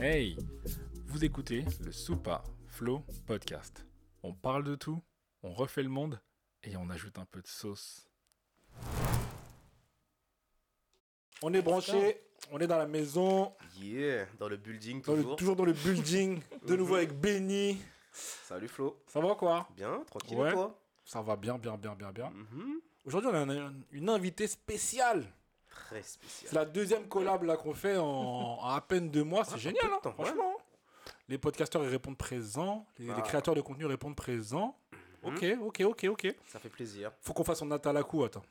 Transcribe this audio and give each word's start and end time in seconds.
Hey, 0.00 0.36
vous 1.06 1.24
écoutez 1.24 1.64
le 1.84 1.92
Soupa 1.92 2.42
Flow 2.66 3.04
Podcast. 3.26 3.84
On 4.22 4.32
parle 4.32 4.64
de 4.64 4.74
tout, 4.74 5.02
on 5.42 5.52
refait 5.52 5.82
le 5.82 5.88
monde 5.88 6.20
et 6.62 6.76
on 6.76 6.88
ajoute 6.90 7.18
un 7.18 7.24
peu 7.26 7.40
de 7.42 7.46
sauce. 7.46 8.08
On 11.42 11.52
est 11.54 11.62
branché, 11.62 12.20
on 12.50 12.58
est 12.60 12.66
dans 12.66 12.78
la 12.78 12.86
maison, 12.86 13.52
Yeah, 13.78 14.26
dans 14.38 14.48
le 14.48 14.56
building 14.56 15.02
dans 15.02 15.14
le- 15.14 15.22
toujours. 15.22 15.36
toujours 15.36 15.56
dans 15.56 15.64
le 15.64 15.72
building, 15.72 16.40
de 16.66 16.76
nouveau 16.76 16.96
avec 16.96 17.12
Benny. 17.18 17.78
Salut 18.12 18.68
Flo. 18.68 19.02
Ça 19.06 19.20
va 19.20 19.34
quoi? 19.34 19.68
Bien, 19.76 20.02
tranquille 20.06 20.36
Ouais. 20.38 20.50
et 20.50 20.52
toi? 20.54 20.78
Ça 21.04 21.22
va 21.22 21.36
bien, 21.36 21.58
bien, 21.58 21.76
bien, 21.76 21.94
bien, 21.94 22.12
bien. 22.12 22.30
Mhm. 22.30 22.80
Aujourd'hui, 23.04 23.30
on 23.32 23.34
a 23.48 23.54
une, 23.54 23.84
une 23.92 24.08
invitée 24.08 24.46
spéciale. 24.46 25.24
Très 25.70 26.02
C'est 26.02 26.08
spécial. 26.14 26.54
la 26.54 26.64
deuxième 26.64 27.06
collab 27.08 27.44
là 27.44 27.56
qu'on 27.56 27.74
fait 27.74 27.96
en, 27.96 28.04
en 28.06 28.68
à 28.68 28.80
peine 28.80 29.08
deux 29.10 29.24
mois. 29.24 29.44
C'est 29.44 29.54
Ah, 29.54 29.58
génial, 29.58 29.84
en 29.92 29.96
hein, 29.96 30.00
temps, 30.02 30.12
franchement. 30.12 30.56
Les 31.28 31.38
podcasteurs 31.38 31.82
ils 31.84 31.88
répondent 31.88 32.16
présents, 32.18 32.86
les, 32.98 33.06
les 33.06 33.12
Ah. 33.16 33.20
créateurs 33.22 33.54
de 33.54 33.60
contenu 33.60 33.86
répondent 33.86 34.16
présents. 34.16 34.76
Ok, 35.22 35.44
ok, 35.62 35.80
ok, 35.86 36.04
ok. 36.10 36.34
Ça 36.48 36.58
fait 36.58 36.68
plaisir. 36.70 37.12
Faut 37.20 37.32
qu'on 37.32 37.44
fasse 37.44 37.58
son 37.58 37.66
Natalaku, 37.66 38.24
attends. 38.24 38.42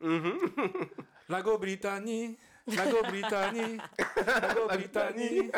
Mhm. 0.00 0.32
Lago 1.28 1.58
Britannie, 1.58 2.36
Lago 2.66 2.96
Britannie, 3.08 3.78
Lago 4.26 4.66
Britannie, 4.72 5.50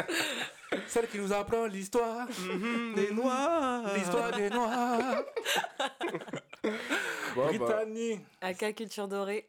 celle 0.86 1.08
qui 1.08 1.18
nous 1.18 1.32
apprend 1.32 1.66
l'histoire 1.66 2.26
Des 2.96 3.10
noirs. 3.12 3.94
L'histoire 3.94 4.32
des 4.32 4.50
Noirs. 4.50 5.22
Bon, 6.62 6.70
bah, 7.36 7.46
Britannie. 7.48 8.20
Aka 8.40 8.72
Culture 8.72 9.08
Dorée? 9.08 9.48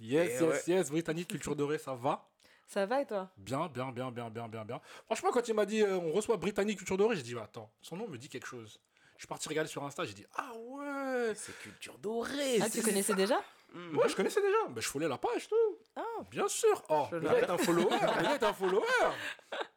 Yes, 0.00 0.40
yes, 0.40 0.66
yes. 0.66 0.90
Britannie, 0.90 1.26
culture 1.26 1.54
dorée, 1.56 1.78
ça 1.78 1.94
va? 1.94 2.28
Ça 2.66 2.86
va 2.86 3.02
et 3.02 3.06
toi? 3.06 3.30
Bien, 3.36 3.68
bien, 3.68 3.92
bien, 3.92 4.10
bien, 4.10 4.30
bien, 4.30 4.48
bien, 4.48 4.64
bien. 4.64 4.80
Franchement, 5.04 5.30
quand 5.32 5.46
il 5.46 5.54
m'a 5.54 5.66
dit 5.66 5.82
euh, 5.82 5.98
on 5.98 6.12
reçoit 6.12 6.36
Britannie, 6.36 6.76
culture 6.76 6.96
dorée, 6.96 7.16
j'ai 7.16 7.22
dit 7.22 7.36
attends, 7.38 7.70
son 7.82 7.96
nom 7.96 8.08
me 8.08 8.16
dit 8.16 8.28
quelque 8.28 8.46
chose. 8.46 8.80
Je 9.16 9.20
suis 9.20 9.28
parti 9.28 9.48
regarder 9.48 9.70
sur 9.70 9.84
Insta, 9.84 10.04
j'ai 10.04 10.14
dit 10.14 10.26
ah 10.36 10.50
ouais. 10.54 11.34
c'est 11.34 11.56
culture 11.58 11.98
dorée. 11.98 12.58
Ah, 12.60 12.70
tu 12.70 12.82
connaissais 12.82 13.14
déjà? 13.14 13.40
Ouais, 13.74 14.08
je 14.08 14.14
connaissais 14.14 14.40
déjà. 14.40 14.56
Ben, 14.70 14.80
je 14.80 14.86
foulais 14.88 15.08
la 15.08 15.18
page, 15.18 15.48
tout. 15.48 15.56
Ah. 15.96 16.02
Bien 16.30 16.46
sûr. 16.48 16.82
Oh, 16.88 17.06
gars 17.12 17.38
est 17.38 17.50
un 17.50 17.58
follower. 17.58 17.86
est 18.34 18.42
un 18.42 18.52
follower. 18.52 18.86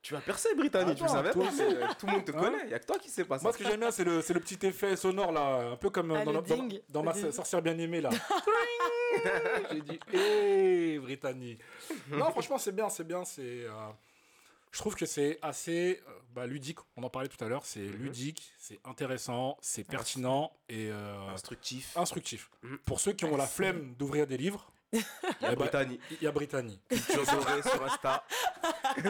Tu 0.02 0.14
vas 0.14 0.22
percer 0.22 0.54
Britannie, 0.56 0.94
tu 0.96 1.04
le 1.04 1.10
savais 1.10 1.32
toi 1.32 1.44
pas 1.44 1.50
aussi. 1.50 1.58
c'est- 1.58 1.96
Tout 2.00 2.06
le 2.06 2.12
monde 2.12 2.26
te 2.26 2.32
Hein 2.32 2.40
connaît, 2.40 2.70
y 2.70 2.74
a 2.74 2.80
que 2.80 2.86
toi 2.86 2.98
qui 3.00 3.10
sais 3.10 3.26
pas 3.26 3.38
ça. 3.40 3.44
Moi, 3.44 3.54
ce 3.54 3.58
que 3.58 3.64
j'aime 3.64 3.80
bien, 3.80 3.92
c'est 3.92 4.04
le, 4.04 4.22
c'est 4.22 4.34
le 4.34 4.40
petit 4.40 4.64
effet 4.66 4.96
sonore, 4.96 5.32
là. 5.32 5.72
Un 5.72 5.76
peu 5.78 5.90
comme 5.90 6.12
euh, 6.12 6.18
Ah, 6.22 6.26
dans, 6.26 6.32
le 6.32 6.42
dans- 6.42 6.56
ding. 6.56 6.80
dans 6.90 7.04
ma 7.04 7.12
ding. 7.14 7.32
sorcière 7.32 7.62
bien-aimée, 7.62 8.02
là. 8.02 8.10
J'ai 9.72 9.82
dit, 9.82 10.00
hé, 10.14 11.00
Britannie. 11.00 11.58
Non, 12.12 12.30
franchement, 12.32 12.58
c'est 12.58 12.72
bien, 12.76 12.90
c'est 12.90 13.04
bien. 13.04 13.26
C'est. 13.26 13.42
euh, 13.42 13.72
Je 14.78 14.82
trouve 14.84 14.94
que 14.94 15.08
c'est 15.08 15.40
assez 15.42 16.04
euh, 16.08 16.12
bah, 16.36 16.46
ludique. 16.46 16.78
On 16.98 17.02
en 17.02 17.10
parlait 17.10 17.30
tout 17.30 17.44
à 17.44 17.48
l'heure. 17.48 17.66
C'est 17.66 17.80
Mhm. 17.80 17.94
ludique, 18.04 18.54
c'est 18.60 18.80
intéressant, 18.86 19.58
c'est 19.60 19.84
pertinent 19.84 20.52
et 20.70 20.92
euh, 20.92 21.18
Instructif. 21.34 21.98
instructif. 21.98 22.52
Mhm. 22.62 22.78
Pour 22.86 23.00
ceux 23.00 23.14
qui 23.14 23.26
ont 23.26 23.36
la 23.38 23.48
flemme 23.48 23.96
d'ouvrir 23.96 24.28
des 24.28 24.38
livres, 24.38 24.72
Y 24.94 25.46
a 25.46 25.56
Britannie. 25.56 26.00
il 26.12 26.24
y 26.24 26.28
a 26.28 26.32
Britannie. 26.32 26.80
Culture 26.90 27.26
sur 27.26 27.84
Insta. 27.86 28.24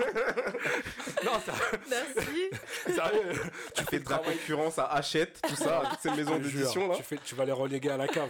non, 1.26 1.34
ça, 1.46 1.53
Merci. 1.90 2.50
sérieux, 2.96 3.34
Tu 3.75 3.84
fais 3.84 4.00
de 4.00 4.09
la 4.09 4.20
concurrence 4.20 4.80
à 4.80 4.86
Hachette, 4.86 5.41
tout 5.50 5.56
ça, 5.56 5.84
toutes 5.90 6.00
ces 6.00 6.12
maisons 6.12 6.40
d'édition 6.40 6.88
là. 6.88 6.96
Tu, 6.96 7.03
fais, 7.03 7.18
tu 7.18 7.36
vas 7.36 7.44
les 7.44 7.52
reléguer 7.52 7.90
à 7.90 7.97
la 7.97 8.08
cave. 8.08 8.30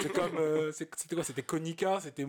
c'est 0.00 0.12
comme. 0.12 0.36
euh, 0.38 0.70
c'était 0.72 1.14
quoi? 1.16 1.24
C'était 1.24 1.42
Konica, 1.42 1.98
c'était 2.00 2.24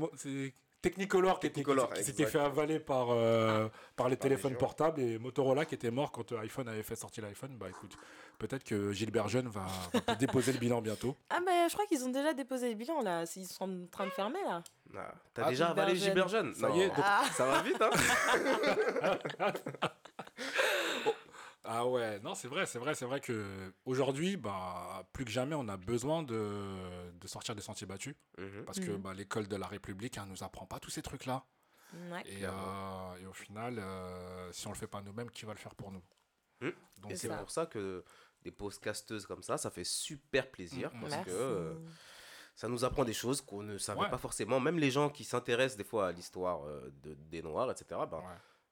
Technicolor 0.81 1.39
Technicolor, 1.41 1.91
qui 1.93 2.03
s'était 2.05 2.25
fait 2.25 2.39
avaler 2.39 2.79
par, 2.79 3.07
euh, 3.11 3.67
par 3.67 3.67
les 3.67 3.71
Par 3.95 4.09
les 4.09 4.17
téléphones 4.17 4.55
portables 4.55 5.01
et 5.01 5.19
Motorola 5.19 5.65
qui 5.65 5.75
était 5.75 5.91
mort 5.91 6.11
quand 6.11 6.31
euh, 6.31 6.39
iPhone 6.39 6.69
avait 6.69 6.83
fait 6.83 6.95
sortir 6.95 7.25
l'iPhone. 7.25 7.57
Bah 7.57 7.67
écoute, 7.69 7.97
peut-être 8.37 8.63
que 8.63 8.93
Gilbert 8.93 9.27
Jeune 9.27 9.49
va, 9.49 9.65
déposer 10.19 10.53
le 10.53 10.57
bilan 10.59 10.81
bientôt. 10.81 11.17
Ah, 11.29 11.39
mais 11.45 11.67
je 11.67 11.73
crois 11.73 11.85
qu'ils 11.85 12.03
ont 12.05 12.09
déjà 12.11 12.33
déposé 12.33 12.69
les 12.69 12.75
bilans 12.75 13.01
là. 13.01 13.25
Ils 13.35 13.45
sont 13.45 13.63
en 13.65 13.87
train 13.91 14.05
de 14.05 14.11
fermer 14.11 14.39
là. 14.45 14.63
Ah, 14.95 15.11
T'as 15.33 15.43
Ah, 15.45 15.49
déjà 15.49 15.67
Gilbert 15.67 15.83
avalé 15.83 15.97
Jeune. 15.97 16.05
Gilbert 16.05 16.27
Jeune 16.29 16.55
Ça 16.55 16.69
Non. 16.69 16.75
y 16.75 16.81
est, 16.81 16.87
donc- 16.87 16.95
Ah, 17.03 17.23
Ça 17.33 17.45
va 17.45 17.61
vite, 17.61 17.81
hein 17.81 17.89
Ah 21.71 21.85
ouais, 21.85 22.19
non, 22.21 22.33
c'est 22.33 22.47
vrai, 22.47 22.65
c'est 22.65 22.79
vrai, 22.79 22.95
c'est 22.95 23.05
vrai 23.05 23.19
que 23.19 23.71
aujourd'hui, 23.85 24.37
bah, 24.37 25.07
plus 25.13 25.23
que 25.23 25.29
jamais, 25.29 25.53
on 25.53 25.67
a 25.67 25.77
besoin 25.77 26.23
de, 26.23 27.11
de 27.11 27.27
sortir 27.27 27.53
des 27.53 27.61
sentiers 27.61 27.85
battus 27.85 28.15
Mhm. 28.39 28.65
parce 28.65 28.79
que 28.79 28.89
Mhm. 28.89 28.97
bah, 29.01 29.13
l'école 29.13 29.47
de 29.47 29.55
la 29.55 29.67
République 29.67 30.17
hein, 30.17 30.25
nous 30.27 30.43
apprend 30.43 30.65
pas 30.65 30.79
tous 30.79 30.89
ces 30.89 31.03
trucs-là. 31.03 31.45
ouais. 32.11 32.23
Et, 32.25 32.39
euh, 32.43 33.15
et 33.21 33.25
au 33.27 33.33
final, 33.33 33.77
euh, 33.77 34.51
si 34.51 34.65
on 34.67 34.71
le 34.71 34.75
fait 34.77 34.87
pas 34.87 35.01
nous-mêmes, 35.03 35.29
qui 35.29 35.45
va 35.45 35.53
le 35.53 35.59
faire 35.59 35.75
pour 35.75 35.91
nous? 35.91 36.03
Hmm. 36.61 36.69
Donc, 37.01 37.11
Et 37.11 37.15
c'est 37.15 37.29
pour 37.37 37.51
ça 37.51 37.67
que 37.67 38.03
des 38.41 38.51
podcasteuses 38.51 39.25
comme 39.27 39.43
ça, 39.43 39.57
ça 39.59 39.69
fait 39.69 39.83
super 39.83 40.49
plaisir 40.49 40.91
Mhm. 40.93 41.01
parce 41.01 41.11
Merci. 41.13 41.29
que 41.29 41.35
euh, 41.35 41.73
ça 42.55 42.67
nous 42.67 42.83
apprend 42.83 43.05
des 43.05 43.13
choses 43.13 43.41
qu'on 43.41 43.61
ne 43.63 43.77
savait 43.77 44.01
Ouais. 44.01 44.09
pas 44.09 44.17
forcément. 44.17 44.59
Même 44.59 44.79
les 44.79 44.89
gens 44.91 45.09
qui 45.09 45.23
s'intéressent 45.23 45.77
des 45.77 45.83
fois 45.83 46.07
à 46.07 46.11
l'histoire 46.11 46.63
euh, 46.65 46.89
de, 47.03 47.13
des 47.13 47.41
Noirs, 47.43 47.69
etc. 47.69 48.01
Ben, 48.09 48.17
ouais, 48.17 48.23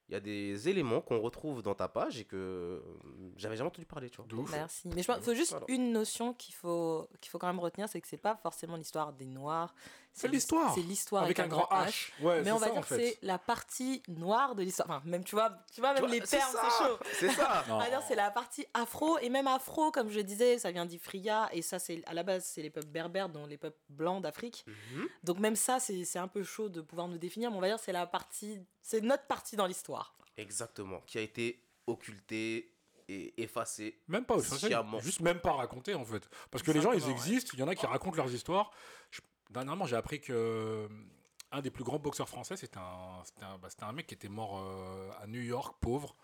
il 0.09 0.13
y 0.13 0.15
a 0.15 0.19
des 0.19 0.69
éléments 0.69 1.01
qu'on 1.01 1.19
retrouve 1.19 1.61
dans 1.61 1.75
ta 1.75 1.87
page 1.89 2.19
et 2.19 2.23
que 2.25 2.35
euh, 2.35 2.79
j'avais 3.35 3.57
jamais 3.57 3.67
entendu 3.69 3.85
parler, 3.85 4.09
tu 4.09 4.21
vois. 4.21 4.39
ouf. 4.41 4.51
Merci. 4.51 4.87
Mais 4.95 5.01
je 5.01 5.07
pense 5.07 5.17
qu'il 5.17 5.25
faut 5.25 5.33
juste 5.35 5.51
Voilà. 5.51 5.65
une 5.69 5.91
notion 5.91 6.33
qu'il 6.33 6.53
faut, 6.55 7.09
qu'il 7.19 7.29
faut 7.29 7.37
quand 7.39 7.47
même 7.47 7.59
retenir 7.59 7.89
c'est 7.89 7.99
que 7.99 8.07
c'est 8.07 8.15
pas 8.17 8.35
forcément 8.35 8.77
l'histoire 8.77 9.11
des 9.13 9.25
Noirs. 9.25 9.73
C'est 10.19 10.27
l'histoire. 10.27 10.73
C'est 10.73 10.81
l'histoire 10.81 11.23
Avec 11.23 11.39
un 11.39 11.47
grand 11.47 11.67
H. 11.71 12.09
Ouais, 12.21 12.41
Mais 12.41 12.51
on 12.51 12.57
va 12.57 12.65
ça, 12.67 12.71
dire 12.71 12.79
en 12.79 12.83
que 12.83 12.95
c'est 12.95 13.17
la 13.21 13.37
partie 13.37 14.01
noire 14.07 14.55
de 14.55 14.63
l'histoire. 14.63 14.89
Enfin, 14.89 15.01
même 15.05 15.23
tu 15.23 15.35
vois, 15.35 15.51
tu 15.73 15.79
vois 15.79 15.93
même 15.93 16.01
Tu 16.03 16.07
vois, 16.07 16.15
les 16.15 16.21
termes, 16.21 16.55
c'est 16.61 16.85
chaud. 16.85 16.97
C'est 17.19 17.29
ça. 17.29 17.63
On 17.69 17.77
va 17.77 17.87
dire 17.89 18.01
c'est 18.07 18.15
la 18.15 18.31
partie 18.31 18.65
afro 18.73 19.17
et 19.19 19.29
même 19.29 19.47
afro 19.47 19.91
comme 19.91 20.09
je 20.09 20.19
disais 20.19 20.57
ça 20.59 20.71
vient 20.71 20.85
d'Ifria 20.85 21.49
et 21.53 21.61
ça 21.61 21.79
c'est 21.79 22.03
à 22.07 22.13
la 22.13 22.23
base 22.23 22.45
c'est 22.45 22.61
les 22.61 22.69
peuples 22.69 22.87
berbères 22.87 23.29
dont 23.29 23.45
les 23.45 23.57
peuples 23.57 23.77
blancs 23.89 24.21
d'Afrique 24.21 24.65
Mhm. 24.67 25.07
donc 25.23 25.39
même 25.39 25.55
ça 25.55 25.79
c'est 25.79 26.17
un 26.19 26.27
peu 26.27 26.43
chaud 26.43 26.69
de 26.69 26.81
pouvoir 26.81 27.07
nous 27.07 27.17
définir 27.17 27.51
mais 27.51 27.57
on 27.57 27.61
va 27.61 27.67
dire 27.67 27.79
c'est 27.79 27.91
la 27.91 28.05
partie 28.07 28.59
c'est 28.81 29.01
notre 29.01 29.25
partie 29.27 29.55
dans 29.55 29.65
l'histoire 29.67 30.15
Exactement. 30.37 31.01
Qui 31.07 31.17
a 31.17 31.21
été 31.21 31.63
occulté 31.87 32.73
et 33.09 33.41
effacé. 33.41 33.99
Même 34.07 34.25
pas, 34.25 34.39
Sciemment. 34.41 34.99
juste 34.99 35.21
même 35.21 35.39
pas 35.39 35.53
raconter 35.53 35.93
en 35.95 36.03
fait. 36.05 36.29
Parce 36.51 36.63
que 36.63 36.71
les 36.71 36.81
gens, 36.81 36.91
ils 36.91 37.09
existent, 37.09 37.51
il 37.53 37.59
y 37.59 37.63
en 37.63 37.67
a 37.67 37.75
qui 37.75 37.85
racontent 37.85 38.17
leurs 38.17 38.31
histoires. 38.33 38.71
Je- 39.11 39.21
Dernièrement, 39.49 39.85
j'ai 39.85 39.95
appris 39.95 40.19
que 40.19 40.33
euh, 40.33 40.87
un 41.51 41.61
des 41.61 41.71
plus 41.71 41.83
grands 41.83 41.99
boxeurs 41.99 42.27
français, 42.29 42.57
c'était 42.57 42.77
un, 42.79 43.21
c'était 43.23 43.43
un, 43.45 43.57
bah, 43.57 43.69
un 43.81 43.91
mec 43.93 44.07
qui 44.07 44.13
était 44.13 44.29
mort 44.29 44.59
euh, 44.59 45.09
à 45.21 45.27
New 45.27 45.41
York, 45.41 45.75
pauvre. 45.79 46.15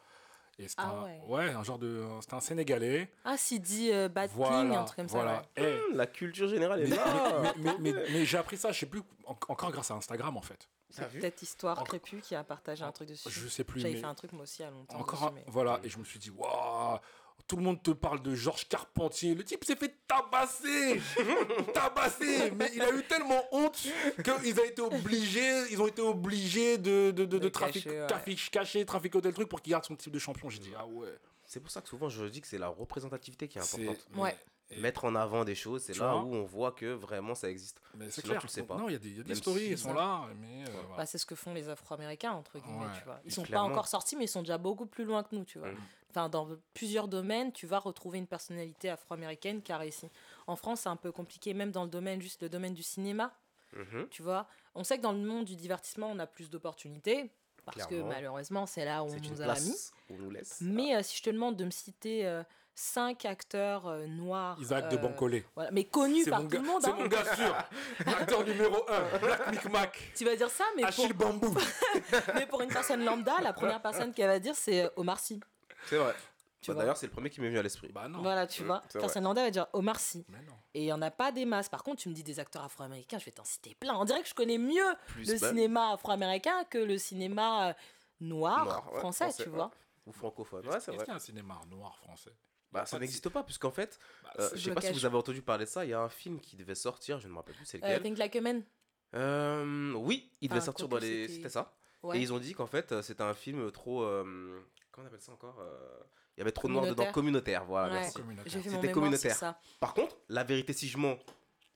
Et 0.60 0.68
c'était 0.68 0.84
Ah 0.86 0.92
un, 1.00 1.04
ouais. 1.30 1.50
un 1.50 1.64
genre 1.64 1.80
de, 1.80 2.06
c'était 2.22 2.36
un 2.36 2.40
Sénégalais. 2.40 3.10
ah 3.26 3.36
euh, 3.36 4.08
Bad 4.08 4.30
King 4.30 4.38
Voilà, 4.38 4.80
un 4.82 4.84
truc 4.86 4.98
comme 4.98 5.08
voilà. 5.08 5.44
ça 5.58 5.62
ouais. 5.64 5.80
Hum, 5.90 5.98
la 5.98 6.06
culture 6.06 6.48
générale 6.48 6.82
est 6.82 6.88
mais, 6.90 6.96
là. 6.96 7.42
mais- 7.42 7.54
mais- 7.58 7.78
mais- 7.94 8.04
mais 8.12 8.26
j'ai 8.26 8.38
appris 8.38 8.58
ça, 8.58 8.72
je 8.72 8.80
sais 8.80 8.86
plus, 8.86 9.02
en- 9.26 9.32
encore 9.48 9.72
grâce 9.72 9.90
à 9.90 9.96
Instagram 9.96 10.38
en 10.38 10.42
fait. 10.44 10.70
T'as 10.96 11.08
vu 11.08 11.22
peut-être 11.22 11.42
histoire 11.42 11.84
Crépus 11.86 12.22
qui 12.24 12.36
a 12.36 12.44
partagé 12.44 12.84
un 12.84 12.92
truc 12.92 13.10
dessus 13.10 13.28
Je 13.28 13.48
sais 13.48 13.64
plus. 13.64 13.80
j'avais 13.82 13.96
mais- 13.96 14.00
fait 14.02 14.06
un 14.06 14.14
truc 14.14 14.32
moi 14.32 14.44
aussi 14.44 14.62
à 14.62 14.70
longtemps 14.70 15.00
Encore 15.00 15.22
dessus, 15.22 15.32
un- 15.32 15.32
mais- 15.32 15.44
voilà 15.48 15.80
et 15.84 15.90
je 15.90 15.98
me 15.98 16.04
suis 16.04 16.20
dit 16.20 16.30
waouh 16.30 17.00
tout 17.48 17.56
le 17.58 17.62
monde 17.64 17.82
te 17.84 17.92
parle 17.92 18.22
de 18.22 18.34
Georges 18.36 18.68
Carpentier 18.70 19.36
le 19.36 19.44
type 19.44 19.64
s'est 19.66 19.76
fait 19.76 19.94
tabasser 20.08 21.02
tabasser 21.74 22.52
mais 22.52 22.72
il 22.74 22.82
a 22.82 22.92
eu 22.92 23.04
tellement 23.04 23.44
honte 23.52 23.88
qu'ils 24.24 24.60
ont 24.60 24.64
été 24.64 24.82
obligés 24.82 25.72
ils 25.72 25.82
ont 25.82 25.88
été 25.88 26.02
obligés 26.02 26.78
de 26.78 27.12
de, 27.12 27.26
de, 27.26 27.26
de 27.26 27.38
De 27.40 27.50
trafic 27.50 27.84
cacher, 27.84 28.00
ouais. 28.02 28.08
trafic- 28.08 28.50
cacher 28.50 28.86
trafiquer 28.86 29.22
tel 29.22 29.34
truc 29.34 29.50
pour 29.50 29.62
qu'il 29.62 29.72
garde 29.72 29.86
son 29.86 29.96
type 29.96 30.14
de 30.14 30.20
champion 30.20 30.50
j'ai 30.50 30.60
dit 30.60 30.74
ah 30.78 30.86
ouais 30.86 31.10
C'est 31.46 31.60
pour 31.60 31.70
ça 31.72 31.82
que 31.82 31.90
souvent 31.90 32.10
je 32.10 32.26
dis 32.26 32.42
que 32.42 32.48
c'est 32.48 32.58
la 32.58 32.70
représentativité 32.70 33.48
qui 33.48 33.58
est 33.58 33.62
importante. 33.62 34.08
Ouais. 34.16 34.36
Mettre 34.80 35.06
en 35.06 35.14
avant 35.14 35.44
des 35.44 35.54
choses, 35.54 35.84
c'est 35.84 35.96
là 36.00 36.14
vois 36.14 36.24
où 36.24 36.34
on 36.34 36.46
voit 36.46 36.72
que 36.72 36.94
vraiment 36.94 37.36
ça 37.36 37.48
existe. 37.50 37.80
mais 37.96 38.10
c'est 38.10 38.24
clair 38.24 38.40
tu 38.40 38.48
le 38.48 38.52
sais 38.52 38.64
pas. 38.64 38.76
non 38.78 38.90
il 38.90 38.94
y 38.94 38.96
a 38.96 39.00
des, 39.00 39.10
y 39.10 39.20
a 39.20 39.24
des 39.24 39.30
Même 39.30 39.36
stories 39.38 39.60
si- 39.66 39.72
ils 39.72 39.78
sont 39.78 39.94
là 39.94 40.26
mais 40.40 40.64
euh, 40.64 40.72
voilà. 40.88 40.98
Bah, 40.98 41.06
c'est 41.06 41.20
ce 41.20 41.26
que 41.28 41.36
font 41.36 41.54
les 41.54 41.70
Afro-Américains, 41.70 42.32
entre 42.32 42.58
guillemets, 42.58 42.86
Ouais. 42.86 42.98
tu 42.98 43.04
vois. 43.04 43.20
Ils 43.26 43.32
sont 43.32 43.44
clairement. 43.44 43.68
pas 43.68 43.72
encore 43.74 43.88
sortis, 43.88 44.16
mais 44.16 44.24
ils 44.26 44.30
sont 44.30 44.42
déjà 44.42 44.58
beaucoup 44.58 44.88
plus 44.88 45.04
loin 45.04 45.22
que 45.22 45.36
nous, 45.36 45.44
tu 45.44 45.60
vois. 45.60 45.70
Mm. 45.70 45.78
Enfin, 46.16 46.30
dans 46.30 46.48
plusieurs 46.76 47.08
domaines, 47.08 47.52
tu 47.52 47.66
vas 47.66 47.80
retrouver 47.80 48.20
une 48.20 48.28
personnalité 48.28 48.90
afro-américaine 48.92 49.64
qui 49.64 49.72
a 49.72 49.78
réussi. 49.78 50.10
En 50.46 50.56
France, 50.56 50.82
c'est 50.82 50.90
un 50.90 50.96
peu 50.96 51.12
compliqué, 51.12 51.56
même 51.56 51.72
dans 51.72 51.84
le 51.86 51.90
domaine, 51.90 52.22
juste 52.22 52.44
le 52.44 52.50
domaine 52.50 52.74
du 52.76 52.84
cinéma, 52.84 53.34
Mhm. 53.74 54.08
tu 54.12 54.22
vois. 54.22 54.46
On 54.76 54.84
sait 54.84 54.98
que 54.98 55.02
dans 55.02 55.12
le 55.12 55.18
monde 55.18 55.46
du 55.46 55.56
divertissement, 55.56 56.12
on 56.12 56.20
a 56.20 56.28
plus 56.28 56.52
d'opportunités, 56.52 57.32
parce 57.66 57.88
Clairement. 57.88 58.10
que 58.10 58.14
malheureusement, 58.14 58.66
c'est 58.68 58.86
là 58.86 59.04
où 59.04 59.08
on 59.08 59.16
nous 59.16 59.42
a 59.42 59.46
mis. 59.46 59.54
place 59.54 59.92
où 60.10 60.14
on 60.14 60.18
nous 60.20 60.30
laisse. 60.30 60.60
Mais 60.62 60.96
euh, 60.96 61.02
si 61.02 61.18
je 61.18 61.24
te 61.24 61.30
demande 61.32 61.56
de 61.56 61.66
me 61.66 61.72
citer 61.72 62.28
euh, 62.28 62.44
cinq 62.76 63.26
acteurs 63.26 63.88
euh, 63.88 64.06
noirs. 64.06 64.60
Isaac 64.62 64.90
de 64.92 64.98
Bancolé 64.98 65.46
Voilà, 65.56 65.72
mais 65.72 65.86
connus 65.86 66.26
par 66.26 66.42
tout 66.48 66.50
le 66.58 66.60
monde. 66.62 66.82
c'est 66.84 66.90
hein. 66.90 66.96
mon 67.00 67.08
gars 67.08 67.36
sûr 67.36 67.56
acteur 68.06 68.44
numéro 68.46 68.84
1 68.88 69.18
Black 69.20 69.52
Micmac 69.52 70.00
Tu 70.16 70.26
vas 70.26 70.36
dire 70.36 70.50
ça, 70.52 70.66
mais 70.76 70.82
pour, 70.84 70.90
Achille 70.90 71.14
Bambou 71.14 71.56
mais 72.36 72.46
pour 72.46 72.62
une 72.62 72.70
personne 72.70 73.04
lambda, 73.04 73.42
la 73.42 73.54
première 73.54 73.82
personne 73.82 74.12
qu'elle 74.14 74.28
va 74.28 74.40
dire, 74.40 74.56
c'est 74.56 74.92
Omar 74.98 75.20
Sy. 75.20 75.40
C'est 75.88 75.98
vrai. 75.98 76.14
Tu 76.62 76.70
Bah, 76.72 76.76
vois. 76.76 76.84
D'ailleurs, 76.84 76.98
c'est 76.98 77.08
le 77.08 77.12
premier 77.12 77.30
qui 77.30 77.42
m'est 77.42 77.48
venu 77.48 77.60
à 77.60 77.62
l'esprit. 77.64 77.90
bah 77.92 78.08
non 78.08 78.22
Voilà, 78.22 78.48
tu 78.48 78.64
Mm, 78.64 78.66
vois. 78.68 78.84
lambda 79.22 79.44
va 79.44 79.52
dire 79.52 79.68
Omar 79.74 80.00
Sy. 80.00 80.26
mais 80.30 80.38
non 80.44 80.54
Et 80.74 80.82
il 80.82 80.86
n'y 80.86 80.94
en 80.94 81.02
a 81.02 81.12
pas 81.12 81.32
des 81.34 81.44
masses. 81.46 81.68
Par 81.70 81.84
contre, 81.84 82.02
tu 82.02 82.10
me 82.10 82.14
dis 82.14 82.24
des 82.24 82.40
acteurs 82.40 82.64
afro-américains, 82.64 83.18
je 83.20 83.26
vais 83.26 83.32
t'en 83.32 83.44
citer 83.44 83.76
plein. 83.76 83.96
On 83.96 84.06
dirait 84.06 84.22
que 84.24 84.30
je 84.30 84.34
connais 84.34 84.58
mieux 84.58 84.94
Plus 85.08 85.30
le 85.30 85.38
cinéma 85.38 85.92
afro-américain 85.92 86.64
que 86.70 86.78
le 86.78 86.98
cinéma 86.98 87.70
euh, 87.70 87.74
noir, 88.22 88.64
Noir, 88.66 88.94
ouais, 88.94 89.00
français, 89.00 89.26
français, 89.26 89.44
tu 89.44 89.50
ouais. 89.50 89.56
vois. 89.56 89.72
Ou 90.06 90.12
francophone. 90.14 90.62
Est-ce 90.66 90.68
Ouais, 90.70 90.80
c'est 90.80 90.92
est-ce 90.92 90.96
vrai. 90.96 91.06
qu'il 91.06 91.12
y 91.12 91.14
a 91.14 91.18
un 91.18 91.20
cinéma 91.20 91.60
noir 91.70 91.98
français? 91.98 92.32
Bah, 92.72 92.86
ça 92.86 92.98
n'existe 92.98 93.28
pas, 93.30 93.44
puisqu'en 93.44 93.70
fait, 93.72 94.00
Bah, 94.24 94.30
euh, 94.40 94.50
je 94.56 94.60
sais 94.70 94.74
pas 94.74 94.82
si 94.82 94.94
vous 94.94 95.06
avez 95.06 95.18
entendu 95.18 95.42
parler 95.42 95.66
de 95.66 95.70
ça, 95.70 95.84
il 95.86 95.90
y 95.92 95.94
a 95.94 96.00
un 96.02 96.10
film 96.10 96.40
qui 96.40 96.56
devait 96.56 96.74
sortir, 96.76 97.20
je 97.20 97.28
ne 97.28 97.34
me 97.34 97.38
rappelle 97.38 97.56
plus 97.56 97.66
c'est 97.66 97.84
Euh, 97.84 97.88
lequel. 97.88 98.02
Think 98.04 98.18
Like 98.18 98.36
a 98.38 98.42
Man. 98.42 98.64
Euh, 99.16 99.94
oui, 99.94 100.32
il 100.42 100.48
devait 100.48 100.58
Enfin, 100.60 100.66
sortir 100.66 100.88
dans 100.88 100.98
les. 100.98 101.28
c'était- 101.28 101.50
ça. 101.50 101.74
Ouais. 102.02 102.18
Et 102.18 102.22
ils 102.22 102.34
ont 102.34 102.40
dit 102.40 102.54
qu'en 102.54 102.66
fait, 102.68 102.92
euh, 102.92 103.02
c'était 103.02 103.22
un 103.24 103.34
film 103.34 103.72
trop. 103.72 104.02
euh, 104.04 104.60
Comment 104.94 105.06
on 105.06 105.08
appelle 105.08 105.22
ça 105.22 105.32
encore 105.34 105.60
Euh, 105.60 106.00
Il 106.38 106.40
y 106.40 106.42
avait 106.42 106.52
trop 106.52 106.68
de 106.68 106.74
noir 106.74 106.86
dedans. 106.86 107.12
Communautaire. 107.12 107.66
Voilà, 107.66 107.94
Ouais. 107.96 108.00
merci. 108.02 108.22
C'était 108.70 108.92
communautaire. 108.92 109.36
ça. 109.36 109.60
Par 109.80 109.94
contre, 109.94 110.16
la 110.30 110.44
vérité 110.44 110.72
si 110.72 110.88
je 110.88 110.98
mens, 110.98 111.18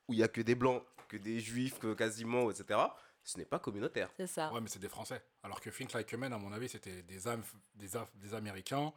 où 0.07 0.13
il 0.13 0.19
y 0.19 0.23
a 0.23 0.27
que 0.27 0.41
des 0.41 0.55
blancs, 0.55 0.83
que 1.09 1.17
des 1.17 1.39
juifs, 1.39 1.79
que 1.79 1.93
quasiment, 1.93 2.49
etc., 2.51 2.79
ce 3.23 3.37
n'est 3.37 3.45
pas 3.45 3.59
communautaire. 3.59 4.09
C'est 4.15 4.27
ça. 4.27 4.53
Ouais, 4.53 4.61
mais 4.61 4.69
c'est 4.69 4.79
des 4.79 4.87
Français. 4.87 5.21
Alors 5.43 5.59
que 5.59 5.69
Think 5.69 5.91
Like 5.93 6.13
a 6.13 6.17
Man, 6.17 6.31
à 6.31 6.37
mon 6.37 6.53
avis, 6.53 6.69
c'était 6.69 7.01
des, 7.03 7.27
Am- 7.27 7.43
des, 7.75 7.95
Af- 7.97 8.07
des 8.15 8.33
Américains, 8.33 8.93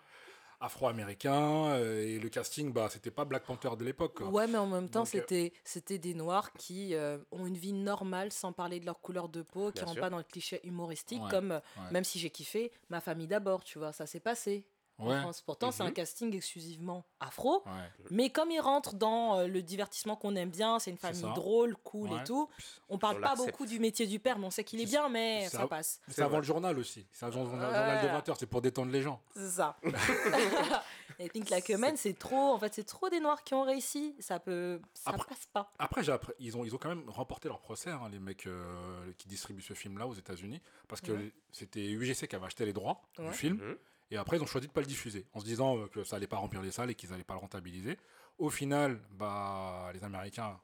Afro-Américains, 0.60 1.66
euh, 1.70 2.02
et 2.02 2.18
le 2.18 2.28
casting, 2.28 2.72
bah, 2.72 2.88
c'était 2.90 3.10
pas 3.10 3.24
Black 3.24 3.44
Panther 3.44 3.70
de 3.78 3.84
l'époque. 3.84 4.20
Ouais, 4.20 4.46
mais 4.46 4.58
en 4.58 4.66
même 4.66 4.88
temps, 4.88 5.02
euh, 5.02 5.06
c'était 5.06 5.52
c'était 5.64 5.98
des 5.98 6.14
noirs 6.14 6.52
qui 6.52 6.94
euh, 6.94 7.18
ont 7.32 7.46
une 7.46 7.56
vie 7.56 7.72
normale 7.72 8.30
sans 8.30 8.52
parler 8.52 8.78
de 8.78 8.86
leur 8.86 9.00
couleur 9.00 9.28
de 9.28 9.42
peau, 9.42 9.72
qui 9.72 9.82
rentrent 9.84 10.00
pas 10.00 10.10
dans 10.10 10.18
le 10.18 10.24
cliché 10.24 10.60
humoristique, 10.64 11.22
Ouais, 11.22 11.30
comme 11.30 11.50
ouais. 11.50 11.90
même 11.90 12.04
si 12.04 12.18
j'ai 12.18 12.30
kiffé 12.30 12.72
ma 12.90 13.00
famille 13.00 13.26
d'abord, 13.26 13.64
tu 13.64 13.78
vois, 13.78 13.92
ça 13.92 14.06
s'est 14.06 14.20
passé. 14.20 14.64
En 15.00 15.20
France. 15.22 15.40
Pourtant, 15.42 15.70
c'est 15.72 15.82
un 15.82 15.86
Mhm. 15.86 15.92
casting 15.94 16.34
exclusivement 16.36 17.04
afro, 17.20 17.62
ouais. 17.66 17.72
mais 18.10 18.30
comme 18.30 18.50
ils 18.50 18.60
rentrent 18.60 18.94
dans 18.94 19.38
euh, 19.38 19.46
le 19.46 19.62
divertissement 19.62 20.16
qu'on 20.16 20.34
aime 20.36 20.50
bien, 20.50 20.78
c'est 20.78 20.90
une 20.90 20.98
famille 20.98 21.22
drôle, 21.34 21.76
cool 21.84 22.10
Ouais. 22.10 22.20
et 22.20 22.24
tout. 22.24 22.48
On 22.88 22.98
parle 22.98 23.18
On 23.18 23.20
pas 23.20 23.34
beaucoup 23.36 23.66
du 23.66 23.78
métier 23.78 24.06
du 24.06 24.18
père, 24.18 24.38
mais 24.38 24.46
on 24.46 24.50
sait 24.50 24.64
qu'il 24.64 24.80
est 24.80 24.86
bien, 24.86 25.08
mais 25.08 25.48
ça 25.48 25.66
passe. 25.66 26.00
Mais 26.08 26.14
C'est 26.14 26.22
avant 26.22 26.30
vrai. 26.30 26.38
le 26.38 26.44
journal 26.44 26.78
aussi. 26.78 27.06
C'est 27.12 27.26
avant 27.26 27.44
le 27.44 27.48
journal, 27.50 28.02
de 28.02 28.08
20h, 28.08 28.36
c'est 28.38 28.46
pour 28.46 28.60
détendre 28.62 28.90
les 28.92 29.02
gens. 29.02 29.20
C'est 29.34 29.48
ça. 29.50 29.76
et 31.18 31.28
Think 31.28 31.50
Like 31.50 31.70
a 31.70 31.78
Man, 31.78 31.96
c'est 31.96 32.18
trop, 32.18 32.52
en 32.54 32.58
fait, 32.58 32.74
c'est 32.74 32.84
trop 32.84 33.08
des 33.08 33.20
noirs 33.20 33.42
qui 33.44 33.54
ont 33.54 33.62
réussi. 33.62 34.14
Ça 34.20 34.38
peut, 34.40 34.80
ça 34.94 35.10
Après- 35.10 35.28
passe 35.28 35.46
pas. 35.52 35.72
Après, 35.78 36.02
ils, 36.38 36.56
ont, 36.56 36.64
ils 36.64 36.74
ont 36.74 36.78
quand 36.78 36.88
même 36.88 37.08
remporté 37.08 37.48
leur 37.48 37.60
procès, 37.60 37.90
hein, 37.90 38.08
les 38.10 38.18
mecs 38.18 38.46
euh, 38.46 39.12
qui 39.18 39.28
distribuent 39.28 39.62
ce 39.62 39.74
film-là 39.74 40.06
aux 40.06 40.14
États-Unis, 40.14 40.60
parce 40.88 41.00
que 41.00 41.12
Ouais. 41.12 41.32
c'était 41.52 41.86
UGC 41.90 42.26
qui 42.28 42.36
avait 42.36 42.46
acheté 42.46 42.64
les 42.64 42.72
droits 42.72 43.02
Ouais. 43.18 43.28
du 43.28 43.32
film, 43.34 43.56
Mhm. 43.56 43.76
Et 44.10 44.16
après, 44.16 44.36
ils 44.36 44.42
ont 44.42 44.46
choisi 44.46 44.66
de 44.66 44.72
pas 44.72 44.80
le 44.80 44.86
diffuser, 44.86 45.26
en 45.34 45.40
se 45.40 45.44
disant 45.44 45.78
euh, 45.78 45.86
que 45.86 46.04
ça 46.04 46.16
allait 46.16 46.26
pas 46.26 46.36
remplir 46.38 46.62
les 46.62 46.70
salles 46.72 46.90
et 46.90 46.94
qu'ils 46.94 47.12
allaient 47.12 47.24
pas 47.24 47.34
le 47.34 47.40
rentabiliser. 47.40 47.96
Au 48.38 48.50
final, 48.50 49.00
bah, 49.12 49.90
les 49.94 50.02
Américains, 50.04 50.58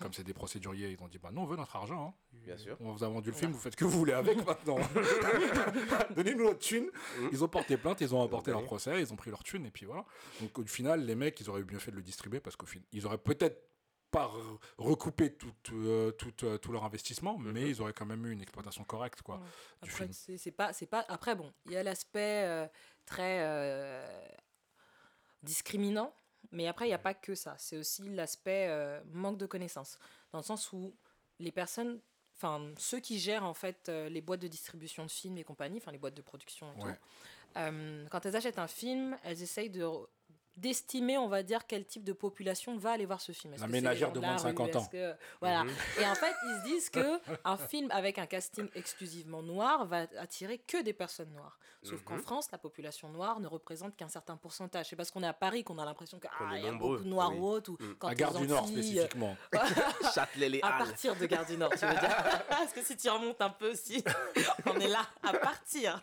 comme 0.00 0.12
c'est 0.12 0.24
des 0.24 0.34
procéduriers, 0.34 0.90
ils 0.90 1.02
ont 1.02 1.08
dit 1.08 1.18
bah 1.18 1.30
non, 1.32 1.42
on 1.42 1.46
veut 1.46 1.56
notre 1.56 1.76
argent. 1.76 2.08
hein. 2.08 2.14
Bien 2.44 2.56
sûr. 2.56 2.76
On 2.80 2.92
vous 2.92 3.04
a 3.04 3.08
vendu 3.08 3.30
le 3.30 3.36
film, 3.36 3.52
vous 3.52 3.58
faites 3.58 3.72
ce 3.74 3.76
que 3.76 3.84
vous 3.84 3.98
voulez 3.98 4.12
avec 4.14 4.36
maintenant. 4.46 4.78
Donnez-nous 6.16 6.44
notre 6.44 6.58
thune. 6.58 6.90
Mhm. 7.18 7.28
Ils 7.32 7.44
ont 7.44 7.48
porté 7.48 7.76
plainte, 7.76 8.00
ils 8.00 8.14
ont 8.14 8.22
apporté 8.22 8.50
Ils 8.50 8.54
leur 8.54 8.64
procès, 8.64 9.00
ils 9.00 9.12
ont 9.12 9.16
pris 9.16 9.30
leur 9.30 9.42
thune, 9.44 9.66
et 9.66 9.70
puis 9.70 9.86
voilà. 9.86 10.04
Donc 10.40 10.58
au 10.58 10.64
final, 10.64 11.04
les 11.04 11.14
mecs, 11.14 11.38
ils 11.40 11.48
auraient 11.50 11.62
bien 11.62 11.78
fait 11.78 11.90
de 11.90 11.96
le 11.96 12.02
distribuer 12.02 12.40
parce 12.40 12.56
qu'ils 12.56 13.06
auraient 13.06 13.18
peut-être 13.18 13.62
pas 14.10 14.26
re- 14.26 14.58
recoupé 14.78 15.32
tout, 15.34 15.52
euh, 15.72 16.10
tout, 16.12 16.44
euh, 16.44 16.58
tout 16.58 16.72
leur 16.72 16.84
investissement, 16.84 17.38
mais 17.38 17.50
Mhm. 17.60 17.68
ils 17.68 17.80
auraient 17.80 17.92
quand 17.92 18.06
même 18.06 18.26
eu 18.26 18.32
une 18.32 18.42
exploitation 18.42 18.84
correcte 18.84 19.22
quoi, 19.22 19.36
Ouais. 19.36 19.40
du 19.82 19.90
Après, 19.90 20.08
film. 20.12 20.38
c'est 20.38 20.50
pas, 20.50 20.72
pas. 20.90 21.04
Après, 21.08 21.34
bon, 21.34 21.52
il 21.66 21.72
y 21.72 21.76
a 21.76 21.82
l'aspect 21.82 22.44
euh, 22.44 22.66
très 23.06 23.40
discriminant, 25.42 26.12
mais 26.52 26.66
après, 26.66 26.86
il 26.86 26.88
n'y 26.88 26.94
a 26.94 26.98
pas 26.98 27.14
que 27.14 27.34
ça. 27.34 27.54
C'est 27.58 27.76
aussi 27.76 28.08
l'aspect 28.08 28.68
manque 29.12 29.38
de 29.38 29.46
connaissances, 29.46 29.98
dans 30.32 30.38
le 30.38 30.44
sens 30.44 30.72
où 30.72 30.94
les 31.38 31.52
personnes, 31.52 32.00
enfin 32.36 32.72
ceux 32.78 33.00
qui 33.00 33.18
gèrent 33.18 33.44
en 33.44 33.54
fait 33.54 33.88
les 33.88 34.20
boîtes 34.20 34.40
de 34.40 34.48
distribution 34.48 35.04
de 35.04 35.10
films 35.10 35.38
et 35.38 35.44
compagnie, 35.44 35.78
enfin 35.78 35.92
les 35.92 35.98
boîtes 35.98 36.14
de 36.14 36.22
production 36.22 36.72
et 36.72 36.78
Ouais. 36.82 36.92
tout, 37.54 38.08
quand 38.10 38.26
elles 38.26 38.36
achètent 38.36 38.58
un 38.58 38.68
film, 38.68 39.16
elles 39.24 39.42
essayent 39.42 39.70
de 39.70 39.86
d'estimer, 40.60 41.18
on 41.18 41.28
va 41.28 41.42
dire, 41.42 41.66
quel 41.66 41.84
type 41.84 42.04
de 42.04 42.12
population 42.12 42.76
va 42.76 42.92
aller 42.92 43.06
voir 43.06 43.20
ce 43.20 43.32
film. 43.32 43.54
La 43.58 43.66
ménagère 43.66 44.12
de 44.12 44.20
moins 44.20 44.36
de 44.36 44.40
rue 44.40 44.48
50 44.48 44.76
ans. 44.76 44.86
Que- 44.90 45.14
Voilà. 45.40 45.64
Mhm. 45.64 45.70
Et 46.00 46.06
en 46.06 46.14
fait, 46.14 46.34
ils 46.44 46.58
se 46.58 46.64
disent 46.64 46.90
que 46.90 47.00
un 47.44 47.56
film 47.56 47.90
avec 47.90 48.18
un 48.18 48.26
casting 48.26 48.68
exclusivement 48.74 49.42
noir 49.42 49.86
va 49.86 50.06
attirer 50.18 50.58
que 50.58 50.82
des 50.82 50.92
personnes 50.92 51.32
noires. 51.32 51.58
Sauf 51.82 52.02
qu'en 52.04 52.16
Mhm. 52.16 52.22
France, 52.22 52.48
la 52.52 52.58
population 52.58 53.08
noire 53.08 53.40
ne 53.40 53.46
représente 53.46 53.96
qu'un 53.96 54.08
certain 54.08 54.36
pourcentage. 54.36 54.86
C'est 54.90 54.96
parce 54.96 55.10
qu'on 55.10 55.22
est 55.22 55.26
à 55.26 55.32
Paris 55.32 55.64
qu'on 55.64 55.78
a 55.78 55.84
l'impression 55.86 56.18
qu'il 56.20 56.28
est 56.58 56.60
y 56.62 56.66
a 56.66 56.72
nombreux, 56.72 56.96
beaucoup 56.96 57.04
de 57.04 57.08
noirs 57.08 57.32
oui. 57.32 57.38
ou 57.38 57.46
autres. 57.46 57.70
Ou 57.70 57.78
quand 57.98 58.08
À 58.08 58.14
Gare 58.14 58.34
du 58.34 58.46
Nord 58.46 58.68
spécifiquement. 58.68 59.34
Châtelet 60.14 60.48
les 60.50 60.60
À 60.62 60.72
partir 60.72 61.16
de 61.16 61.24
Gare 61.24 61.46
du 61.46 61.56
Nord, 61.56 61.70
tu 61.70 61.86
veux 61.86 61.92
dire 61.94 62.16
Parce 62.50 62.72
que 62.74 62.82
si 62.82 62.96
tu 62.98 63.08
remontes 63.08 63.40
un 63.40 63.48
peu 63.48 63.70
aussi, 63.72 64.04
on 64.66 64.78
est 64.78 64.88
là 64.88 65.06
à 65.22 65.32
partir. 65.32 66.02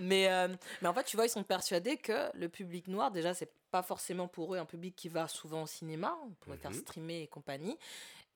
mais, 0.00 0.28
euh, 0.30 0.48
mais 0.80 0.88
en 0.88 0.94
fait, 0.94 1.04
tu 1.04 1.16
vois, 1.16 1.26
ils 1.26 1.30
sont 1.30 1.44
persuadés 1.44 1.96
que 1.96 2.36
le 2.36 2.48
public 2.48 2.88
noir, 2.88 3.10
déjà, 3.12 3.34
c'est 3.34 3.51
pas 3.70 3.82
forcément 3.82 4.28
pour 4.28 4.54
eux 4.54 4.58
un 4.58 4.64
public 4.66 4.94
qui 4.96 5.08
va 5.08 5.28
souvent 5.28 5.62
au 5.62 5.66
cinéma, 5.66 6.16
on 6.24 6.30
pourrait 6.34 6.58
faire 6.58 6.70
Mhm. 6.72 6.78
streamer 6.78 7.22
et 7.22 7.28
compagnie. 7.28 7.78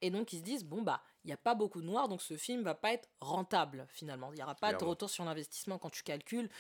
Et 0.03 0.11
donc, 0.11 0.33
ils 0.33 0.39
se 0.39 0.43
disent, 0.45 0.65
bon, 0.65 0.83
bah, 0.83 1.03
il 1.25 1.29
n'y 1.29 1.33
a 1.33 1.37
pas 1.39 1.55
beaucoup 1.55 1.81
de 1.81 1.87
noirs, 1.87 2.09
donc 2.09 2.21
ce 2.23 2.37
film 2.37 2.63
va 2.63 2.75
pas 2.75 2.93
être 2.93 3.09
rentable, 3.21 3.87
finalement. 3.91 4.33
Il 4.33 4.37
n'y 4.37 4.43
aura 4.43 4.55
pas 4.55 4.73
de 4.73 4.85
retour 4.85 5.09
sur 5.11 5.25
l'investissement 5.25 5.79
quand 5.79 5.91
tu 5.91 6.03
calcules. 6.03 6.51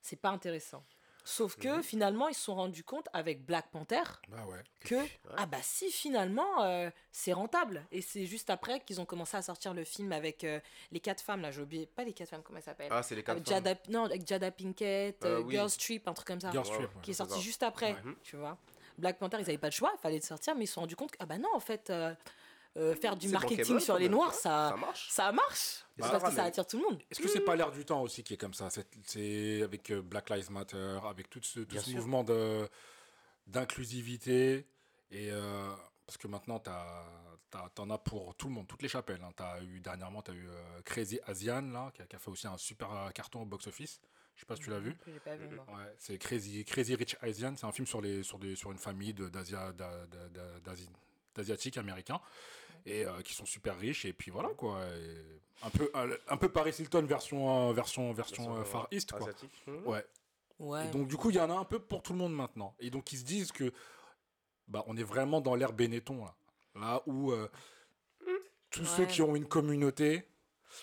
C'est 0.00 0.16
pas 0.16 0.30
intéressant. 0.30 0.84
Sauf 1.30 1.56
que, 1.56 1.68
Mhm. 1.76 1.82
finalement, 1.82 2.28
ils 2.28 2.34
se 2.34 2.40
sont 2.40 2.54
rendus 2.54 2.82
compte 2.84 3.06
avec 3.12 3.44
Black 3.44 3.68
Panther 3.70 4.02
Bah 4.28 4.46
ouais. 4.46 4.62
que 4.80 4.94
ah 5.36 5.44
bah 5.44 5.58
si 5.60 5.90
finalement 5.90 6.62
euh, 6.62 6.88
c'est 7.12 7.34
rentable 7.34 7.84
et 7.92 8.00
c'est 8.00 8.24
juste 8.24 8.48
après 8.48 8.80
qu'ils 8.80 8.98
ont 8.98 9.04
commencé 9.04 9.36
à 9.36 9.42
sortir 9.42 9.74
le 9.74 9.84
film 9.84 10.12
avec 10.12 10.42
euh, 10.44 10.58
les 10.90 11.00
quatre 11.00 11.20
femmes 11.22 11.42
là 11.42 11.50
j'ai 11.50 11.60
oublié 11.60 11.84
pas 11.84 12.04
les 12.04 12.14
quatre 12.14 12.30
femmes 12.30 12.42
comment 12.42 12.56
elles 12.58 12.64
s'appellent 12.64 12.88
Ah, 12.90 13.02
c'est 13.02 13.14
les 13.14 13.22
quatre 13.22 13.36
avec 13.36 13.46
femmes. 13.46 13.62
Jada 13.62 13.78
non 13.90 14.04
avec 14.06 14.26
Jada 14.26 14.50
Pinkett 14.50 15.22
Euh, 15.26 15.40
euh, 15.40 15.42
oui. 15.42 15.52
Girls 15.54 15.70
Trip 15.78 16.08
un 16.08 16.14
truc 16.14 16.28
comme 16.28 16.40
ça 16.40 16.50
Girls 16.50 16.66
Ouais, 16.66 16.76
Trip, 16.76 16.94
ouais. 16.94 17.02
qui 17.02 17.10
est 17.10 17.14
sorti 17.14 17.40
juste 17.42 17.62
après 17.62 17.92
Ouais. 17.92 18.14
tu 18.22 18.36
vois 18.36 18.56
Black 18.96 19.18
Panther 19.18 19.36
ils 19.40 19.42
avaient 19.48 19.58
pas 19.58 19.68
de 19.68 19.74
choix 19.74 19.92
il 19.94 20.00
fallait 20.00 20.16
le 20.16 20.22
sortir 20.22 20.54
mais 20.54 20.64
ils 20.64 20.66
se 20.68 20.72
sont 20.74 20.80
rendus 20.80 20.96
compte 20.96 21.10
que 21.10 21.18
ah 21.20 21.26
bah 21.26 21.36
non 21.36 21.50
en 21.54 21.60
fait 21.60 21.92
euh, 22.78 22.94
faire 22.94 23.16
du 23.16 23.28
marketing 23.28 23.58
bankable, 23.64 23.80
sur 23.80 23.98
les 23.98 24.08
noirs 24.08 24.32
ça 24.34 24.70
Ça 24.70 24.76
marche. 24.76 25.08
ça 25.10 25.32
marche 25.32 25.84
parce 25.98 26.22
que 26.24 26.30
ça 26.32 26.44
attire 26.44 26.66
tout 26.66 26.78
le 26.78 26.84
monde 26.84 27.02
Est-ce 27.10 27.20
que 27.20 27.28
c'est 27.28 27.40
pas 27.40 27.56
l'air 27.56 27.70
du 27.72 27.84
temps 27.84 28.00
aussi 28.02 28.22
qui 28.22 28.34
est 28.34 28.36
comme 28.36 28.54
ça 28.54 28.68
C'est- 29.04 29.62
avec 29.62 29.90
euh, 29.90 30.00
Black 30.00 30.30
Lives 30.30 30.50
Matter, 30.50 30.98
avec 31.04 31.28
tout 31.28 31.40
ce, 31.42 31.60
tout 31.60 31.76
ce 31.78 31.90
mouvement 31.90 32.22
de- 32.24 32.68
d'inclusivité. 33.46 34.66
Et 35.10 35.30
euh, 35.32 35.72
parce 36.06 36.16
que 36.18 36.28
maintenant, 36.28 36.58
t'as- 36.58 37.04
t'as- 37.50 37.70
t'en 37.74 37.88
as 37.90 37.98
pour 37.98 38.34
tout 38.36 38.46
le 38.48 38.54
monde, 38.54 38.66
toutes 38.68 38.82
les 38.82 38.88
chapelles. 38.88 39.22
hein. 39.24 39.32
T'as 39.34 39.60
eu 39.62 39.80
dernièrement, 39.80 40.22
tu 40.22 40.30
as 40.30 40.34
eu 40.34 40.46
euh, 40.48 40.82
Crazy 40.84 41.18
Asian 41.26 41.62
là, 41.62 41.90
qui 41.94 42.02
a, 42.02 42.06
qui 42.06 42.14
a 42.16 42.18
fait 42.18 42.30
aussi 42.30 42.46
un 42.46 42.58
super 42.58 43.10
carton 43.14 43.42
au 43.42 43.46
box-office. 43.46 44.00
Je 44.34 44.40
sais 44.40 44.46
pas 44.46 44.54
si 44.54 44.62
tu 44.62 44.70
l'as 44.70 44.78
vu. 44.78 44.94
J'ai 45.06 45.18
pas 45.18 45.34
vu. 45.34 45.48
Ouais, 45.48 45.94
c'est 45.98 46.16
Crazy, 46.18 46.64
Crazy 46.64 46.94
Rich 46.94 47.16
Asian. 47.22 47.54
C'est 47.56 47.66
un 47.66 47.72
film 47.72 47.86
sur, 47.88 48.00
les, 48.00 48.22
sur, 48.22 48.38
des, 48.38 48.54
sur 48.54 48.70
une 48.70 48.78
famille 48.78 49.12
d'Asia- 49.14 49.72
d'Asiatiques 51.34 51.76
américains 51.78 52.20
et 52.86 53.04
euh, 53.04 53.20
qui 53.22 53.34
sont 53.34 53.46
super 53.46 53.78
riches. 53.78 54.04
Et 54.04 54.12
puis 54.12 54.30
voilà 54.30 54.50
quoi. 54.50 54.80
Et 54.84 55.40
un, 55.62 55.70
peu, 55.70 55.90
un, 56.28 56.36
peu 56.36 56.48
Paris 56.48 56.74
Hilton 56.78 57.02
version, 57.02 57.70
euh, 57.70 57.72
version, 57.72 58.12
version 58.12 58.56
euh, 58.56 58.64
Far 58.64 58.88
East 58.90 59.12
quoi. 59.12 59.20
Asiatique. 59.20 59.62
Mhm. 59.66 59.86
Ouais. 59.86 60.04
ouais 60.58 60.86
Et 60.86 60.90
donc 60.90 61.08
du 61.08 61.16
coup, 61.16 61.30
il 61.30 61.36
y 61.36 61.40
en 61.40 61.50
a 61.50 61.54
un 61.54 61.64
peu 61.64 61.78
pour 61.78 62.02
tout 62.02 62.12
le 62.12 62.18
monde 62.18 62.34
maintenant. 62.34 62.74
Et 62.78 62.90
donc 62.90 63.12
ils 63.12 63.18
se 63.18 63.24
disent 63.24 63.52
que 63.52 63.72
bah, 64.68 64.84
on 64.86 64.96
est 64.96 65.02
vraiment 65.02 65.40
dans 65.40 65.54
l'ère 65.54 65.72
Benetton 65.72 66.24
là, 66.24 66.34
là 66.74 67.02
où 67.06 67.32
euh, 67.32 67.48
tous 68.70 68.84
ceux 68.84 69.06
qui 69.06 69.22
ont 69.22 69.34
une 69.34 69.46
communauté, 69.46 70.28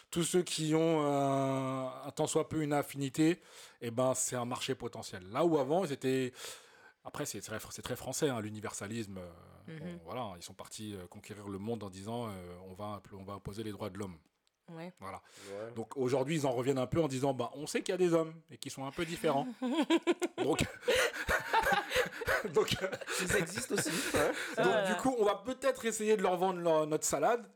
tous 0.10 0.24
ceux 0.24 0.42
qui 0.42 0.74
ont 0.74 1.04
euh, 1.06 1.88
un 2.06 2.12
tant 2.12 2.28
soit 2.28 2.50
peu 2.50 2.64
une 2.64 2.74
affinité, 2.74 3.42
et 3.82 3.92
ben 3.92 4.14
c'est 4.16 4.36
un 4.36 4.46
marché 4.46 4.76
potentiel. 4.76 5.24
Là 5.30 5.46
où 5.46 5.58
avant 5.60 5.86
ils 5.86 5.92
étaient 5.92 6.34
après 7.06 7.26
c'est 7.26 7.42
très, 7.42 7.60
français 7.96 8.30
hein, 8.30 8.42
l'universalisme. 8.42 9.18
euh, 9.20 9.32
Mhm. 9.68 10.00
voilà, 10.04 10.34
ils 10.38 10.44
sont 10.44 10.54
partis 10.54 10.94
euh, 10.96 11.08
conquérir 11.08 11.48
le 11.48 11.58
monde 11.58 11.82
en 11.84 11.90
disant 11.90 12.28
euh, 12.30 12.32
on 12.70 12.74
va 12.74 13.02
on 13.14 13.24
va 13.24 13.34
imposer 13.34 13.64
les 13.64 13.72
droits 13.72 13.90
de 13.90 13.98
l'homme. 13.98 14.16
ouais 14.74 14.94
Voilà. 15.00 15.22
Ouais. 15.50 15.72
Donc 15.74 15.98
aujourd'hui, 15.98 16.36
ils 16.36 16.46
en 16.46 16.52
reviennent 16.52 16.78
un 16.78 16.86
peu 16.86 17.02
en 17.02 17.08
disant 17.08 17.34
bah, 17.34 17.50
on 17.56 17.66
sait 17.66 17.82
qu'il 17.82 17.92
y 17.94 17.96
a 17.96 17.98
des 17.98 18.14
hommes 18.14 18.34
et 18.52 18.58
qui 18.60 18.70
sont 18.70 18.86
un 18.86 18.92
peu 18.92 19.06
différents. 19.06 19.48
donc, 20.38 20.64
donc, 22.54 22.76
Ils 23.22 23.36
existent 23.38 23.76
aussi. 23.76 23.90
ouais. 23.90 24.28
donc, 24.58 24.66
Voilà. 24.66 24.94
du 24.94 25.02
coup, 25.02 25.16
on 25.20 25.26
va 25.26 25.36
peut-être 25.36 25.86
essayer 25.86 26.16
de 26.18 26.22
leur 26.22 26.38
vendre 26.38 26.60
leur- 26.60 26.88
notre 26.88 27.06
salade 27.06 27.50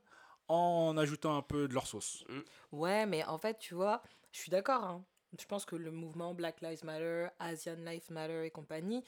en 0.48 0.98
ajoutant 0.98 1.38
un 1.38 1.42
peu 1.44 1.68
de 1.68 1.74
leur 1.74 1.86
sauce. 1.88 2.24
Ouais, 2.72 3.06
mais 3.06 3.24
en 3.26 3.38
fait, 3.38 3.60
tu 3.60 3.76
vois, 3.76 4.02
je 4.32 4.40
suis 4.40 4.50
d'accord. 4.50 4.84
hein. 4.84 5.04
Je 5.40 5.46
pense 5.46 5.64
que 5.64 5.76
le 5.76 5.92
mouvement 5.92 6.34
Black 6.34 6.62
Lives 6.62 6.84
Matter, 6.84 7.28
Asian 7.38 7.76
Lives 7.76 8.10
Matter 8.12 8.46
et 8.48 8.50
compagnie 8.50 9.04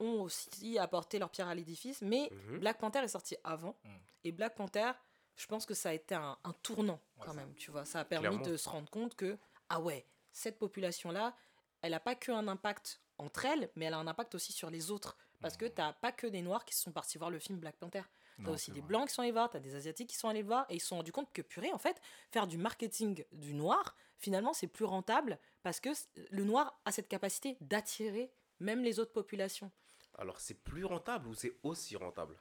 ont 0.00 0.22
aussi 0.22 0.78
apporté 0.78 1.18
leur 1.18 1.30
pierre 1.30 1.48
à 1.48 1.54
l'édifice. 1.54 2.02
Mais 2.02 2.30
Mhm. 2.32 2.58
Black 2.58 2.78
Panther 2.78 3.00
est 3.00 3.08
sorti 3.08 3.36
avant. 3.44 3.76
Mhm. 3.84 3.90
Et 4.24 4.32
Black 4.32 4.54
Panther, 4.56 4.92
je 5.36 5.46
pense 5.46 5.66
que 5.66 5.74
ça 5.74 5.90
a 5.90 5.92
été 5.92 6.14
un, 6.14 6.36
un 6.44 6.52
tournant 6.62 7.00
quand 7.20 7.30
Ouais, 7.30 7.36
même. 7.36 7.54
Tu 7.54 7.70
vois, 7.70 7.84
ça 7.84 8.00
a 8.00 8.04
permis 8.04 8.28
Clairement. 8.28 8.46
de 8.46 8.56
se 8.56 8.68
rendre 8.68 8.90
compte 8.90 9.14
que, 9.14 9.38
ah 9.68 9.80
ouais, 9.80 10.06
cette 10.32 10.58
population-là, 10.58 11.34
elle 11.82 11.92
n'a 11.92 12.00
pas 12.00 12.14
que 12.14 12.32
un 12.32 12.48
impact 12.48 13.00
entre 13.18 13.44
elles, 13.44 13.70
mais 13.76 13.86
elle 13.86 13.94
a 13.94 13.98
un 13.98 14.06
impact 14.06 14.34
aussi 14.34 14.52
sur 14.52 14.70
les 14.70 14.90
autres. 14.90 15.16
Parce 15.40 15.56
que 15.56 15.66
tu 15.66 15.80
n'as 15.80 15.92
pas 15.92 16.10
que 16.10 16.26
des 16.26 16.42
Noirs 16.42 16.64
qui 16.64 16.74
sont 16.74 16.90
partis 16.90 17.16
voir 17.18 17.30
le 17.30 17.38
film 17.38 17.58
Black 17.60 17.76
Panther. 17.76 18.02
T'as 18.44 18.50
aussi 18.52 18.70
des 18.72 18.80
vrai. 18.80 18.88
blancs 18.88 19.08
qui 19.08 19.14
sont 19.14 19.22
allés 19.22 19.32
voir, 19.32 19.50
t'as 19.50 19.58
des 19.58 19.74
asiatiques 19.74 20.10
qui 20.10 20.16
sont 20.16 20.28
allés 20.28 20.42
voir 20.44 20.64
et 20.68 20.76
ils 20.76 20.80
se 20.80 20.86
sont 20.88 20.96
rendus 20.96 21.10
compte 21.12 21.32
que 21.32 21.42
purée, 21.42 21.72
en 21.72 21.78
fait, 21.78 22.00
faire 22.30 22.46
du 22.46 22.56
marketing 22.58 23.24
du 23.32 23.52
noir, 23.54 23.96
finalement, 24.16 24.52
c'est 24.52 24.68
plus 24.68 24.84
rentable 24.84 25.38
parce 25.64 25.80
que 25.80 25.88
le 26.30 26.44
noir 26.44 26.80
a 26.84 26.92
cette 26.92 27.08
capacité 27.08 27.56
d'attirer 27.60 28.32
même 28.60 28.82
les 28.84 28.98
autres 29.00 29.12
populations. 29.12 29.70
Alors, 30.18 30.40
c'est 30.40 30.54
plus 30.54 30.84
rentable 30.84 31.28
ou 31.28 31.34
c'est 31.34 31.56
aussi 31.62 31.96
rentable? 31.96 32.36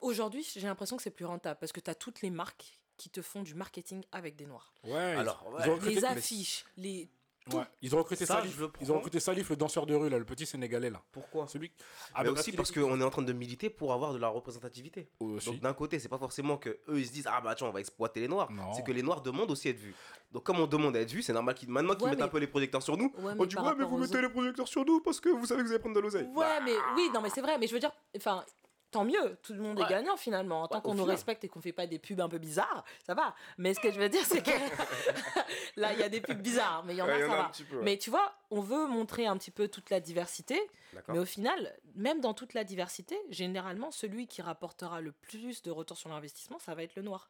Aujourd'hui, 0.00 0.46
j'ai 0.54 0.66
l'impression 0.66 0.96
que 0.96 1.02
c'est 1.02 1.10
plus 1.10 1.24
rentable 1.24 1.58
parce 1.58 1.72
que 1.72 1.80
t'as 1.80 1.94
toutes 1.94 2.22
les 2.22 2.30
marques 2.30 2.78
qui 2.96 3.10
te 3.10 3.22
font 3.22 3.42
du 3.42 3.54
marketing 3.54 4.04
avec 4.12 4.36
des 4.36 4.46
noirs. 4.46 4.74
Ouais. 4.84 4.92
Alors, 4.92 5.46
ouais. 5.48 5.80
Les 5.80 6.04
affiches, 6.04 6.64
les 6.76 7.08
ouais, 7.54 7.64
ils 7.82 7.94
ont 7.94 7.98
recruté 7.98 8.26
Ça, 8.26 8.36
Salif. 8.36 8.58
le 8.58 8.70
Ils 8.80 8.84
ont 8.86 8.86
prends. 8.86 8.94
recruté 8.96 9.20
Salif, 9.20 9.50
le 9.50 9.56
danseur 9.56 9.86
de 9.86 9.94
rue 9.94 10.08
là, 10.08 10.18
le 10.18 10.24
petit 10.24 10.46
sénégalais 10.46 10.90
là. 10.90 11.02
Pourquoi 11.12 11.46
Celui. 11.48 11.70
mais 12.16 12.24
bah, 12.24 12.30
aussi 12.30 12.52
parce 12.52 12.70
qu'on 12.72 13.00
est 13.00 13.04
en 13.04 13.10
train 13.10 13.22
de 13.22 13.32
militer 13.32 13.70
pour 13.70 13.92
avoir 13.92 14.12
de 14.12 14.18
la 14.18 14.28
représentativité. 14.28 15.08
Aussi. 15.20 15.46
Donc 15.50 15.60
d'un 15.60 15.72
côté, 15.74 15.98
c'est 15.98 16.08
pas 16.08 16.18
forcément 16.18 16.56
que 16.58 16.70
eux 16.88 16.98
ils 16.98 17.06
se 17.06 17.12
disent 17.12 17.28
ah 17.30 17.40
bah 17.40 17.54
tiens 17.54 17.66
on 17.68 17.72
va 17.72 17.80
exploiter 17.80 18.20
les 18.20 18.28
noirs. 18.28 18.48
C'est 18.74 18.84
que 18.84 18.92
les 18.92 19.02
noirs 19.02 19.20
demandent 19.22 19.50
aussi 19.50 19.68
à 19.68 19.70
être 19.72 19.78
vus. 19.78 19.94
Donc 20.32 20.44
comme 20.44 20.60
on 20.60 20.66
demande 20.66 20.96
à 20.96 21.00
être 21.00 21.10
vus, 21.12 21.22
c'est 21.22 21.32
normal 21.32 21.54
qu'ils 21.54 21.70
maintenant 21.70 21.94
qu'ils 21.94 22.04
Ouais, 22.04 22.10
mettent 22.10 22.22
un 22.22 22.28
peu 22.28 22.38
les 22.38 22.46
projecteurs 22.46 22.82
sur 22.82 22.96
nous. 22.96 23.12
Ouais, 23.18 23.32
on 23.38 23.42
mais 23.42 23.46
dit 23.46 23.56
ouais 23.56 23.74
mais 23.76 23.84
vous 23.84 23.98
mettez 23.98 24.20
les 24.20 24.28
projecteurs 24.28 24.68
sur 24.68 24.84
nous 24.84 25.00
parce 25.00 25.20
que 25.20 25.28
vous 25.30 25.46
savez 25.46 25.62
que 25.62 25.66
vous 25.66 25.72
allez 25.72 25.80
prendre 25.80 25.96
de 25.96 26.00
l'oseille. 26.00 26.28
Ouais, 26.34 26.60
mais 26.64 26.74
oui, 26.96 27.08
non, 27.14 27.20
mais 27.22 27.30
c'est 27.30 27.40
vrai. 27.40 27.58
Mais 27.58 27.66
je 27.66 27.72
veux 27.74 27.80
dire, 27.80 27.92
enfin, 28.16 28.44
tant 28.90 29.04
mieux. 29.04 29.36
Tout 29.42 29.52
le 29.54 29.60
monde 29.60 29.78
Ouais. 29.78 29.84
est 29.84 29.88
gagnant 29.88 30.16
finalement. 30.16 30.66
Tant 30.68 30.76
Ouais, 30.76 30.82
qu'on 30.82 30.94
nous 30.94 31.02
final. 31.02 31.14
respecte 31.16 31.44
et 31.44 31.48
qu'on 31.48 31.60
fait 31.60 31.72
pas 31.72 31.86
des 31.86 31.98
pubs 31.98 32.20
un 32.20 32.28
peu 32.28 32.38
bizarres, 32.38 32.84
ça 33.06 33.14
va. 33.14 33.34
Mais 33.58 33.74
ce 33.74 33.80
que 33.80 33.90
je 33.92 33.98
veux 33.98 34.08
dire, 34.08 34.24
c'est 34.24 34.42
que 34.42 34.50
là, 35.76 35.92
il 35.92 35.98
y 35.98 36.02
a 36.02 36.08
des 36.08 36.20
pubs 36.20 36.40
bizarres, 36.40 36.84
mais 36.84 36.94
il 36.94 36.98
y 36.98 37.02
en 37.02 37.08
a, 37.08 37.12
Ouais, 37.16 37.20
ça 37.20 37.26
va. 37.28 37.50
peu. 37.70 37.82
Mais 37.82 37.98
tu 37.98 38.10
vois, 38.10 38.34
on 38.50 38.60
veut 38.60 38.86
montrer 38.86 39.26
un 39.26 39.36
petit 39.36 39.50
peu 39.50 39.68
toute 39.68 39.90
la 39.90 40.00
diversité, 40.00 40.60
mais 41.08 41.18
au 41.18 41.24
final, 41.24 41.76
même 41.94 42.20
dans 42.20 42.34
toute 42.34 42.54
la 42.54 42.64
diversité, 42.64 43.18
généralement, 43.30 43.90
celui 43.90 44.26
qui 44.26 44.42
rapportera 44.42 45.00
le 45.00 45.12
plus 45.12 45.62
de 45.62 45.70
retour 45.70 45.96
sur 45.96 46.08
l'investissement, 46.08 46.58
ça 46.58 46.74
va 46.74 46.82
être 46.82 46.96
le 46.96 47.02
noir. 47.02 47.28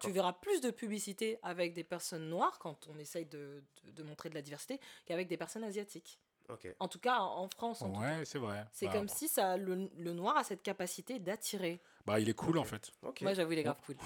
Tu 0.00 0.10
verras 0.12 0.32
plus 0.32 0.62
de 0.62 0.70
publicité 0.70 1.38
avec 1.42 1.74
des 1.74 1.84
personnes 1.84 2.28
noires 2.30 2.58
quand 2.58 2.88
on 2.88 2.98
essaye 2.98 3.26
de, 3.26 3.62
de- 3.84 3.90
de 3.90 4.02
montrer 4.02 4.30
de 4.30 4.34
la 4.34 4.40
diversité 4.40 4.80
qu'avec 5.04 5.28
des 5.28 5.36
personnes 5.36 5.62
asiatiques. 5.64 6.18
Ok. 6.48 6.68
En 6.78 6.88
tout 6.88 6.98
cas, 6.98 7.18
en 7.20 7.48
France, 7.48 7.82
en. 7.82 7.98
Ouais, 8.00 8.24
c'est 8.24 8.38
vrai. 8.38 8.66
C'est 8.72 8.86
Bah, 8.86 8.92
comme 8.92 9.08
si 9.08 9.28
ça, 9.28 9.56
le, 9.56 9.88
le 9.96 10.12
noir 10.12 10.36
a 10.36 10.44
cette 10.44 10.62
capacité 10.62 11.18
d'attirer. 11.18 11.80
Bah, 12.06 12.20
il 12.20 12.28
est 12.28 12.34
cool 12.34 12.58
en 12.58 12.64
fait. 12.64 12.92
Moi, 13.22 13.32
j'avoue, 13.32 13.52
il 13.52 13.60
est 13.60 13.62
grave 13.62 13.76
cool. 13.86 13.96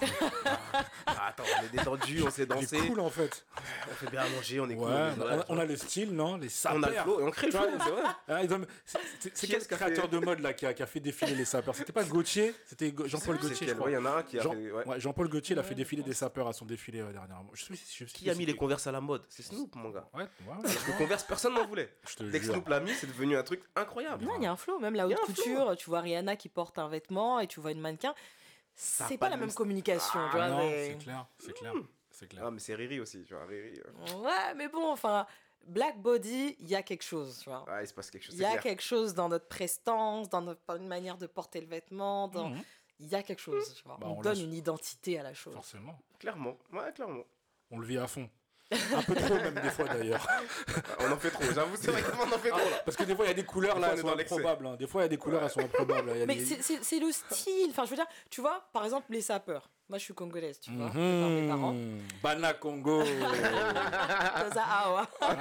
Ah, 1.05 1.27
attends, 1.27 1.43
on 1.59 1.65
est 1.65 1.69
détendu, 1.69 2.23
on 2.25 2.29
sait 2.29 2.43
Il 2.43 2.47
danser, 2.47 2.77
est 2.77 2.87
cool 2.87 2.99
en 3.01 3.09
fait. 3.09 3.45
on 3.91 3.93
fait 3.93 4.09
bien 4.09 4.21
à 4.21 4.29
manger, 4.29 4.59
on 4.61 4.69
est 4.69 4.75
Ouais, 4.75 4.85
cool. 5.15 5.23
on 5.49 5.55
bah, 5.55 5.61
a, 5.61 5.65
le 5.65 5.75
style, 5.75 6.11
non 6.13 6.37
Les 6.37 6.47
sapeurs. 6.49 6.79
on 6.79 6.83
a 6.83 6.89
le 6.89 6.95
flow 6.95 7.19
et 7.19 7.23
on 7.23 7.31
crée 7.31 7.47
le 7.47 7.51
flow, 7.51 7.65
c'est 7.83 7.89
vrai. 7.89 8.03
Ah, 8.29 8.41
c'est- 8.85 9.47
quel 9.47 9.67
créateur 9.67 10.05
fait- 10.05 10.11
de 10.11 10.17
mode 10.19 10.39
là 10.39 10.53
qui 10.53 10.65
a, 10.65 10.73
qui 10.73 10.81
a 10.81 10.85
fait 10.85 10.99
défiler 11.01 11.35
les 11.35 11.43
sapeurs? 11.45 11.75
C'était 11.75 11.91
pas 11.91 12.03
Gauthier? 12.05 12.53
C'était 12.65 12.93
Jean-Paul 13.05 13.37
Gauthier, 13.37 13.67
je 13.67 13.73
crois. 13.73 13.89
Il 13.91 13.93
y 13.93 13.97
en 13.97 14.05
a 14.05 14.11
un 14.11 14.23
qui 14.23 14.39
a 14.39 14.43
Jean- 14.43 14.51
fait. 14.51 14.71
ouais. 14.71 14.87
Ouais, 14.87 14.99
Jean-Paul 14.99 15.27
Gauthier, 15.29 15.55
il 15.55 15.59
a 15.59 15.63
fait 15.63 15.75
défiler 15.75 16.03
des 16.03 16.13
sapeurs 16.13 16.47
à 16.47 16.53
son 16.53 16.65
défilé 16.65 17.01
euh, 17.01 17.11
dernièrement. 17.11 17.49
Je 17.53 17.63
sais, 17.65 17.73
je 17.75 18.05
sais 18.05 18.11
Qui 18.13 18.29
a 18.29 18.33
mis 18.33 18.39
les 18.45 18.45
c'était- 18.53 18.59
Converse 18.59 18.87
à 18.87 18.91
la 18.93 19.01
mode? 19.01 19.23
C'est 19.29 19.43
Snoop, 19.43 19.75
mon 19.75 19.89
gars. 19.89 20.07
Ouais, 20.13 20.21
ouais, 20.21 20.27
ouais. 20.47 20.55
Parce 20.63 20.75
que 20.83 20.97
Converse, 20.97 21.23
personne 21.23 21.53
n'en 21.53 21.65
voulait. 21.67 21.93
Dès 22.19 22.39
que. 22.39 22.45
Snoop 22.45 22.67
l'a 22.69 22.79
mis, 22.79 22.93
c'est 22.93 23.07
devenu 23.07 23.35
un 23.35 23.43
truc 23.43 23.61
incroyable. 23.75 24.23
Non, 24.23 24.33
il 24.37 24.43
y 24.43 24.47
a 24.47 24.51
un 24.51 24.55
flow. 24.57 24.79
Même 24.79 24.95
la 24.95 25.05
Il 25.05 25.13
haute 25.13 25.19
couture, 25.21 25.75
tu 25.77 25.89
vois 25.89 25.99
Rihanna 26.01 26.35
qui 26.35 26.47
porte 26.49 26.79
un 26.79 26.87
vêtement 26.87 27.39
et 27.39 27.47
tu 27.47 27.59
vois 27.59 27.71
une 27.71 27.81
mannequin. 27.89 28.15
C'est 28.75 29.17
pas 29.17 29.25
pas 29.25 29.29
la 29.29 29.37
même 29.37 29.53
communication. 29.53 30.19
Ah 30.21 30.27
tu 30.31 30.37
vois, 30.37 30.47
non, 30.49 30.57
mais- 30.59 30.87
c'est 30.91 30.97
clair, 31.03 31.25
c'est 31.37 31.53
clair, 31.53 31.73
c'est 32.11 32.27
clair. 32.27 32.43
Ah, 32.45 32.51
mais 32.51 32.59
c'est 32.59 32.75
Riri 32.75 32.99
aussi, 32.99 33.23
tu 33.23 33.33
vois. 33.33 33.45
Riri. 33.45 33.77
euh, 33.79 34.13
Ouais, 34.19 34.53
mais 34.55 34.69
bon, 34.69 34.89
enfin, 34.91 35.25
Black 35.67 35.99
Body, 36.01 36.55
il 36.59 36.67
y 36.69 36.75
a 36.75 36.81
quelque 36.83 37.03
chose. 37.03 37.39
Tu 37.43 37.49
vois. 37.49 37.65
Ouais, 37.69 37.83
il 37.83 37.87
se 37.87 37.93
passe 37.93 38.09
quelque 38.09 38.23
chose. 38.23 38.35
Il 38.35 38.41
y 38.41 38.45
a 38.45 38.51
clair. 38.51 38.63
quelque 38.63 38.81
chose 38.81 39.13
dans 39.13 39.27
notre 39.27 39.47
prestance, 39.49 40.29
dans 40.29 40.41
notre 40.41 40.61
une 40.77 40.87
manière 40.87 41.17
de 41.17 41.27
porter 41.27 41.59
le 41.59 41.67
vêtement. 41.67 42.27
dans- 42.29 42.49
Mhm, 42.49 42.63
Il 43.01 43.07
y 43.07 43.15
a 43.15 43.23
quelque 43.23 43.41
chose. 43.41 43.73
Tu 43.75 43.83
vois. 43.83 43.97
Bah, 43.99 44.07
on, 44.09 44.17
on 44.17 44.21
donne 44.21 44.39
une 44.41 44.53
identité 44.53 45.19
à 45.19 45.23
la 45.23 45.33
chose. 45.33 45.53
Forcément. 45.53 45.97
Clairement. 46.19 46.57
Ouais, 46.73 46.91
clairement. 46.93 47.23
On 47.71 47.79
le 47.79 47.85
vit 47.87 47.97
à 47.97 48.07
fond. 48.07 48.29
Un 48.71 49.01
peu 49.01 49.15
trop 49.15 49.35
même 49.35 49.55
des 49.55 49.69
fois 49.69 49.85
d'ailleurs. 49.85 50.27
On 50.99 51.11
en 51.11 51.17
fait 51.17 51.31
trop, 51.31 51.43
j'avoue, 51.53 51.75
c'est 51.79 51.89
vrai 51.91 52.01
qu'on 52.03 52.21
en 52.23 52.37
fait 52.37 52.49
trop 52.49 52.59
là. 52.59 52.81
Parce 52.85 52.95
que 52.97 53.03
des 53.03 53.15
fois 53.15 53.25
il 53.25 53.29
y 53.29 53.31
a 53.31 53.35
des 53.35 53.43
couleurs 53.43 53.75
Des 53.75 53.81
là, 53.81 53.89
elles 53.93 53.99
sont 53.99 54.09
improbables. 54.09 54.67
hein. 54.67 54.75
Des 54.77 54.85
fois 54.87 55.01
il 55.01 55.05
y 55.05 55.05
a 55.05 55.09
des 55.09 55.17
couleurs, 55.17 55.43
elles 55.43 55.49
sont 55.49 55.59
improbables. 55.61 56.11
Il 56.13 56.19
y 56.19 56.23
a 56.23 56.25
Mais 56.27 56.35
des- 56.35 56.45
c'est- 56.61 56.99
le 56.99 57.11
style. 57.11 57.69
Enfin, 57.71 57.85
je 57.85 57.89
veux 57.91 57.95
dire, 57.95 58.05
tu 58.29 58.41
vois, 58.41 58.61
par 58.73 58.83
exemple, 58.85 59.07
les 59.09 59.21
sapeurs. 59.21 59.69
Moi, 59.89 59.97
je 59.97 60.03
suis 60.03 60.13
congolaise, 60.13 60.59
tu 60.59 60.69
vois, 60.71 60.85
par 60.89 60.95
mes 60.95 61.47
parents. 61.47 61.73
Bana 62.21 62.53
Congo. 62.53 63.01
Awa. 64.83 65.07
Ah, 65.21 65.35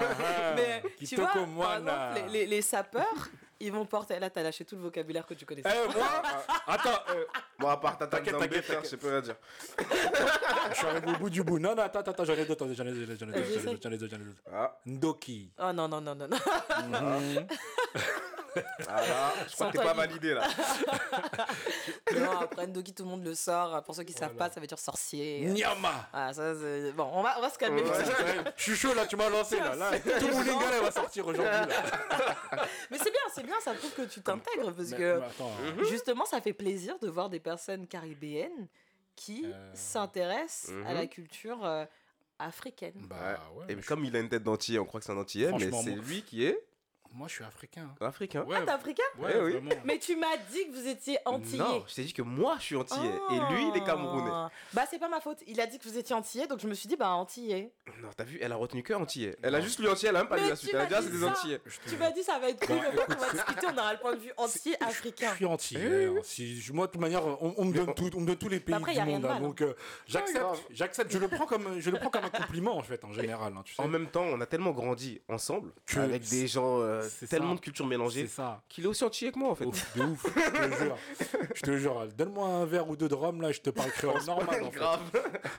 Mais 0.57 0.83
tu 1.07 1.17
vois, 1.17 1.27
par 1.29 1.77
exemple, 1.79 2.33
les, 2.33 2.41
les- 2.41 2.47
les 2.47 2.63
sapeurs, 2.63 3.29
ils 3.61 3.73
vont 3.73 3.85
porter. 3.87 4.19
Là, 4.19 4.31
t'as 4.31 4.43
lâché 4.43 4.65
tout 4.65 4.77
le 4.77 4.83
vocabulaire 4.83 5.27
que 5.27 5.35
tu 5.35 5.45
connaissais. 5.45 5.69
Eh, 5.69 5.93
moi, 5.99 6.07
attends, 6.67 7.03
euh, 7.11 7.25
Bon, 7.59 7.69
à 7.69 7.77
part 7.77 7.99
Tata 7.99 8.19
T'inquiète, 8.19 8.35
Nzambé, 8.35 8.49
t'inquiète, 8.49 8.65
frère, 8.65 8.81
je 8.85 8.89
sais 8.89 8.97
plus 8.97 9.09
rien 9.09 9.21
dire. 9.21 9.37
je 10.71 10.75
suis 10.77 10.87
arrivé 10.87 11.11
au 11.13 11.17
bout 11.19 11.31
du 11.31 11.43
bout. 11.43 11.59
Non, 11.59 11.75
non, 11.75 11.83
attends, 11.83 12.01
attends, 12.01 12.25
j'en 12.25 12.35
ai 12.35 12.45
d'autres, 12.45 12.67
j'en 12.73 12.87
ai 12.87 12.93
d'autres, 12.93 13.15
j'en 13.19 13.29
ai 13.29 13.33
d'autres, 13.33 13.41
Vas-y, 13.41 13.55
j'en 13.55 13.61
ai 13.61 13.73
d'autres, 13.73 13.83
j'en 13.83 13.91
ai 13.93 13.99
d'autres, 13.99 14.11
j'en 14.11 14.21
ai 14.21 14.25
d'autres. 14.25 14.43
Ah, 14.53 14.79
Ndoki. 14.87 15.51
Oh 15.59 15.73
non, 15.73 15.89
non, 15.89 16.01
non, 16.01 16.15
non, 16.15 16.29
non. 16.29 16.39
Mhm. 16.39 17.47
ah 18.89 19.01
là, 19.01 19.33
je 19.49 19.55
crois 19.55 19.67
que 19.71 19.79
t'es 19.79 19.85
pas 19.85 19.93
validé 19.95 20.35
là. 20.35 20.49
non, 22.15 22.39
après 22.41 22.67
Ndoki, 22.67 22.93
tout 22.95 23.05
le 23.05 23.11
monde 23.11 23.25
le 23.25 23.35
sort. 23.35 23.83
Pour 23.85 23.95
ceux 23.95 24.03
qui 24.05 24.13
savent 24.13 24.33
Voilà. 24.33 24.49
pas, 24.49 24.55
ça 24.55 24.61
veut 24.61 24.67
dire 24.67 24.79
sorcier. 24.79 25.41
Nyama. 25.47 26.09
Ah, 26.13 26.33
ça, 26.33 26.55
bon, 26.95 27.11
on 27.13 27.23
va, 27.23 27.35
on 27.39 27.41
va 27.43 27.51
se 27.51 27.59
calmer. 27.59 27.83
Ouais. 27.83 27.91
Je 28.57 28.63
suis 28.63 28.77
chaud 28.77 28.95
là, 28.95 29.07
tu 29.07 29.17
m'as 29.17 29.29
lancé 29.29 29.59
là. 29.59 29.75
là 29.75 29.99
tout 29.99 30.29
mon 30.29 30.43
lingala 30.43 30.81
va 30.81 30.91
sortir 30.91 31.27
aujourd'hui 31.27 31.51
là. 31.53 31.69
Mais 32.91 32.99
c'est 32.99 33.11
bien, 33.11 33.21
c'est 33.35 33.45
bien, 33.45 33.57
ça 33.61 33.75
prouve 33.75 33.93
que 33.95 34.03
tu 34.03 34.21
t'intègres 34.23 34.73
parce 34.75 34.91
Mais- 34.91 34.97
que 34.97 35.19
mais 35.19 35.27
attends, 35.27 35.85
justement, 35.89 36.25
ça 36.25 36.41
fait 36.41 36.53
plaisir 36.53 36.99
de 37.01 37.09
voir 37.09 37.29
des 37.31 37.41
personnes 37.41 37.87
caribéennes 37.87 38.69
qui 39.17 39.45
Euh. 39.47 39.71
s'intéressent 39.75 40.71
à 40.87 40.91
Mhm. 40.91 40.95
la 40.95 41.07
culture 41.07 41.65
euh, 41.65 41.85
africaine. 42.39 42.95
bah 43.09 43.41
ouais. 43.57 43.73
Et 43.73 43.77
comme 43.77 44.05
il 44.05 44.15
a 44.15 44.21
une 44.21 44.29
tête 44.29 44.45
d'antillais, 44.45 44.79
on 44.79 44.85
croit 44.85 45.01
que 45.01 45.07
c'est 45.07 45.13
un 45.13 45.17
antillais, 45.19 45.51
mais 45.53 45.71
c'est 45.73 45.91
lui 45.91 46.23
qui 46.23 46.45
est 46.45 46.59
Moi 47.15 47.27
je 47.27 47.35
suis 47.35 47.45
africain. 47.45 47.89
africain. 48.01 48.45
Ouais, 48.45 48.57
Ah, 48.61 48.65
t'es 48.65 48.71
africain 48.71 49.03
ouais, 49.19 49.33
Eh 49.35 49.41
oui. 49.41 49.53
vraiment. 49.53 49.71
Mais 49.85 49.99
tu 49.99 50.15
m'as 50.17 50.37
dit 50.53 50.67
que 50.69 50.73
vous 50.77 50.87
étiez 50.87 51.19
antillais. 51.25 51.59
Non, 51.59 51.83
je 51.89 51.95
t'ai 51.95 52.05
dit 52.05 52.13
que 52.13 52.23
moi 52.23 52.57
je 52.59 52.65
suis 52.65 52.77
antillais 52.77 53.11
et 53.31 53.53
lui 53.53 53.69
il 53.69 53.77
est 53.77 53.85
camerounais. 53.85 54.31
Ah. 54.33 54.51
Bah 54.73 54.85
c'est 54.89 54.99
pas 54.99 55.09
ma 55.09 55.21
faute. 55.21 55.39
Il 55.47 55.61
a 55.61 55.67
dit 55.67 55.79
que 55.79 55.85
vous 55.89 55.97
étiez 55.99 56.15
antillais, 56.15 56.47
donc 56.47 56.61
je 56.61 56.69
me 56.69 56.75
suis 56.75 56.89
dit 56.89 56.97
bah 56.97 57.11
antillais. 57.11 57.73
Non, 58.03 58.09
t'as 58.17 58.25
vu, 58.25 58.39
elle 58.41 58.53
a 58.53 58.57
retenu 58.57 58.83
que 58.83 58.93
antillais. 58.93 59.37
Elle 59.43 59.55
a 59.55 59.61
juste 59.61 59.79
lu 59.81 59.89
antillais, 59.89 60.11
elle 60.11 60.17
a 60.17 60.21
même 60.21 60.29
pas 60.29 60.37
Mais 60.37 60.43
lu 60.45 60.49
la 60.51 60.57
suite. 60.57 60.71
Elle 60.75 60.81
a 60.81 60.87
dit 60.87 60.95
ah, 60.97 61.03
c'est 61.03 61.11
des 61.11 61.25
antillais. 61.25 61.61
Je 61.67 61.91
Tu 61.91 61.97
m'as 61.97 62.11
dit 62.11 62.23
ça 62.23 62.39
va 62.39 62.51
être 62.51 62.65
cool, 62.67 62.77
Bon, 62.77 62.83
qu'on 62.83 63.13
écoute, 63.15 63.19
va 63.19 63.33
discuter, 63.33 63.67
on 63.75 63.79
aura 63.79 63.93
le 63.95 63.99
point 63.99 64.15
de 64.15 64.21
vue 64.21 64.33
antillais 64.37 64.77
Je 64.81 64.85
africain. 64.87 65.35
suis 65.35 65.45
antillais. 65.47 66.07
hein. 66.07 66.15
Si, 66.23 66.61
je- 66.61 66.73
moi, 66.73 66.87
de 66.87 66.93
toute 66.93 67.01
manière, 67.01 67.27
on, 67.27 67.55
on 67.57 67.65
me 67.65 67.73
donne 67.73 67.95
tout, 67.95 68.11
on 68.15 68.21
me 68.21 68.27
donne 68.27 68.37
tous 68.37 68.49
les 68.49 68.61
pays 68.61 68.75
Après, 68.75 68.95
y 68.95 68.99
du 69.01 69.05
monde. 69.05 69.23
de 69.23 69.27
hein, 69.27 69.33
mal, 69.35 69.43
donc, 69.43 69.61
euh, 69.63 69.75
j'accepte. 70.07 71.11
Je 71.11 71.19
le 71.19 71.29
prends 71.29 71.47
comme, 71.47 71.81
je 71.81 71.91
le 71.91 71.99
prends 71.99 72.11
comme 72.11 72.25
un 72.25 72.31
compliment 72.31 72.77
en 72.77 72.83
fait, 72.83 73.03
en 73.05 73.13
général. 73.13 73.53
hein. 73.57 73.65
En 73.79 73.89
même 73.89 74.07
temps, 74.09 74.25
on 74.25 74.41
a 74.41 74.47
tellement 74.47 74.71
grandi 74.73 75.21
ensemble 75.29 75.73
avec 75.97 76.23
des 76.29 76.47
gens 76.47 76.79
euh, 76.99 77.09
c'est 77.09 77.27
tellement 77.27 77.51
ça. 77.51 77.55
de 77.57 77.61
cultures 77.61 77.85
C'est 77.85 77.89
mélangées 77.91 78.27
ça. 78.27 78.63
qu'il 78.69 78.85
est 78.85 78.87
aussi 78.89 79.05
antillais 79.05 79.33
que 79.33 79.39
moi 79.39 79.51
en 79.51 79.55
fait. 79.55 79.65
Ouf, 79.67 79.97
de 79.97 80.03
ouf. 80.03 80.27
Je 80.35 80.69
te 80.69 80.77
jure. 80.85 80.99
Je 81.55 81.63
te 81.63 81.77
jure. 81.77 82.07
Donne-moi 82.17 82.47
un 82.49 82.65
verre 82.67 82.89
ou 82.89 82.97
deux 82.97 83.09
de 83.09 83.15
rhum 83.15 83.41
là, 83.41 83.53
je 83.53 83.61
te 83.61 83.71
parle 83.71 83.91
créole 83.91 84.23
normal 84.27 84.63
en 84.65 84.71
fait. 84.71 84.77
Grave. 84.79 85.01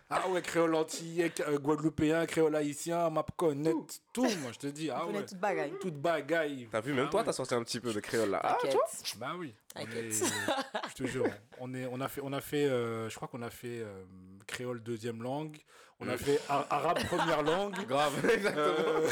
Ah 0.09 0.27
ouais, 0.29 0.41
créole 0.41 0.75
antillais, 0.75 1.31
euh, 1.47 1.57
guadeloupéen, 1.59 2.25
créole 2.25 2.55
haïtien, 2.55 3.09
map 3.09 3.25
connaît 3.37 3.73
tout. 4.13 4.23
Moi, 4.23 4.51
je 4.53 4.59
te 4.59 4.67
dis. 4.67 4.89
Ah 4.89 5.05
ouais. 5.05 5.25
toute 5.25 5.37
bagaille. 5.39 5.73
Toute 5.79 5.95
bagaille. 5.95 6.67
T'as 6.71 6.81
vu, 6.81 6.93
même 6.93 7.05
Ah 7.07 7.11
toi 7.11 7.19
ouais. 7.21 7.25
t'as 7.25 7.33
sorti 7.33 7.53
un 7.53 7.63
petit 7.63 7.79
peu 7.79 7.93
de 7.93 7.99
créole 7.99 8.29
là. 8.31 8.39
Ah, 8.43 8.57
tu 8.61 8.67
vois 8.67 8.85
Bah 9.17 9.33
oui. 9.37 9.53
T'inquiète. 9.75 10.13
je 10.89 10.93
te 11.03 11.07
jure, 11.07 11.25
on, 11.59 11.73
est, 11.75 11.85
on 11.91 12.01
a 12.01 12.07
fait, 12.07 12.21
on 12.23 12.33
a 12.33 12.41
fait 12.41 12.65
euh, 12.65 13.07
je 13.07 13.15
crois 13.15 13.27
qu'on 13.27 13.43
a 13.43 13.51
fait 13.51 13.81
euh, 13.81 14.03
créole 14.47 14.81
deuxième 14.81 15.21
langue, 15.21 15.57
on 15.99 16.07
a 16.07 16.17
fait 16.17 16.39
arabe 16.49 17.03
première 17.05 17.41
langue. 17.43 17.85
Grave, 17.87 18.25
exactement. 18.29 18.63
euh, 18.65 19.09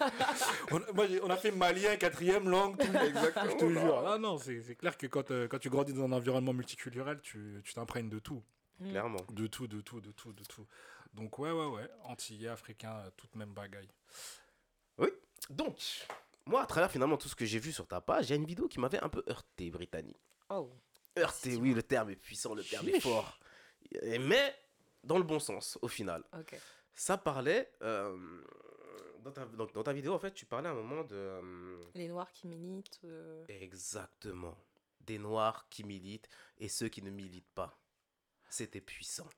on, 0.70 0.76
a- 0.78 0.92
moi, 0.92 1.06
on 1.22 1.30
a 1.30 1.36
fait 1.36 1.50
malien 1.50 1.96
quatrième 1.96 2.48
langue. 2.48 2.76
Tout, 2.78 2.96
Exactement. 3.04 3.50
je 3.50 3.56
te 3.56 3.68
jure. 3.70 4.04
Ah 4.08 4.18
non, 4.18 4.38
c'est 4.38 4.62
c'est 4.62 4.74
clair 4.76 4.96
que 4.96 5.06
quand, 5.06 5.30
euh, 5.30 5.48
quand 5.48 5.58
tu 5.58 5.70
grandis 5.70 5.92
dans 5.92 6.04
un 6.04 6.12
environnement 6.12 6.52
multiculturel, 6.52 7.20
tu 7.20 7.60
tu 7.64 7.74
t'imprègnes 7.74 8.08
de 8.08 8.18
tout. 8.18 8.42
Clairement. 8.80 9.20
De 9.30 9.46
tout, 9.46 9.66
de 9.68 9.80
tout, 9.80 10.00
de 10.00 10.10
tout, 10.12 10.32
de 10.32 10.42
tout. 10.44 10.66
Donc 11.14 11.38
ouais, 11.38 11.52
ouais, 11.52 11.66
ouais. 11.66 11.88
Antillais, 12.04 12.48
africain, 12.48 12.96
euh, 13.06 13.10
toute 13.16 13.34
même 13.36 13.52
bagaille. 13.52 13.88
Donc, 15.50 15.76
moi 16.46 16.62
à 16.62 16.66
travers 16.66 16.90
finalement 16.90 17.18
tout 17.18 17.28
ce 17.28 17.34
que 17.36 17.44
j'ai 17.44 17.58
vu 17.58 17.70
sur 17.70 17.86
ta 17.86 18.00
page, 18.00 18.26
il 18.26 18.30
y 18.30 18.32
a 18.32 18.36
une 18.36 18.46
vidéo 18.46 18.66
qui 18.66 18.80
m'avait 18.80 18.98
un 19.02 19.10
peu 19.10 19.22
heurté, 19.28 19.70
Brittany. 19.70 20.16
Oh. 20.48 20.70
Heurté, 21.18 21.56
oui, 21.56 21.74
le 21.74 21.82
terme 21.82 22.08
est 22.10 22.16
puissant, 22.16 22.54
le 22.54 22.64
terme 22.64 22.88
est 22.88 22.98
fort. 23.00 23.38
Mais 24.02 24.54
dans 25.04 25.18
le 25.18 25.24
bon 25.24 25.38
sens, 25.38 25.78
au 25.82 25.88
final. 25.88 26.24
Ok. 26.38 26.58
Ça 26.94 27.16
parlait. 27.18 27.72
euh, 27.82 28.42
dans, 29.20 29.32
ta, 29.32 29.46
donc, 29.46 29.72
dans 29.72 29.82
ta 29.82 29.92
vidéo, 29.92 30.12
en 30.12 30.18
fait, 30.18 30.32
tu 30.34 30.46
parlais 30.46 30.68
à 30.68 30.72
un 30.72 30.76
moment 30.76 31.02
de. 31.04 31.14
euh, 31.16 31.80
Les 31.94 32.08
noirs 32.08 32.32
qui 32.32 32.46
militent. 32.46 33.00
euh, 33.04 33.44
exactement. 33.48 34.56
Des 35.00 35.18
noirs 35.18 35.66
qui 35.68 35.84
militent 35.84 36.28
et 36.58 36.68
ceux 36.68 36.88
qui 36.88 37.02
ne 37.02 37.10
militent 37.10 37.52
pas. 37.54 37.78
C'était 38.48 38.80
puissant. 38.80 39.28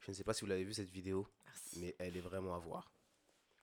Je 0.00 0.10
ne 0.10 0.14
sais 0.16 0.24
pas 0.24 0.34
si 0.34 0.40
vous 0.42 0.48
l'avez 0.48 0.64
vu 0.64 0.74
cette 0.74 0.90
vidéo, 0.90 1.28
Merci. 1.46 1.78
mais 1.80 1.96
elle 1.98 2.16
est 2.16 2.20
vraiment 2.20 2.54
à 2.54 2.58
voir. 2.58 2.90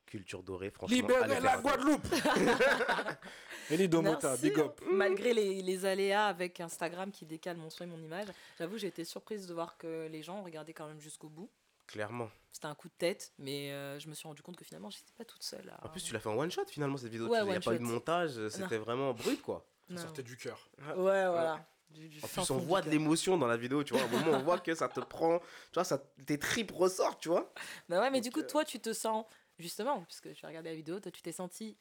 Culture 0.10 0.42
dorée, 0.42 0.72
franchement. 0.72 0.96
Libérez 0.96 1.40
la. 1.40 1.58
Guadeloupe 1.58 2.08
Eli 3.70 3.88
Domota, 3.88 4.36
big 4.38 4.58
up. 4.60 4.82
Malgré 4.92 5.34
les, 5.34 5.62
les 5.62 5.86
aléas 5.86 6.26
avec 6.26 6.60
Instagram 6.60 7.12
qui 7.12 7.26
décale 7.26 7.58
mon 7.58 7.70
son 7.70 7.84
et 7.84 7.88
mon 7.88 8.02
image, 8.02 8.28
j'avoue, 8.58 8.78
j'ai 8.78 8.88
été 8.88 9.04
surprise 9.06 9.46
de 9.46 9.54
voir 9.54 9.78
que 9.78 10.08
les 10.12 10.24
gens 10.24 10.42
regardaient 10.42 10.74
quand 10.74 10.88
même 10.88 11.00
jusqu'au 11.00 11.30
bout. 11.30 11.50
Clairement. 11.86 12.30
C'était 12.52 12.66
un 12.68 12.76
coup 12.76 12.88
de 12.88 12.94
tête, 12.98 13.34
mais 13.38 13.72
euh, 13.72 14.00
je 14.00 14.08
me 14.10 14.14
suis 14.16 14.28
rendu 14.28 14.42
compte 14.42 14.56
que 14.58 14.66
finalement, 14.66 14.90
j'étais 14.90 15.14
pas 15.18 15.26
toute 15.26 15.44
seule. 15.44 15.70
à- 15.70 15.86
En 15.86 15.90
plus, 15.90 16.02
tu 16.04 16.14
l'as 16.14 16.20
fait 16.20 16.30
en 16.30 16.38
one 16.38 16.52
shot 16.52 16.66
finalement 16.68 16.98
cette 16.98 17.12
vidéo. 17.12 17.28
Ouais, 17.28 17.40
Il 17.42 17.46
n'y 17.50 17.56
a 17.56 17.60
pas 17.60 17.76
eu 17.76 17.80
de 17.80 17.84
montage, 17.84 18.48
c'était 18.50 18.78
vraiment 18.78 19.14
brut 19.14 19.42
quoi. 19.42 19.66
Ça 19.90 19.94
Non. 19.96 20.02
sortait 20.02 20.24
du 20.24 20.38
cœur. 20.38 20.70
Ouais, 20.96 21.28
voilà. 21.28 21.66
Du- 21.90 22.08
du 22.08 22.20
En 22.24 22.28
plus, 22.28 22.52
on 22.52 22.58
voit 22.60 22.82
de 22.84 22.90
l'émotion 22.92 23.36
dans 23.38 23.48
la 23.48 23.58
vidéo, 23.58 23.84
tu 23.84 23.94
vois. 23.96 24.04
À 24.04 24.06
un 24.06 24.10
moment, 24.10 24.38
on 24.38 24.44
voit 24.44 24.60
que 24.60 24.76
ça 24.76 24.88
te 24.88 25.00
prend, 25.00 25.40
tu 25.40 25.46
vois, 25.74 25.84
ça, 25.84 25.98
tes 26.28 26.38
tripes 26.38 26.70
ressortent, 26.72 27.20
tu 27.20 27.30
vois. 27.30 27.52
Bah 27.88 28.00
ouais, 28.00 28.12
mais 28.12 28.22
du 28.22 28.32
coup, 28.32 28.42
euh, 28.42 28.48
toi, 28.48 28.64
tu 28.64 28.80
te 28.80 28.94
sens, 28.94 29.26
justement, 29.60 30.02
puisque 30.04 30.34
tu 30.34 30.46
as 30.46 30.48
regardé 30.48 30.70
la 30.70 30.76
vidéo, 30.76 31.00
toi, 31.00 31.12
tu 31.12 31.22
t'es 31.22 31.32
senti 31.32 31.78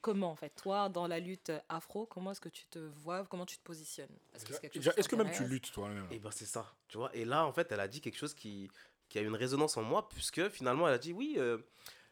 comment, 0.00 0.30
en 0.30 0.36
fait? 0.36 0.50
Toi, 0.50 0.88
dans 0.88 1.06
la 1.06 1.20
lutte 1.20 1.52
afro, 1.68 2.06
comment 2.06 2.32
est-ce 2.32 2.40
que 2.40 2.48
tu 2.48 2.64
te 2.66 2.78
vois? 2.78 3.24
Comment 3.26 3.46
tu 3.46 3.58
te 3.58 3.62
positionnes? 3.62 4.16
Est-ce 4.34 5.08
que 5.08 5.16
même 5.16 5.30
tu 5.30 5.44
luttes 5.44 5.72
toi-même 5.72 6.06
Et 6.10 6.18
ben 6.18 6.30
c'est 6.30 6.46
ça, 6.46 6.74
tu 6.88 6.98
vois. 6.98 7.14
Et 7.14 7.24
là, 7.24 7.44
en 7.44 7.52
fait, 7.52 7.70
elle 7.72 7.80
a 7.80 7.88
dit 7.88 8.00
quelque 8.00 8.18
chose 8.18 8.34
qui, 8.34 8.70
qui 9.08 9.18
a 9.18 9.22
une 9.22 9.36
résonance 9.36 9.76
en 9.76 9.82
moi, 9.82 10.08
puisque 10.08 10.48
finalement, 10.48 10.88
elle 10.88 10.94
a 10.94 10.98
dit 10.98 11.12
oui, 11.12 11.34
euh, 11.38 11.58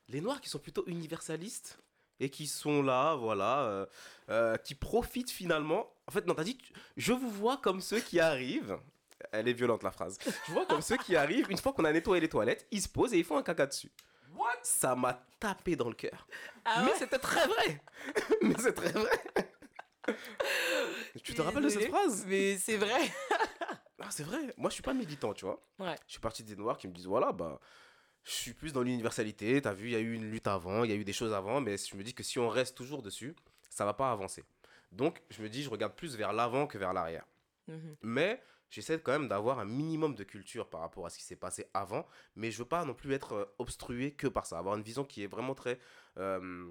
les 0.09 0.21
Noirs 0.21 0.41
qui 0.41 0.49
sont 0.49 0.59
plutôt 0.59 0.85
universalistes 0.87 1.79
et 2.21 2.31
qui 2.31 2.47
sont 2.47 2.83
là, 2.83 3.15
voilà, 3.15 3.63
euh, 3.65 3.87
euh, 4.31 4.57
qui 4.57 4.75
profitent 4.75 5.31
finalement. 5.31 5.93
En 6.07 6.13
fait, 6.13 6.27
non, 6.27 6.35
t'as 6.35 6.45
dit, 6.45 6.59
je 6.97 7.13
vous 7.13 7.31
vois 7.31 7.59
comme 7.59 7.81
ceux 7.81 8.01
qui 8.01 8.21
arrivent. 8.21 8.79
Elle 9.33 9.49
est 9.49 9.53
violente 9.53 9.83
la 9.83 9.91
phrase. 9.91 10.19
Je 10.47 10.53
vois 10.53 10.67
comme 10.67 10.83
ceux 10.83 10.97
qui 10.99 11.17
arrivent, 11.17 11.51
une 11.51 11.59
fois 11.59 11.73
qu'on 11.73 11.85
a 11.85 11.93
nettoyé 11.93 12.21
les 12.21 12.29
toilettes, 12.29 12.67
ils 12.71 12.83
se 12.83 12.89
posent 12.89 13.13
et 13.13 13.19
ils 13.19 13.25
font 13.25 13.37
un 13.37 13.43
caca 13.43 13.67
dessus. 13.67 13.91
What? 14.37 14.59
Ça 14.63 14.95
m'a 14.95 15.15
tapé 15.41 15.77
dans 15.77 15.89
le 15.89 15.95
cœur. 15.95 16.27
Ah 16.65 16.83
Mais 16.83 16.91
ouais 16.93 16.99
c'était 16.99 17.19
très 17.19 17.47
vrai. 17.47 17.83
Mais 18.43 18.55
c'est 18.59 18.73
très 18.73 18.93
vrai. 18.93 19.11
tu 21.23 21.35
te 21.35 21.43
rappelles 21.43 21.65
de 21.65 21.69
cette 21.69 21.89
phrase? 21.89 22.25
Mais 22.27 22.59
c'est 22.59 22.77
vrai. 22.77 23.01
Ah, 23.99 24.11
c'est 24.11 24.25
vrai. 24.25 24.39
Moi, 24.59 24.69
je 24.71 24.75
suis 24.75 24.83
pas 24.83 24.93
militant, 24.93 25.33
tu 25.33 25.47
vois. 25.47 25.61
Ouais. 25.79 25.97
Je 26.07 26.13
suis 26.13 26.21
parti 26.21 26.45
des 26.45 26.55
Noirs 26.55 26.77
qui 26.79 26.87
me 26.87 26.93
disent 26.93 27.07
voilà, 27.07 27.33
bah, 27.33 27.59
je 28.25 28.31
suis 28.31 28.53
plus 28.53 28.73
dans 28.73 28.83
l'universalité. 28.83 29.61
T'as 29.63 29.73
vu, 29.73 29.87
il 29.89 29.93
y 29.93 29.97
a 29.97 30.01
eu 30.01 30.13
une 30.13 30.31
lutte 30.31 30.47
avant, 30.47 30.85
il 30.85 30.91
y 30.91 30.93
a 30.93 30.97
eu 30.97 31.03
des 31.03 31.15
choses 31.15 31.33
avant, 31.33 31.61
mais 31.61 31.77
je 31.79 31.97
me 31.97 32.05
dis 32.05 32.15
que 32.15 32.23
si 32.23 32.39
on 32.39 32.49
reste 32.49 32.77
toujours 32.77 33.03
dessus, 33.03 33.35
ça 33.71 33.85
va 33.85 33.95
pas 33.95 34.13
avancer. 34.13 34.45
Donc, 34.93 35.23
je 35.31 35.43
me 35.43 35.49
dis, 35.49 35.63
je 35.63 35.71
regarde 35.71 35.95
plus 35.95 36.15
vers 36.15 36.33
l'avant 36.33 36.67
que 36.67 36.79
vers 36.79 36.93
l'arrière. 36.93 37.25
Mhm. 37.69 37.97
Mais 38.03 38.43
j'essaie 38.71 39.01
quand 39.01 39.13
même 39.13 39.29
d'avoir 39.29 39.59
un 39.59 39.65
minimum 39.65 40.15
de 40.15 40.25
culture 40.25 40.69
par 40.69 40.81
rapport 40.81 41.07
à 41.07 41.11
ce 41.11 41.19
qui 41.19 41.25
s'est 41.25 41.37
passé 41.37 41.67
avant, 41.75 42.07
mais 42.35 42.51
je 42.51 42.59
veux 42.59 42.65
pas 42.69 42.85
non 42.85 42.95
plus 42.95 43.13
être 43.15 43.33
euh, 43.33 43.45
obstrué 43.59 44.13
que 44.13 44.27
par 44.27 44.47
ça. 44.47 44.59
Avoir 44.59 44.77
une 44.77 44.83
vision 44.83 45.05
qui 45.05 45.23
est 45.23 45.27
vraiment 45.29 45.55
très. 45.55 45.79
euh, 46.19 46.69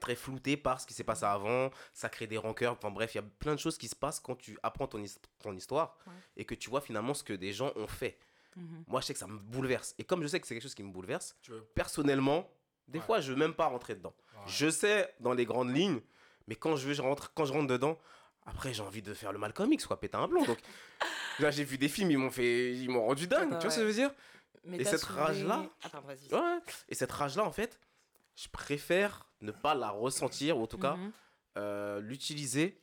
très 0.00 0.14
floutée 0.14 0.56
par 0.56 0.80
ce 0.80 0.86
qui 0.86 0.94
s'est 0.94 1.02
passé 1.02 1.24
avant, 1.24 1.70
ça 1.92 2.08
crée 2.08 2.28
des 2.28 2.38
rancœurs, 2.38 2.74
enfin 2.74 2.92
bref, 2.92 3.12
il 3.14 3.18
y 3.18 3.20
a 3.20 3.24
plein 3.40 3.54
de 3.56 3.58
choses 3.58 3.76
qui 3.76 3.88
se 3.88 3.96
passent 3.96 4.20
quand 4.20 4.36
tu 4.36 4.56
apprends 4.62 4.86
ton, 4.86 4.98
his- 5.02 5.18
ton 5.40 5.52
histoire 5.56 5.96
Ouais. 6.06 6.12
et 6.36 6.44
que 6.44 6.54
tu 6.54 6.70
vois 6.70 6.80
finalement 6.80 7.12
ce 7.12 7.24
que 7.24 7.32
des 7.32 7.52
gens 7.52 7.72
ont 7.74 7.88
fait. 7.88 8.16
Mhm. 8.54 8.84
Moi, 8.86 9.00
je 9.00 9.06
sais 9.06 9.14
que 9.14 9.18
ça 9.18 9.26
me 9.26 9.38
bouleverse. 9.40 9.96
Et 9.98 10.04
comme 10.04 10.22
je 10.22 10.28
sais 10.28 10.38
que 10.38 10.46
c'est 10.46 10.54
quelque 10.54 10.62
chose 10.62 10.76
qui 10.76 10.84
me 10.84 10.92
bouleverse, 10.92 11.36
Tu 11.42 11.50
veux 11.50 11.62
personnellement, 11.74 12.48
des 12.86 13.00
Ouais. 13.00 13.04
fois, 13.04 13.20
je 13.20 13.32
veux 13.32 13.38
même 13.38 13.54
pas 13.54 13.66
rentrer 13.66 13.96
dedans. 13.96 14.14
Ouais. 14.36 14.42
Je 14.46 14.70
sais 14.70 15.12
dans 15.18 15.32
les 15.34 15.44
grandes 15.44 15.74
lignes, 15.74 16.00
mais 16.46 16.54
quand 16.54 16.76
je, 16.76 16.86
veux, 16.86 16.94
je 16.94 17.02
rentre, 17.02 17.32
quand 17.34 17.44
je 17.44 17.52
rentre 17.52 17.66
dedans, 17.66 17.98
après, 18.50 18.72
j'ai 18.74 18.82
envie 18.82 19.02
de 19.02 19.14
faire 19.14 19.32
le 19.32 19.38
Malcolm 19.38 19.72
X, 19.72 19.86
quoi, 19.86 19.98
péter 19.98 20.16
un 20.16 20.28
plomb. 20.28 20.44
Donc, 20.44 20.58
là, 21.40 21.50
j'ai 21.50 21.64
vu 21.64 21.78
des 21.78 21.88
films, 21.88 22.10
ils 22.10 22.18
m'ont 22.18 22.30
fait, 22.30 22.74
ils 22.74 22.88
m'ont 22.90 23.04
rendu 23.06 23.26
dingue. 23.26 23.48
Ah 23.52 23.54
bah 23.54 23.56
tu 23.58 23.62
vois 23.66 23.70
ce 23.70 23.76
que 23.76 23.82
je 23.82 23.86
veux 23.88 23.94
dire? 23.94 24.12
Mais 24.64 24.78
Et 24.78 24.84
cette 24.84 25.00
soulevé- 25.00 25.18
rage-là 25.20 25.66
Attends. 25.82 26.02
Ouais. 26.06 26.58
Et 26.88 26.94
cette 26.94 27.12
rage-là, 27.12 27.44
en 27.44 27.52
fait, 27.52 27.80
je 28.36 28.48
préfère 28.48 29.26
ne 29.40 29.52
pas 29.52 29.74
la 29.74 29.90
ressentir, 29.90 30.58
ou 30.58 30.62
en 30.64 30.66
tout 30.66 30.78
cas, 30.78 30.96
Mhm. 30.96 31.12
euh, 31.58 32.00
l'utiliser 32.00 32.80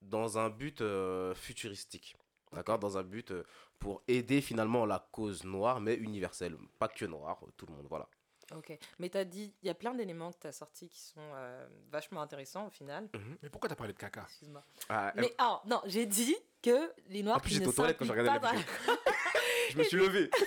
dans 0.00 0.38
un 0.38 0.48
but 0.48 0.80
euh, 0.80 1.34
futuristique. 1.34 2.16
D'accord? 2.52 2.78
Dans 2.78 2.96
un 2.98 3.02
but 3.02 3.30
euh, 3.32 3.44
pour 3.78 4.02
aider 4.08 4.40
finalement 4.40 4.86
la 4.86 5.06
cause 5.12 5.44
noire, 5.44 5.80
mais 5.80 5.94
universelle. 5.94 6.56
Pas 6.78 6.88
que 6.88 7.04
noire, 7.04 7.38
tout 7.56 7.66
le 7.66 7.74
monde, 7.74 7.86
voilà. 7.88 8.08
Ok. 8.56 8.76
Mais 8.98 9.08
t'as 9.08 9.24
dit, 9.24 9.52
il 9.62 9.66
y 9.66 9.70
a 9.70 9.74
plein 9.74 9.94
d'éléments 9.94 10.32
que 10.32 10.38
t'as 10.40 10.52
sortis 10.52 10.88
qui 10.88 10.98
sont 11.00 11.20
euh, 11.34 11.66
vachement 11.90 12.20
intéressants 12.20 12.66
au 12.66 12.70
final. 12.70 13.08
Mais 13.42 13.48
pourquoi 13.48 13.68
t'as 13.68 13.76
parlé 13.76 13.92
de 13.92 13.98
caca 13.98 14.22
Excuse-moi. 14.28 14.64
Ah, 14.88 15.12
Mais 15.16 15.32
ah, 15.38 15.62
non, 15.66 15.80
j'ai 15.86 16.06
dit 16.06 16.36
que 16.62 16.92
les 17.08 17.22
Noirs 17.22 17.36
En 17.36 17.40
plus, 17.40 17.50
j'étais 17.54 17.66
aux 17.68 17.72
toilettes 17.72 17.96
quand 17.98 18.04
j'ai 18.04 18.12
regardé 18.12 18.46
la 18.46 18.52
je 19.70 19.78
me 19.78 19.84
suis 19.84 19.96
levé. 19.98 20.30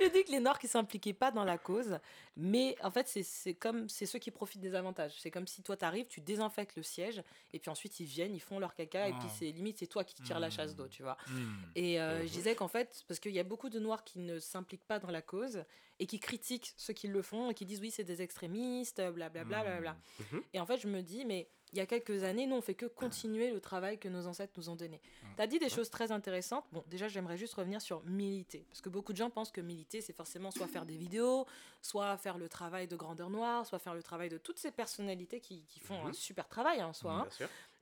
J'ai 0.00 0.10
dit 0.10 0.24
que 0.24 0.32
les 0.32 0.40
Noirs 0.40 0.58
qui 0.58 0.68
s'impliquaient 0.68 1.14
pas 1.14 1.30
dans 1.30 1.44
la 1.44 1.56
cause, 1.56 1.98
mais 2.36 2.76
en 2.82 2.90
fait, 2.90 3.08
c'est- 3.08 3.54
comme 3.54 3.88
c'est 3.88 4.04
ceux 4.04 4.18
qui 4.18 4.30
profitent 4.30 4.60
des 4.60 4.74
avantages. 4.74 5.14
C'est 5.18 5.30
comme 5.30 5.46
si 5.46 5.62
toi 5.62 5.76
t'arrives, 5.78 6.06
tu 6.08 6.20
désinfectes 6.20 6.76
le 6.76 6.82
siège, 6.82 7.22
et 7.54 7.58
puis 7.58 7.70
ensuite 7.70 7.98
ils 8.00 8.04
viennent, 8.06 8.34
ils 8.34 8.40
font 8.40 8.58
leur 8.58 8.74
caca, 8.74 9.08
et 9.08 9.12
puis 9.12 9.28
c'est 9.38 9.46
limite 9.46 9.78
c'est 9.78 9.86
toi 9.86 10.04
qui 10.04 10.14
tires 10.16 10.40
la 10.40 10.50
chasse 10.50 10.74
d'eau, 10.76 10.88
tu 10.88 11.02
vois. 11.02 11.16
Hmm. 11.28 11.54
Et 11.74 11.98
euh, 12.00 12.18
Mhm. 12.20 12.26
je 12.26 12.32
disais 12.32 12.54
qu'en 12.54 12.68
fait, 12.68 13.02
parce 13.08 13.18
qu'il 13.20 13.32
y 13.32 13.40
a 13.40 13.44
beaucoup 13.44 13.70
de 13.70 13.78
Noirs 13.78 14.04
qui 14.04 14.18
ne 14.18 14.38
s'impliquent 14.40 14.84
pas 14.84 14.98
dans 14.98 15.10
la 15.10 15.22
cause 15.22 15.64
et 16.04 16.06
qui 16.06 16.20
critiquent 16.20 16.74
ceux 16.76 16.92
qui 16.92 17.08
le 17.08 17.22
font 17.22 17.50
et 17.50 17.54
qui 17.54 17.64
disent 17.64 17.80
oui 17.80 17.90
c'est 17.90 18.04
des 18.04 18.20
extrémistes, 18.20 18.98
blablabla. 19.00 19.44
blablabla. 19.62 19.96
Mhm. 20.20 20.42
Et 20.52 20.60
en 20.60 20.66
fait, 20.66 20.76
je 20.78 20.86
me 20.86 21.00
dis, 21.00 21.24
mais 21.24 21.48
il 21.72 21.78
y 21.78 21.80
a 21.80 21.86
quelques 21.86 22.22
années, 22.24 22.46
nous, 22.46 22.56
on 22.56 22.60
fait 22.60 22.74
que 22.74 22.84
continuer 22.86 23.50
le 23.50 23.58
travail 23.60 23.98
que 23.98 24.08
nos 24.08 24.26
ancêtres 24.26 24.52
nous 24.58 24.68
ont 24.68 24.76
donné. 24.76 25.00
Tu 25.36 25.42
as 25.42 25.46
dit 25.46 25.58
des 25.58 25.70
choses 25.70 25.88
très 25.90 26.12
intéressantes. 26.12 26.64
Bon, 26.72 26.84
déjà, 26.86 27.08
j'aimerais 27.08 27.36
juste 27.38 27.54
revenir 27.54 27.80
sur 27.80 28.04
militer. 28.04 28.64
Parce 28.68 28.80
que 28.82 28.90
beaucoup 28.90 29.12
de 29.12 29.16
gens 29.16 29.30
pensent 29.30 29.50
que 29.50 29.60
militer, 29.62 30.00
c'est 30.02 30.12
forcément 30.12 30.50
soit 30.52 30.68
faire 30.68 30.84
des 30.86 30.96
vidéos, 30.96 31.46
soit 31.82 32.16
faire 32.18 32.36
le 32.38 32.48
travail 32.50 32.86
de 32.86 32.94
Grandeur 32.96 33.30
Noire, 33.30 33.66
soit 33.66 33.78
faire 33.80 33.94
le 33.94 34.02
travail 34.02 34.28
de 34.28 34.36
toutes 34.38 34.58
ces 34.58 34.70
personnalités 34.72 35.40
qui, 35.40 35.64
qui 35.64 35.80
font 35.80 36.00
Mhm. 36.02 36.10
un 36.10 36.12
super 36.12 36.46
travail 36.48 36.82
en 36.82 36.92
soi. 36.92 37.12
hein. 37.12 37.28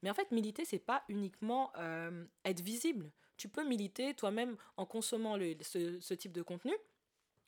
Mais 0.02 0.10
en 0.10 0.14
fait, 0.14 0.30
militer, 0.30 0.64
c'est 0.64 0.78
pas 0.78 1.02
uniquement 1.08 1.70
euh, 1.76 2.24
être 2.44 2.60
visible. 2.60 3.10
Tu 3.36 3.48
peux 3.48 3.64
militer 3.64 4.14
toi-même 4.14 4.56
en 4.76 4.86
consommant 4.86 5.36
le- 5.36 5.56
ce, 5.60 5.98
ce 6.00 6.14
type 6.14 6.32
de 6.32 6.42
contenu, 6.42 6.72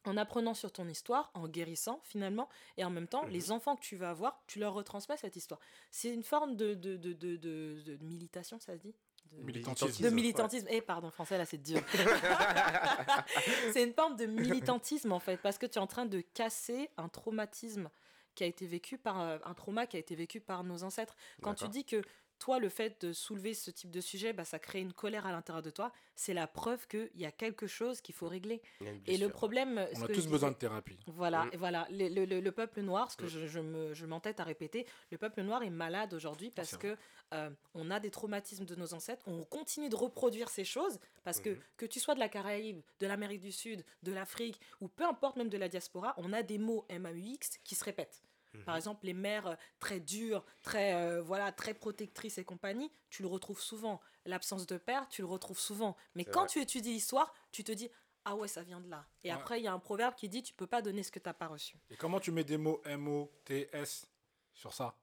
en 0.04 0.16
apprenant 0.16 0.54
sur 0.54 0.70
ton 0.72 0.86
histoire, 0.88 1.30
en 1.34 1.48
guérissant 1.48 2.00
finalement, 2.04 2.48
et 2.76 2.84
en 2.84 2.90
même 2.90 3.08
temps, 3.08 3.24
Mhm. 3.24 3.30
les 3.30 3.50
enfants 3.52 3.76
que 3.76 3.82
tu 3.82 3.96
vas 3.96 4.10
avoir, 4.10 4.42
tu 4.46 4.58
leur 4.58 4.74
retransmets 4.74 5.16
cette 5.16 5.36
histoire. 5.36 5.60
C'est 5.90 6.12
une 6.12 6.22
forme 6.24 6.56
de, 6.56 6.74
de, 6.74 6.96
de, 6.96 7.12
de, 7.12 7.36
de- 7.36 7.82
de 7.84 7.96
militation, 8.04 8.58
ça 8.60 8.74
se 8.74 8.78
dit? 8.82 8.94
De- 9.32 9.42
Militantisme. 9.42 10.04
de 10.04 10.10
militantisme. 10.10 10.66
Eh, 10.70 10.80
pardon, 10.80 11.10
français, 11.10 11.38
là, 11.38 11.44
c'est 11.44 11.58
dur. 11.62 11.80
c'est 13.72 13.82
une 13.82 13.92
forme 13.94 14.16
de 14.16 14.26
militantisme, 14.26 15.12
en 15.12 15.18
fait, 15.20 15.36
parce 15.38 15.58
que 15.58 15.66
tu 15.66 15.78
es 15.78 15.80
en 15.80 15.86
train 15.86 16.06
de 16.06 16.20
casser 16.20 16.90
un 16.96 17.08
traumatisme 17.08 17.88
qui 18.34 18.44
a 18.44 18.46
été 18.46 18.66
vécu 18.66 18.98
par 18.98 19.20
euh, 19.20 19.38
un 19.44 19.54
trauma 19.54 19.86
qui 19.86 19.96
a 19.96 20.00
été 20.00 20.14
vécu 20.16 20.40
par 20.40 20.64
nos 20.64 20.82
ancêtres. 20.82 21.14
Quand 21.42 21.54
tu 21.54 21.68
dis 21.68 21.84
que 21.84 22.02
toi, 22.44 22.58
le 22.58 22.68
fait 22.68 23.00
de 23.06 23.14
soulever 23.14 23.54
ce 23.54 23.70
type 23.70 23.90
de 23.90 24.02
sujet, 24.02 24.34
bah, 24.34 24.44
ça 24.44 24.58
crée 24.58 24.80
une 24.80 24.92
colère 24.92 25.24
à 25.24 25.32
l'intérieur 25.32 25.62
de 25.62 25.70
toi, 25.70 25.90
c'est 26.14 26.34
la 26.34 26.46
preuve 26.46 26.86
qu'il 26.88 27.08
y 27.14 27.24
a 27.24 27.32
quelque 27.32 27.66
chose 27.66 28.02
qu'il 28.02 28.14
faut 28.14 28.28
régler. 28.28 28.60
Et 29.06 29.16
le 29.16 29.30
problème, 29.30 29.88
ce 29.94 30.00
On 30.00 30.04
a 30.04 30.08
que 30.08 30.12
tous 30.12 30.26
besoin 30.26 30.50
de 30.50 30.56
thérapie. 30.56 30.98
voilà, 31.06 31.46
Mm. 31.46 31.50
et 31.54 31.56
voilà. 31.56 31.86
Le, 31.90 32.08
le- 32.10 32.26
le- 32.26 32.40
le 32.40 32.52
peuple 32.52 32.82
noir, 32.82 33.10
ce 33.10 33.16
que 33.16 33.24
Mm. 33.24 33.28
je, 33.28 33.46
je 33.46 33.60
me- 33.60 33.94
je 33.94 34.04
m'entête 34.04 34.40
à 34.40 34.44
répéter, 34.44 34.84
le 35.10 35.16
peuple 35.16 35.40
noir 35.40 35.62
est 35.62 35.70
malade 35.70 36.12
aujourd'hui 36.12 36.50
parce 36.50 36.68
c'est 36.72 36.78
que 36.78 36.96
euh, 37.32 37.48
on 37.72 37.90
a 37.90 37.98
des 37.98 38.10
traumatismes 38.10 38.66
de 38.66 38.74
nos 38.74 38.92
ancêtres, 38.92 39.22
on 39.26 39.42
continue 39.44 39.88
de 39.88 39.96
reproduire 39.96 40.50
ces 40.50 40.64
choses 40.66 41.00
parce 41.24 41.40
que 41.40 41.48
Mhm. 41.48 41.58
que 41.78 41.86
tu 41.86 41.98
sois 41.98 42.14
de 42.14 42.20
la 42.20 42.28
Caraïbe, 42.28 42.82
de 43.00 43.06
l'Amérique 43.06 43.40
du 43.40 43.52
Sud, 43.52 43.82
de 44.02 44.12
l'Afrique 44.12 44.60
ou 44.82 44.88
peu 44.88 45.04
importe 45.06 45.36
même 45.36 45.48
de 45.48 45.56
la 45.56 45.70
diaspora, 45.70 46.12
on 46.18 46.30
a 46.34 46.42
des 46.42 46.58
mots 46.58 46.84
MAUX 46.90 47.58
qui 47.64 47.74
se 47.74 47.84
répètent. 47.84 48.22
Par 48.64 48.74
Mhm. 48.74 48.78
exemple, 48.78 49.06
les 49.06 49.12
mères 49.14 49.46
euh, 49.46 49.54
très 49.80 50.00
dures, 50.00 50.44
très 50.62 50.94
euh, 50.94 51.20
voilà, 51.22 51.52
très 51.52 51.74
protectrices 51.74 52.38
et 52.38 52.44
compagnie, 52.44 52.90
tu 53.10 53.22
le 53.22 53.28
retrouves 53.28 53.60
souvent. 53.60 54.00
L'absence 54.26 54.66
de 54.66 54.76
père, 54.78 55.08
tu 55.08 55.22
le 55.22 55.26
retrouves 55.28 55.58
souvent. 55.58 55.96
Mais 56.14 56.24
quand 56.24 56.40
vrai. 56.42 56.48
tu 56.48 56.60
étudies 56.60 56.92
l'histoire, 56.92 57.32
tu 57.52 57.64
te 57.64 57.72
dis 57.72 57.90
ah 58.24 58.34
ouais, 58.36 58.48
ça 58.48 58.62
vient 58.62 58.80
de 58.80 58.88
là. 58.88 59.06
Et 59.22 59.28
Ouais. 59.28 59.34
après, 59.34 59.60
il 59.60 59.64
y 59.64 59.68
a 59.68 59.72
un 59.72 59.78
proverbe 59.78 60.14
qui 60.14 60.28
dit 60.30 60.42
tu 60.42 60.54
peux 60.54 60.66
pas 60.66 60.80
donner 60.80 61.02
ce 61.02 61.10
que 61.10 61.18
tu 61.18 61.28
n'as 61.28 61.34
pas 61.34 61.46
reçu. 61.48 61.76
Et 61.90 61.96
comment 61.96 62.20
tu 62.20 62.30
mets 62.30 62.44
des 62.44 62.56
mots 62.56 62.80
M-O-T-S 62.84 64.06
sur 64.54 64.72
ça? 64.72 64.96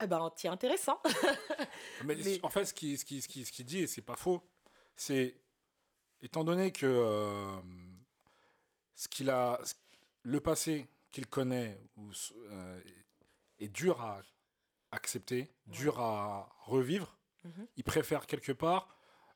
Eh 0.00 0.06
ben, 0.06 0.30
c'est 0.36 0.48
intéressant. 0.48 1.00
Mais, 2.04 2.14
Mais- 2.16 2.38
en 2.44 2.50
fait, 2.50 2.66
ce 2.66 2.74
qu'il 2.74 2.98
ce 2.98 3.04
qui, 3.04 3.22
ce 3.22 3.26
qui, 3.28 3.44
ce 3.44 3.50
qui 3.52 3.64
dit, 3.64 3.78
et 3.78 3.86
c'est 3.86 4.02
pas 4.02 4.14
faux, 4.16 4.42
c'est 4.94 5.40
étant 6.20 6.44
donné 6.44 6.70
que 6.70 6.86
euh, 6.86 7.56
ce 8.94 9.08
qu'il 9.08 9.30
a, 9.30 9.58
le 10.22 10.40
passé 10.40 10.86
qu'il 11.16 11.26
connaît 11.26 11.80
ou, 11.96 12.10
euh, 12.50 12.80
est 13.58 13.68
dur 13.68 14.02
à 14.02 14.20
accepter, 14.90 15.50
dur 15.66 15.98
à 15.98 16.54
revivre, 16.64 17.16
Mhm. 17.44 17.66
il 17.76 17.84
préfère 17.84 18.26
quelque 18.26 18.52
part 18.52 18.92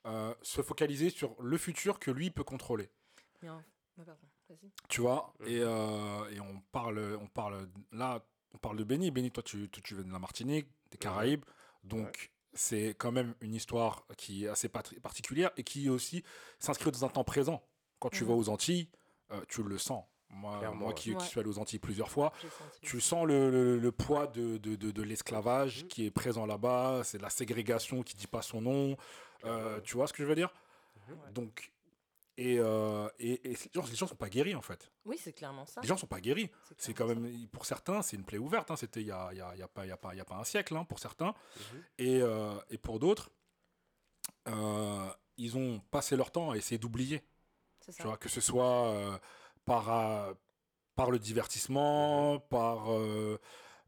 euh, 0.07 0.35
se 0.43 0.62
focaliser 0.62 1.11
sur 1.11 1.40
le 1.43 1.57
futur 1.59 1.99
que 1.99 2.11
lui 2.11 2.31
peut 2.31 2.43
contrôler. 2.45 2.90
Ah, 3.47 3.62
pardon. 3.97 4.16
Tu 4.88 5.01
vois 5.03 5.33
et, 5.47 5.61
euh, 5.61 6.31
et 6.31 6.40
on 6.40 6.61
parle, 6.73 6.99
on 7.21 7.27
parle 7.29 7.69
là, 7.93 8.25
on 8.55 8.59
parle 8.59 8.77
de 8.79 8.85
Béni. 8.85 9.11
Béni, 9.11 9.31
toi, 9.31 9.43
tu, 9.43 9.69
tu, 9.71 9.81
tu 9.83 9.95
viens 9.95 10.05
de 10.05 10.12
la 10.12 10.19
Martinique, 10.19 10.69
des 10.90 10.97
Caraïbes, 10.99 11.45
donc 11.85 12.33
c'est 12.55 12.95
quand 12.99 13.12
même 13.12 13.35
une 13.40 13.55
histoire 13.55 14.07
qui 14.16 14.45
est 14.45 14.49
assez 14.49 14.69
particulière 14.69 15.51
et 15.59 15.64
qui 15.64 15.88
aussi 15.90 16.25
s'inscrit 16.59 16.90
dans 16.90 17.05
un 17.05 17.09
temps 17.11 17.25
présent. 17.25 17.62
Quand 18.01 18.09
tu 18.11 18.25
Mhm. 18.25 18.29
vas 18.31 18.35
aux 18.37 18.49
Antilles, 18.49 18.88
euh, 19.33 19.40
tu 19.49 19.62
le 19.62 19.79
sens. 19.79 20.05
Moi, 20.31 20.59
ouais. 20.61 20.95
qui, 20.95 21.14
suis 21.21 21.40
allé 21.40 21.49
aux 21.49 21.59
Antilles 21.59 21.79
plusieurs 21.81 22.09
fois, 22.11 22.33
tu 22.83 23.01
sens 23.01 23.27
le, 23.27 23.51
le- 23.51 23.79
le 23.79 23.93
poids 23.93 24.27
de, 24.29 24.59
de, 24.59 24.77
de, 24.77 24.90
de 24.90 25.03
l'esclavage 25.03 25.83
Mhm. 25.83 25.88
qui 25.88 26.07
est 26.07 26.11
présent 26.11 26.47
là-bas. 26.47 27.03
C'est 27.05 27.21
la 27.21 27.31
ségrégation 27.31 28.03
qui 28.03 28.14
dit 28.16 28.27
pas 28.29 28.43
son 28.43 28.61
nom. 28.61 28.97
Euh, 29.45 29.81
tu 29.81 29.95
vois 29.97 30.07
ce 30.07 30.12
que 30.12 30.23
je 30.23 30.29
veux 30.29 30.35
dire? 30.37 30.53
Mhm. 31.09 31.33
Donc, 31.33 31.73
et, 32.37 32.59
euh, 32.59 33.09
et, 33.19 33.51
et 33.51 33.55
les 33.55 33.71
gens, 33.75 33.85
les 33.87 33.95
gens 33.97 34.07
sont 34.07 34.14
pas 34.14 34.29
guéris 34.31 34.55
en 34.55 34.62
fait. 34.62 34.90
Oui, 35.05 35.19
c'est 35.21 35.33
clairement 35.33 35.66
ça. 35.66 35.81
Les 35.83 35.88
gens 35.88 35.97
sont 35.99 36.07
pas 36.07 36.21
guéris. 36.21 36.49
C'est 36.79 36.95
quand 36.95 37.07
même, 37.07 37.49
pour 37.49 37.66
certains, 37.66 38.01
c'est 38.01 38.16
une 38.16 38.25
plaie 38.25 38.38
ouverte. 38.38 38.71
hein. 38.71 38.77
C'était 38.77 39.01
il 39.01 39.09
y 39.09 39.11
a, 39.11 39.29
il 39.33 39.38
y, 39.38 39.40
a, 39.43 39.55
y 39.57 39.62
a 39.62 39.69
pas, 39.69 39.85
il 39.85 39.88
y 39.88 39.93
a, 39.93 39.97
pas, 39.97 40.14
il 40.14 40.19
y 40.19 40.21
a 40.21 40.25
pas 40.25 40.37
un 40.37 40.45
siècle 40.45 40.75
hein, 40.77 40.85
pour 40.85 41.01
certains. 41.01 41.35
Mhm. 41.75 41.83
Et, 41.99 42.23
euh, 42.23 42.55
et 42.71 42.79
pour 42.79 42.99
d'autres, 42.99 43.31
euh, 44.49 45.11
ils 45.37 45.57
ont 45.57 45.81
passé 45.90 46.16
leur 46.16 46.31
temps 46.31 46.51
à 46.51 46.57
essayer 46.57 46.79
d'oublier. 46.79 47.23
Tu 47.85 47.93
ça. 47.93 48.05
vois, 48.05 48.16
que 48.16 48.29
ce 48.29 48.40
soit 48.40 48.87
euh, 48.88 49.19
par, 49.64 49.90
euh, 49.92 50.35
par 50.96 51.11
le 51.11 51.18
divertissement, 51.18 52.38
par, 52.40 52.92
euh, 52.92 53.38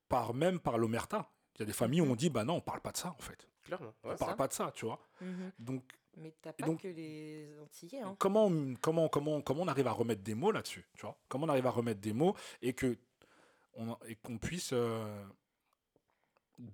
par 0.09 0.35
même 0.35 0.61
par 0.61 0.79
l'omerta. 0.79 1.29
Il 1.57 1.61
y 1.61 1.63
a 1.63 1.67
des 1.67 1.73
familles 1.73 2.01
où 2.01 2.07
on 2.11 2.17
dit, 2.17 2.31
bah 2.31 2.45
non, 2.45 2.55
on 2.57 2.61
parle 2.61 2.81
pas 2.81 2.93
de 2.93 2.97
ça 2.97 3.11
en 3.19 3.23
fait. 3.23 3.47
Clairement. 3.65 3.93
On 4.03 4.11
ouais. 4.11 4.17
parle 4.17 4.31
ça. 4.33 4.37
pas 4.37 4.49
de 4.49 4.53
ça, 4.53 4.73
tu 4.75 4.85
vois. 4.87 4.99
Mhm. 5.21 5.53
Donc, 5.59 5.85
Mais 6.17 6.35
t'as 6.43 6.53
pas 6.53 6.67
donc- 6.67 6.81
que 6.83 6.89
les 6.89 7.49
Antillais. 7.61 8.01
Hein. 8.01 8.17
comment, 8.19 8.51
comment, 8.81 9.09
comment, 9.09 9.41
comment 9.41 9.63
on 9.63 9.69
arrive 9.69 9.87
à 9.87 9.93
remettre 9.93 10.23
des 10.23 10.35
mots 10.35 10.51
là-dessus, 10.51 10.85
tu 10.97 11.03
vois? 11.07 11.17
Comment 11.29 11.47
on 11.47 11.49
arrive 11.49 11.67
à 11.67 11.71
remettre 11.71 12.01
des 12.01 12.13
mots 12.13 12.35
et 12.61 12.73
que 12.73 12.97
on, 13.75 13.97
et 14.07 14.17
qu'on 14.17 14.39
puisse 14.39 14.71
euh, 14.73 15.25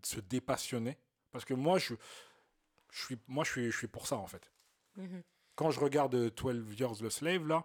se 0.02 0.20
dépassionner? 0.20 0.96
Parce 1.30 1.44
que 1.44 1.54
moi, 1.54 1.78
je, 1.78 1.94
je 2.90 3.04
suis, 3.04 3.18
moi, 3.28 3.44
je 3.44 3.50
suis, 3.50 3.70
je 3.70 3.76
suis 3.76 3.86
pour 3.88 4.06
ça 4.06 4.16
en 4.16 4.26
fait. 4.26 4.50
Mhm. 4.96 5.22
Quand 5.54 5.70
je 5.70 5.80
regarde 5.80 6.14
12 6.34 6.78
Years 6.78 6.98
the 6.98 7.08
Slave 7.10 7.46
là, 7.46 7.64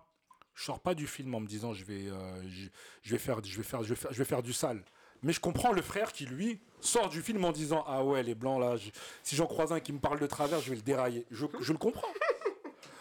je 0.56 0.63
sors 0.63 0.80
pas 0.80 0.94
du 0.96 1.08
film 1.08 1.34
en 1.36 1.39
me 1.39 1.48
disant 1.48 1.74
je 1.74 1.84
vais, 1.86 2.08
euh, 2.10 2.42
je, 2.50 2.68
je 3.02 3.12
vais 3.12 3.18
faire, 3.18 3.44
je 3.44 3.58
vais 3.58 3.63
faire, 3.63 3.84
je 3.84 3.89
vais 3.89 3.96
faire, 3.96 4.12
je 4.13 4.18
vais 4.18 4.26
faire 4.26 4.44
du 4.44 4.54
sale. 4.54 4.84
Mais 5.22 5.32
je 5.34 5.39
comprends 5.39 5.72
le 5.72 5.82
frère 5.82 6.12
qui 6.12 6.26
lui 6.26 6.60
sort 6.82 7.08
du 7.10 7.22
film 7.22 7.46
en 7.46 7.52
disant 7.54 7.84
ah 7.88 8.04
ouais 8.04 8.24
les 8.24 8.36
blancs 8.36 8.60
là, 8.60 8.76
je- 8.78 8.89
si 9.24 9.36
j'en 9.36 9.48
croise 9.48 9.72
un 9.72 9.80
qui 9.80 9.94
me 9.94 10.00
parle 10.00 10.20
de 10.20 10.28
travers, 10.28 10.60
je 10.62 10.70
vais 10.72 10.76
le 10.76 10.82
dérailler. 10.82 11.26
Je, 11.32 11.46
je 11.62 11.72
le 11.72 11.78
comprends. 11.80 12.08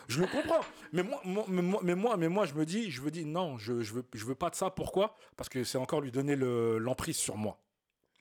Je 0.08 0.20
le 0.20 0.26
comprends. 0.26 0.60
Mais 0.92 1.02
moi, 1.02 1.20
moi- 1.24 1.44
mais 1.48 1.62
moi, 1.62 1.80
mais 1.82 1.94
moi, 1.94 2.16
mais 2.16 2.28
moi, 2.28 2.44
je 2.46 2.54
me 2.54 2.66
dis, 2.66 2.90
je 2.90 3.00
me 3.00 3.10
dis, 3.10 3.24
non, 3.24 3.56
je, 3.56 3.80
je 3.82 3.94
veux, 3.94 4.04
je 4.12 4.24
veux 4.24 4.34
pas 4.34 4.50
de 4.50 4.54
ça. 4.54 4.70
Pourquoi? 4.70 5.16
Parce 5.36 5.48
que 5.48 5.64
c'est 5.64 5.78
encore 5.78 6.00
lui 6.00 6.10
donner 6.12 6.36
le- 6.36 6.78
l'emprise 6.78 7.16
sur 7.16 7.36
moi. 7.36 7.58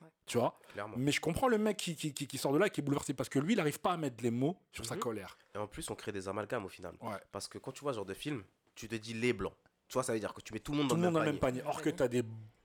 Ouais. 0.00 0.08
Tu 0.26 0.38
vois? 0.38 0.58
Clairement. 0.72 0.94
Mais 0.96 1.12
je 1.12 1.20
comprends 1.20 1.48
le 1.48 1.58
mec 1.58 1.76
qui, 1.76 1.94
qui, 1.94 2.14
qui- 2.14 2.26
qui 2.26 2.38
sort 2.38 2.52
de 2.52 2.58
là 2.58 2.66
et 2.68 2.70
qui 2.70 2.80
est 2.80 2.84
bouleversé 2.84 3.12
parce 3.14 3.28
que 3.28 3.38
lui, 3.38 3.52
il 3.54 3.56
n'arrive 3.56 3.78
pas 3.80 3.92
à 3.92 3.96
mettre 3.96 4.22
les 4.22 4.30
mots 4.30 4.56
sur 4.72 4.86
sa 4.86 4.94
Mhm. 4.94 5.00
colère. 5.00 5.36
Et 5.54 5.58
en 5.58 5.66
plus, 5.66 5.90
on 5.90 5.94
crée 5.94 6.12
des 6.12 6.28
amalgames 6.28 6.64
au 6.64 6.68
final. 6.68 6.94
Ouais. 7.02 7.18
Parce 7.30 7.46
que 7.46 7.58
quand 7.58 7.72
tu 7.72 7.80
vois 7.82 7.92
ce 7.92 7.96
genre 7.96 8.06
de 8.06 8.14
film, 8.14 8.42
tu 8.74 8.88
te 8.88 8.94
dis 8.94 9.14
les 9.14 9.32
blancs. 9.32 9.52
Tu 9.88 9.94
vois, 9.94 10.02
ça 10.02 10.12
veut 10.12 10.20
dire 10.20 10.32
que 10.32 10.40
tu 10.40 10.52
mets 10.52 10.60
tout 10.60 10.72
le 10.72 10.78
monde 10.78 10.88
Tout 10.88 10.94
dans 10.96 11.00
le 11.00 11.04
monde 11.06 11.14
dans 11.14 11.20
le 11.20 11.24
le 11.26 11.32
même 11.32 11.34
même 11.34 11.40
panier. 11.40 11.62
Or 11.66 11.82
que 11.82 11.90
tu 11.90 12.02
as 12.02 12.08
des. 12.08 12.22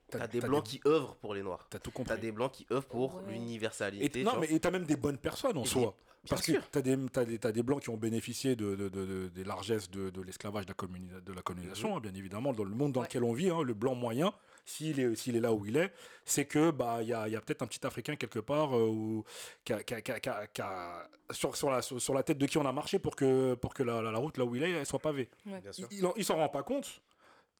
T'as 0.09 0.25
des 0.27 0.39
blancs 0.39 0.63
qui 0.63 0.79
œuvrent 0.85 1.15
pour 1.17 1.33
les 1.33 1.43
noirs. 1.43 1.67
T'as 1.69 1.79
tout 1.79 1.91
T'as 1.91 1.95
compris. 1.97 2.19
des 2.21 2.31
blancs 2.31 2.51
qui 2.53 2.65
œuvrent 2.71 2.85
pour 2.87 3.15
Ouais. 3.15 3.23
l'universalité. 3.33 4.05
Et, 4.05 4.09
tu 4.09 4.23
non, 4.23 4.39
mais 4.39 4.57
t'as 4.59 4.71
même 4.71 4.85
des 4.85 4.95
bonnes 4.95 5.17
personnes 5.17 5.57
en 5.57 5.63
Et 5.63 5.67
soi. 5.67 5.81
bien 6.23 6.29
Parce 6.29 6.43
que 6.43 6.53
sûr. 6.53 6.69
t'as 6.71 6.81
des, 6.81 6.97
t'as 7.11 7.25
des, 7.25 7.37
t'as 7.37 7.51
des 7.51 7.61
blancs 7.61 7.81
qui 7.81 7.89
ont 7.89 7.97
bénéficié 7.97 8.55
de, 8.55 8.75
de, 8.75 8.87
de- 8.87 9.05
de- 9.05 9.27
des 9.27 9.43
largesses 9.43 9.91
de, 9.91 10.09
de 10.09 10.21
l'esclavage, 10.21 10.65
de 10.65 10.71
la, 10.71 10.75
communi- 10.75 11.21
de 11.21 11.33
la 11.33 11.41
colonisation, 11.41 11.89
Mhm. 11.89 11.97
hein, 11.97 11.99
bien 11.99 12.13
évidemment, 12.13 12.53
dans 12.53 12.63
le 12.63 12.73
monde 12.73 12.93
dans 12.93 13.01
Ouais. 13.01 13.07
lequel 13.07 13.25
on 13.25 13.33
vit, 13.33 13.49
hein, 13.49 13.61
le 13.63 13.73
blanc 13.73 13.95
moyen, 13.95 14.31
s'il 14.67 14.99
est, 14.99 15.15
s'il 15.15 15.35
est 15.35 15.39
là 15.39 15.53
où 15.53 15.65
il 15.65 15.77
est, 15.77 15.93
c'est 16.25 16.45
que 16.45 16.71
bah 16.71 16.99
il 17.01 17.07
y 17.07 17.13
a, 17.13 17.27
il 17.27 17.31
y 17.31 17.35
a 17.37 17.41
peut-être 17.41 17.61
un 17.61 17.67
petit 17.67 17.85
Africain 17.87 18.15
quelque 18.17 18.39
part 18.39 18.77
euh, 18.77 18.87
où- 18.89 19.23
qui 19.63 19.71
a- 19.73 19.81
qui 19.81 19.93
a- 19.93 20.01
qui 20.01 20.11
a- 20.11 20.19
qui 20.19 20.29
a- 20.29 20.47
qui 20.47 20.61
a- 20.61 21.09
sur, 21.31 21.55
sur, 21.55 21.69
la, 21.71 21.81
sur, 21.81 22.01
sur 22.01 22.13
la 22.13 22.21
tête 22.21 22.37
de 22.37 22.45
qui 22.45 22.57
on 22.57 22.65
a 22.65 22.71
marché 22.73 22.99
pour 22.99 23.15
que, 23.15 23.53
pour 23.55 23.73
que 23.73 23.81
la, 23.83 24.01
la- 24.01 24.11
la 24.11 24.17
route 24.19 24.37
là 24.37 24.43
où 24.45 24.55
il 24.55 24.63
est, 24.63 24.71
elle 24.71 24.85
soit 24.85 24.99
pavée. 24.99 25.29
Ouais. 25.45 25.61
Bien 25.61 25.71
sûr. 25.71 25.87
Il, 25.89 25.99
il 25.99 26.05
en- 26.05 26.13
il 26.17 26.25
s'en 26.25 26.35
rend 26.35 26.49
pas 26.49 26.63
compte, 26.63 27.01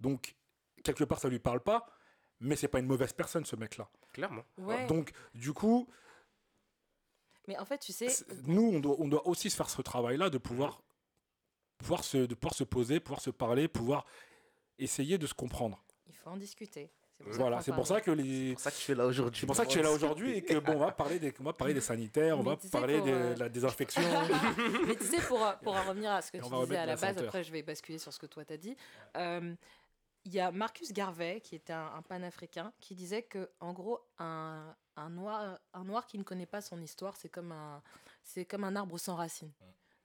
donc 0.01 0.35
quelque 0.83 1.05
part 1.05 1.19
ça 1.19 1.29
lui 1.29 1.39
parle 1.39 1.61
pas, 1.61 1.87
mais 2.41 2.55
c'est 2.57 2.67
pas 2.67 2.79
une 2.79 2.87
mauvaise 2.87 3.13
personne 3.13 3.45
ce 3.45 3.55
mec-là. 3.55 3.89
Clairement. 4.13 4.43
Ouais. 4.57 4.85
Donc 4.87 5.11
du 5.33 5.53
coup, 5.53 5.87
Mais 7.47 7.57
en 7.57 7.65
fait, 7.65 7.77
tu 7.79 7.93
sais, 7.93 8.07
nous, 8.43 8.69
on 8.73 8.79
doit, 8.81 8.95
on 8.99 9.07
doit 9.07 9.25
aussi 9.25 9.49
se 9.49 9.55
faire 9.55 9.69
ce 9.69 9.81
travail-là 9.81 10.29
de 10.29 10.37
pouvoir, 10.37 10.81
pouvoir, 11.77 12.03
se, 12.03 12.17
de 12.17 12.35
pouvoir 12.35 12.53
se 12.53 12.65
poser, 12.65 12.99
pouvoir 12.99 13.21
se 13.21 13.29
parler, 13.29 13.69
pouvoir 13.69 14.05
essayer 14.77 15.17
de 15.17 15.25
se 15.25 15.33
comprendre. 15.33 15.81
il 16.07 16.13
faut 16.15 16.29
en 16.29 16.37
discuter. 16.37 16.89
Voilà, 17.25 17.61
c'est 17.61 17.71
pour 17.73 17.87
ça 17.87 17.99
que 17.99 18.11
les. 18.11 18.49
C'est 18.49 18.53
pour 18.53 18.61
ça 18.61 18.71
que 18.71 18.77
je 18.77 18.81
suis 18.81 18.95
là 18.95 19.05
aujourd'hui. 19.05 19.39
C'est 19.41 19.47
pour 19.47 19.55
ça 19.55 19.65
que 19.65 19.71
tu 19.71 19.79
es 19.79 19.83
là 19.83 19.91
aujourd'hui 19.91 20.33
et 20.37 20.41
que 20.43 20.59
bon, 20.59 20.73
on 20.73 20.79
va 20.79 20.91
parler 20.91 21.19
des, 21.19 21.33
on 21.39 21.43
va 21.43 21.53
parler 21.53 21.73
des 21.73 21.81
sanitaires, 21.81 22.37
on 22.39 22.43
va 22.43 22.57
parler 22.71 22.97
pour, 22.97 23.07
de 23.07 23.11
euh, 23.11 23.35
la 23.35 23.49
désinfection. 23.49 24.01
Mais 24.87 24.95
tu 24.95 25.05
sais, 25.05 25.19
pour, 25.21 25.43
euh, 25.45 25.53
pour 25.63 25.75
en 25.75 25.83
revenir 25.83 26.11
à 26.11 26.21
ce 26.21 26.31
que 26.31 26.37
Et 26.37 26.41
tu 26.41 26.49
disais 26.49 26.77
à 26.77 26.85
la 26.85 26.93
la 26.93 26.95
base, 26.95 27.17
après 27.17 27.43
je 27.43 27.51
vais 27.51 27.63
basculer 27.63 27.97
sur 27.97 28.13
ce 28.13 28.19
que 28.19 28.27
toi 28.27 28.45
t'as 28.45 28.57
dit. 28.57 28.77
Euh, 29.17 29.53
Il 30.25 30.33
y 30.33 30.39
a 30.39 30.51
Marcus 30.51 30.93
Garvey, 30.93 31.41
qui 31.41 31.55
était 31.55 31.73
un, 31.73 31.91
un 31.95 32.01
panafricain, 32.01 32.71
qui 32.79 32.95
disait 32.95 33.23
que, 33.23 33.49
en 33.59 33.73
gros, 33.73 33.99
un, 34.19 34.75
un, 34.95 35.09
noir, 35.09 35.57
un 35.73 35.83
noir 35.83 36.05
qui 36.05 36.17
ne 36.17 36.23
connaît 36.23 36.45
pas 36.45 36.61
son 36.61 36.81
histoire, 36.81 37.15
c'est 37.17 37.29
comme 37.29 37.51
un, 37.51 37.81
c'est 38.23 38.45
comme 38.45 38.63
un 38.63 38.75
arbre 38.75 38.97
sans 38.99 39.15
racines. 39.15 39.51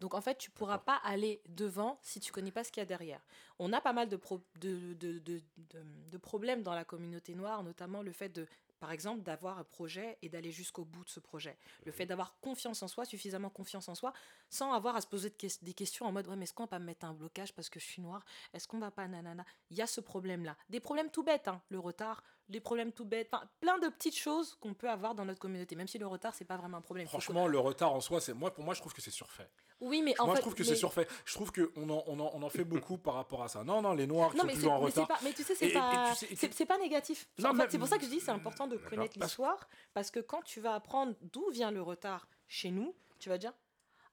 Donc 0.02 0.14
en 0.14 0.20
fait, 0.20 0.36
tu 0.36 0.50
pourras 0.50 0.78
pas 0.78 0.96
aller 1.04 1.40
devant 1.46 2.00
si 2.02 2.18
tu 2.18 2.32
connais 2.32 2.50
pas 2.50 2.64
ce 2.64 2.72
qu'il 2.72 2.80
y 2.80 2.82
a 2.82 2.86
derrière. 2.86 3.24
On 3.60 3.72
a 3.72 3.80
pas 3.80 3.92
mal 3.92 4.08
de, 4.08 4.16
pro- 4.16 4.42
de, 4.56 4.94
de, 4.94 5.20
de, 5.20 6.18
problèmes 6.18 6.64
dans 6.64 6.74
la 6.74 6.84
communauté 6.84 7.36
noire, 7.36 7.62
notamment 7.62 8.02
le 8.02 8.10
fait 8.10 8.28
de, 8.28 8.48
par 8.80 8.90
exemple, 8.90 9.22
d'avoir 9.22 9.60
un 9.60 9.64
projet 9.64 10.18
et 10.20 10.28
d'aller 10.28 10.50
jusqu'au 10.50 10.84
bout 10.84 11.04
de 11.04 11.08
ce 11.08 11.20
projet. 11.20 11.56
Le 11.84 11.92
fait 11.92 12.04
d'avoir 12.04 12.36
confiance 12.40 12.82
en 12.82 12.88
soi, 12.88 13.04
suffisamment 13.04 13.48
confiance 13.48 13.88
en 13.88 13.94
soi, 13.94 14.12
sans 14.50 14.72
avoir 14.72 14.96
à 14.96 15.00
se 15.00 15.06
poser 15.06 15.32
des 15.62 15.72
questions 15.72 16.04
en 16.04 16.10
mode 16.10 16.26
ouais 16.26 16.34
mais 16.34 16.44
est-ce 16.44 16.52
qu'on 16.52 16.64
va 16.64 16.68
pas 16.68 16.78
me 16.80 16.86
mettre 16.86 17.06
un 17.06 17.14
blocage 17.14 17.54
parce 17.54 17.70
que 17.70 17.78
je 17.78 17.84
suis 17.84 18.02
noire? 18.02 18.24
Est-ce 18.52 18.66
qu'on 18.66 18.80
va 18.80 18.90
pas 18.90 19.06
nanana? 19.06 19.44
Il 19.70 19.76
y 19.76 19.82
a 19.82 19.86
ce 19.86 20.00
problème-là. 20.00 20.56
Des 20.68 20.80
problèmes 20.80 21.10
tout 21.10 21.22
bêtes, 21.22 21.46
hein, 21.46 21.62
le 21.68 21.78
retard, 21.78 22.24
des 22.52 22.60
problèmes 22.60 22.92
tout 22.92 23.04
bêtes, 23.04 23.28
enfin, 23.32 23.44
plein 23.60 23.78
de 23.78 23.88
petites 23.88 24.16
choses 24.16 24.54
qu'on 24.60 24.74
peut 24.74 24.88
avoir 24.88 25.14
dans 25.16 25.24
notre 25.24 25.40
communauté, 25.40 25.74
même 25.74 25.88
si 25.88 25.98
le 25.98 26.06
retard 26.06 26.34
c'est 26.34 26.44
pas 26.44 26.56
vraiment 26.56 26.76
un 26.76 26.80
problème. 26.82 27.06
Franchement, 27.08 27.48
le 27.48 27.58
retard 27.58 27.92
en 27.92 28.00
soi, 28.00 28.20
c'est 28.20 28.34
moi 28.34 28.52
pour 28.54 28.62
moi, 28.64 28.74
je 28.74 28.80
trouve 28.80 28.92
que 28.94 29.00
c'est 29.02 29.10
surfait. 29.10 29.48
oui 29.80 30.02
mais 30.02 30.14
en 30.20 30.26
moi, 30.26 30.34
fait, 30.34 30.38
je 30.38 30.42
trouve 30.42 30.54
que 30.54 30.62
mais- 30.62 30.68
c'est 30.68 30.76
surfait. 30.76 31.08
Je 31.24 31.34
trouve 31.34 31.50
que 31.50 31.72
on 31.76 31.90
en, 31.90 32.04
on 32.06 32.20
en, 32.20 32.30
on 32.34 32.42
en 32.42 32.48
fait 32.50 32.62
beaucoup 32.64 32.98
par 32.98 33.14
rapport 33.14 33.42
à 33.42 33.48
ça. 33.48 33.64
Non, 33.64 33.82
non, 33.82 33.94
les 33.94 34.06
noirs 34.06 34.30
qui 34.30 34.36
Non, 34.36 34.42
sont 34.42 34.46
mais, 34.46 34.52
c'est- 34.52 34.58
toujours 34.60 34.72
en 34.74 34.78
mais 34.80 34.86
retard. 34.86 35.08
pas, 35.08 35.18
mais 35.24 35.32
tu 35.32 35.42
sais, 35.42 35.54
c'est 35.56 35.70
pas, 35.72 36.12
tu 36.16 36.36
sais- 36.36 36.66
pas 36.66 36.78
négatif. 36.78 37.28
En 37.44 37.54
fait, 37.54 37.70
c'est 37.70 37.78
pour 37.78 37.88
ça 37.88 37.98
que 37.98 38.04
je 38.04 38.10
dis 38.10 38.20
c'est 38.20 38.30
important 38.30 38.66
de 38.68 38.76
connaître 38.76 39.18
l'histoire, 39.18 39.68
parce 39.94 40.10
que 40.10 40.20
quand 40.20 40.42
tu 40.42 40.60
vas 40.60 40.74
apprendre 40.74 41.14
d'où 41.22 41.50
vient 41.50 41.70
le 41.72 41.82
retard 41.82 42.28
chez 42.48 42.70
nous, 42.70 42.94
tu 43.18 43.28
vas 43.28 43.38
dire 43.38 43.52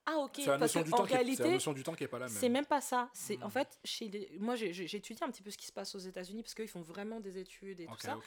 ah 0.06 0.16
ok, 0.18 0.32
C'est 0.36 0.46
la 0.46 0.58
parce 0.58 0.74
notion 0.74 0.82
du 0.82 0.90
temps 0.90 1.04
la 1.04 1.50
notion 1.50 1.72
du 1.72 1.82
temps 1.82 1.94
qui 1.94 2.04
est 2.04 2.08
pas 2.08 2.18
la 2.18 2.26
même. 2.26 2.34
c'est 2.36 2.48
même 2.48 2.66
pas 2.66 2.80
ça. 2.80 3.10
C'est 3.12 3.36
Mm. 3.36 3.42
en 3.44 3.50
fait 3.50 3.78
chez 3.84 4.08
les- 4.08 4.36
moi 4.38 4.56
j'ai 4.56 4.70
étudié 4.96 5.22
un 5.22 5.30
petit 5.30 5.42
peu 5.42 5.50
ce 5.50 5.58
qui 5.58 5.66
se 5.66 5.72
passe 5.72 5.94
aux 5.94 5.98
États-Unis 6.00 6.42
parce 6.42 6.54
qu'ils 6.54 6.68
font 6.68 6.80
vraiment 6.82 7.20
des 7.20 7.38
études 7.38 7.80
et 7.80 7.86
tout 7.86 7.98
ça. 7.98 8.18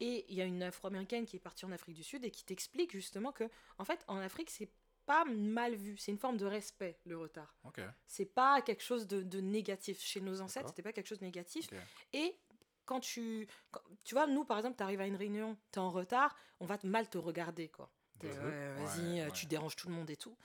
Et 0.00 0.26
il 0.28 0.34
y 0.36 0.42
a 0.42 0.44
une 0.44 0.62
Afro-américaine 0.62 1.24
qui 1.26 1.36
est 1.36 1.40
partie 1.40 1.64
en 1.64 1.72
Afrique 1.72 1.94
du 1.96 2.04
Sud 2.04 2.24
et 2.24 2.30
qui 2.30 2.44
t'explique 2.44 2.92
justement 2.92 3.32
que 3.32 3.44
en 3.78 3.84
fait 3.84 4.04
en 4.08 4.16
Afrique 4.18 4.50
c'est 4.50 4.70
pas 5.06 5.24
mal 5.24 5.74
vu, 5.74 5.96
c'est 5.96 6.12
une 6.12 6.18
forme 6.18 6.36
de 6.36 6.46
respect 6.46 6.98
le 7.04 7.16
retard. 7.18 7.54
ok. 7.64 7.80
C'est 8.06 8.26
pas 8.26 8.60
quelque 8.62 8.82
chose 8.82 9.06
de, 9.08 9.22
de 9.22 9.40
négatif. 9.40 10.00
Chez 10.00 10.20
nos 10.20 10.40
ancêtres, 10.40 10.68
c'était 10.68 10.82
pas 10.82 10.92
quelque 10.92 11.08
chose 11.08 11.18
de 11.20 11.24
négatif. 11.24 11.68
Et 12.12 12.36
quand 12.84 13.00
tu. 13.00 13.48
quand- 13.72 13.80
tu 14.04 14.14
vois, 14.14 14.26
nous, 14.26 14.44
par 14.44 14.58
exemple, 14.58 14.76
tu 14.76 14.82
arrives 14.82 15.00
à 15.00 15.06
une 15.06 15.16
réunion, 15.16 15.56
tu 15.72 15.78
es 15.78 15.82
en 15.82 15.90
retard, 15.90 16.36
on 16.60 16.66
va 16.66 16.76
te- 16.78 16.86
mal 16.86 17.08
te 17.08 17.18
regarder, 17.18 17.68
quoi. 17.68 17.90
Ouais, 18.22 18.28
vas-y, 18.30 18.44
Ouais, 18.44 19.20
euh, 19.22 19.24
ouais. 19.26 19.32
tu 19.32 19.46
déranges 19.46 19.74
tout 19.76 19.88
le 19.88 19.94
monde 19.94 20.10
et 20.10 20.16
tout. 20.16 20.36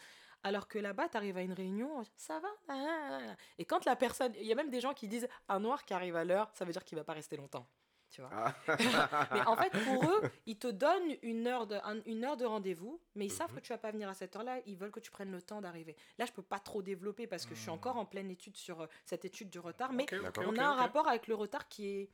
Alors 0.46 0.68
que 0.68 0.78
là-bas, 0.78 1.10
tu 1.10 1.18
arrives 1.18 1.38
à 1.38 1.42
une 1.42 1.54
réunion, 1.54 2.04
ça 2.16 2.40
va? 2.40 2.48
Ah, 2.68 2.74
ah, 2.78 3.20
ah. 3.32 3.36
Et 3.58 3.66
quand 3.66 3.84
la 3.86 3.96
personne. 3.96 4.32
Il 4.36 4.46
y 4.46 4.52
a 4.52 4.56
même 4.56 4.70
des 4.70 4.80
gens 4.80 4.94
qui 4.94 5.08
disent 5.08 5.28
un 5.50 5.60
noir 5.60 5.84
qui 5.86 5.94
arrive 5.96 6.16
à 6.16 6.24
l'heure, 6.24 6.52
ça 6.54 6.66
veut 6.66 6.72
dire 6.72 6.84
qu'il 6.86 6.96
va 6.98 7.04
pas 7.04 7.14
rester 7.14 7.36
longtemps. 7.36 7.68
Tu 8.12 8.22
vois. 8.22 8.54
Mais 9.34 9.42
en 9.48 9.56
fait, 9.58 9.72
pour 9.84 10.04
eux, 10.12 10.22
ils 10.46 10.58
te 10.60 10.68
donnent 10.68 11.16
une 11.24 11.48
heure 11.48 11.66
de, 11.66 11.76
un- 11.84 12.00
une 12.06 12.24
heure 12.24 12.38
de 12.38 12.46
rendez-vous, 12.46 13.02
mais 13.16 13.26
ils 13.26 13.32
savent 13.32 13.50
Mhm. 13.50 13.56
que 13.58 13.62
tu 13.62 13.74
vas 13.74 13.80
pas 13.80 13.92
venir 13.92 14.08
à 14.08 14.14
cette 14.14 14.36
heure-là. 14.36 14.60
Ils 14.68 14.78
veulent 14.78 14.92
que 14.92 15.00
tu 15.00 15.10
prennes 15.10 15.32
le 15.32 15.42
temps 15.42 15.60
d'arriver. 15.62 15.96
Là, 16.20 16.26
je 16.26 16.32
peux 16.32 16.44
pas 16.44 16.60
trop 16.60 16.84
développer 16.84 17.26
parce 17.26 17.46
que 17.48 17.56
je 17.56 17.60
suis 17.62 17.70
Mhm. 17.72 17.76
encore 17.78 17.98
en 17.98 18.06
pleine 18.06 18.30
étude 18.30 18.56
sur 18.56 18.82
euh, 18.82 18.88
cette 19.04 19.26
étude 19.26 19.50
du 19.50 19.58
retard. 19.60 19.92
Mais 19.94 20.06
on 20.38 20.56
a 20.58 20.64
un 20.64 20.76
rapport 20.76 21.08
avec 21.08 21.28
le 21.28 21.34
retard 21.36 21.68
qui 21.68 21.88
est 21.88 22.10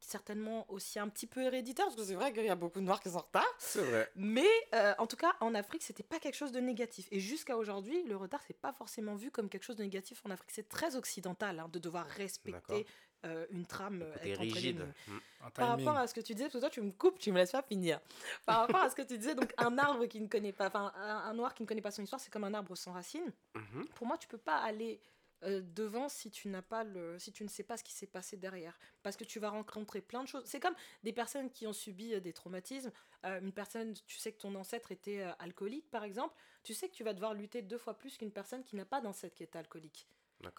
certainement 0.00 0.70
aussi 0.70 0.98
un 0.98 1.08
petit 1.08 1.26
peu 1.26 1.42
héréditaire, 1.42 1.86
parce 1.86 1.96
que 1.96 2.04
c'est 2.04 2.14
vrai 2.14 2.32
qu'il 2.32 2.44
y 2.44 2.50
a 2.50 2.54
beaucoup 2.54 2.80
de 2.80 2.84
noirs 2.84 3.00
qui 3.00 3.10
sont 3.10 3.16
en 3.16 3.20
retard. 3.20 3.46
C'est 3.58 3.82
vrai. 3.82 4.10
Mais 4.16 4.48
euh, 4.74 4.94
en 4.98 5.06
tout 5.06 5.16
cas, 5.16 5.34
en 5.40 5.54
Afrique, 5.54 5.82
c'était 5.82 6.02
pas 6.02 6.18
quelque 6.18 6.34
chose 6.36 6.52
de 6.52 6.60
négatif. 6.60 7.08
Et 7.10 7.20
jusqu'à 7.20 7.56
aujourd'hui, 7.56 8.02
le 8.04 8.16
retard, 8.16 8.40
c'est 8.46 8.58
pas 8.58 8.72
forcément 8.72 9.14
vu 9.14 9.30
comme 9.30 9.48
quelque 9.48 9.64
chose 9.64 9.76
de 9.76 9.82
négatif 9.82 10.22
en 10.24 10.30
Afrique. 10.30 10.50
C'est 10.50 10.68
très 10.68 10.96
occidental 10.96 11.58
hein, 11.60 11.68
de 11.72 11.78
devoir 11.78 12.06
respecter 12.06 12.86
euh, 13.26 13.46
une 13.50 13.66
trame. 13.66 14.02
être 14.22 14.40
rigide. 14.40 14.86
Mm. 15.06 15.18
Par 15.54 15.68
rapport 15.68 15.96
à 15.96 16.06
ce 16.06 16.14
que 16.14 16.20
tu 16.20 16.34
disais, 16.34 16.44
parce 16.44 16.54
que 16.54 16.60
toi 16.60 16.70
tu 16.70 16.80
me 16.80 16.90
coupes, 16.90 17.18
tu 17.18 17.32
me 17.32 17.38
laisses 17.38 17.52
pas 17.52 17.62
finir. 17.62 18.00
Par 18.46 18.60
rapport 18.60 18.80
à 18.80 18.88
ce 18.88 18.96
que 18.96 19.02
tu 19.02 19.18
disais, 19.18 19.34
donc 19.34 19.52
un 19.58 19.76
arbre 19.76 20.06
qui 20.06 20.20
ne 20.20 20.26
connaît 20.26 20.52
pas, 20.52 20.68
enfin 20.68 20.92
un, 20.96 21.16
un 21.30 21.34
noir 21.34 21.54
qui 21.54 21.62
ne 21.62 21.68
connaît 21.68 21.82
pas 21.82 21.90
son 21.90 22.02
histoire, 22.02 22.20
c'est 22.20 22.32
comme 22.32 22.44
un 22.44 22.54
arbre 22.54 22.74
sans 22.76 22.92
racines. 22.92 23.32
Mhm. 23.54 23.88
Pour 23.94 24.06
moi, 24.06 24.16
tu 24.16 24.26
peux 24.26 24.38
pas 24.38 24.56
aller 24.56 25.00
euh, 25.44 25.62
devant 25.74 26.08
si 26.08 26.30
tu 26.30 26.48
n'as 26.48 26.62
pas 26.62 26.84
le, 26.84 27.18
si 27.18 27.32
tu 27.32 27.44
ne 27.44 27.48
sais 27.48 27.62
pas 27.62 27.76
ce 27.76 27.84
qui 27.84 27.92
s'est 27.92 28.06
passé 28.06 28.36
derrière, 28.36 28.78
parce 29.02 29.16
que 29.16 29.24
tu 29.24 29.38
vas 29.40 29.50
rencontrer 29.50 30.00
plein 30.00 30.22
de 30.22 30.28
choses. 30.28 30.42
C'est 30.46 30.60
comme 30.60 30.74
des 31.02 31.12
personnes 31.12 31.50
qui 31.50 31.66
ont 31.66 31.72
subi 31.72 32.14
euh, 32.14 32.20
des 32.20 32.32
traumatismes. 32.32 32.92
Euh, 33.24 33.40
une 33.40 33.52
personne, 33.52 33.94
tu 34.06 34.18
sais 34.18 34.32
que 34.32 34.38
ton 34.40 34.54
ancêtre 34.54 34.92
était 34.92 35.22
alcoolique, 35.38 35.90
par 35.90 36.04
exemple. 36.04 36.34
Tu 36.62 36.74
sais 36.74 36.88
que 36.88 36.94
tu 36.94 37.04
vas 37.04 37.12
devoir 37.14 37.34
lutter 37.34 37.62
deux 37.62 37.78
fois 37.78 37.94
plus 37.98 38.16
qu'une 38.18 38.30
personne 38.32 38.64
qui 38.64 38.76
n'a 38.76 38.84
pas 38.84 39.00
d'ancêtre 39.00 39.34
qui 39.34 39.42
est 39.42 39.56
alcoolique. 39.56 40.06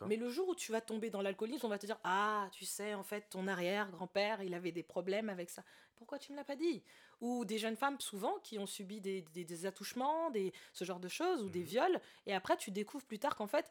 Mais 0.05 0.15
le 0.15 0.29
jour 0.29 0.47
où 0.49 0.53
tu 0.53 0.71
vas 0.71 0.79
tomber 0.79 1.09
dans 1.09 1.23
l'alcoolisme, 1.23 1.65
on 1.65 1.69
va 1.69 1.79
te 1.79 1.87
dire 1.87 1.97
Ah, 2.03 2.47
tu 2.51 2.65
sais, 2.65 2.93
en 2.93 3.01
fait, 3.03 3.29
ton 3.31 3.47
arrière-grand-père, 3.47 4.43
il 4.43 4.53
avait 4.53 4.71
des 4.71 4.83
problèmes 4.83 5.27
avec 5.29 5.49
ça. 5.49 5.63
Pourquoi 5.95 6.19
tu 6.19 6.31
ne 6.31 6.35
me 6.35 6.41
l'as 6.41 6.45
pas 6.45 6.55
dit? 6.55 6.83
Ou 7.19 7.45
des 7.45 7.57
jeunes 7.57 7.75
femmes, 7.75 7.99
souvent, 7.99 8.37
qui 8.43 8.59
ont 8.59 8.67
subi 8.67 9.01
des, 9.01 9.23
des- 9.33 9.43
des 9.43 9.65
attouchements, 9.65 10.29
des, 10.29 10.53
ce 10.73 10.85
genre 10.85 10.99
de 10.99 11.07
choses, 11.07 11.41
ou 11.41 11.49
des 11.49 11.59
Mhm. 11.61 11.65
viols. 11.65 12.01
Et 12.27 12.33
après, 12.35 12.57
tu 12.57 12.69
découvres 12.69 13.05
plus 13.05 13.17
tard 13.19 13.35
qu'en 13.35 13.47
fait, 13.47 13.69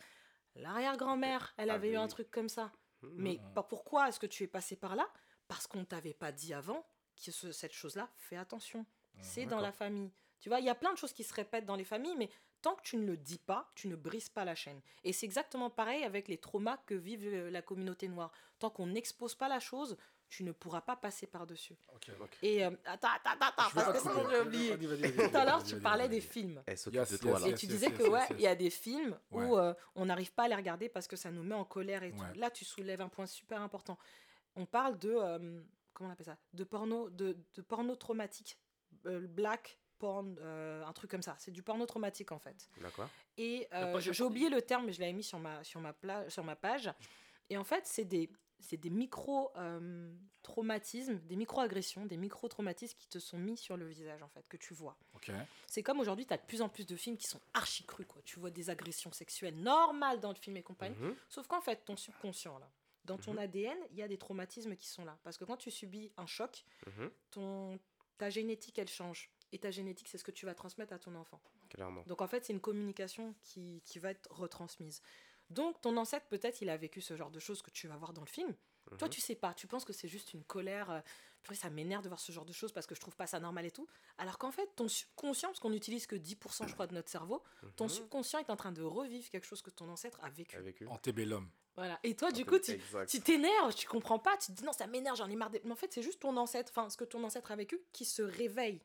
l'arrière-grand-mère, 0.56 1.54
elle 1.56 1.70
Ah, 1.70 1.74
avait 1.74 1.90
eu 1.90 1.96
un 1.96 2.08
truc 2.08 2.30
comme 2.30 2.48
ça. 2.48 2.72
Mhm. 3.02 3.14
Mais 3.16 3.40
pas 3.54 3.62
pourquoi 3.62 4.08
est-ce 4.08 4.20
que 4.20 4.26
tu 4.26 4.42
es 4.44 4.46
passé 4.46 4.76
par 4.76 4.96
là? 4.96 5.08
Parce 5.48 5.66
qu'on 5.66 5.80
ne 5.80 5.84
t'avait 5.84 6.14
pas 6.14 6.32
dit 6.32 6.52
avant 6.54 6.86
que 7.16 7.30
ce- 7.32 7.52
cette 7.52 7.72
chose-là, 7.72 8.08
fais 8.16 8.36
attention. 8.36 8.86
C'est 9.20 9.44
dans 9.46 9.60
la 9.60 9.72
famille. 9.72 10.10
Tu 10.40 10.48
vois, 10.48 10.60
il 10.60 10.64
y 10.64 10.70
a 10.70 10.74
plein 10.74 10.92
de 10.92 10.96
choses 10.98 11.12
qui 11.12 11.24
se 11.24 11.34
répètent 11.34 11.66
dans 11.66 11.76
les 11.76 11.84
familles, 11.84 12.16
mais 12.16 12.30
tant 12.62 12.74
que 12.76 12.82
tu 12.82 12.96
ne 12.96 13.04
le 13.04 13.16
dis 13.18 13.38
pas, 13.38 13.70
tu 13.74 13.88
ne 13.88 13.96
brises 13.96 14.28
pas 14.30 14.44
la 14.46 14.54
chaîne. 14.54 14.80
Et 15.04 15.12
c'est 15.12 15.26
exactement 15.26 15.68
pareil 15.68 16.04
avec 16.04 16.28
les 16.28 16.38
traumas 16.38 16.78
que 16.86 16.94
vive 16.94 17.26
euh, 17.26 17.50
la 17.50 17.60
communauté 17.60 18.08
noire. 18.08 18.32
Tant 18.58 18.70
qu'on 18.70 18.86
n'expose 18.86 19.34
pas 19.34 19.48
la 19.48 19.60
chose, 19.60 19.96
tu 20.30 20.44
ne 20.44 20.52
pourras 20.52 20.80
pas 20.80 20.96
passer 20.96 21.26
par-dessus. 21.26 21.74
Et 22.40 22.64
euh, 22.64 22.70
attends, 22.86 23.08
attends, 23.22 23.36
attends, 23.46 23.68
Je 23.68 23.74
parce 23.74 23.92
que 23.92 23.98
sinon 23.98 24.30
j'ai 24.30 24.40
oublié. 24.40 24.78
Tout 24.78 25.36
à 25.36 25.44
l'heure, 25.44 25.62
tu 25.62 25.78
parlais 25.80 26.08
des 26.08 26.20
films. 26.20 26.62
Elle 26.66 26.78
s'occupe 26.78 27.00
Yes, 27.00 27.10
de 27.12 27.16
toi 27.18 27.32
yes, 27.32 27.40
là. 27.42 27.48
Et 27.48 27.54
tu 27.54 27.66
disais 27.66 27.90
que 27.90 28.04
ouais, 28.08 28.26
il 28.30 28.40
y 28.40 28.46
a 28.46 28.54
des 28.54 28.70
films 28.70 29.18
Ouais. 29.32 29.44
où 29.44 29.58
euh, 29.58 29.74
on 29.96 30.06
n'arrive 30.06 30.32
pas 30.32 30.44
à 30.44 30.48
les 30.48 30.54
regarder 30.54 30.88
parce 30.88 31.06
que 31.08 31.16
ça 31.16 31.30
nous 31.30 31.42
met 31.42 31.54
en 31.54 31.64
colère 31.64 32.02
et 32.04 32.12
tout. 32.12 32.24
Là, 32.36 32.50
tu 32.50 32.64
soulèves 32.64 33.00
un 33.00 33.08
point 33.08 33.26
super 33.26 33.60
important. 33.60 33.98
On 34.56 34.66
parle 34.66 34.98
de 34.98 35.12
euh, 35.12 35.60
comment 35.92 36.10
on 36.10 36.12
appelle 36.12 36.26
ça? 36.26 36.38
De 36.54 36.64
porno, 36.64 37.10
de, 37.10 37.36
de 37.54 37.62
porno 37.62 37.94
traumatique, 37.96 38.56
Euh, 39.06 39.26
black 39.26 39.78
porn, 39.98 40.36
euh, 40.40 40.84
un 40.84 40.92
truc 40.92 41.10
comme 41.10 41.22
ça. 41.22 41.34
C'est 41.38 41.50
du 41.52 41.62
porno 41.62 41.86
traumatique 41.86 42.32
en 42.32 42.38
fait. 42.38 42.68
D'accord. 42.80 43.08
Et 43.36 43.66
euh, 43.72 43.98
j'ai 44.00 44.22
oublié 44.24 44.48
le 44.48 44.62
terme, 44.62 44.86
mais 44.86 44.92
je 44.92 45.00
l'avais 45.00 45.12
mis 45.12 45.22
sur 45.24 45.38
ma 45.38 45.62
sur 45.64 45.80
ma 45.80 45.92
pla- 45.92 46.28
sur 46.30 46.44
ma 46.44 46.54
page. 46.56 46.90
Et 47.48 47.56
en 47.56 47.64
fait, 47.64 47.84
c'est 47.86 48.04
des 48.04 48.28
c'est 48.60 48.76
des 48.76 48.90
micro 48.90 49.50
euh, 49.56 50.12
des 51.26 51.36
micro 51.36 51.60
agressions, 51.60 52.06
des 52.06 52.16
micro 52.16 52.48
traumatismes 52.48 52.96
qui 52.98 53.08
te 53.08 53.18
sont 53.18 53.38
mis 53.38 53.56
sur 53.56 53.76
le 53.76 53.86
visage 53.86 54.22
en 54.22 54.28
fait 54.28 54.46
que 54.48 54.56
tu 54.56 54.74
vois. 54.74 54.96
C'est 55.66 55.82
comme 55.82 56.00
aujourd'hui, 56.00 56.26
tu 56.26 56.32
as 56.34 56.38
de 56.38 56.42
plus 56.42 56.60
en 56.62 56.68
plus 56.68 56.86
de 56.86 56.96
films 56.96 57.16
qui 57.16 57.26
sont 57.28 57.40
archi 57.54 57.84
crus. 57.84 58.06
Quoi. 58.06 58.20
Tu 58.22 58.38
vois 58.40 58.50
des 58.50 58.68
agressions 58.70 59.12
sexuelles 59.12 59.54
normales 59.56 60.18
dans 60.20 60.30
le 60.30 60.34
film 60.34 60.56
et 60.56 60.62
compagnie. 60.62 60.96
Mhm. 60.96 61.14
Sauf 61.28 61.46
qu'en 61.46 61.60
fait, 61.60 61.84
ton 61.84 61.96
subconscient, 61.96 62.58
là, 62.58 62.70
dans 63.04 63.16
ton 63.18 63.32
Mhm. 63.34 63.38
ADN, 63.38 63.78
il 63.92 63.96
y 63.98 64.02
a 64.02 64.08
des 64.08 64.18
traumatismes 64.18 64.74
qui 64.76 64.88
sont 64.88 65.04
là. 65.04 65.18
Parce 65.22 65.38
que 65.38 65.44
quand 65.44 65.56
tu 65.56 65.70
subis 65.70 66.10
un 66.16 66.26
choc, 66.26 66.64
Mhm. 66.86 67.10
ton, 67.30 67.78
ta 68.18 68.28
génétique, 68.30 68.78
elle 68.78 68.88
change. 68.88 69.30
Et 69.52 69.58
ta 69.58 69.70
génétique, 69.70 70.08
c'est 70.08 70.18
ce 70.18 70.24
que 70.24 70.30
tu 70.32 70.46
vas 70.46 70.54
transmettre 70.54 70.92
à 70.92 70.98
ton 70.98 71.14
enfant. 71.14 71.40
Clairement. 71.68 72.02
Donc 72.06 72.20
en 72.22 72.26
fait, 72.26 72.44
c'est 72.44 72.52
une 72.52 72.60
communication 72.60 73.34
qui, 73.42 73.82
qui 73.84 73.98
va 74.00 74.10
être 74.10 74.28
retransmise. 74.32 75.02
Donc 75.50 75.80
ton 75.80 75.96
ancêtre, 75.96 76.26
peut-être, 76.26 76.62
il 76.62 76.70
a 76.70 76.76
vécu 76.76 77.00
ce 77.00 77.16
genre 77.16 77.30
de 77.30 77.38
choses 77.40 77.60
que 77.62 77.70
tu 77.70 77.88
vas 77.88 77.96
voir 77.96 78.12
dans 78.12 78.22
le 78.22 78.26
film. 78.28 78.54
Toi, 78.98 79.06
Mhm. 79.08 79.10
tu 79.14 79.20
sais 79.20 79.34
pas. 79.36 79.52
Tu 79.54 79.66
penses 79.66 79.84
que 79.84 79.92
c'est 79.92 80.08
juste 80.08 80.32
une 80.34 80.42
colère. 80.44 80.90
euh, 80.90 81.00
Purée, 81.42 81.54
ça 81.56 81.70
m'énerve 81.70 82.02
de 82.02 82.08
voir 82.08 82.20
ce 82.20 82.32
genre 82.32 82.44
de 82.44 82.52
choses 82.52 82.70
parce 82.72 82.86
que 82.86 82.94
je 82.94 83.00
trouve 83.00 83.16
pas 83.16 83.26
ça 83.26 83.40
normal 83.40 83.64
et 83.64 83.70
tout. 83.70 83.86
Alors 84.18 84.36
qu'en 84.36 84.50
fait, 84.50 84.68
ton 84.76 84.88
subconscient, 84.88 85.48
parce 85.48 85.58
qu'on 85.60 85.70
n'utilise 85.70 86.06
que 86.06 86.14
10%, 86.16 86.66
je 86.66 86.74
crois, 86.74 86.86
de 86.86 86.94
notre 86.94 87.08
cerveau, 87.08 87.42
ton 87.76 87.84
Mhm. 87.84 87.90
subconscient 87.90 88.40
est 88.40 88.50
en 88.50 88.56
train 88.56 88.72
de 88.72 88.82
revivre 88.82 89.26
quelque 89.30 89.46
chose 89.46 89.62
que 89.62 89.70
ton 89.70 89.88
ancêtre 89.88 90.18
a 90.22 90.28
vécu. 90.28 90.56
A 90.56 90.60
vécu. 90.60 90.86
Antebellum. 90.86 91.48
Voilà. 91.76 91.98
Et 92.02 92.14
toi, 92.14 92.30
du 92.30 92.44
coup, 92.44 92.58
tu 92.58 92.78
tu 93.08 93.20
t'énerves, 93.22 93.74
tu 93.74 93.86
comprends 93.86 94.18
pas, 94.18 94.36
tu 94.36 94.48
te 94.48 94.52
dis 94.52 94.64
non, 94.64 94.72
ça 94.72 94.86
m'énerve, 94.86 95.16
j'en 95.16 95.30
ai 95.30 95.36
marre. 95.36 95.50
Mais 95.64 95.72
en 95.72 95.76
fait, 95.76 95.90
c'est 95.92 96.02
juste 96.02 96.20
ton 96.20 96.36
ancêtre, 96.36 96.70
enfin, 96.76 96.90
ce 96.90 96.96
que 96.98 97.04
ton 97.04 97.22
ancêtre 97.24 97.50
a 97.52 97.56
vécu 97.56 97.80
qui 97.92 98.04
se 98.04 98.20
réveille. 98.22 98.82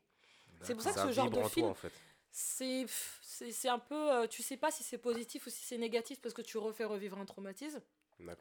C'est 0.62 0.72
pour 0.74 0.82
ça 0.82 0.94
que 0.94 1.00
ce 1.08 1.12
genre 1.12 1.28
de 1.30 1.38
en 1.38 1.48
film, 1.50 1.64
toi 1.66 1.70
en 1.72 1.74
fait. 1.74 1.92
C'est 2.32 2.86
c'est 3.22 3.68
un 3.68 3.78
peu. 3.78 4.12
euh, 4.12 4.26
tu 4.26 4.42
sais 4.42 4.56
pas 4.56 4.70
si 4.70 4.82
c'est 4.82 4.98
positif 4.98 5.46
ou 5.46 5.50
si 5.50 5.64
c'est 5.64 5.78
négatif 5.78 6.20
parce 6.20 6.34
que 6.34 6.42
tu 6.42 6.58
refais 6.58 6.84
revivre 6.84 7.18
un 7.18 7.24
traumatisme. 7.24 7.80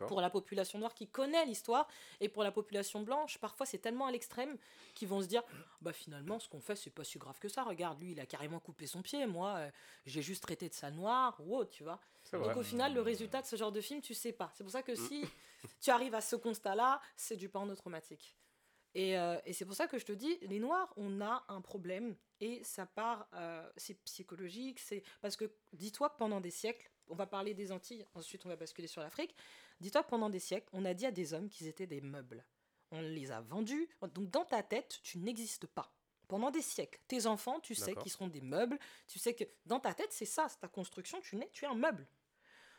Pour 0.08 0.22
la 0.22 0.30
population 0.30 0.80
noire 0.80 0.94
qui 0.94 1.06
connaît 1.06 1.46
l'histoire 1.46 1.86
et 2.22 2.30
pour 2.30 2.44
la 2.44 2.52
population 2.54 3.02
blanche, 3.02 3.38
parfois 3.40 3.66
c'est 3.66 3.78
tellement 3.80 4.06
à 4.08 4.12
l'extrême 4.12 4.58
qu'ils 4.94 5.10
vont 5.10 5.22
se 5.22 5.28
dire 5.28 5.44
bah 5.82 5.92
finalement 5.92 6.40
ce 6.40 6.48
qu'on 6.48 6.62
fait 6.62 6.78
c'est 6.78 6.92
pas 6.92 7.04
si 7.04 7.18
grave 7.18 7.38
que 7.40 7.50
ça. 7.50 7.64
Regarde 7.64 8.00
lui 8.00 8.14
il 8.14 8.20
a 8.22 8.26
carrément 8.26 8.60
coupé 8.62 8.88
son 8.88 9.02
pied, 9.02 9.26
moi 9.28 9.56
euh, 9.58 9.72
j'ai 10.06 10.22
juste 10.22 10.44
traité 10.44 10.70
de 10.70 10.74
ça 10.74 10.92
noir 10.92 11.36
ou 11.42 11.58
autre, 11.58 11.72
tu 11.72 11.84
vois. 11.84 12.00
Donc 12.32 12.44
vrai. 12.46 12.58
au 12.58 12.64
final 12.64 12.94
le 12.94 13.02
résultat 13.02 13.42
de 13.42 13.48
ce 13.48 13.58
genre 13.58 13.74
de 13.74 13.82
film 13.82 14.00
tu 14.02 14.14
sais 14.14 14.32
pas. 14.32 14.50
C'est 14.56 14.64
pour 14.64 14.72
ça 14.72 14.82
que 14.82 14.94
Mm. 14.94 15.08
si 15.08 15.26
tu 15.82 15.90
arrives 15.90 16.16
à 16.16 16.22
ce 16.22 16.38
constat-là, 16.38 17.02
c'est 17.18 17.36
du 17.36 17.50
porno 17.50 17.76
traumatique. 17.76 18.34
Et, 18.96 19.18
euh, 19.18 19.38
et 19.46 19.52
c'est 19.52 19.66
pour 19.66 19.76
ça 19.76 19.88
que 19.88 20.00
je 20.00 20.06
te 20.06 20.14
dis, 20.14 20.38
les 20.42 20.58
Noirs, 20.58 20.92
on 20.96 21.20
a 21.20 21.44
un 21.50 21.60
problème 21.60 22.16
et 22.40 22.64
ça 22.64 22.86
part, 22.86 23.28
euh, 23.34 23.70
c'est 23.76 23.96
psychologique, 24.06 24.80
c'est 24.80 25.04
parce 25.22 25.36
que 25.36 25.52
dis-toi 25.74 26.10
que 26.10 26.18
pendant 26.18 26.40
des 26.40 26.50
siècles, 26.50 26.90
on 27.10 27.16
va 27.16 27.28
parler 27.28 27.54
des 27.54 27.74
Antilles, 27.74 28.06
ensuite 28.16 28.46
on 28.46 28.50
va 28.50 28.56
basculer 28.56 28.88
sur 28.88 29.02
l'Afrique. 29.02 29.36
Dis-toi 29.82 30.02
que 30.04 30.10
pendant 30.10 30.30
des 30.30 30.40
siècles, 30.40 30.70
on 30.72 30.86
a 30.86 30.94
dit 30.94 31.06
à 31.06 31.12
des 31.12 31.34
hommes 31.34 31.50
qu'ils 31.50 31.68
étaient 31.68 31.86
des 31.86 32.00
meubles. 32.00 32.46
On 32.92 33.02
les 33.02 33.32
a 33.32 33.42
vendus. 33.42 33.90
Donc 34.14 34.32
dans 34.32 34.46
ta 34.46 34.64
tête, 34.64 35.02
tu 35.04 35.18
n'existes 35.18 35.68
pas. 35.68 35.94
Pendant 36.30 36.50
des 36.50 36.62
siècles, 36.62 37.00
tes 37.08 37.26
enfants, 37.28 37.60
tu 37.60 37.76
sais 37.76 37.96
qu'ils 37.96 38.12
seront 38.12 38.30
des 38.30 38.42
meubles. 38.42 38.80
Tu 39.08 39.20
sais 39.20 39.36
que 39.36 39.44
dans 39.66 39.82
ta 39.82 39.94
tête, 39.94 40.12
c'est 40.12 40.26
ça, 40.26 40.48
c'est 40.50 40.60
ta 40.60 40.70
construction. 40.70 41.20
Tu 41.22 41.36
nais, 41.36 41.50
tu 41.52 41.66
es 41.66 41.68
un 41.68 41.76
meuble. 41.76 42.08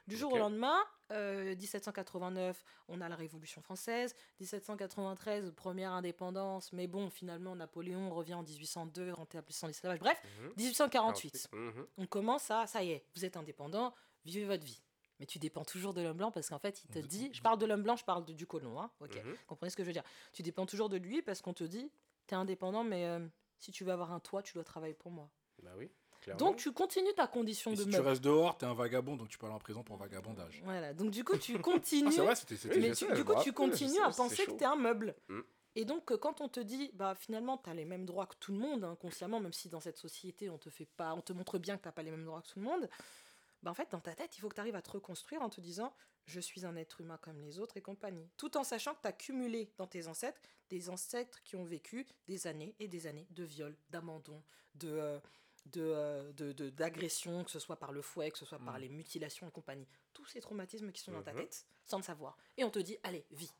Du 0.06 0.16
jour 0.16 0.32
au 0.32 0.38
lendemain, 0.38 0.76
euh, 1.10 1.54
1789, 1.56 2.64
on 2.88 3.00
a 3.00 3.08
la 3.08 3.16
Révolution 3.16 3.60
française. 3.60 4.14
1793, 4.40 5.52
première 5.56 5.92
indépendance. 5.92 6.72
Mais 6.72 6.86
bon, 6.86 7.10
finalement, 7.10 7.56
Napoléon 7.56 8.10
revient 8.10 8.34
en 8.34 8.42
1802, 8.42 9.12
rétablissant 9.12 9.66
l'esclavage. 9.66 9.98
Bref, 9.98 10.20
Mhm. 10.40 10.52
1848 10.56 11.48
Mhm. 11.52 11.86
on 11.98 12.06
commence 12.06 12.50
à, 12.50 12.66
ça 12.66 12.82
y 12.84 12.90
est, 12.92 13.04
vous 13.14 13.24
êtes 13.24 13.36
indépendant, 13.36 13.94
vivez 14.24 14.44
votre 14.44 14.64
vie. 14.64 14.80
Mais 15.18 15.26
tu 15.26 15.38
dépends 15.38 15.64
toujours 15.64 15.94
de 15.94 16.02
l'homme 16.02 16.18
blanc 16.18 16.30
parce 16.30 16.50
qu'en 16.50 16.58
fait, 16.58 16.84
il 16.84 16.88
te 16.90 16.98
dit, 16.98 17.30
je 17.32 17.40
parle 17.40 17.58
de 17.58 17.64
l'homme 17.66 17.82
blanc, 17.82 17.96
je 17.96 18.04
parle 18.04 18.24
de- 18.26 18.32
du 18.34 18.46
colon, 18.46 18.78
hein, 18.80 18.90
ok, 19.00 19.16
Mhm. 19.24 19.34
comprenez 19.46 19.70
ce 19.70 19.76
que 19.76 19.82
je 19.82 19.88
veux 19.88 19.94
dire? 19.94 20.04
Tu 20.32 20.42
dépends 20.42 20.66
toujours 20.66 20.88
de 20.90 20.98
lui 20.98 21.22
parce 21.22 21.40
qu'on 21.40 21.54
te 21.54 21.64
dit, 21.64 21.90
t'es 22.26 22.34
indépendant, 22.36 22.84
mais 22.84 23.06
euh, 23.06 23.26
si 23.58 23.72
tu 23.72 23.82
veux 23.82 23.92
avoir 23.92 24.12
un 24.12 24.20
toit, 24.20 24.42
tu 24.42 24.52
dois 24.54 24.64
travailler 24.64 24.94
pour 24.94 25.10
moi. 25.10 25.30
Bah 25.62 25.72
oui. 25.76 25.90
Clairement. 26.26 26.38
Donc 26.46 26.56
tu 26.56 26.72
continues 26.72 27.14
ta 27.14 27.28
condition 27.28 27.70
Et 27.72 27.76
de 27.76 27.82
si 27.84 27.88
tu 27.88 28.00
restes 28.00 28.22
dehors, 28.22 28.58
t'es 28.58 28.66
un 28.66 28.74
vagabond, 28.74 29.16
donc 29.16 29.28
tu 29.28 29.38
peux 29.38 29.46
aller 29.46 29.54
en 29.54 29.60
prison 29.60 29.84
pour 29.84 29.96
vagabondage. 29.96 30.60
Voilà, 30.64 30.92
donc 30.92 31.10
du 31.12 31.22
coup, 31.22 31.36
tu 31.38 31.54
Ah, 31.58 31.62
continues. 31.62 32.10
c'est 32.12 32.20
vrai, 32.20 32.34
c'était. 32.34 32.56
c'était- 32.56 32.80
mais 32.80 32.90
tu- 32.92 33.06
du 33.14 33.24
coup, 33.24 33.34
tu 33.44 33.52
continues 33.52 34.00
à 34.00 34.10
penser 34.10 34.44
que 34.44 34.50
chaud. 34.50 34.56
tu 34.56 34.64
es 34.64 34.66
un 34.66 34.74
meuble. 34.74 35.14
Mm. 35.28 35.40
Et 35.76 35.84
donc, 35.84 36.10
euh, 36.10 36.16
quand 36.18 36.40
on 36.40 36.48
te 36.48 36.58
dit, 36.58 36.90
bah 36.94 37.14
finalement, 37.14 37.58
tu 37.58 37.70
as 37.70 37.74
les 37.74 37.84
mêmes 37.84 38.06
droits 38.06 38.26
que 38.26 38.34
tout 38.40 38.50
le 38.52 38.58
monde, 38.58 38.82
inconsciemment, 38.82 39.38
même 39.38 39.52
si 39.52 39.68
dans 39.68 39.78
cette 39.78 39.98
société, 39.98 40.50
on 40.50 40.58
te 40.58 40.68
fait 40.68 40.86
pas, 40.96 41.14
on 41.14 41.20
te 41.20 41.32
montre 41.32 41.58
bien 41.58 41.76
que 41.76 41.86
tu 41.88 41.92
pas 41.94 42.02
les 42.02 42.10
mêmes 42.10 42.24
droits 42.24 42.42
que 42.42 42.48
tout 42.48 42.58
le 42.58 42.64
monde, 42.64 42.88
bah 43.62 43.70
en 43.70 43.74
fait, 43.74 43.90
dans 43.92 44.00
ta 44.00 44.14
tête, 44.14 44.36
il 44.36 44.40
faut 44.40 44.48
que 44.48 44.54
tu 44.56 44.60
arrives 44.60 44.74
à 44.74 44.82
te 44.82 44.90
reconstruire 44.90 45.42
en 45.42 45.48
te 45.48 45.60
disant, 45.60 45.94
je 46.24 46.40
suis 46.40 46.66
un 46.66 46.74
être 46.74 47.00
humain 47.02 47.18
comme 47.22 47.40
les 47.40 47.60
autres 47.60 47.76
et 47.76 47.82
compagnie. 47.82 48.28
Tout 48.36 48.56
en 48.56 48.64
sachant 48.64 48.94
que 48.94 49.02
tu 49.02 49.06
as 49.08 49.12
cumulé 49.12 49.70
dans 49.76 49.86
tes 49.86 50.08
ancêtres 50.08 50.40
des 50.70 50.88
ancêtres 50.88 51.40
qui 51.44 51.54
ont 51.54 51.62
vécu 51.64 52.04
des 52.26 52.48
années 52.48 52.74
et 52.80 52.88
des 52.88 53.06
années 53.06 53.28
de 53.30 53.44
viol, 53.44 53.76
d'abandon, 53.90 54.42
de. 54.74 54.88
euh, 54.88 55.20
de, 55.66 55.81
euh, 55.83 56.33
de- 56.33 56.52
de- 56.52 56.70
d'agression, 56.70 57.44
que 57.44 57.50
ce 57.50 57.59
soit 57.59 57.76
par 57.76 57.92
le 57.92 58.02
fouet, 58.02 58.31
que 58.31 58.38
ce 58.38 58.44
soit 58.44 58.59
par 58.59 58.74
Mm. 58.79 58.81
les 58.81 58.88
mutilations 58.88 59.48
et 59.48 59.50
compagnie. 59.50 59.87
Tous 60.12 60.24
ces 60.26 60.40
traumatismes 60.40 60.92
qui 60.92 61.00
sont 61.00 61.12
dans 61.12 61.22
ta 61.22 61.33
Mhm. 61.33 61.40
tête, 61.40 61.66
sans 61.85 61.98
le 61.98 62.02
savoir. 62.02 62.37
Et 62.57 62.64
on 62.64 62.70
te 62.70 62.79
dit, 62.79 62.96
allez, 63.02 63.24
vis. 63.31 63.52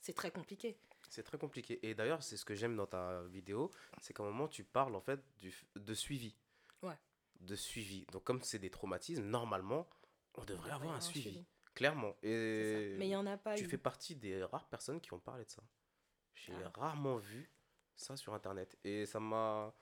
C'est 0.00 0.12
très 0.14 0.30
compliqué. 0.30 0.78
C'est 1.10 1.22
très 1.22 1.38
compliqué. 1.38 1.78
Et 1.86 1.94
d'ailleurs, 1.94 2.22
c'est 2.22 2.36
ce 2.36 2.44
que 2.44 2.54
j'aime 2.54 2.76
dans 2.76 2.86
ta 2.86 3.22
vidéo, 3.24 3.70
c'est 4.00 4.14
qu'à 4.14 4.22
un 4.22 4.26
moment, 4.26 4.48
tu 4.48 4.62
parles 4.64 4.94
en 4.94 5.00
fait 5.00 5.20
du, 5.38 5.54
de 5.74 5.94
suivi. 5.94 6.34
Ouais. 6.82 6.96
De 7.40 7.56
suivi. 7.56 8.04
Donc, 8.12 8.24
comme 8.24 8.42
c'est 8.42 8.58
des 8.58 8.70
traumatismes, 8.70 9.24
normalement, 9.24 9.88
on 10.34 10.44
devrait 10.44 10.70
avoir 10.72 10.94
un 10.94 11.00
suivi. 11.00 11.44
Clairement. 11.74 12.14
Et. 12.22 12.94
Mais 12.98 13.06
il 13.06 13.10
n'y 13.10 13.16
en 13.16 13.26
a 13.26 13.36
pas 13.36 13.54
tu 13.54 13.64
eu. 13.64 13.68
fais 13.68 13.78
partie 13.78 14.16
des 14.16 14.42
rares 14.44 14.68
personnes 14.68 15.00
qui 15.00 15.12
ont 15.12 15.20
parlé 15.20 15.44
de 15.44 15.50
ça. 15.50 15.62
J'ai 16.34 16.52
Ah. 16.64 16.70
rarement 16.74 17.16
vu 17.16 17.50
ça 17.96 18.16
sur 18.16 18.34
Internet. 18.34 18.76
Et 18.84 19.06
ça 19.06 19.20
m'a 19.20 19.72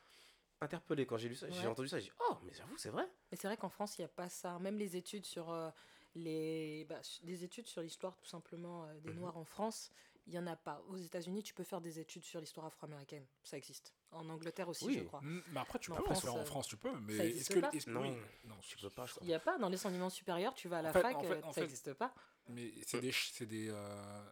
interpellé 0.61 1.07
quand 1.07 1.17
j'ai 1.19 1.29
lu 1.29 1.35
ça. 1.35 1.49
J'ai 1.51 1.67
entendu 1.67 1.89
ça. 1.89 1.99
J'ai 1.99 2.07
dit, 2.07 2.13
oh, 2.29 2.37
mais 2.45 2.53
j'avoue, 2.55 2.77
c'est 2.77 2.91
vrai. 2.91 3.07
Mais 3.31 3.39
c'est 3.41 3.47
vrai 3.49 3.57
qu'en 3.57 3.69
France, 3.69 3.99
il 3.99 4.03
n'y 4.03 4.07
a 4.07 4.09
pas 4.09 4.29
ça. 4.29 4.59
Même 4.59 4.79
les 4.79 4.97
études 4.97 5.25
sur 5.27 5.51
euh, 5.51 5.71
les, 6.15 6.85
bah, 6.89 7.01
des 7.23 7.45
études 7.45 7.67
sur 7.67 7.83
l'histoire 7.83 8.17
tout 8.17 8.27
simplement 8.27 8.85
euh, 8.85 8.95
des 9.01 9.11
Mhm. 9.11 9.19
Noirs 9.21 9.37
en 9.37 9.45
France, 9.45 9.91
il 10.27 10.35
y 10.35 10.39
en 10.39 10.47
a 10.47 10.57
pas. 10.57 10.83
Aux 10.89 10.97
États-Unis, 10.97 11.43
tu 11.43 11.55
peux 11.55 11.63
faire 11.63 11.81
des 11.81 12.01
études 12.01 12.25
sur 12.25 12.41
l'histoire 12.41 12.67
afro-américaine. 12.67 13.25
Ça 13.45 13.57
existe. 13.57 13.95
En 14.11 14.29
Angleterre 14.29 14.69
aussi, 14.69 14.87
Oui. 14.87 14.99
je 14.99 15.05
crois. 15.05 15.21
Mais 15.23 15.61
après, 15.61 15.79
tu 15.79 15.91
Mais 15.91 15.97
peux 15.99 16.03
en 16.03 16.07
France, 16.07 16.21
faire 16.23 16.35
en 16.35 16.45
France, 16.45 16.67
tu 16.69 16.77
peux. 16.77 16.93
Mais 17.01 17.15
est-ce 17.17 17.51
que. 17.51 17.61
que- 17.61 17.91
Non, 17.91 18.01
oui, 18.03 18.17
non, 18.45 18.55
Tu 18.63 18.77
peux 18.79 18.91
pas, 18.91 19.07
je 19.07 19.13
crois. 19.13 19.23
Il 19.25 19.29
n'y 19.29 19.35
a 19.35 19.39
pas. 19.41 19.59
Dans 19.59 19.69
l'enseignement 19.69 20.11
supérieur, 20.11 20.55
tu 20.55 20.69
vas 20.69 20.79
à 20.79 20.83
la 20.83 20.91
En 20.91 20.93
fait- 20.95 21.03
fac, 21.03 21.17
en 21.17 21.23
fait- 21.23 21.45
euh, 21.45 21.53
ça 21.53 21.61
n'existe 21.61 21.93
pas. 21.95 22.13
Mais 22.49 22.73
c'est 22.87 23.01
des, 23.01 23.13
c'est 23.13 23.47
des, 23.47 23.69
euh, 23.69 24.23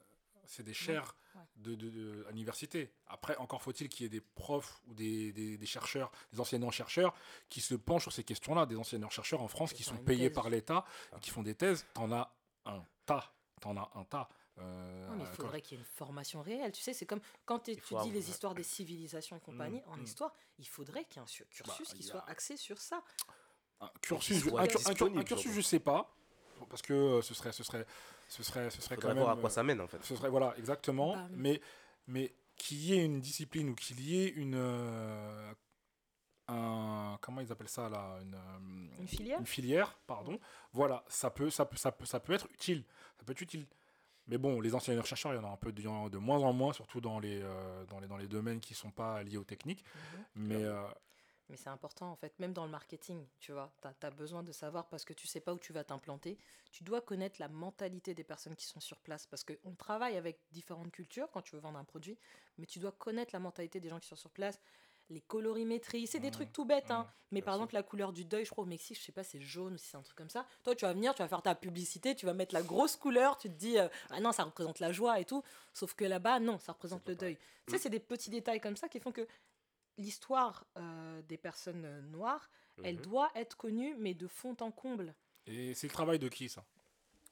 c'est 0.46 0.62
des 0.62 0.74
chaires 0.74 1.14
ouais. 1.34 1.40
de, 1.56 1.74
de, 1.74 1.88
de- 1.90 2.24
à 2.28 2.30
l'université. 2.30 2.90
Après, 3.06 3.36
encore 3.36 3.62
faut-il 3.62 3.88
qu'il 3.88 4.04
y 4.04 4.06
ait 4.06 4.10
des 4.10 4.20
profs 4.20 4.80
ou 4.86 4.94
des, 4.94 5.32
des, 5.32 5.56
des 5.56 5.66
chercheurs, 5.66 6.10
des 6.32 6.40
enseignants-chercheurs 6.40 7.14
qui 7.48 7.60
se 7.60 7.74
penchent 7.74 8.02
sur 8.04 8.12
ces 8.12 8.24
questions-là. 8.24 8.66
Des 8.66 8.76
enseignants-chercheurs 8.76 9.40
en 9.42 9.48
France 9.48 9.72
Qui 9.72 9.82
sont 9.82 9.96
payés 9.96 10.28
thèse. 10.28 10.34
par 10.34 10.50
l'État 10.50 10.84
Ah. 11.12 11.16
et 11.16 11.20
qui 11.20 11.30
font 11.30 11.42
des 11.42 11.54
thèses. 11.54 11.86
T'en 11.94 12.10
as 12.12 12.32
un 12.66 12.84
tas. 13.06 13.32
T'en 13.60 13.76
as 13.76 13.90
un 13.94 14.04
tas. 14.04 14.28
Euh, 14.58 15.08
Non, 15.08 15.16
mais 15.16 15.24
il 15.24 15.34
faudrait 15.34 15.60
qu'il 15.60 15.76
y 15.76 15.80
ait 15.80 15.82
une 15.84 15.90
formation 15.96 16.40
réelle. 16.40 16.70
Tu 16.70 16.80
sais, 16.82 16.92
c'est 16.92 17.06
comme 17.06 17.20
quand 17.44 17.58
tu 17.60 17.72
étudies 17.72 18.10
les 18.12 18.30
histoires 18.30 18.54
des 18.54 18.62
civilisations 18.62 19.36
et 19.36 19.40
compagnie 19.40 19.82
en 19.88 19.96
mm. 19.96 20.04
histoire, 20.04 20.32
il 20.58 20.68
faudrait 20.68 21.04
qu'il 21.06 21.16
y 21.16 21.18
ait 21.18 21.22
un 21.22 21.26
su- 21.26 21.44
cursus 21.50 21.88
Bah, 21.90 21.96
qui 21.96 22.02
soit 22.04 22.24
axé 22.30 22.56
sur 22.56 22.80
ça. 22.80 23.02
un 23.80 23.90
cursus, 24.00 24.46
un, 24.46 24.58
un 24.58 25.18
un 25.18 25.24
cursus, 25.24 25.52
je 25.52 25.60
sais 25.60 25.80
pas. 25.80 26.14
Parce 26.68 26.82
que 26.82 26.92
euh, 26.92 27.22
ce 27.22 27.34
serait, 27.34 27.52
ce 27.52 27.62
serait, 27.64 27.84
ce 28.28 28.42
serait, 28.42 28.70
ce 28.70 28.80
serait 28.82 28.96
quand 28.96 29.08
même. 29.08 29.18
voir 29.18 29.30
à 29.30 29.36
quoi 29.36 29.50
euh, 29.50 29.52
ça 29.52 29.62
mène 29.62 29.80
en 29.80 29.86
fait. 29.86 30.02
ce 30.02 30.16
serait 30.16 30.30
voilà 30.30 30.54
exactement, 30.58 31.14
Bah, 31.14 31.26
mais 31.32 31.60
mais 32.06 32.34
qu'il 32.56 32.78
y 32.78 32.92
ait 32.94 33.04
une 33.04 33.20
discipline 33.20 33.70
ou 33.70 33.74
qu'il 33.74 34.00
y 34.00 34.22
ait 34.22 34.28
une 34.28 34.54
euh, 34.56 35.52
un 36.48 37.16
comment 37.20 37.40
ils 37.40 37.50
appellent 37.50 37.68
ça 37.68 37.88
là 37.88 38.18
une, 38.22 38.34
euh, 38.34 39.00
Une 39.00 39.08
filière. 39.08 39.38
une 39.40 39.46
filière 39.46 39.98
pardon. 40.06 40.38
Voilà 40.72 41.04
ça 41.08 41.30
peut 41.30 41.50
ça 41.50 41.64
peut 41.64 41.76
ça 41.76 41.90
peut 41.92 42.04
ça 42.06 42.20
peut 42.20 42.32
être 42.34 42.46
utile. 42.52 42.84
Ça 43.18 43.24
peut 43.24 43.32
être 43.32 43.40
utile. 43.40 43.66
Mais 44.26 44.38
bon 44.38 44.60
les 44.60 44.74
anciens 44.74 45.00
chercheurs 45.02 45.32
il 45.32 45.36
y 45.36 45.38
en 45.38 45.44
a 45.48 45.52
un 45.52 45.56
peu 45.56 45.72
de, 45.72 46.18
moins 46.18 46.38
en 46.40 46.52
moins 46.52 46.72
surtout 46.72 47.00
dans 47.00 47.18
les 47.18 47.40
euh, 47.42 47.84
dans 47.86 47.98
les 47.98 48.06
dans 48.08 48.16
les 48.18 48.26
domaines 48.28 48.60
qui 48.60 48.74
sont 48.74 48.90
pas 48.90 49.22
liés 49.22 49.36
aux 49.38 49.44
techniques. 49.44 49.84
Mhm. 50.36 50.48
mais 50.48 50.62
euh, 50.64 50.82
Mais 51.48 51.56
c'est 51.56 51.68
important 51.68 52.10
en 52.10 52.16
fait, 52.16 52.38
même 52.38 52.52
dans 52.52 52.64
le 52.64 52.70
marketing, 52.70 53.26
tu 53.38 53.52
vois, 53.52 53.72
tu 53.82 54.06
as, 54.06 54.10
besoin 54.10 54.42
de 54.42 54.52
savoir 54.52 54.88
parce 54.88 55.04
que 55.04 55.12
tu 55.12 55.26
sais 55.26 55.40
pas 55.40 55.52
où 55.52 55.58
tu 55.58 55.72
vas 55.72 55.84
t'implanter. 55.84 56.38
Tu 56.72 56.84
dois 56.84 57.00
connaître 57.00 57.36
la 57.38 57.48
mentalité 57.48 58.14
des 58.14 58.24
personnes 58.24 58.56
qui 58.56 58.66
sont 58.66 58.80
sur 58.80 58.98
place 59.00 59.26
parce 59.26 59.44
qu'on 59.44 59.74
travaille 59.74 60.16
avec 60.16 60.40
différentes 60.52 60.90
cultures 60.90 61.30
quand 61.30 61.42
tu 61.42 61.54
veux 61.54 61.60
vendre 61.60 61.78
un 61.78 61.84
produit, 61.84 62.18
mais 62.56 62.66
tu 62.66 62.78
dois 62.78 62.92
connaître 62.92 63.34
la 63.34 63.40
mentalité 63.40 63.78
des 63.78 63.88
gens 63.90 64.00
qui 64.00 64.08
sont 64.08 64.16
sur 64.16 64.30
place. 64.30 64.58
Les 65.10 65.20
colorimétries, 65.20 66.06
c'est 66.06 66.18
des 66.18 66.30
trucs 66.30 66.50
tout 66.50 66.64
bêtes, 66.64 66.90
hein. 66.90 67.06
Mais 67.30 67.42
par 67.42 67.54
exemple 67.54 67.74
la 67.74 67.82
couleur 67.82 68.10
du 68.12 68.24
deuil, 68.24 68.46
je 68.46 68.50
crois 68.50 68.64
au 68.64 68.66
Mexique, 68.66 68.98
je 68.98 69.02
sais 69.02 69.12
pas, 69.12 69.22
c'est 69.22 69.40
jaune 69.40 69.74
ou 69.74 69.76
si 69.76 69.88
c'est 69.88 69.98
un 69.98 70.02
truc 70.02 70.16
comme 70.16 70.30
ça. 70.30 70.46
Toi, 70.62 70.74
tu 70.74 70.86
vas 70.86 70.94
venir, 70.94 71.14
tu 71.14 71.20
vas 71.20 71.28
faire 71.28 71.42
ta 71.42 71.54
publicité, 71.54 72.14
tu 72.14 72.24
vas 72.24 72.32
mettre 72.32 72.54
la 72.54 72.62
grosse 72.62 72.96
couleur, 72.96 73.36
tu 73.36 73.48
te 73.50 73.54
dis, 73.54 73.78
euh, 73.78 73.88
ah 74.08 74.20
non, 74.20 74.32
ça 74.32 74.44
représente 74.44 74.78
la 74.80 74.92
joie 74.92 75.20
et 75.20 75.26
tout. 75.26 75.42
Sauf 75.74 75.92
que 75.92 76.06
là-bas, 76.06 76.40
non, 76.40 76.58
ça 76.58 76.72
représente 76.72 77.06
le 77.06 77.16
deuil. 77.16 77.36
Tu 77.36 77.42
Mm. 77.42 77.76
sais, 77.76 77.82
c'est 77.82 77.90
des 77.90 78.00
petits 78.00 78.30
détails 78.30 78.60
comme 78.60 78.76
ça 78.76 78.88
qui 78.88 78.98
font 78.98 79.12
que 79.12 79.26
l'histoire 79.98 80.64
euh, 80.76 81.22
des 81.22 81.36
personnes 81.38 81.84
euh, 81.84 82.00
noires, 82.02 82.50
elle 82.82 82.96
Mhm. 82.96 83.02
doit 83.02 83.30
être 83.34 83.56
connue, 83.56 83.94
mais 83.98 84.14
de 84.14 84.26
fond 84.26 84.56
en 84.60 84.70
comble. 84.70 85.14
et 85.46 85.74
c'est 85.74 85.86
le 85.86 85.92
travail 85.92 86.18
de 86.18 86.28
qui 86.28 86.48
ça? 86.48 86.64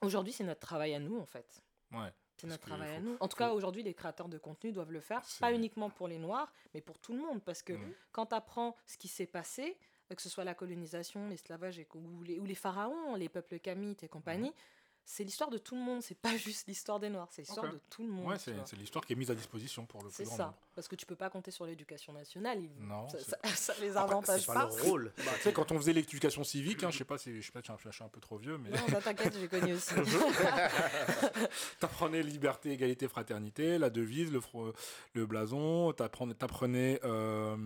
Aujourd'hui, 0.02 0.32
c'est 0.32 0.44
notre 0.44 0.60
travail 0.60 0.94
à 0.94 0.98
nous, 0.98 1.18
en 1.18 1.24
fait. 1.26 1.62
ouais 1.92 2.12
C'est 2.36 2.46
notre 2.46 2.66
travail 2.66 2.96
à 2.96 3.00
nous. 3.00 3.14
En 3.20 3.28
tout 3.28 3.36
faut- 3.36 3.38
cas, 3.38 3.52
aujourd'hui, 3.52 3.82
les 3.82 3.94
créateurs 3.94 4.28
de 4.28 4.36
contenu 4.38 4.72
doivent 4.72 4.92
le 4.92 5.00
faire, 5.00 5.22
pas 5.40 5.52
uniquement 5.52 5.90
pour 5.90 6.08
les 6.08 6.18
Noirs, 6.18 6.52
mais 6.74 6.80
pour 6.80 6.98
tout 6.98 7.12
le 7.12 7.20
monde. 7.20 7.40
Parce 7.42 7.62
que 7.62 7.72
Mhm. 7.74 7.94
quand 8.10 8.26
tu 8.26 8.34
apprends 8.34 8.76
ce 8.86 8.98
qui 8.98 9.08
s'est 9.08 9.26
passé, 9.26 9.78
euh, 10.10 10.14
que 10.14 10.22
ce 10.22 10.28
soit 10.28 10.44
la 10.44 10.54
colonisation, 10.54 11.28
l'esclavage 11.28 11.80
ou 11.94 12.22
les, 12.22 12.38
ou 12.38 12.44
les 12.44 12.54
pharaons, 12.54 13.14
les 13.14 13.28
peuples 13.28 13.58
kamites 13.60 14.02
et 14.02 14.08
compagnie, 14.08 14.48
Mhm. 14.50 14.54
C'est 15.04 15.24
l'histoire 15.24 15.50
de 15.50 15.58
tout 15.58 15.74
le 15.74 15.80
monde. 15.82 16.02
C'est 16.02 16.14
pas 16.18 16.36
juste 16.36 16.66
l'histoire 16.68 16.98
des 17.00 17.08
Noirs, 17.08 17.28
c'est 17.30 17.42
l'histoire 17.42 17.70
de 17.70 17.80
tout 17.90 18.02
le 18.02 18.08
monde. 18.10 18.26
ouais 18.28 18.36
c'est 18.38 18.76
l'histoire 18.76 19.04
qui 19.04 19.12
est 19.12 19.16
mise 19.16 19.30
à 19.30 19.34
disposition 19.34 19.84
pour 19.86 20.02
le 20.02 20.08
plus 20.08 20.16
C'est 20.16 20.24
grand 20.24 20.36
ça. 20.36 20.44
nombre 20.44 20.56
Parce 20.74 20.88
que 20.88 20.96
tu 20.96 21.06
peux 21.06 21.16
pas 21.16 21.28
compter 21.30 21.50
sur 21.50 21.66
l'éducation 21.66 22.12
nationale. 22.12 22.60
ils- 22.62 22.86
Non, 22.86 23.08
ça, 23.08 23.18
c'est- 23.18 23.30
ça, 23.30 23.38
ça 23.74 23.74
les 23.80 23.96
Après, 23.96 24.12
avantage 24.14 24.40
C'est 24.40 24.46
pas 24.46 24.54
pas. 24.54 24.60
leur 24.66 24.82
rôle. 24.84 25.12
Bah, 25.18 25.24
tu 25.36 25.42
sais, 25.42 25.52
quand 25.52 25.70
on 25.72 25.76
faisait 25.76 25.92
l'éducation 25.92 26.44
civique, 26.44 26.82
hein, 26.84 26.90
je 26.90 26.98
sais 26.98 27.04
pas 27.04 27.18
si 27.18 27.42
je 27.42 27.52
pas, 27.52 27.60
suis 27.62 28.04
un 28.04 28.08
peu 28.08 28.20
trop 28.20 28.36
vieux, 28.38 28.58
mais 28.58 28.70
Non, 28.70 29.00
t'inquiète, 29.00 29.36
j'ai 29.38 29.48
connu 29.48 29.74
aussi. 29.74 29.94
t'apprenais 31.80 32.22
liberté, 32.22 32.70
égalité, 32.72 33.08
fraternité, 33.08 33.78
la 33.78 33.90
devise, 33.90 34.30
le, 34.32 34.40
fro- 34.40 34.74
le 35.14 35.26
blason, 35.26 35.92
t'apprenais, 35.92 36.34
t'apprenais 36.34 37.00
euh, 37.04 37.56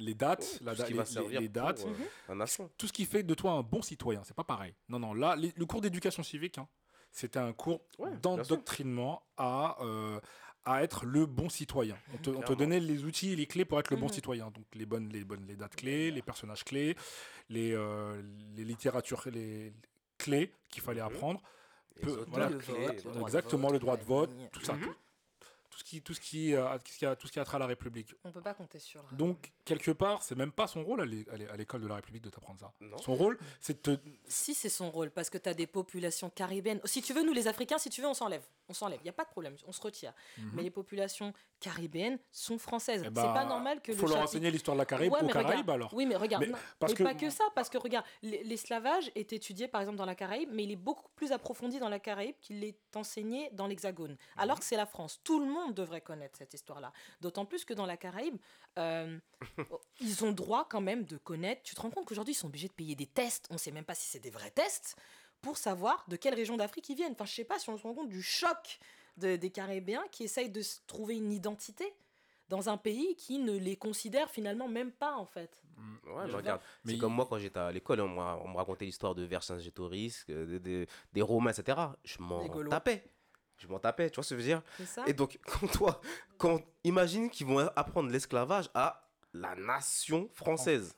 les 0.00 0.14
dates, 0.14 0.58
la 0.62 0.72
Tout 0.72 0.76
ce 0.78 0.82
da- 0.82 0.86
qui 0.88 0.92
les, 0.94 0.98
les- 1.40 1.48
pour, 1.48 1.62
dates, 1.62 1.86
euh, 1.86 2.34
la 2.34 2.46
tout 2.76 2.86
ce 2.86 2.92
qui 2.92 3.04
fait 3.04 3.22
de 3.22 3.34
toi 3.34 3.52
un 3.52 3.62
bon 3.62 3.82
citoyen. 3.82 4.22
C'est 4.24 4.34
pas 4.34 4.44
pareil. 4.44 4.74
Non, 4.88 4.98
non, 4.98 5.14
là, 5.14 5.36
les- 5.36 5.52
le 5.56 5.66
cours 5.66 5.80
d'éducation 5.80 6.22
civique, 6.22 6.58
hein, 6.58 6.66
c'était 7.12 7.38
un 7.38 7.52
cours 7.52 7.80
Ouais, 7.98 8.10
d'endoctrinement 8.22 9.22
à, 9.36 9.76
euh, 9.82 10.18
à 10.64 10.82
être 10.82 11.04
le 11.06 11.26
bon 11.26 11.48
citoyen. 11.48 11.96
On 12.12 12.16
te, 12.18 12.30
on 12.30 12.32
te 12.34 12.38
Clairement. 12.38 12.56
donnait 12.56 12.80
les 12.80 13.04
outils 13.04 13.32
et 13.32 13.36
les 13.36 13.46
clés 13.46 13.64
pour 13.64 13.78
être 13.80 13.90
le 13.90 13.96
bon 13.96 14.06
Mhm. 14.06 14.12
citoyen. 14.12 14.50
Donc 14.50 14.64
les 14.74 14.86
bonnes, 14.86 15.08
les 15.08 15.24
bonnes, 15.24 15.46
les 15.46 15.56
dates 15.56 15.76
clés, 15.76 16.10
les 16.10 16.22
personnages 16.22 16.64
clés, 16.64 16.96
les, 17.48 17.72
euh, 17.72 18.20
les 18.56 18.64
littératures, 18.64 19.22
les 19.32 19.72
clés 20.18 20.52
qu'il 20.70 20.82
fallait 20.82 21.00
Mhm. 21.00 21.06
apprendre. 21.08 21.42
Peu- 22.02 22.24
voilà, 22.28 22.48
clés, 22.48 22.74
Exactement, 23.22 23.64
vote, 23.68 23.72
le 23.74 23.78
droit 23.78 23.96
de 23.96 24.04
vote, 24.04 24.30
tout 24.52 24.60
ça. 24.64 24.74
Mhm. 24.74 24.82
tout, 24.82 24.94
tout 25.70 25.78
ce 25.78 25.84
qui, 25.84 26.02
tout 26.02 26.14
ce 26.14 26.20
qui, 26.20 26.54
euh, 26.54 26.66
tout 26.84 26.92
ce 26.92 26.98
qui 26.98 27.06
a, 27.06 27.16
tout 27.16 27.26
ce 27.28 27.32
qui 27.32 27.38
a 27.40 27.44
trait 27.44 27.56
à 27.56 27.60
la 27.60 27.66
République. 27.66 28.14
On 28.24 28.32
peut 28.32 28.40
pas 28.42 28.54
compter 28.54 28.78
sur. 28.78 29.02
Donc 29.12 29.52
quelque 29.64 29.92
part, 29.92 30.22
c'est 30.22 30.34
même 30.34 30.52
pas 30.52 30.66
son 30.66 30.82
rôle 30.82 31.00
à 31.00 31.04
l'é- 31.06 31.24
à 31.32 31.36
l'é- 31.36 31.48
à 31.48 31.56
l'école 31.56 31.80
de 31.82 31.86
la 31.86 31.94
République 31.94 32.22
de 32.24 32.30
t'apprendre 32.30 32.58
ça. 32.60 32.72
Non. 32.80 32.98
Son 32.98 33.14
rôle, 33.14 33.38
c'est 33.60 33.86
de 33.86 33.96
te 33.96 34.00
Si 34.26 34.52
c'est 34.54 34.68
son 34.68 34.90
rôle, 34.90 35.10
parce 35.10 35.30
que 35.30 35.38
tu 35.38 35.48
as 35.48 35.54
des 35.54 35.66
populations 35.68 36.28
caribéennes. 36.30 36.80
Si 36.84 37.00
tu 37.02 37.12
veux, 37.14 37.22
nous 37.22 37.32
les 37.32 37.46
Africains, 37.48 37.78
si 37.78 37.88
tu 37.88 38.00
veux, 38.02 38.08
on 38.08 38.14
s'enlève. 38.14 38.42
On 38.68 38.74
s'enlève. 38.74 38.98
Il 39.00 39.04
n'y 39.04 39.10
a 39.10 39.14
pas 39.14 39.24
de 39.24 39.30
problème, 39.30 39.56
on 39.66 39.72
se 39.72 39.80
retire. 39.80 40.12
Mhm. 40.38 40.50
Mais 40.54 40.62
les 40.62 40.70
populations 40.70 41.32
caribéennes 41.60 42.18
sont 42.32 42.58
françaises. 42.58 43.02
Eh 43.02 43.06
c'est 43.06 43.10
bah, 43.10 43.32
pas 43.34 43.44
normal 43.44 43.80
que 43.82 43.92
faut 43.92 44.02
le 44.06 44.08
leur 44.08 44.18
chapitre- 44.18 44.30
enseigner 44.30 44.50
l'histoire 44.50 44.76
de 44.76 44.80
la 44.80 44.86
Caraïbe 44.86 45.12
Ouais, 45.12 45.22
aux 45.22 45.26
Caraïbes 45.28 45.48
regarde. 45.50 45.70
alors. 45.70 45.94
Oui, 45.94 46.06
mais 46.06 46.16
regarde. 46.16 46.44
Mais 46.44 46.50
non, 46.52 46.58
parce 46.78 46.92
mais 46.92 46.98
que- 46.98 47.02
pas 47.04 47.14
que 47.14 47.30
ça, 47.30 47.44
parce 47.54 47.68
que 47.68 47.78
regarde, 47.78 48.04
l'esclavage 48.22 49.10
est 49.14 49.32
étudié 49.32 49.68
par 49.68 49.80
exemple 49.80 49.98
dans 49.98 50.04
la 50.06 50.14
Caraïbe, 50.14 50.48
mais 50.52 50.64
il 50.64 50.70
est 50.72 50.76
beaucoup 50.76 51.08
plus 51.14 51.32
approfondi 51.32 51.78
dans 51.78 51.88
la 51.88 51.98
Caraïbe 51.98 52.34
qu'il 52.40 52.64
est 52.64 52.76
enseigné 52.96 53.50
dans 53.52 53.66
l'Hexagone. 53.66 54.16
Alors 54.36 54.58
que 54.58 54.64
c'est 54.64 54.76
la 54.76 54.86
France. 54.86 55.20
Tout 55.24 55.40
le 55.40 55.46
monde 55.46 55.59
devrait 55.68 56.00
connaître 56.00 56.38
cette 56.38 56.54
histoire-là. 56.54 56.92
D'autant 57.20 57.44
plus 57.44 57.64
que 57.64 57.74
dans 57.74 57.86
la 57.86 57.96
Caraïbe, 57.96 58.36
euh, 58.78 59.18
ils 60.00 60.24
ont 60.24 60.32
droit 60.32 60.66
quand 60.68 60.80
même 60.80 61.04
de 61.04 61.18
connaître. 61.18 61.62
Tu 61.62 61.74
te 61.74 61.80
rends 61.80 61.90
compte 61.90 62.06
qu'aujourd'hui, 62.06 62.32
ils 62.32 62.36
sont 62.38 62.46
obligés 62.48 62.68
de 62.68 62.72
payer 62.72 62.94
des 62.94 63.06
tests. 63.06 63.46
On 63.50 63.54
ne 63.54 63.58
sait 63.58 63.70
même 63.72 63.84
pas 63.84 63.94
si 63.94 64.08
c'est 64.08 64.20
des 64.20 64.30
vrais 64.30 64.50
tests 64.50 64.96
pour 65.42 65.56
savoir 65.58 66.04
de 66.08 66.16
quelle 66.16 66.34
région 66.34 66.56
d'Afrique 66.56 66.88
ils 66.88 66.96
viennent. 66.96 67.12
Enfin, 67.12 67.24
je 67.26 67.34
sais 67.34 67.44
pas 67.44 67.58
si 67.58 67.68
on 67.70 67.76
se 67.76 67.82
rend 67.82 67.94
compte 67.94 68.08
du 68.08 68.22
choc 68.22 68.78
de- 69.16 69.36
des 69.36 69.50
Caribéens 69.50 70.04
qui 70.10 70.24
essayent 70.24 70.50
de 70.50 70.62
se 70.62 70.78
trouver 70.86 71.16
une 71.16 71.32
identité 71.32 71.92
dans 72.48 72.68
un 72.68 72.76
pays 72.76 73.14
qui 73.16 73.38
ne 73.38 73.56
les 73.56 73.76
considère 73.76 74.28
finalement 74.28 74.66
même 74.68 74.90
pas 74.92 75.14
en 75.16 75.24
fait. 75.26 75.62
Ouais, 76.04 76.24
mais 76.24 76.30
Je 76.30 76.36
regarde, 76.36 76.60
c'est 76.84 76.92
il- 76.92 76.98
comme 76.98 77.14
moi 77.14 77.26
quand 77.26 77.38
j'étais 77.38 77.58
à 77.60 77.72
l'école, 77.72 78.00
on, 78.02 78.08
me 78.08 78.56
racontait 78.56 78.84
l'histoire 78.84 79.14
de 79.14 79.22
Vercingétorix, 79.22 80.24
euh, 80.28 80.44
des, 80.46 80.60
des, 80.60 80.88
des 81.12 81.22
Romains, 81.22 81.52
etc. 81.52 81.78
Je 82.04 82.18
m'en 82.20 82.42
tapais. 82.68 83.09
Je 83.60 83.66
m'en 83.68 83.78
tapais, 83.78 84.10
tu 84.10 84.16
vois 84.16 84.24
ce 84.24 84.34
que 84.34 84.40
je 84.40 84.40
veux 84.40 84.46
dire? 84.46 84.62
Et 85.06 85.12
donc, 85.12 85.38
quand 85.46 85.66
toi, 85.66 86.00
quand, 86.38 86.60
imagine 86.84 87.30
qu'ils 87.30 87.46
vont 87.46 87.58
apprendre 87.76 88.10
l'esclavage 88.10 88.70
à 88.74 89.09
la 89.32 89.54
nation 89.54 90.28
française. 90.32 90.94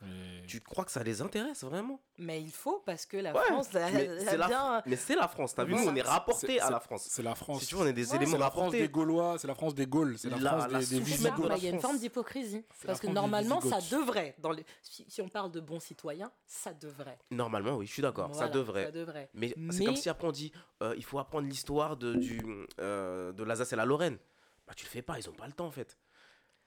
Tu 0.46 0.60
crois 0.60 0.84
que 0.84 0.90
ça 0.90 1.02
les 1.02 1.20
intéresse 1.20 1.64
vraiment? 1.64 2.00
Mais 2.18 2.40
il 2.40 2.50
faut 2.50 2.82
parce 2.86 3.04
que 3.04 3.16
la 3.18 3.32
Ouais, 3.34 3.40
France, 3.44 3.68
mais 3.74 4.18
c'est 4.20 4.36
la, 4.38 4.46
bien- 4.48 4.82
mais 4.86 4.96
c'est 4.96 5.14
la 5.16 5.28
France, 5.28 5.54
t'as 5.54 5.64
vu, 5.64 5.74
nous 5.74 5.86
on 5.86 5.94
est 5.94 6.02
rapporté 6.02 6.46
C'est- 6.46 6.60
à 6.60 6.70
la 6.70 6.80
France. 6.80 7.06
C'est 7.10 7.22
la 7.22 7.34
France. 7.34 7.60
Si 7.60 7.66
tu 7.68 7.74
veux, 7.74 7.82
on 7.82 7.86
est 7.86 7.92
des 7.92 8.08
Ouais, 8.10 8.16
éléments 8.16 8.32
c'est 8.32 8.38
la 8.38 8.50
France 8.50 8.56
rapportés. 8.60 8.78
des 8.80 8.88
Gaulois, 8.88 9.36
c'est 9.38 9.48
la 9.48 9.54
France 9.54 9.74
des 9.74 9.86
Gaules, 9.86 10.16
c'est 10.18 10.30
la, 10.30 10.38
La- 10.38 10.50
France 10.50 10.62
la 10.72 10.78
des, 10.78 10.86
des 11.00 11.04
ça, 11.10 11.30
de 11.30 11.56
il 11.56 11.62
y 11.62 11.66
a 11.66 11.70
une 11.70 11.78
France. 11.78 11.82
forme 11.82 11.98
d'hypocrisie. 11.98 12.64
C'est 12.74 12.86
Parce 12.86 13.00
que 13.00 13.06
France 13.06 13.14
normalement, 13.14 13.60
ça 13.60 13.78
devrait. 13.90 14.34
Dans 14.38 14.52
les... 14.52 14.64
si, 14.82 15.04
si 15.08 15.20
on 15.20 15.28
parle 15.28 15.50
de 15.50 15.60
bons 15.60 15.80
citoyens, 15.80 16.30
ça 16.46 16.72
devrait. 16.72 17.18
Normalement, 17.30 17.76
oui, 17.76 17.86
je 17.86 17.92
suis 17.92 18.02
d'accord, 18.02 18.34
ça 18.34 18.48
devrait. 18.48 18.86
Ça 18.86 18.90
devrait. 18.92 19.28
Mais, 19.34 19.48
c'est 19.48 19.78
Mais- 19.80 19.84
comme 19.84 19.96
si 19.96 20.08
après 20.08 20.26
on 20.28 20.32
dit 20.32 20.52
euh, 20.82 20.94
il 20.96 21.04
faut 21.04 21.18
apprendre 21.18 21.46
l'histoire 21.48 21.96
de, 21.96 22.14
du, 22.14 22.40
euh, 22.80 23.32
de 23.32 23.42
l'Alsace 23.44 23.72
et 23.72 23.76
la 23.76 23.84
Lorraine. 23.84 24.18
Bah, 24.66 24.74
tu 24.76 24.84
le 24.84 24.90
fais 24.90 25.02
pas, 25.02 25.18
ils 25.18 25.28
ont 25.28 25.32
pas 25.34 25.46
le 25.46 25.52
temps 25.52 25.66
en 25.66 25.70
fait. 25.72 25.98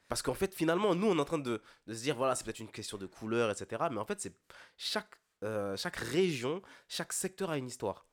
Parce 0.08 0.22
qu'en 0.22 0.34
fait, 0.34 0.54
finalement, 0.54 0.94
nous 0.96 1.08
on 1.08 1.18
est 1.18 1.22
en 1.22 1.26
train 1.26 1.40
de, 1.40 1.62
de 1.88 1.94
se 1.94 2.02
dire 2.02 2.16
voilà, 2.16 2.36
c'est 2.36 2.44
peut-être 2.44 2.60
une 2.60 2.72
question 2.72 2.98
de 2.98 3.06
couleur, 3.08 3.50
etc. 3.52 3.84
Mais 3.92 3.98
en 4.00 4.06
fait, 4.06 4.20
c'est 4.22 4.34
chaque, 4.78 5.16
euh, 5.44 5.76
chaque 5.78 5.96
région, 5.98 6.62
chaque 6.88 7.12
secteur 7.14 7.50
a 7.50 7.58
une 7.58 7.68
histoire. 7.68 8.06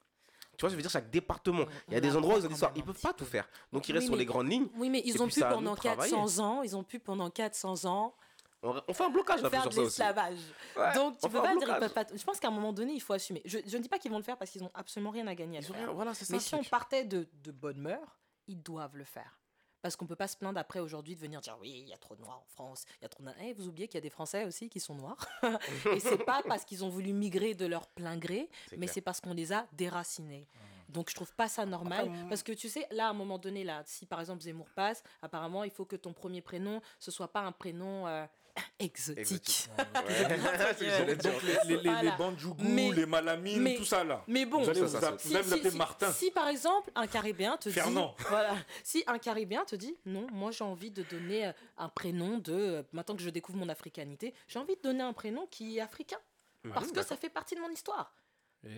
Tu 0.56 0.62
vois, 0.62 0.70
je 0.70 0.76
veux 0.76 0.82
dire, 0.82 0.90
chaque 0.90 1.10
département. 1.10 1.64
Il 1.88 1.94
y 1.94 1.96
a 1.96 2.00
des 2.00 2.14
endroits 2.16 2.36
où 2.36 2.38
ils 2.38 2.42
ont 2.42 2.46
apprend 2.46 2.48
une 2.50 2.54
histoire. 2.54 2.72
quand 2.72 2.78
Ils 2.80 2.84
peuvent 2.84 3.00
pas 3.00 3.12
tout 3.14 3.24
faire. 3.24 3.48
Donc 3.72 3.88
ils 3.88 3.92
Oui, 3.92 3.98
restent 3.98 4.06
sur 4.08 4.14
mais- 4.14 4.18
les 4.20 4.26
grandes 4.26 4.48
lignes. 4.50 4.68
Oui, 4.76 4.90
mais 4.90 5.02
ils 5.04 5.20
ont 5.22 5.28
pu 5.28 5.40
pendant 5.40 5.72
de 5.72 5.76
travailler. 5.76 6.12
400 6.12 6.44
ans, 6.44 6.62
ils 6.62 6.76
ont 6.76 6.84
pu 6.84 6.98
pendant 6.98 7.30
400 7.30 7.84
ans 7.86 8.14
On, 8.62 8.80
on 8.86 8.94
fait 8.94 9.02
un 9.04 9.10
blocage 9.10 9.40
faire 9.40 9.68
de 9.68 9.80
l'esclavage. 9.80 10.38
Ouais, 10.76 10.94
Donc 10.94 11.18
tu 11.18 11.28
peux 11.28 11.40
pas 11.42 11.56
dire 11.56 11.68
ils 11.68 11.78
peuvent 11.80 11.92
pas. 11.92 12.04
Je 12.14 12.22
pense 12.22 12.38
qu'à 12.38 12.48
un 12.48 12.52
moment 12.52 12.72
donné, 12.72 12.92
il 12.92 13.00
faut 13.00 13.12
assumer. 13.12 13.42
Je, 13.44 13.58
je 13.66 13.76
ne 13.76 13.82
dis 13.82 13.88
pas 13.88 13.98
qu'ils 13.98 14.10
vont 14.12 14.18
le 14.18 14.22
faire 14.22 14.36
parce 14.38 14.50
qu'ils 14.52 14.62
ont 14.62 14.70
absolument 14.74 15.10
rien 15.10 15.26
à 15.26 15.34
gagner 15.34 15.58
à 15.58 15.60
le 15.62 15.66
Ils 15.66 15.70
ont 15.70 15.74
faire. 15.74 15.86
rien- 15.86 15.94
Voilà, 15.94 16.14
ça. 16.14 16.24
Mais 16.30 16.38
si 16.38 16.54
on 16.54 16.62
partait 16.62 17.04
de, 17.04 17.26
de 17.42 17.50
bonnes 17.50 17.80
mœurs, 17.80 18.20
ils 18.46 18.62
doivent 18.62 18.96
le 18.96 19.04
faire. 19.04 19.36
Parce 19.82 19.96
qu'on 19.96 20.06
peut 20.06 20.16
pas 20.16 20.28
se 20.28 20.36
plaindre 20.36 20.58
après 20.58 20.80
aujourd'hui 20.80 21.14
de 21.14 21.20
venir 21.20 21.40
dire 21.40 21.56
oui, 21.60 21.82
il 21.84 21.88
y 21.88 21.92
a 21.92 21.98
trop 21.98 22.14
de 22.14 22.20
noirs 22.20 22.38
en 22.38 22.48
France, 22.48 22.84
il 23.00 23.02
y 23.02 23.06
a 23.06 23.08
trop 23.08 23.22
de... 23.22 23.30
Eh, 23.42 23.52
vous 23.52 23.68
oubliez 23.68 23.88
qu'il 23.88 23.96
y 23.96 23.98
a 23.98 24.02
des 24.02 24.10
Français 24.10 24.44
aussi 24.44 24.68
qui 24.68 24.80
sont 24.80 24.94
noirs. 24.94 25.26
Et 25.94 26.00
c'est 26.00 26.24
pas 26.24 26.42
parce 26.46 26.64
qu'ils 26.64 26.84
ont 26.84 26.88
voulu 26.88 27.12
migrer 27.12 27.54
de 27.54 27.66
leur 27.66 27.86
plein 27.88 28.16
gré, 28.16 28.48
mais 28.76 28.86
c'est 28.86 29.00
parce 29.00 29.20
qu'on 29.20 29.34
les 29.34 29.52
a 29.52 29.66
déracinés. 29.72 30.46
Donc 30.88 31.08
je 31.10 31.14
trouve 31.14 31.32
pas 31.34 31.48
ça 31.48 31.64
normal. 31.64 32.08
Après, 32.08 32.28
parce 32.28 32.42
que 32.42 32.52
tu 32.52 32.68
sais, 32.68 32.86
là, 32.90 33.06
à 33.06 33.10
un 33.10 33.14
moment 33.14 33.38
donné, 33.38 33.64
là, 33.64 33.82
si 33.86 34.06
par 34.06 34.20
exemple 34.20 34.42
Zemmour 34.42 34.68
passe, 34.74 35.02
apparemment, 35.22 35.64
il 35.64 35.70
faut 35.70 35.86
que 35.86 35.96
ton 35.96 36.12
premier 36.12 36.42
prénom, 36.42 36.80
ce 36.98 37.10
soit 37.10 37.32
pas 37.32 37.40
un 37.40 37.52
prénom 37.52 38.06
euh, 38.06 38.26
exotique. 38.78 39.68
Ouais. 39.78 40.36
Donc 41.16 41.42
les, 41.42 41.54
les, 41.64 41.76
les, 41.76 41.90
Voilà. 41.90 42.02
les 42.02 42.10
Bandjougous, 42.16 42.62
Mais- 42.64 42.90
les 42.92 43.06
Malamines, 43.06 43.60
mais- 43.62 43.76
tout 43.76 43.84
ça 43.84 44.04
là. 44.04 44.22
Mais 44.26 44.44
bon, 44.44 44.62
vous 44.62 44.68
allez 44.70 44.80
vous, 44.80 44.88
ça, 44.88 44.98
app- 44.98 45.20
ça. 45.20 45.28
vous 45.28 45.34
allez 45.36 45.44
si, 45.44 45.50
l'appeler 45.50 45.70
si, 45.70 45.76
Martin. 45.76 46.12
si, 46.12 46.30
par 46.30 46.48
exemple 46.48 46.90
un 46.94 47.06
Caribéen 47.06 47.56
te 47.56 47.70
Fernand. 47.70 48.14
dit, 48.18 48.24
voilà, 48.28 48.54
si 48.84 49.04
un 49.06 49.18
Caribéen 49.18 49.64
te 49.64 49.76
dit, 49.76 49.96
non, 50.04 50.26
moi 50.32 50.50
j'ai 50.50 50.64
envie 50.64 50.90
de 50.90 51.02
donner 51.04 51.46
euh, 51.48 51.52
un 51.78 51.88
prénom 51.88 52.38
de, 52.38 52.52
euh, 52.52 52.82
maintenant 52.92 53.16
que 53.16 53.22
je 53.22 53.30
découvre 53.30 53.58
mon 53.58 53.68
africanité, 53.68 54.34
j'ai 54.48 54.58
envie 54.58 54.76
de 54.76 54.82
donner 54.82 55.02
un 55.02 55.12
prénom 55.12 55.46
qui 55.50 55.78
est 55.78 55.80
africain, 55.80 56.18
parce 56.74 56.92
que 56.92 57.02
ça 57.02 57.16
fait 57.16 57.30
partie 57.30 57.54
de 57.54 57.60
mon 57.60 57.70
histoire. 57.70 58.14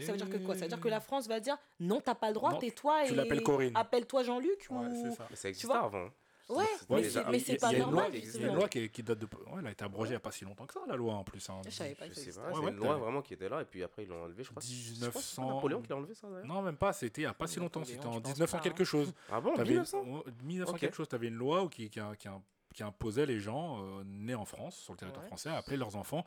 Ça 0.00 0.12
veut 0.12 0.16
dire 0.18 0.30
que 0.30 0.38
quoi? 0.38 0.54
Ça 0.54 0.62
veut 0.62 0.68
dire 0.68 0.80
que 0.80 0.88
la 0.88 1.00
France 1.00 1.26
va 1.28 1.40
dire, 1.40 1.58
non, 1.78 2.00
t'as 2.00 2.14
pas 2.14 2.28
le 2.28 2.34
droit, 2.34 2.58
tais-toi 2.58 3.02
tu 3.06 3.14
et 3.14 3.72
appelle-toi 3.74 4.22
Jean-Luc 4.22 4.66
Ouais, 4.70 4.78
ou 4.78 5.10
c'est 5.10 5.16
ça. 5.16 5.26
Mais 5.28 5.36
ça 5.36 5.48
existait 5.50 5.66
vois? 5.66 5.84
avant. 5.84 6.08
Ouais, 6.50 6.56
Ouais, 6.56 7.00
mais 7.00 7.08
c'est- 7.08 7.24
mais 7.30 7.38
c'est 7.38 7.56
pas 7.56 7.72
normal. 7.72 8.10
Il 8.14 8.24
y 8.40 8.44
a 8.44 8.48
une 8.48 8.54
loi 8.54 8.68
qui, 8.68 8.90
qui 8.90 9.02
date 9.02 9.18
de. 9.18 9.24
Ouais, 9.24 9.60
elle 9.60 9.66
a 9.66 9.70
été 9.70 9.82
abrogée 9.84 10.10
il 10.10 10.12
n'y 10.12 10.16
a 10.16 10.20
pas 10.20 10.30
si 10.30 10.44
longtemps 10.44 10.66
que 10.66 10.74
ça, 10.74 10.80
la 10.86 10.94
loi 10.96 11.14
en 11.14 11.24
plus. 11.24 11.48
hein. 11.48 11.62
Je 11.64 11.70
savais 11.70 11.94
pas 11.94 12.00
pas, 12.00 12.04
Ouais, 12.06 12.14
c'est 12.14 12.38
ouais, 12.38 12.70
une 12.70 12.76
loi 12.76 12.96
vraiment 12.98 13.22
qui 13.22 13.32
était 13.34 13.48
là 13.48 13.62
et 13.62 13.64
puis 13.64 13.82
après 13.82 14.02
ils 14.04 14.08
l'ont 14.08 14.22
enlevé, 14.24 14.44
je 14.44 14.50
crois. 14.50 14.60
que 14.60 14.66
c'est- 14.68 14.74
c'est 14.74 14.90
1900. 14.92 15.54
Napoléon 15.54 15.80
qui 15.80 15.88
l'a 15.88 15.96
enlevé 15.96 16.12
ça 16.14 16.28
d'ailleurs. 16.28 16.46
Non, 16.46 16.60
même 16.60 16.76
pas, 16.76 16.92
c'était 16.92 17.22
il 17.22 17.24
n'y 17.24 17.30
a 17.30 17.34
pas 17.34 17.46
si 17.46 17.58
longtemps, 17.60 17.82
c'était 17.84 18.04
en 18.06 18.16
tu 18.16 18.20
penses 18.22 18.32
1900 18.34 18.58
pas, 18.58 18.62
quelque 18.62 18.84
chose. 18.84 19.14
Ah 19.30 19.40
bon, 19.40 19.54
T'avais- 19.54 19.70
1900 19.70 20.02
ouais, 20.02 20.22
1900 20.42 20.74
Ok. 20.74 20.80
quelque 20.80 20.94
chose, 20.96 21.08
tu 21.08 21.14
avais 21.14 21.28
une 21.28 21.34
loi 21.36 21.66
qui, 21.70 21.88
qui, 21.88 21.98
qui, 22.18 22.28
qui 22.74 22.82
imposait 22.82 23.24
les 23.24 23.40
gens 23.40 23.82
euh, 23.82 24.02
nés 24.04 24.34
en 24.34 24.44
France, 24.44 24.76
sur 24.76 24.92
le 24.92 24.98
territoire 24.98 25.22
Ouais. 25.24 25.28
français, 25.28 25.48
à 25.48 25.56
appeler 25.56 25.78
leurs 25.78 25.96
enfants 25.96 26.24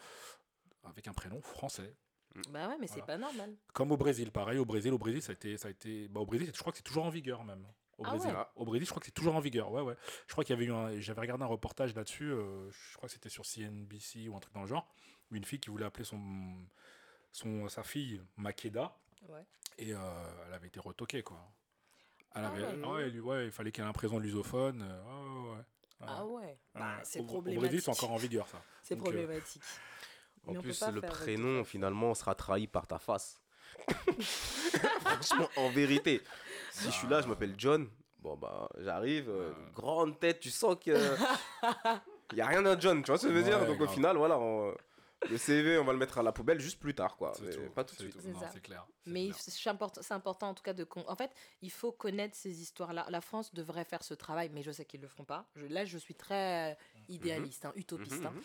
avec 0.83 1.07
un 1.07 1.13
prénom 1.13 1.41
français. 1.41 1.93
Bah 2.51 2.69
ouais, 2.69 2.77
mais 2.79 2.87
c'est 2.87 2.93
Voilà. 3.01 3.05
pas 3.05 3.17
normal. 3.17 3.55
Comme 3.73 3.91
au 3.91 3.97
Brésil, 3.97 4.31
pareil, 4.31 4.57
au 4.59 4.65
Brésil, 4.65 4.93
au 4.93 4.97
Brésil, 4.97 5.21
ça 5.21 5.31
a 5.31 5.33
été. 5.33 5.57
Ça 5.57 5.67
a 5.67 5.71
été 5.71 6.07
bah, 6.07 6.21
au 6.21 6.25
Brésil, 6.25 6.49
je 6.53 6.59
crois 6.59 6.71
que 6.71 6.77
c'est 6.77 6.83
toujours 6.83 7.05
en 7.05 7.09
vigueur 7.09 7.43
même. 7.43 7.65
Au 7.97 8.03
Ah 8.05 8.09
Brésil. 8.11 8.29
ouais. 8.31 8.43
Au 8.55 8.65
Brésil, 8.65 8.85
je 8.85 8.91
crois 8.91 8.99
que 8.99 9.05
c'est 9.07 9.11
toujours 9.11 9.35
en 9.35 9.39
vigueur. 9.39 9.71
Ouais, 9.71 9.81
ouais. 9.81 9.95
Je 10.27 10.31
crois 10.31 10.43
qu'il 10.43 10.53
y 10.53 10.57
avait 10.57 10.65
eu 10.65 10.73
un. 10.73 10.99
J'avais 10.99 11.21
regardé 11.21 11.43
un 11.43 11.47
reportage 11.47 11.95
là-dessus, 11.95 12.31
euh, 12.31 12.69
je 12.69 12.95
crois 12.97 13.07
que 13.09 13.13
c'était 13.13 13.29
sur 13.29 13.45
CNBC 13.45 14.27
ou 14.29 14.35
un 14.35 14.39
truc 14.39 14.53
dans 14.53 14.61
le 14.61 14.67
genre, 14.67 14.87
où 15.31 15.35
une 15.35 15.43
fille 15.43 15.59
qui 15.59 15.69
voulait 15.71 15.85
appeler 15.85 16.03
son, 16.05 16.19
son, 17.31 17.67
sa 17.69 17.83
fille 17.83 18.21
Makeda, 18.35 18.95
Ouais. 19.29 19.43
et 19.79 19.93
euh, 19.93 19.97
elle 20.47 20.53
avait 20.53 20.67
été 20.67 20.79
retoquée, 20.79 21.23
quoi. 21.23 21.39
Elle 22.35 22.43
Ah 22.45 22.47
avait, 22.49 22.61
ouais. 22.63 22.81
ah 22.83 22.89
ouais, 22.91 23.09
lui- 23.09 23.19
ouais, 23.19 23.45
il 23.47 23.51
fallait 23.51 23.71
qu'elle 23.71 23.85
ait 23.85 23.89
un 23.89 23.93
présent 23.93 24.17
de 24.17 24.21
lusophone. 24.21 24.83
euh, 24.83 25.03
ouais, 25.03 25.49
ouais, 25.51 25.55
ouais. 25.57 25.63
Ah 26.01 26.23
ouais, 26.25 26.59
bah, 26.75 26.97
Ouais. 26.97 27.01
c'est 27.03 27.19
Au- 27.19 27.23
Au 27.23 27.25
Brésil, 27.41 27.57
problématique. 27.57 27.81
c'est 27.81 27.89
encore 27.89 28.11
en 28.11 28.17
vigueur, 28.17 28.47
ça. 28.47 28.61
C'est 28.83 28.93
euh, 28.93 28.97
problématique. 29.01 29.63
En 30.45 30.53
Mais 30.53 30.59
plus, 30.59 30.81
le 30.93 31.01
prénom, 31.01 31.63
finalement, 31.63 32.13
sera 32.13 32.35
trahi 32.35 32.67
par 32.67 32.85
ta 32.85 32.99
face. 32.99 33.41
Franchement, 35.01 35.49
en 35.57 35.69
vérité, 35.69 36.21
si 36.77 36.85
je 36.85 36.91
suis 36.91 37.07
là, 37.07 37.21
je 37.21 37.27
m'appelle 37.27 37.55
John. 37.57 37.89
Bon, 38.19 38.35
bah, 38.35 38.67
j'arrive, 38.79 39.29
euh, 39.29 39.49
Ouais. 39.49 39.71
grande 39.73 40.19
tête, 40.19 40.39
tu 40.39 40.49
sens 40.49 40.75
que. 40.83 40.91
Il 42.31 42.35
n'y 42.35 42.41
a 42.41 42.47
rien 42.47 42.61
d'un 42.61 42.77
John, 42.79 43.01
tu 43.03 43.11
vois 43.11 43.17
ce 43.17 43.27
que 43.27 43.33
je 43.33 43.37
veux 43.37 43.43
dire? 43.43 43.59
Ouais, 43.61 43.67
Donc, 43.67 43.79
au 43.79 43.87
final, 43.87 44.17
voilà, 44.17 44.37
on- 44.37 44.75
le 45.29 45.37
CV, 45.37 45.77
on 45.79 45.83
va 45.85 45.93
le 45.93 45.97
mettre 45.97 46.17
à 46.19 46.23
la 46.23 46.31
poubelle 46.31 46.59
juste 46.59 46.79
plus 46.79 46.93
tard, 46.93 47.15
quoi. 47.15 47.31
C'est 47.35 47.43
Mais 47.43 47.51
tout, 47.51 47.71
Pas 47.73 47.83
tout 47.83 47.95
de 47.95 48.01
suite. 48.01 48.17
C'est 48.21 48.33
Non, 48.33 48.39
ça. 48.39 48.49
c'est 48.53 48.59
clair. 48.61 48.85
Mais 49.05 49.29
c'est 49.37 49.69
important, 50.11 50.49
en 50.49 50.53
tout 50.53 50.61
cas 50.61 50.73
de... 50.73 50.83
con- 50.83 51.05
En 51.07 51.15
fait, 51.15 51.31
il 51.61 51.71
faut 51.71 51.91
connaître 51.91 52.35
ces 52.35 52.61
histoires-là. 52.61 53.05
La 53.09 53.21
France 53.21 53.53
devrait 53.53 53.85
faire 53.85 54.03
ce 54.03 54.13
travail, 54.13 54.49
mais 54.53 54.61
je 54.61 54.71
sais 54.71 54.85
qu'ils 54.85 54.99
ne 54.99 55.05
le 55.05 55.09
feront 55.09 55.23
pas. 55.25 55.47
Je- 55.55 55.65
là, 55.67 55.85
je 55.85 55.97
suis 55.97 56.13
très 56.15 56.73
euh, 56.73 56.75
idéaliste, 57.09 57.65
hein, 57.65 57.71
utopiste. 57.75 58.19
Mhm, 58.19 58.25
hein. 58.27 58.31
mhm. 58.35 58.41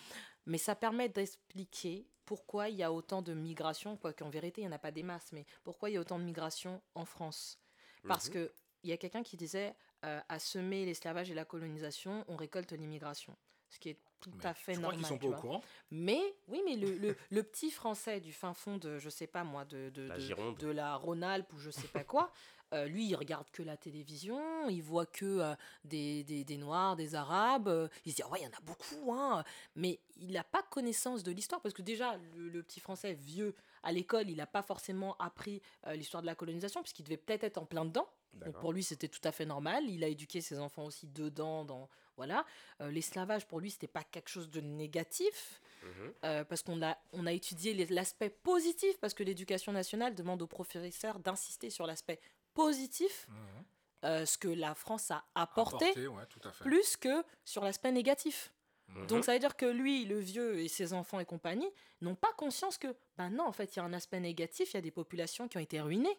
Mais 0.46 0.58
ça 0.58 0.74
permet 0.74 1.08
d'expliquer 1.08 2.06
pourquoi 2.24 2.68
il 2.68 2.76
y 2.76 2.82
a 2.82 2.90
autant 2.92 3.20
de 3.20 3.34
migration, 3.34 3.96
quoiqu'en 3.96 4.30
vérité, 4.30 4.62
il 4.62 4.64
n'y 4.64 4.70
en 4.72 4.76
a 4.76 4.78
pas 4.78 4.92
des 4.92 5.02
masses, 5.02 5.30
mais 5.32 5.44
pourquoi 5.64 5.90
il 5.90 5.94
y 5.94 5.96
a 5.96 6.00
autant 6.00 6.18
de 6.18 6.24
migration 6.24 6.80
en 6.94 7.04
France. 7.04 7.58
Parce 8.06 8.26
Mhm. 8.28 8.32
que 8.34 8.52
il 8.84 8.90
y 8.90 8.92
a 8.92 8.96
quelqu'un 8.96 9.22
qui 9.22 9.36
disait 9.36 9.74
euh, 10.04 10.20
à 10.28 10.38
semer 10.40 10.84
l'esclavage 10.84 11.30
et 11.30 11.34
la 11.34 11.44
colonisation, 11.44 12.24
on 12.28 12.34
récolte 12.36 12.72
l'immigration. 12.72 13.36
Ce 13.68 13.78
qui 13.78 13.90
est 13.90 13.98
tout 14.20 14.30
Mais 14.38 14.46
à 14.46 14.54
fait 14.54 14.74
je 14.74 14.80
crois 14.80 14.92
normal. 14.92 14.98
qu'ils 14.98 15.06
sont 15.20 15.30
pas 15.30 15.36
au 15.38 15.40
courant. 15.40 15.62
Mais 15.90 16.20
oui, 16.48 16.60
mais 16.64 16.76
le, 16.76 16.96
le, 16.98 17.16
le 17.30 17.42
petit 17.42 17.70
français 17.70 18.20
du 18.20 18.32
fin 18.32 18.52
fond 18.54 18.76
de, 18.78 18.98
je 18.98 19.08
sais 19.08 19.26
pas 19.28 19.44
moi, 19.44 19.64
de, 19.64 19.90
de, 19.90 20.02
La 20.02 20.18
de 20.18 20.66
la 20.68 20.96
Rhône-Alpes 20.96 21.52
ou 21.52 21.58
je 21.58 21.70
sais 21.70 21.88
pas 21.88 22.04
quoi, 22.04 22.32
euh, 22.72 22.86
lui, 22.86 23.08
il 23.08 23.14
regarde 23.14 23.50
que 23.50 23.62
la 23.62 23.76
télévision, 23.76 24.68
il 24.68 24.82
voit 24.82 25.06
que 25.06 25.24
euh, 25.24 25.54
des, 25.84 26.24
des, 26.24 26.44
des 26.44 26.56
Noirs, 26.56 26.96
des 26.96 27.14
Arabes, 27.14 27.68
euh, 27.68 27.88
il 28.04 28.12
se 28.12 28.16
dit, 28.16 28.22
Ah 28.24 28.30
ouais, 28.30 28.40
il 28.40 28.44
y 28.44 28.46
en 28.46 28.56
a 28.56 28.60
beaucoup, 28.62 29.12
hein. 29.12 29.44
mais 29.76 30.00
il 30.16 30.32
n'a 30.32 30.44
pas 30.44 30.62
connaissance 30.62 31.22
de 31.22 31.32
l'histoire, 31.32 31.60
parce 31.60 31.74
que 31.74 31.82
déjà, 31.82 32.16
le, 32.36 32.48
le 32.48 32.62
petit 32.62 32.80
français 32.80 33.14
vieux, 33.14 33.54
à 33.82 33.92
l'école, 33.92 34.30
il 34.30 34.36
n'a 34.36 34.46
pas 34.46 34.62
forcément 34.62 35.16
appris 35.18 35.60
l'histoire 35.94 36.22
de 36.22 36.26
la 36.26 36.36
colonisation, 36.36 36.82
puisqu'il 36.82 37.02
devait 37.02 37.16
peut-être 37.16 37.42
être 37.42 37.58
en 37.58 37.66
plein 37.66 37.84
dedans. 37.84 38.08
Donc 38.34 38.58
pour 38.60 38.72
lui, 38.72 38.82
c'était 38.82 39.08
tout 39.08 39.20
à 39.24 39.32
fait 39.32 39.44
normal. 39.44 39.84
Il 39.88 40.04
a 40.04 40.08
éduqué 40.08 40.40
ses 40.40 40.58
enfants 40.60 40.84
aussi 40.84 41.08
dedans, 41.08 41.64
dans 41.64 41.88
voilà. 42.16 42.44
Euh, 42.80 42.90
L'esclavage 42.90 43.46
pour 43.46 43.60
lui, 43.60 43.70
c'était 43.70 43.86
pas 43.88 44.04
quelque 44.04 44.28
chose 44.28 44.50
de 44.50 44.60
négatif. 44.60 45.60
Mhm. 45.82 46.12
Euh, 46.24 46.44
parce 46.44 46.62
qu'on 46.62 46.80
a, 46.82 46.96
on 47.12 47.26
a 47.26 47.32
étudié 47.32 47.74
l'aspect 47.86 48.30
positif, 48.30 48.98
parce 49.00 49.14
que 49.14 49.24
l'éducation 49.24 49.72
nationale 49.72 50.14
demande 50.14 50.40
aux 50.42 50.46
professeurs 50.46 51.18
d'insister 51.18 51.70
sur 51.70 51.86
l'aspect 51.86 52.20
positif, 52.54 53.26
Mhm. 53.28 53.64
euh, 54.04 54.26
ce 54.26 54.38
que 54.38 54.48
la 54.48 54.74
France 54.74 55.10
a 55.10 55.24
apporté, 55.34 55.86
Apporté, 55.90 56.08
ouais, 56.08 56.26
tout 56.26 56.40
à 56.46 56.52
fait. 56.52 56.64
plus 56.64 56.96
que 56.96 57.24
sur 57.44 57.62
l'aspect 57.64 57.92
négatif. 57.92 58.52
Mhm. 58.88 59.06
Donc 59.06 59.24
ça 59.24 59.32
veut 59.32 59.38
dire 59.38 59.56
que 59.56 59.66
lui, 59.66 60.04
le 60.04 60.18
vieux 60.18 60.58
et 60.58 60.68
ses 60.68 60.92
enfants 60.92 61.20
et 61.20 61.24
compagnie, 61.24 61.70
n'ont 62.00 62.14
pas 62.16 62.32
conscience 62.36 62.78
que, 62.78 62.94
ben 63.16 63.30
non, 63.30 63.44
en 63.46 63.52
fait, 63.52 63.74
il 63.74 63.78
y 63.78 63.80
a 63.80 63.84
un 63.84 63.92
aspect 63.92 64.20
négatif, 64.20 64.72
il 64.72 64.76
y 64.76 64.78
a 64.78 64.82
des 64.82 64.90
populations 64.90 65.48
qui 65.48 65.56
ont 65.56 65.60
été 65.60 65.80
ruinées 65.80 66.18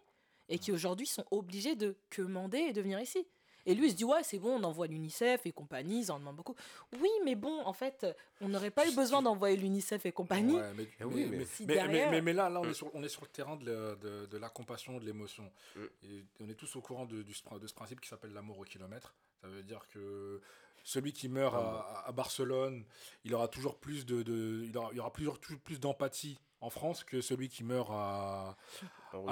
et 0.50 0.60
qui 0.60 0.72
aujourd'hui 0.72 1.08
sont 1.08 1.26
obligées 1.32 1.76
de 1.76 1.98
quemander 2.10 2.60
et 2.60 2.74
de 2.74 2.82
venir 2.82 3.00
ici. 3.00 3.28
Et 3.66 3.76
lui, 3.76 3.88
il 3.88 3.92
se 3.92 3.96
dit, 3.96 4.04
ouais, 4.04 4.24
c'est 4.24 4.40
bon, 4.40 4.60
on 4.60 4.64
envoie 4.64 4.88
l'UNICEF 4.88 5.46
et 5.46 5.52
compagnie, 5.52 6.02
ils 6.02 6.12
en 6.12 6.20
demandent 6.20 6.36
beaucoup. 6.36 6.56
Oui, 7.00 7.10
mais 7.24 7.36
bon, 7.36 7.62
en 7.66 7.74
fait, 7.74 8.06
on 8.42 8.50
n'aurait 8.50 8.72
pas 8.72 8.88
eu 8.90 8.96
besoin 8.96 9.22
d'envoyer 9.22 9.56
l'UNICEF 9.58 10.06
et 10.06 10.12
compagnie. 10.12 10.56
Ouais, 10.56 10.74
mais, 10.76 10.88
Eh 11.00 11.04
oui, 11.06 11.26
mais, 11.30 11.46
si 11.46 11.66
mais- 11.66 11.74
derrière- 11.76 12.12
mais- 12.12 12.22
mais 12.22 12.34
là, 12.34 12.50
là 12.50 12.60
on, 12.62 12.66
Mm. 12.66 12.70
est 12.70 12.74
sur, 12.74 12.92
on 12.94 13.04
est 13.04 13.10
sur 13.10 13.22
le 13.22 13.28
terrain 13.30 13.56
de 13.56 13.66
la, 13.72 13.96
de, 13.96 14.26
de 14.26 14.38
la 14.38 14.50
compassion, 14.50 15.00
de 15.00 15.06
l'émotion. 15.06 15.50
Mm. 15.76 15.82
Et 16.04 16.26
on 16.42 16.50
est 16.50 16.56
tous 16.56 16.76
au 16.76 16.82
courant 16.82 17.06
de, 17.06 17.24
ce 17.32 17.74
principe 17.74 18.02
qui 18.02 18.10
s'appelle 18.10 18.34
l'amour 18.34 18.60
au 18.60 18.64
kilomètre. 18.64 19.14
Ça 19.42 19.48
veut 19.48 19.64
dire 19.64 19.88
que 19.94 20.42
celui 20.84 21.14
qui 21.14 21.30
meurt 21.30 21.56
à, 21.56 22.04
à 22.06 22.12
Barcelone, 22.12 22.84
il 23.24 23.34
aura 23.34 23.48
toujours 23.48 23.78
plus 23.78 24.06
de, 24.06 24.24
de- 24.24 24.64
il, 24.66 24.78
aura, 24.78 24.90
il 24.94 25.00
aura 25.00 25.12
toujours, 25.12 25.40
toujours 25.40 25.62
plus 25.62 25.80
d'empathie 25.80 26.38
en 26.62 26.70
France 26.70 27.04
que 27.04 27.22
celui 27.22 27.48
qui 27.50 27.64
meurt 27.64 27.90
à. 27.92 28.58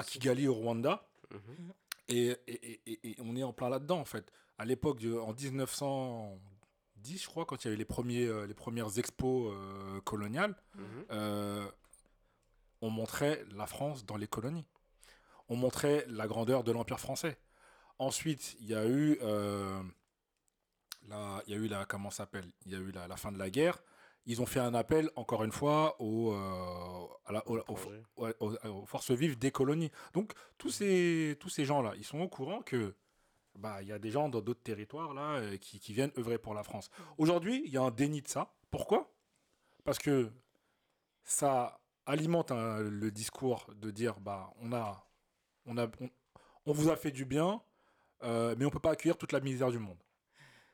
Kigali 0.07 0.47
au 0.47 0.53
Rwanda. 0.53 1.05
Mhm. 1.31 1.39
Et, 1.69 1.80
et- 2.11 2.37
et- 2.47 2.81
et- 2.85 3.09
et 3.11 3.15
on 3.19 3.35
est 3.35 3.43
en 3.43 3.53
plein 3.53 3.69
là-dedans, 3.69 3.99
en 3.99 4.05
fait. 4.05 4.31
À 4.57 4.65
l'époque, 4.65 4.99
en 5.03 5.33
1910, 5.33 7.21
je 7.23 7.27
crois, 7.27 7.45
quand 7.45 7.63
il 7.63 7.65
y 7.65 7.67
avait 7.69 7.77
les, 7.77 7.85
premiers, 7.85 8.25
euh, 8.27 8.45
les 8.45 8.53
premières 8.53 8.97
expos 8.99 9.51
euh, 9.53 9.99
coloniales, 10.01 10.55
Mhm. 10.75 11.05
euh, 11.11 11.67
on 12.81 12.89
montrait 12.89 13.43
la 13.55 13.65
France 13.67 14.05
dans 14.05 14.17
les 14.17 14.27
colonies. 14.27 14.65
On 15.49 15.55
montrait 15.55 16.05
la 16.07 16.27
grandeur 16.27 16.63
de 16.63 16.71
l'Empire 16.71 16.99
français. 16.99 17.37
Ensuite, 17.99 18.55
il 18.59 18.67
y 18.67 18.75
a 18.75 18.87
eu, 18.87 19.17
la, 21.07 21.43
il 21.47 21.53
y 21.53 21.55
a 21.55 21.59
eu 21.59 21.67
la, 21.67 21.85
comment 21.85 22.09
s'appelle? 22.11 22.51
Il 22.65 22.71
y 22.71 22.75
a 22.75 22.79
eu 22.79 22.91
la, 22.91 23.07
la 23.07 23.17
fin 23.17 23.31
de 23.31 23.37
la 23.37 23.49
guerre. 23.49 23.81
Ils 24.25 24.41
ont 24.41 24.45
fait 24.45 24.59
un 24.59 24.73
appel, 24.75 25.09
encore 25.15 25.43
une 25.43 25.51
fois, 25.51 25.95
aux, 26.01 26.31
euh, 26.33 27.07
à 27.25 27.31
la- 27.33 27.43
aux- 27.47 28.85
forces 28.85 29.11
vives 29.11 29.37
des 29.37 29.51
colonies. 29.51 29.91
Donc, 30.13 30.33
tous 30.59 30.69
ces, 30.69 31.37
tous 31.39 31.49
ces 31.49 31.65
gens-là, 31.65 31.93
ils 31.97 32.03
sont 32.05 32.19
au 32.21 32.27
courant 32.29 32.61
que 32.61 32.95
bah, 33.55 33.81
il 33.81 33.87
y 33.87 33.91
a 33.91 33.99
des 33.99 34.11
gens 34.11 34.29
dans 34.29 34.41
d'autres 34.41 34.61
territoires 34.63 35.13
là 35.13 35.37
euh, 35.37 35.57
qui, 35.57 35.79
qui 35.79 35.93
viennent 35.93 36.11
œuvrer 36.17 36.37
pour 36.37 36.53
la 36.53 36.63
France. 36.63 36.89
Aujourd'hui, 37.17 37.61
il 37.65 37.71
y 37.71 37.77
a 37.77 37.81
un 37.81 37.91
déni 37.91 38.21
de 38.21 38.27
ça. 38.27 38.53
Pourquoi? 38.69 39.11
Parce 39.83 39.97
que 39.99 40.31
ça 41.23 41.79
alimente 42.05 42.51
un- 42.51 42.79
le 42.81 43.11
discours 43.11 43.67
de 43.75 43.91
dire 43.91 44.19
bah 44.19 44.53
on 44.61 44.71
a 44.73 45.05
on 45.65 45.77
a 45.77 45.87
on, 45.99 46.09
on 46.65 46.71
vous 46.73 46.89
a 46.89 46.95
fait 46.95 47.11
du 47.11 47.25
bien, 47.25 47.61
euh, 48.23 48.55
mais 48.57 48.65
on 48.65 48.69
peut 48.69 48.79
pas 48.79 48.91
accueillir 48.91 49.17
toute 49.17 49.31
la 49.31 49.39
misère 49.39 49.71
du 49.71 49.79
monde. 49.79 49.97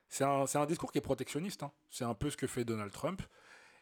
C'est 0.10 0.24
un, 0.24 0.46
un 0.54 0.66
discours 0.66 0.92
qui 0.92 0.98
est 0.98 1.02
protectionniste. 1.02 1.64
hein. 1.64 1.72
C'est 1.90 2.06
un 2.06 2.14
peu 2.14 2.30
ce 2.30 2.38
que 2.38 2.48
fait 2.48 2.64
Donald 2.66 2.92
Trump. 2.92 3.22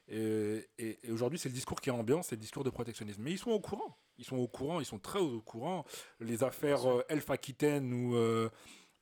Et, 0.07 0.67
et- 0.77 0.99
et 1.07 1.11
aujourd'hui, 1.11 1.39
c'est 1.39 1.49
le 1.49 1.55
discours 1.55 1.81
qui 1.81 1.89
est 1.89 1.93
ambiant, 1.93 2.21
c'est 2.23 2.35
le 2.35 2.41
discours 2.41 2.63
de 2.63 2.69
protectionnisme. 2.69 3.21
Mais 3.23 3.31
ils 3.31 3.37
sont 3.39 3.51
au 3.51 3.59
courant. 3.59 3.97
Ils 4.17 4.25
sont 4.25 4.37
au 4.37 4.47
courant, 4.47 4.79
ils 4.79 4.85
sont 4.85 4.99
très 4.99 5.19
au 5.19 5.41
courant. 5.41 5.83
Les 6.19 6.43
affaires 6.43 6.85
euh, 6.89 7.03
Elf 7.09 7.29
Aquitaine 7.29 7.91
ou 7.93 8.15
euh, 8.15 8.49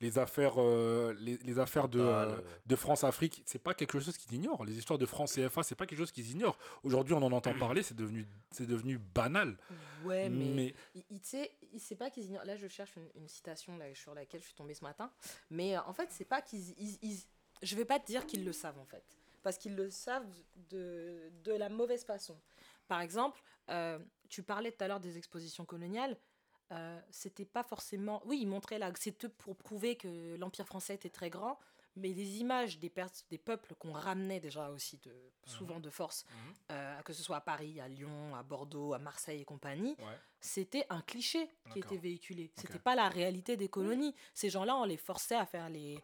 les 0.00 0.18
affaires, 0.18 0.54
euh, 0.60 1.14
les, 1.18 1.36
les 1.38 1.58
affaires 1.58 1.88
de, 1.88 2.00
euh, 2.00 2.40
de 2.66 2.76
France-Afrique, 2.76 3.42
c'est 3.46 3.58
pas 3.58 3.74
quelque 3.74 3.98
chose 4.00 4.16
qu'ils 4.18 4.34
ignorent. 4.34 4.64
Les 4.64 4.76
histoires 4.76 4.98
de 4.98 5.06
France 5.06 5.34
CFA, 5.34 5.62
c'est 5.62 5.74
pas 5.74 5.86
quelque 5.86 5.98
chose 5.98 6.12
qu'ils 6.12 6.30
ignorent. 6.30 6.58
Aujourd'hui, 6.82 7.14
on 7.14 7.22
en 7.22 7.32
entend 7.32 7.54
parler, 7.58 7.82
c'est 7.82 7.94
devenu, 7.96 8.26
c'est 8.50 8.66
devenu 8.66 8.98
banal. 8.98 9.56
Ouais, 10.04 10.28
mais, 10.28 10.44
Mais 10.54 10.74
il, 10.94 11.04
il, 11.10 11.20
tu 11.20 11.28
sais, 11.28 11.50
il 11.72 11.80
sait 11.80 11.96
pas 11.96 12.10
qu'ils 12.10 12.24
ignorent. 12.24 12.44
Là, 12.44 12.56
je 12.56 12.66
cherche 12.68 12.96
une, 12.96 13.08
une 13.22 13.28
citation 13.28 13.76
là, 13.78 13.94
sur 13.94 14.14
laquelle 14.14 14.40
je 14.40 14.46
suis 14.46 14.54
tombée 14.54 14.74
ce 14.74 14.84
matin. 14.84 15.10
Mais 15.50 15.76
euh, 15.76 15.80
en 15.86 15.92
fait, 15.92 16.08
c'est 16.10 16.24
pas 16.26 16.42
qu'ils. 16.42 16.70
ils- 16.78 16.98
ils- 17.02 17.22
je 17.62 17.76
vais 17.76 17.84
pas 17.84 17.98
te 18.00 18.06
dire 18.06 18.26
qu'ils 18.26 18.44
le 18.44 18.52
savent 18.52 18.78
en 18.78 18.84
fait. 18.84 19.04
Parce 19.42 19.56
qu'ils 19.58 19.76
le 19.76 19.88
savent 19.90 20.26
de, 20.70 21.30
de 21.44 21.52
la 21.52 21.68
mauvaise 21.68 22.04
façon. 22.04 22.36
Par 22.88 23.00
exemple, 23.00 23.40
euh, 23.70 23.98
tu 24.28 24.42
parlais 24.42 24.72
tout 24.72 24.82
à 24.84 24.88
l'heure 24.88 25.00
des 25.00 25.16
expositions 25.16 25.64
coloniales. 25.64 26.16
Euh, 26.74 27.00
c'était 27.10 27.44
pas 27.44 27.62
forcément. 27.62 28.20
Oui, 28.26 28.38
ils 28.42 28.46
montraient 28.48 28.78
là, 28.78 28.90
c'était 28.98 29.28
pour 29.28 29.56
prouver 29.56 29.96
que 29.96 30.36
l'Empire 30.36 30.66
français 30.66 30.94
était 30.94 31.10
très 31.10 31.30
grand, 31.30 31.58
mais 31.96 32.08
les 32.08 32.38
images 32.40 32.78
des, 32.80 32.90
peuples 32.90 33.74
qu'on 33.76 33.92
ramenait 33.92 34.40
déjà 34.40 34.68
aussi, 34.70 34.98
de, 35.04 35.14
souvent 35.46 35.78
de 35.78 35.90
force, 35.90 36.24
Mhm. 36.24 36.54
euh, 36.72 37.02
que 37.02 37.12
ce 37.12 37.22
soit 37.22 37.36
à 37.36 37.40
Paris, 37.40 37.80
à 37.80 37.86
Lyon, 37.86 38.34
à 38.34 38.42
Bordeaux, 38.42 38.94
à 38.94 38.98
Marseille 38.98 39.42
et 39.42 39.44
compagnie, 39.44 39.94
ouais. 40.00 40.18
c'était 40.40 40.84
un 40.90 41.00
cliché 41.02 41.48
qui 41.72 41.78
était 41.78 41.96
véhiculé. 41.96 42.50
C'était 42.56 42.80
pas 42.80 42.96
la 42.96 43.08
réalité 43.08 43.56
des 43.56 43.68
colonies. 43.68 44.12
Ces 44.34 44.50
gens-là, 44.50 44.74
on 44.76 44.84
les 44.84 44.96
forçait 44.96 45.36
à 45.36 45.46
faire 45.46 45.68
les, 45.70 46.02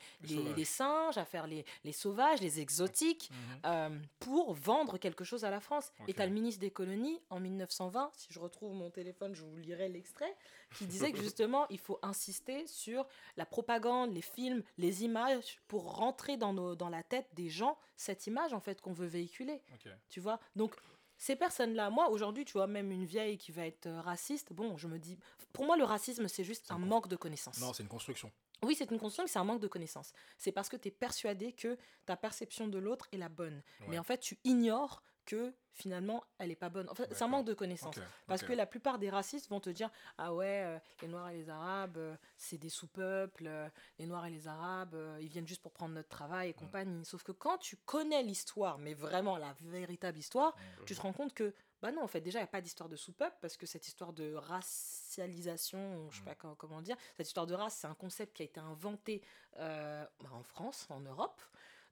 singes, 0.65 1.19
à 1.19 1.25
faire 1.25 1.49
les, 1.49 1.65
les 1.83 1.93
sauvages, 1.93 2.41
les 2.41 2.61
exotiques, 2.61 3.29
Mhm. 3.33 3.61
euh, 3.67 3.99
pour 4.21 4.55
vendre 4.55 4.97
quelque 4.97 5.25
chose 5.25 5.45
à 5.45 5.51
la 5.51 5.59
France. 5.61 5.91
Et 6.07 6.15
tu 6.15 6.23
as 6.23 6.27
le 6.27 6.33
ministre 6.33 6.61
des 6.61 6.71
colonies, 6.71 7.21
en 7.31 7.41
1920, 7.41 8.13
si 8.15 8.29
je 8.31 8.39
retrouve 8.39 8.75
mon 8.75 8.91
téléphone, 8.91 9.35
je 9.35 9.43
vous 9.43 9.57
lirai 9.57 9.89
l'extrait, 9.89 10.37
qui 10.75 10.87
disait 10.87 11.13
que 11.13 11.19
justement, 11.21 11.67
il 11.69 11.79
faut 11.79 11.99
insister 12.03 12.67
sur 12.67 13.07
la 13.37 13.45
propagande, 13.47 14.13
les 14.13 14.23
films, 14.23 14.63
les 14.79 15.05
images, 15.05 15.61
pour 15.69 15.97
rentrer 15.97 16.37
dans, 16.37 16.53
nos, 16.53 16.75
dans 16.75 16.89
la 16.89 17.03
tête 17.03 17.29
des 17.35 17.49
gens 17.49 17.77
cette 17.97 18.27
image, 18.27 18.53
en 18.53 18.61
fait, 18.61 18.81
qu'on 18.81 18.93
veut 18.93 19.07
véhiculer. 19.07 19.63
Tu 20.09 20.21
vois? 20.21 20.39
Donc, 20.57 20.75
ces 21.19 21.37
personnes-là, 21.37 21.91
moi, 21.91 22.09
aujourd'hui, 22.09 22.45
tu 22.45 22.53
vois, 22.55 22.67
même 22.67 22.91
une 22.91 23.05
vieille 23.05 23.37
qui 23.37 23.53
va 23.53 23.67
être 23.67 23.87
euh, 23.87 24.01
raciste, 24.01 24.53
bon, 24.53 24.77
je 24.79 24.89
me 24.89 24.99
dis... 24.99 25.19
Pour 25.53 25.67
moi, 25.67 25.77
le 25.77 25.85
racisme, 25.85 26.29
c'est 26.29 26.45
juste 26.45 26.71
un 26.71 26.77
con- 26.77 26.87
manque 26.87 27.09
de 27.09 27.17
connaissances. 27.17 27.59
Non, 27.59 27.73
c'est 27.75 27.83
une 27.83 27.89
construction. 27.89 28.33
Oui, 28.63 28.75
c'est 28.75 28.91
une 28.91 28.99
construction, 28.99 29.27
c'est 29.27 29.39
un 29.39 29.45
manque 29.45 29.61
de 29.61 29.69
connaissances. 29.69 30.13
C'est 30.39 30.53
parce 30.53 30.69
que 30.69 30.77
tu 30.77 30.89
es 30.89 30.91
persuadé 30.91 31.53
que 31.53 31.77
ta 32.07 32.17
perception 32.17 32.69
de 32.69 32.79
l'autre 32.79 33.09
est 33.13 33.17
la 33.17 33.29
bonne. 33.29 33.63
Mais 33.89 33.99
en 33.99 34.03
fait, 34.03 34.19
tu 34.19 34.39
ignores 34.45 35.03
que 35.27 35.55
finalement, 35.73 36.23
elle 36.39 36.49
n'est 36.49 36.57
pas 36.57 36.69
bonne. 36.69 36.89
En 36.91 36.95
fait, 36.95 37.09
c'est 37.15 37.23
un 37.23 37.29
manque 37.29 37.47
de 37.47 37.55
connaissances. 37.55 37.99
Parce 38.27 38.43
que 38.43 38.53
la 38.53 38.67
plupart 38.67 38.99
des 38.99 39.09
racistes 39.11 39.49
vont 39.49 39.61
te 39.61 39.71
dire 39.71 39.91
Ah 40.19 40.35
ouais, 40.35 40.65
euh, 40.65 40.79
les 41.03 41.09
Noirs 41.09 41.31
et 41.31 41.37
les 41.39 41.49
Arabes, 41.49 41.97
euh, 41.97 42.17
c'est 42.37 42.59
des 42.59 42.69
sous-peuples, 42.69 43.47
euh, 43.47 43.69
les 43.99 44.07
Noirs 44.07 44.27
et 44.27 44.31
les 44.31 44.47
Arabes, 44.49 44.97
ils 45.21 45.29
viennent 45.29 45.47
juste 45.47 45.63
pour 45.63 45.73
prendre 45.73 45.95
notre 45.95 46.09
travail 46.09 46.49
Mm. 46.49 46.51
et 46.51 46.55
compagnie. 46.55 47.05
Sauf 47.05 47.23
que 47.23 47.33
quand 47.33 47.59
tu 47.59 47.77
connais 47.77 48.23
l'histoire, 48.23 48.79
mais 48.79 48.95
vraiment 48.95 49.37
la 49.39 49.55
véritable 49.61 50.19
histoire, 50.19 50.55
Mm. 50.57 50.85
tu 50.87 50.95
te 50.95 51.01
rends 51.01 51.13
compte 51.13 51.33
que, 51.35 51.55
bah 51.81 51.93
non, 51.93 52.03
en 52.03 52.09
fait, 52.09 52.21
déjà, 52.21 52.41
il 52.41 52.43
n'y 52.43 52.49
a 52.49 52.53
pas 52.53 52.61
d'histoire 52.61 52.89
de 52.89 52.97
sous-peuple, 52.97 53.37
parce 53.41 53.57
que 53.57 53.65
cette 53.67 53.87
histoire 53.87 54.13
de 54.13 54.35
racialisation, 54.35 56.11
je 56.11 56.17
sais 56.17 56.23
Mm. 56.23 56.25
pas 56.27 56.35
comment, 56.35 56.55
comment 56.57 56.83
dire, 56.83 56.97
cette 57.17 57.27
histoire 57.27 57.47
de 57.47 57.55
race, 57.55 57.75
c'est 57.75 57.87
un 57.87 57.95
concept 57.95 58.35
qui 58.37 58.43
a 58.43 58.45
été 58.45 58.61
inventé 58.61 59.23
euh, 59.59 60.05
bah, 60.21 60.31
en 60.33 60.43
France, 60.43 60.87
en 60.91 61.01
Europe. 61.01 61.41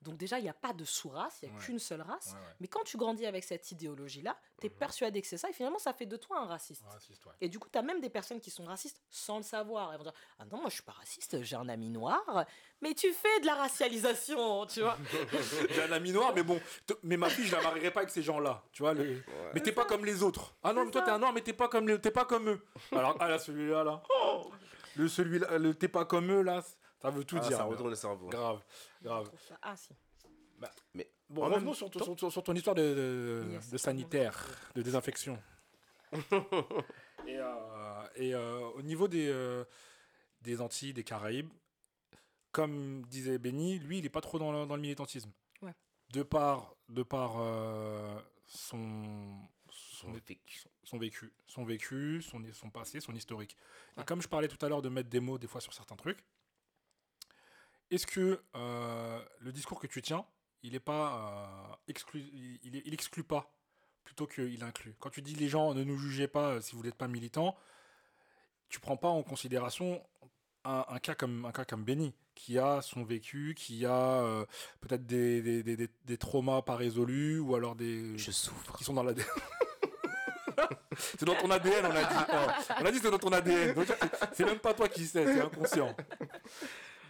Donc 0.02 0.16
déjà, 0.16 0.38
il 0.38 0.42
n'y 0.42 0.48
a 0.48 0.54
pas 0.54 0.72
de 0.72 0.84
sous-race, 0.84 1.38
il 1.42 1.48
n'y 1.48 1.54
a 1.54 1.58
Ouais. 1.58 1.64
qu'une 1.64 1.78
seule 1.80 2.02
race. 2.02 2.28
Ouais, 2.28 2.34
ouais. 2.34 2.54
Mais 2.60 2.68
quand 2.68 2.84
tu 2.84 2.96
grandis 2.96 3.26
avec 3.26 3.42
cette 3.44 3.70
idéologie-là, 3.72 4.36
tu 4.60 4.66
es 4.66 4.70
Mhm. 4.70 4.76
persuadé 4.76 5.20
que 5.20 5.26
c'est 5.26 5.36
ça, 5.38 5.48
et 5.50 5.52
finalement, 5.52 5.78
ça 5.80 5.92
fait 5.92 6.06
de 6.06 6.16
toi 6.16 6.38
un 6.38 6.46
raciste. 6.46 6.84
Raciste, 6.88 7.26
ouais. 7.26 7.32
Et 7.40 7.48
du 7.48 7.58
coup, 7.58 7.68
tu 7.72 7.78
as 7.78 7.82
même 7.82 8.00
des 8.00 8.08
personnes 8.10 8.40
qui 8.40 8.50
sont 8.50 8.64
racistes 8.64 9.02
sans 9.10 9.38
le 9.38 9.42
savoir. 9.42 9.90
Elles 9.92 9.98
vont 9.98 10.04
dire 10.04 10.12
Ah 10.38 10.44
non, 10.44 10.58
moi 10.58 10.68
je 10.70 10.74
suis 10.74 10.82
pas 10.84 10.92
raciste, 10.92 11.42
j'ai 11.42 11.56
un 11.56 11.68
ami 11.68 11.90
noir, 11.90 12.22
mais 12.80 12.94
tu 12.94 13.12
fais 13.12 13.40
de 13.40 13.46
la 13.46 13.54
racialisation, 13.56 14.66
tu 14.66 14.80
vois. 14.82 14.96
J'ai 15.70 15.82
un 15.82 15.92
ami 15.92 16.12
noir, 16.12 16.32
mais 16.34 16.42
bon, 16.42 16.60
mais 17.02 17.16
ma 17.16 17.28
fille, 17.28 17.46
je 17.46 17.56
la 17.56 17.62
marierai 17.62 17.90
pas 17.90 18.00
avec 18.00 18.10
ces 18.10 18.22
gens-là. 18.22 18.62
Tu 18.72 18.82
vois, 18.82 18.94
le... 18.94 19.22
mais 19.54 19.60
t'es 19.60 19.72
pas 19.72 19.84
comme 19.84 20.04
les 20.04 20.22
autres. 20.22 20.54
Ah 20.62 20.72
non, 20.72 20.84
mais 20.84 20.90
toi 20.90 21.02
t'es 21.02 21.10
un 21.10 21.18
noir, 21.18 21.32
mais 21.32 21.40
t'es 21.40 21.52
pas 21.52 21.68
comme 21.68 21.88
les... 21.88 22.00
t'es 22.00 22.10
pas 22.12 22.24
comme 22.24 22.48
eux. 22.50 22.64
Alors, 22.92 23.16
ah 23.20 23.28
là, 23.28 23.38
celui-là, 23.38 23.82
là. 23.84 24.02
Le 24.96 25.08
celui-là, 25.08 25.58
le 25.58 25.74
t'es 25.74 25.88
pas 25.88 26.04
comme 26.04 26.30
eux, 26.32 26.42
là, 26.42 26.62
ça 27.00 27.10
veut 27.10 27.24
tout 27.24 27.36
Ah, 27.40 27.48
dire. 27.48 27.56
ça 27.56 27.64
retourne 27.64 27.90
le 27.90 27.94
cerveau. 27.96 28.28
Grave, 28.28 28.62
grave. 29.02 29.30
Ah 29.62 29.76
si. 29.76 29.90
Mais 30.94 31.10
Bon, 31.30 31.42
En 31.42 31.46
revenons 31.50 31.66
même 31.66 31.74
sur, 31.74 31.90
ton- 31.90 31.98
temps- 31.98 32.04
sur, 32.06 32.18
sur- 32.18 32.32
sur 32.32 32.42
ton 32.42 32.54
histoire 32.54 32.74
de, 32.74 32.82
de, 32.82 33.52
Yes. 33.52 33.70
de 33.70 33.76
sanitaire, 33.78 34.46
de 34.74 34.80
désinfection. 34.82 35.38
et 37.26 37.36
euh, 37.38 38.06
et, 38.16 38.34
euh, 38.34 38.60
au 38.74 38.82
niveau 38.82 39.08
des, 39.08 39.28
euh, 39.28 39.64
des 40.40 40.60
Antilles, 40.60 40.94
des 40.94 41.04
Caraïbes, 41.04 41.50
comme 42.50 43.02
disait 43.06 43.38
Benny, 43.38 43.78
lui, 43.78 43.98
il 43.98 44.02
n'est 44.02 44.08
pas 44.08 44.22
trop 44.22 44.38
dans 44.38 44.52
le, 44.52 44.66
dans 44.66 44.74
le 44.76 44.80
militantisme. 44.82 45.30
Ouais. 45.62 45.74
De 46.12 46.22
par, 46.22 46.74
de 46.88 47.02
par 47.02 47.34
euh, 47.38 48.18
son, 48.46 49.38
son, 49.70 50.10
vécu. 50.12 50.62
son 50.82 50.96
vécu, 50.98 51.32
son 51.46 51.64
vécu, 51.64 52.22
son, 52.22 52.42
son 52.54 52.70
passé, 52.70 53.00
son 53.00 53.14
historique. 53.14 53.54
Et 54.00 54.04
comme 54.04 54.22
je 54.22 54.28
parlais 54.28 54.48
tout 54.48 54.64
à 54.64 54.68
l'heure 54.70 54.80
de 54.82 54.88
mettre 54.88 55.10
des 55.10 55.20
mots 55.20 55.36
des 55.38 55.46
fois 55.46 55.60
sur 55.60 55.74
certains 55.74 55.96
trucs, 55.96 56.24
est-ce 57.90 58.06
que 58.06 58.40
euh, 58.56 59.20
le 59.40 59.52
discours 59.52 59.78
que 59.80 59.86
tu 59.86 60.02
tiens, 60.02 60.24
il 60.62 60.74
est 60.74 60.80
pas 60.80 61.70
euh, 61.70 61.74
exclu, 61.88 62.20
il, 62.32 62.58
il, 62.62 62.82
il 62.84 62.94
exclut 62.94 63.24
pas 63.24 63.52
plutôt 64.04 64.26
qu'il 64.26 64.62
inclut? 64.64 64.94
Quand 65.00 65.10
tu 65.10 65.22
dis 65.22 65.34
les 65.34 65.48
gens 65.48 65.74
ne 65.74 65.84
nous 65.84 65.98
jugez 65.98 66.28
pas 66.28 66.48
euh, 66.54 66.60
si 66.60 66.74
vous 66.76 66.82
n'êtes 66.82 66.94
pas 66.94 67.08
militant, 67.08 67.56
tu 68.68 68.80
prends 68.80 68.96
pas 68.96 69.08
en 69.08 69.22
considération 69.22 70.02
un, 70.64 70.84
un 70.88 70.98
cas 70.98 71.14
comme 71.14 71.44
un 71.46 71.52
cas 71.52 71.64
comme 71.64 71.84
Benny 71.84 72.14
qui 72.34 72.58
a 72.58 72.82
son 72.82 73.02
vécu, 73.04 73.54
qui 73.56 73.84
a 73.86 73.92
euh, 74.22 74.44
peut-être 74.80 75.06
des, 75.06 75.42
des, 75.42 75.62
des, 75.62 75.88
des- 76.04 76.18
traumas 76.18 76.62
pas 76.62 76.76
résolus 76.76 77.38
ou 77.40 77.54
alors 77.56 77.74
des 77.74 78.16
Je 78.18 78.30
souffre. 78.30 78.76
qui 78.76 78.84
sont 78.84 78.94
dans 78.94 79.02
l'ADN. 79.02 79.24
c'est 80.96 81.24
dans 81.24 81.34
ton 81.34 81.50
ADN, 81.50 81.86
on 81.86 81.90
a 81.90 82.04
dit. 82.04 82.32
On 82.80 82.84
a 82.84 82.90
dit 82.92 82.98
c'est 82.98 83.10
dans 83.10 83.18
ton 83.18 83.32
ADN. 83.32 83.74
C'est 84.34 84.44
même 84.44 84.58
pas 84.58 84.74
toi 84.74 84.88
qui 84.88 85.04
sais, 85.06 85.24
c'est 85.24 85.40
inconscient. 85.40 85.94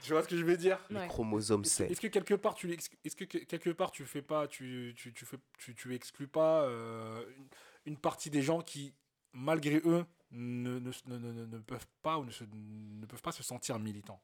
Tu 0.02 0.12
vois 0.12 0.22
ce 0.22 0.28
que 0.28 0.36
je 0.36 0.44
veux 0.44 0.56
dire 0.56 0.78
Le 0.90 0.98
Ouais. 1.00 1.08
chromosome 1.08 1.64
C. 1.64 1.84
Est-ce 1.84 2.00
que 2.00 2.06
quelque 2.06 2.34
part 2.34 2.54
tu 2.54 2.72
est-ce 2.72 3.16
que 3.16 3.24
que- 3.24 3.38
quelque 3.38 3.70
part 3.70 3.90
tu 3.90 4.04
fais 4.04 4.22
pas 4.22 4.46
tu 4.48 4.94
tu, 4.96 5.12
tu 5.12 5.24
fais 5.26 5.38
tu, 5.58 5.74
tu 5.74 5.94
exclus 5.94 6.28
pas 6.28 6.62
euh, 6.62 7.24
une, 7.36 7.48
une 7.86 7.96
partie 7.98 8.30
des 8.30 8.42
gens 8.42 8.60
qui 8.62 8.94
malgré 9.32 9.80
eux 9.84 10.04
ne, 10.30 10.78
ne, 10.78 10.90
ne, 11.06 11.18
ne- 11.18 11.46
ne 11.46 11.58
peuvent 11.58 11.86
pas 12.02 12.18
ou 12.18 12.24
ne, 12.24 12.30
se- 12.30 12.44
ne 12.44 13.06
peuvent 13.06 13.22
pas 13.22 13.32
se 13.32 13.42
sentir 13.42 13.78
militants? 13.78 14.22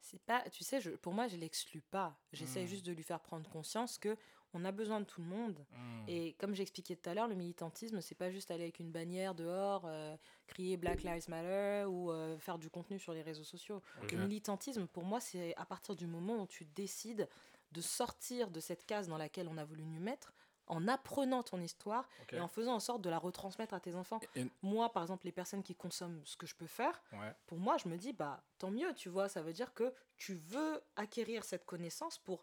C'est 0.00 0.22
pas, 0.22 0.42
tu 0.50 0.64
sais, 0.64 0.80
je, 0.80 0.90
pour 0.90 1.12
moi, 1.12 1.26
je 1.26 1.36
l'exclus 1.36 1.82
pas. 1.82 2.18
J'essaie 2.32 2.64
Hmm. 2.64 2.68
juste 2.68 2.86
de 2.86 2.92
lui 2.92 3.02
faire 3.02 3.20
prendre 3.20 3.48
conscience 3.50 3.98
que 3.98 4.16
on 4.54 4.64
a 4.64 4.72
besoin 4.72 5.00
de 5.00 5.04
tout 5.04 5.20
le 5.20 5.26
monde. 5.26 5.64
Et 6.06 6.32
comme 6.34 6.54
j'expliquais 6.54 6.96
tout 6.96 7.08
à 7.10 7.14
l'heure, 7.14 7.28
le 7.28 7.34
militantisme, 7.34 8.00
c'est 8.00 8.14
pas 8.14 8.30
juste 8.30 8.50
aller 8.50 8.62
avec 8.64 8.78
une 8.78 8.90
bannière 8.90 9.34
dehors, 9.34 9.82
euh, 9.86 10.16
crier 10.46 10.76
Black 10.76 11.02
Lives 11.02 11.28
Matter 11.28 11.84
ou 11.86 12.10
euh, 12.10 12.38
faire 12.38 12.58
du 12.58 12.70
contenu 12.70 12.98
sur 12.98 13.12
les 13.12 13.22
réseaux 13.22 13.44
sociaux. 13.44 13.82
Le 14.10 14.16
militantisme, 14.18 14.86
pour 14.86 15.04
moi, 15.04 15.20
c'est 15.20 15.54
à 15.56 15.66
partir 15.66 15.94
du 15.96 16.06
moment 16.06 16.36
où 16.42 16.46
tu 16.46 16.64
décides 16.64 17.28
de 17.72 17.80
sortir 17.82 18.50
de 18.50 18.60
cette 18.60 18.86
case 18.86 19.08
dans 19.08 19.18
laquelle 19.18 19.48
on 19.48 19.58
a 19.58 19.64
voulu 19.64 19.84
nous 19.84 20.00
mettre, 20.00 20.32
en 20.70 20.86
apprenant 20.88 21.42
ton 21.42 21.60
histoire 21.62 22.06
et 22.32 22.40
en 22.40 22.48
faisant 22.48 22.74
en 22.74 22.80
sorte 22.80 23.00
de 23.00 23.08
la 23.08 23.18
retransmettre 23.18 23.72
à 23.74 23.80
tes 23.80 23.94
enfants. 23.94 24.20
Et- 24.36 24.46
Moi, 24.62 24.90
par 24.92 25.02
exemple, 25.02 25.24
les 25.26 25.32
personnes 25.32 25.62
qui 25.62 25.74
consomment 25.74 26.20
ce 26.24 26.36
que 26.36 26.46
je 26.46 26.54
peux 26.54 26.66
faire, 26.66 27.02
Ouais. 27.12 27.34
pour 27.46 27.58
moi, 27.58 27.76
je 27.78 27.88
me 27.88 27.96
dis, 27.96 28.12
bah, 28.12 28.42
tant 28.58 28.70
mieux, 28.70 28.92
tu 28.94 29.08
vois, 29.08 29.28
ça 29.30 29.40
veut 29.42 29.52
dire 29.54 29.72
que 29.72 29.92
tu 30.16 30.34
veux 30.34 30.80
acquérir 30.96 31.44
cette 31.44 31.64
connaissance 31.64 32.18
pour 32.18 32.42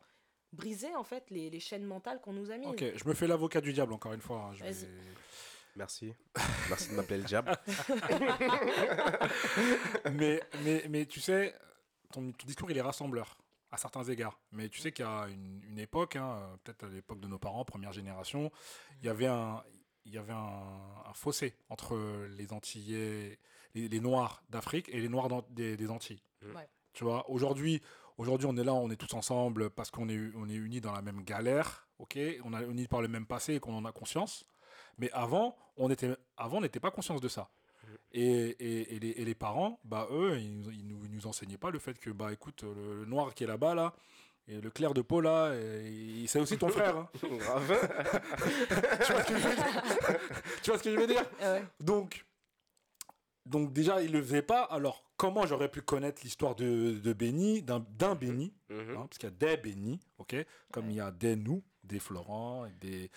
briser, 0.54 0.96
en 0.96 1.04
fait, 1.04 1.30
les, 1.30 1.50
les 1.50 1.60
chaînes 1.60 1.86
mentales 1.86 2.22
qu'on 2.22 2.34
nous 2.34 2.52
a 2.52 2.58
mises. 2.58 2.68
Ok, 2.70 2.84
je 2.96 3.08
me 3.08 3.14
fais 3.14 3.28
l'avocat 3.28 3.62
du 3.62 3.74
diable 3.74 3.94
encore 3.94 4.14
une 4.14 4.22
fois. 4.22 4.50
hein, 4.50 4.54
je 4.54 4.64
Vas-y. 4.64 4.86
vais- 4.86 4.90
Merci. 5.76 6.14
Merci 6.70 6.90
de 6.92 6.96
m'appeler 6.96 7.18
le 7.18 7.26
diable. 7.26 7.58
mais, 10.14 10.42
mais, 10.64 10.86
mais 10.90 11.06
tu 11.06 11.20
sais, 11.20 11.54
ton, 12.12 12.32
ton 12.32 12.46
discours, 12.48 12.72
il 12.72 12.78
est 12.78 12.82
rassembleur 12.82 13.38
à 13.72 13.78
certains 13.78 14.04
égards. 14.04 14.40
Mais 14.52 14.70
tu 14.70 14.80
sais 14.80 14.92
qu'il 14.92 15.06
y 15.06 15.08
a 15.08 15.28
une, 15.28 15.62
une 15.68 15.80
époque, 15.80 16.16
hein, 16.16 16.58
peut-être 16.64 16.86
à 16.86 16.90
l'époque 16.90 17.20
de 17.20 17.28
nos 17.28 17.40
parents, 17.40 17.66
première 17.66 17.92
génération, 17.92 18.52
il 19.02 19.06
y 19.06 19.10
avait 19.10 19.26
un, 19.28 19.64
il 20.06 20.14
y 20.14 20.18
avait 20.18 20.34
un, 20.34 20.64
un 21.06 21.14
fossé 21.14 21.56
entre 21.70 21.98
les 22.38 22.54
Antillais, 22.54 23.40
les, 23.74 23.90
les 23.90 24.00
Noirs 24.00 24.44
d'Afrique 24.50 24.88
et 24.90 25.00
les 25.02 25.10
Noirs 25.10 25.44
des, 25.50 25.76
des 25.76 25.90
Antilles. 25.90 26.22
Ouais. 26.54 26.68
Tu 26.94 27.04
vois, 27.04 27.30
aujourd'hui, 27.30 27.82
aujourd'hui, 28.18 28.48
on 28.50 28.56
est 28.58 28.64
là, 28.64 28.74
on 28.74 28.90
est 28.90 28.96
tous 28.96 29.14
ensemble 29.16 29.70
parce 29.70 29.92
qu'on 29.92 30.10
est, 30.10 30.20
on 30.36 30.48
est 30.50 30.54
unis 30.56 30.82
dans 30.82 30.92
la 30.94 31.02
même 31.02 31.22
galère, 31.24 31.88
ok? 32.00 32.18
On 32.44 32.54
est 32.60 32.66
unis 32.66 32.88
par 32.88 33.02
le 33.02 33.08
même 33.08 33.26
passé 33.26 33.56
et 33.56 33.60
qu'on 33.60 33.76
en 33.76 33.86
a 33.86 33.92
conscience. 33.92 34.46
Mais 34.98 35.10
avant, 35.12 35.56
on 35.78 35.90
était, 35.90 36.16
avant, 36.38 36.62
n'était 36.62 36.80
pas 36.80 36.92
conscience 36.92 37.22
de 37.22 37.28
ça. 37.28 37.50
Et, 38.12 38.24
et, 38.24 38.96
et 38.96 39.00
les, 39.00 39.10
et 39.10 39.26
les 39.26 39.36
parents, 39.36 39.80
bah, 39.84 40.08
eux, 40.12 40.38
ils, 40.40 40.60
nous- 40.62 40.72
ils 40.72 40.88
nous, 40.88 41.04
ils 41.06 41.12
nous 41.12 41.28
enseignaient 41.28 41.58
pas 41.58 41.70
le 41.70 41.80
fait 41.80 42.00
que, 42.00 42.10
bah, 42.10 42.32
écoute, 42.32 42.64
le, 42.64 43.00
le 43.02 43.06
noir 43.06 43.34
qui 43.34 43.44
est 43.44 43.48
là-bas, 43.48 43.76
là, 43.76 43.94
et 44.48 44.62
le 44.62 44.70
clair 44.70 44.94
de 44.94 45.02
peau, 45.02 45.22
là, 45.22 45.54
c'est 46.28 46.40
aussi 46.40 46.58
ton 46.58 46.70
frère. 46.70 46.98
hein. 46.98 47.10
Tu, 49.06 49.12
vois 49.12 49.24
ce 49.24 49.28
que 49.28 49.38
je 49.38 49.48
veux 49.48 49.56
dire? 49.56 49.66
Tu 50.64 50.70
vois 50.70 50.78
ce 50.80 50.84
que 50.84 50.92
je 50.94 50.98
veux 51.00 51.08
dire? 51.08 51.26
Ouais. 51.42 51.64
donc, 51.80 52.26
donc, 53.46 53.74
déjà, 53.74 54.02
ils 54.02 54.12
le 54.12 54.22
faisaient 54.22 54.42
pas. 54.42 54.64
Alors, 54.64 55.04
comment 55.18 55.46
j'aurais 55.46 55.70
pu 55.70 55.82
connaître 55.82 56.22
l'histoire 56.24 56.56
de, 56.56 57.00
de 57.00 57.14
Benny, 57.14 57.62
d'un 57.62 57.80
d'un 57.80 58.16
Benny 58.16 58.54
Mhm. 58.70 58.92
hein, 58.92 59.08
parce 59.08 59.18
qu'il 59.18 59.30
y 59.30 59.34
a 59.34 59.36
des 59.36 59.58
Benny, 59.58 60.00
ok, 60.18 60.36
comme 60.72 60.90
il 60.90 60.96
y 60.98 61.00
a 61.00 61.12
des 61.12 61.36
nous, 61.36 61.64
des 61.84 62.00
Florents, 62.00 62.68
des, 62.82 63.10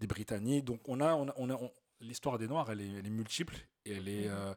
des 0.00 0.06
Britanniques. 0.06 0.64
Donc 0.64 0.80
on 0.88 1.00
a, 1.00 1.14
on 1.14 1.28
a, 1.28 1.34
on 1.36 1.50
a- 1.50 1.54
on- 1.54 1.72
l'histoire 2.00 2.38
des 2.38 2.48
Noirs, 2.48 2.70
elle 2.70 2.80
est, 2.80 2.90
elle 2.98 3.06
est 3.06 3.10
multiple 3.10 3.56
et 3.84 3.92
elle 3.92 4.08
est, 4.08 4.28
Mhm. 4.28 4.34
euh, 4.34 4.54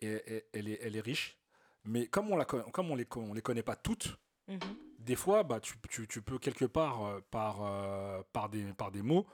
et- 0.00 0.44
elle 0.52 0.68
est, 0.68 0.78
elle 0.82 0.96
est 0.96 1.00
riche. 1.00 1.36
Mais 1.84 2.06
comme 2.06 2.30
on 2.30 2.36
la, 2.36 2.44
comme 2.44 2.90
on 2.90 2.94
les, 2.94 3.06
on 3.16 3.32
les 3.34 3.42
connaît 3.42 3.62
pas 3.62 3.76
toutes, 3.76 4.16
Mhm. 4.48 4.58
des 4.98 5.16
fois, 5.16 5.42
bah, 5.44 5.60
tu, 5.60 5.74
tu, 5.88 6.06
tu 6.06 6.20
peux 6.22 6.38
quelque 6.38 6.64
part 6.66 7.04
euh, 7.06 7.20
par, 7.30 7.62
euh, 7.62 8.22
par 8.32 8.48
des, 8.50 8.64
par 8.74 8.90
des 8.90 9.02
mots 9.02 9.26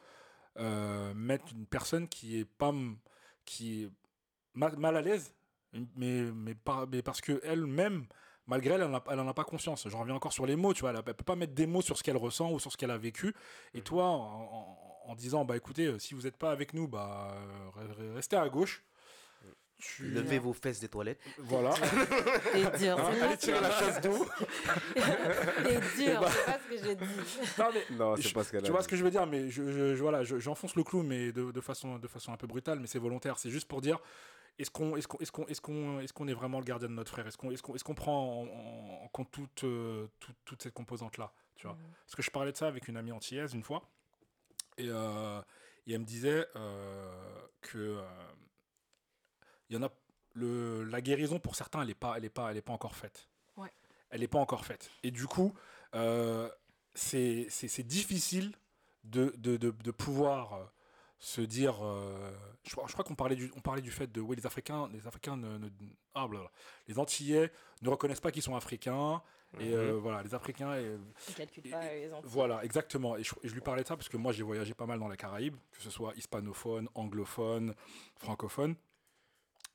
euh, 0.59 1.13
mettre 1.15 1.53
une 1.53 1.67
personne 1.67 2.09
qui 2.09 2.39
est 2.39 2.45
pas, 2.47 2.71
m- 2.71 2.97
qui 3.45 3.83
est 3.85 3.91
mal, 4.55 4.77
mal 4.79 4.97
à 4.97 5.03
l'aise, 5.03 5.35
mais, 5.97 6.23
mais, 6.35 6.55
par- 6.55 6.87
mais 6.89 7.03
parce 7.03 7.21
que 7.21 7.41
elle-même 7.45 8.07
malgré 8.49 8.75
elle, 8.75 8.83
elle 8.83 9.17
n'en 9.17 9.29
a- 9.29 9.35
pas 9.35 9.45
conscience. 9.45 9.89
Je 9.89 9.97
reviens 9.97 10.15
encore 10.15 10.33
sur 10.33 10.47
les 10.47 10.55
mots, 10.57 10.73
tu 10.73 10.83
vois, 10.83 10.91
elle 10.91 10.97
ne 10.97 11.01
peut 11.03 11.13
pas 11.15 11.35
mettre 11.37 11.53
des 11.55 11.67
mots 11.67 11.83
sur 11.83 11.99
ce 11.99 12.03
qu'elle 12.05 12.17
ressent 12.17 12.53
ou 12.53 12.61
sur 12.61 12.71
ce 12.71 12.77
qu'elle 12.77 12.93
a 12.93 12.99
vécu. 12.99 13.35
Et 13.75 13.81
toi, 13.81 14.05
en, 14.05 14.43
en- 14.43 15.11
en 15.11 15.15
disant, 15.17 15.45
bah 15.45 15.57
écoutez, 15.57 15.87
euh, 15.87 15.99
si 15.99 16.15
vous 16.15 16.23
n'êtes 16.23 16.37
pas 16.37 16.51
avec 16.53 16.73
nous, 16.73 16.87
bah 16.89 17.35
euh, 17.37 17.81
re- 18.11 18.15
restez 18.15 18.37
à 18.37 18.49
gauche. 18.49 18.85
Tu... 19.79 20.05
Levez 20.09 20.39
vos 20.39 20.55
fesses 20.55 20.81
des 20.81 20.89
toilettes. 20.89 21.21
Voilà. 21.39 21.71
T'es 22.53 22.79
dur. 22.79 22.97
Hein, 22.99 23.13
allez 23.23 23.37
tirer 23.37 23.61
la 23.61 23.71
chasse 23.71 24.01
d'eau. 24.01 24.27
T'es 24.95 25.81
dur, 26.05 26.21
bah- 26.21 26.29
c'est 26.31 26.45
pas 26.47 26.59
ce 26.59 26.69
que 26.69 26.85
j'ai 26.85 26.95
dit. 26.95 27.05
Non, 27.59 27.67
mais 27.75 27.97
Non, 27.97 28.17
c'est 28.17 28.33
pas 28.33 28.45
ce 28.45 28.51
qu'elle 28.53 28.63
tu 28.63 28.71
vois 28.71 28.83
ce 28.83 28.89
que 28.89 28.97
je 28.97 29.05
veux 29.05 29.11
dire, 29.11 29.27
mais 29.27 29.51
je, 29.51 29.71
je- 29.71 29.95
je- 29.95 30.01
voilà, 30.03 30.25
je- 30.25 30.39
j'enfonce 30.39 30.77
le 30.77 30.83
clou, 30.83 31.03
mais 31.03 31.31
de, 31.33 31.51
de 31.51 31.61
façon, 31.61 31.99
de 31.99 32.09
façon 32.09 32.33
un 32.33 32.37
peu 32.39 32.47
brutale, 32.47 32.81
mais 32.81 32.87
c'est 32.87 32.99
volontaire. 32.99 33.39
C'est 33.39 33.51
juste 33.51 33.69
pour 33.69 33.81
dire, 33.83 33.99
est-ce 34.59 34.71
qu'on 34.71 34.97
est 34.97 35.07
qu'on 35.07 35.19
est 35.19 35.31
qu'on 35.31 35.47
est 35.47 35.61
qu'on 35.61 36.01
est, 36.01 36.13
qu'on 36.13 36.29
est 36.29 36.35
vraiment 36.35 36.59
le 36.59 36.65
gardien 36.65 36.89
de 36.89 36.95
notre 36.95 37.11
frère? 37.11 37.27
Est-ce 37.27 37.37
qu'on 37.37 37.51
est 37.51 37.61
qu'on 37.61 37.75
est 37.75 37.83
qu'on 37.83 37.95
prend 37.95 38.43
en, 38.43 39.05
en 39.05 39.09
compte 39.09 39.31
toute, 39.31 39.65
euh, 39.65 40.07
toute, 40.21 40.37
toute 40.45 40.63
cette 40.63 40.75
composante-là 40.75 41.33
tu 41.57 41.67
vois? 41.67 41.77
Mhm. 41.77 41.83
Parce 42.05 42.15
que 42.17 42.23
je 42.23 42.31
parlais 42.31 42.53
de 42.53 42.57
ça 42.57 42.67
avec 42.69 42.89
une 42.89 42.97
amie 42.97 43.13
antillaise 43.13 43.53
une 43.55 43.63
fois, 43.63 43.83
et, 44.79 44.89
euh, 44.89 45.41
et 45.87 45.93
elle 45.93 46.01
me 46.01 46.05
disait 46.05 46.47
euh, 46.57 47.47
que 47.61 47.79
euh, 47.79 48.03
il 49.69 49.77
y 49.77 49.79
en 49.79 49.83
a 49.83 49.91
le, 50.35 50.85
la 50.85 51.01
guérison 51.01 51.39
pour 51.39 51.57
certains, 51.57 51.81
elle 51.81 51.89
n'est 51.89 51.95
pas, 51.95 52.15
elle 52.17 52.25
est 52.25 52.31
pas, 52.31 52.51
elle 52.51 52.57
est 52.57 52.63
pas 52.63 52.73
encore 52.73 52.95
faite. 52.95 53.29
Ouais. 53.57 53.71
Elle 54.11 54.21
n'est 54.21 54.29
pas 54.29 54.39
encore 54.39 54.65
faite. 54.65 54.91
Et 55.03 55.11
du 55.11 55.27
coup, 55.27 55.55
c'est 56.95 57.47
c'est- 57.51 57.69
c'est 57.69 57.83
difficile 57.83 58.55
de, 59.05 59.33
de, 59.39 59.57
de, 59.57 59.71
de 59.71 59.91
pouvoir 59.91 60.71
se 61.19 61.41
dire. 61.41 61.85
euh, 61.85 62.31
je, 62.65 62.73
crois- 62.73 62.87
je 62.89 62.93
crois 62.93 63.05
qu'on 63.05 63.15
parlait 63.15 63.37
du, 63.37 63.51
on 63.57 63.61
parlait 63.61 63.83
du 63.83 63.91
fait 63.91 64.11
de 64.11 64.21
oui, 64.21 64.37
les 64.37 64.47
Africains, 64.47 64.89
les 64.93 65.07
Africains 65.07 65.37
ne, 65.37 65.59
ne- 65.59 65.69
ah, 66.15 66.27
blablabla. 66.29 66.51
les 66.89 66.99
Antillais 66.99 67.51
ne 67.83 67.89
reconnaissent 67.89 68.21
pas 68.21 68.31
qu'ils 68.31 68.43
sont 68.43 68.55
Africains. 68.57 69.23
Et 69.61 69.73
euh, 69.73 69.93
voilà, 69.99 70.23
les 70.23 70.35
Africains. 70.35 70.75
et- 70.77 70.99
Ils 71.29 71.35
calculent 71.35 71.71
pas 71.71 71.81
les 71.95 72.13
Antilles. 72.13 72.29
voilà, 72.31 72.63
exactement. 72.65 73.17
Et 73.17 73.23
je, 73.25 73.33
et 73.43 73.49
je 73.49 73.55
lui 73.55 73.61
parlais 73.63 73.83
de 73.83 73.89
ça 73.89 73.97
parce 73.97 74.09
que 74.09 74.17
moi, 74.19 74.33
j'ai 74.33 74.43
voyagé 74.43 74.75
pas 74.75 74.85
mal 74.87 74.99
dans 74.99 75.09
la 75.09 75.17
Caraïbe, 75.17 75.57
que 75.73 75.81
ce 75.81 75.89
soit 75.89 76.13
hispanophone, 76.17 76.89
anglophone, 76.95 77.75
francophone. 78.17 78.75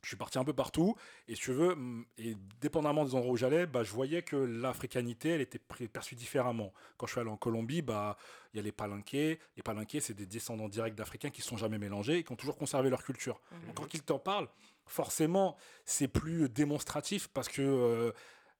Je 0.01 0.07
suis 0.07 0.17
parti 0.17 0.39
un 0.39 0.43
peu 0.43 0.53
partout. 0.53 0.95
Et 1.27 1.35
si 1.35 1.41
tu 1.41 1.51
veux, 1.51 1.77
et 2.17 2.35
dépendamment 2.59 3.05
des 3.05 3.13
endroits 3.13 3.31
où 3.31 3.37
j'allais, 3.37 3.67
bah, 3.67 3.83
je 3.83 3.91
voyais 3.91 4.23
que 4.23 4.35
l'africanité, 4.35 5.29
elle 5.29 5.41
était 5.41 5.59
perçue 5.87 6.15
différemment. 6.15 6.73
Quand 6.97 7.05
je 7.05 7.11
suis 7.11 7.21
allé 7.21 7.29
en 7.29 7.37
Colombie, 7.37 7.81
bah, 7.81 8.17
il 8.53 8.57
y 8.57 8.59
a 8.59 8.63
les 8.63 8.71
palinqués. 8.71 9.39
Les 9.55 9.63
palinqués, 9.63 9.99
c'est 9.99 10.13
des 10.13 10.25
descendants 10.25 10.69
directs 10.69 10.95
d'Africains 10.95 11.29
qui 11.29 11.41
ne 11.41 11.45
sont 11.45 11.57
jamais 11.57 11.77
mélangés 11.77 12.17
et 12.17 12.23
qui 12.23 12.31
ont 12.31 12.35
toujours 12.35 12.57
conservé 12.57 12.89
leur 12.89 13.03
culture. 13.03 13.39
Mhm. 13.51 13.65
Donc, 13.67 13.75
quand 13.75 13.93
ils 13.93 14.01
t'en 14.01 14.19
parlent, 14.19 14.49
forcément, 14.85 15.55
c'est 15.85 16.07
plus 16.07 16.49
démonstratif 16.49 17.27
parce 17.27 17.47
que 17.47 17.61
euh, 17.61 18.11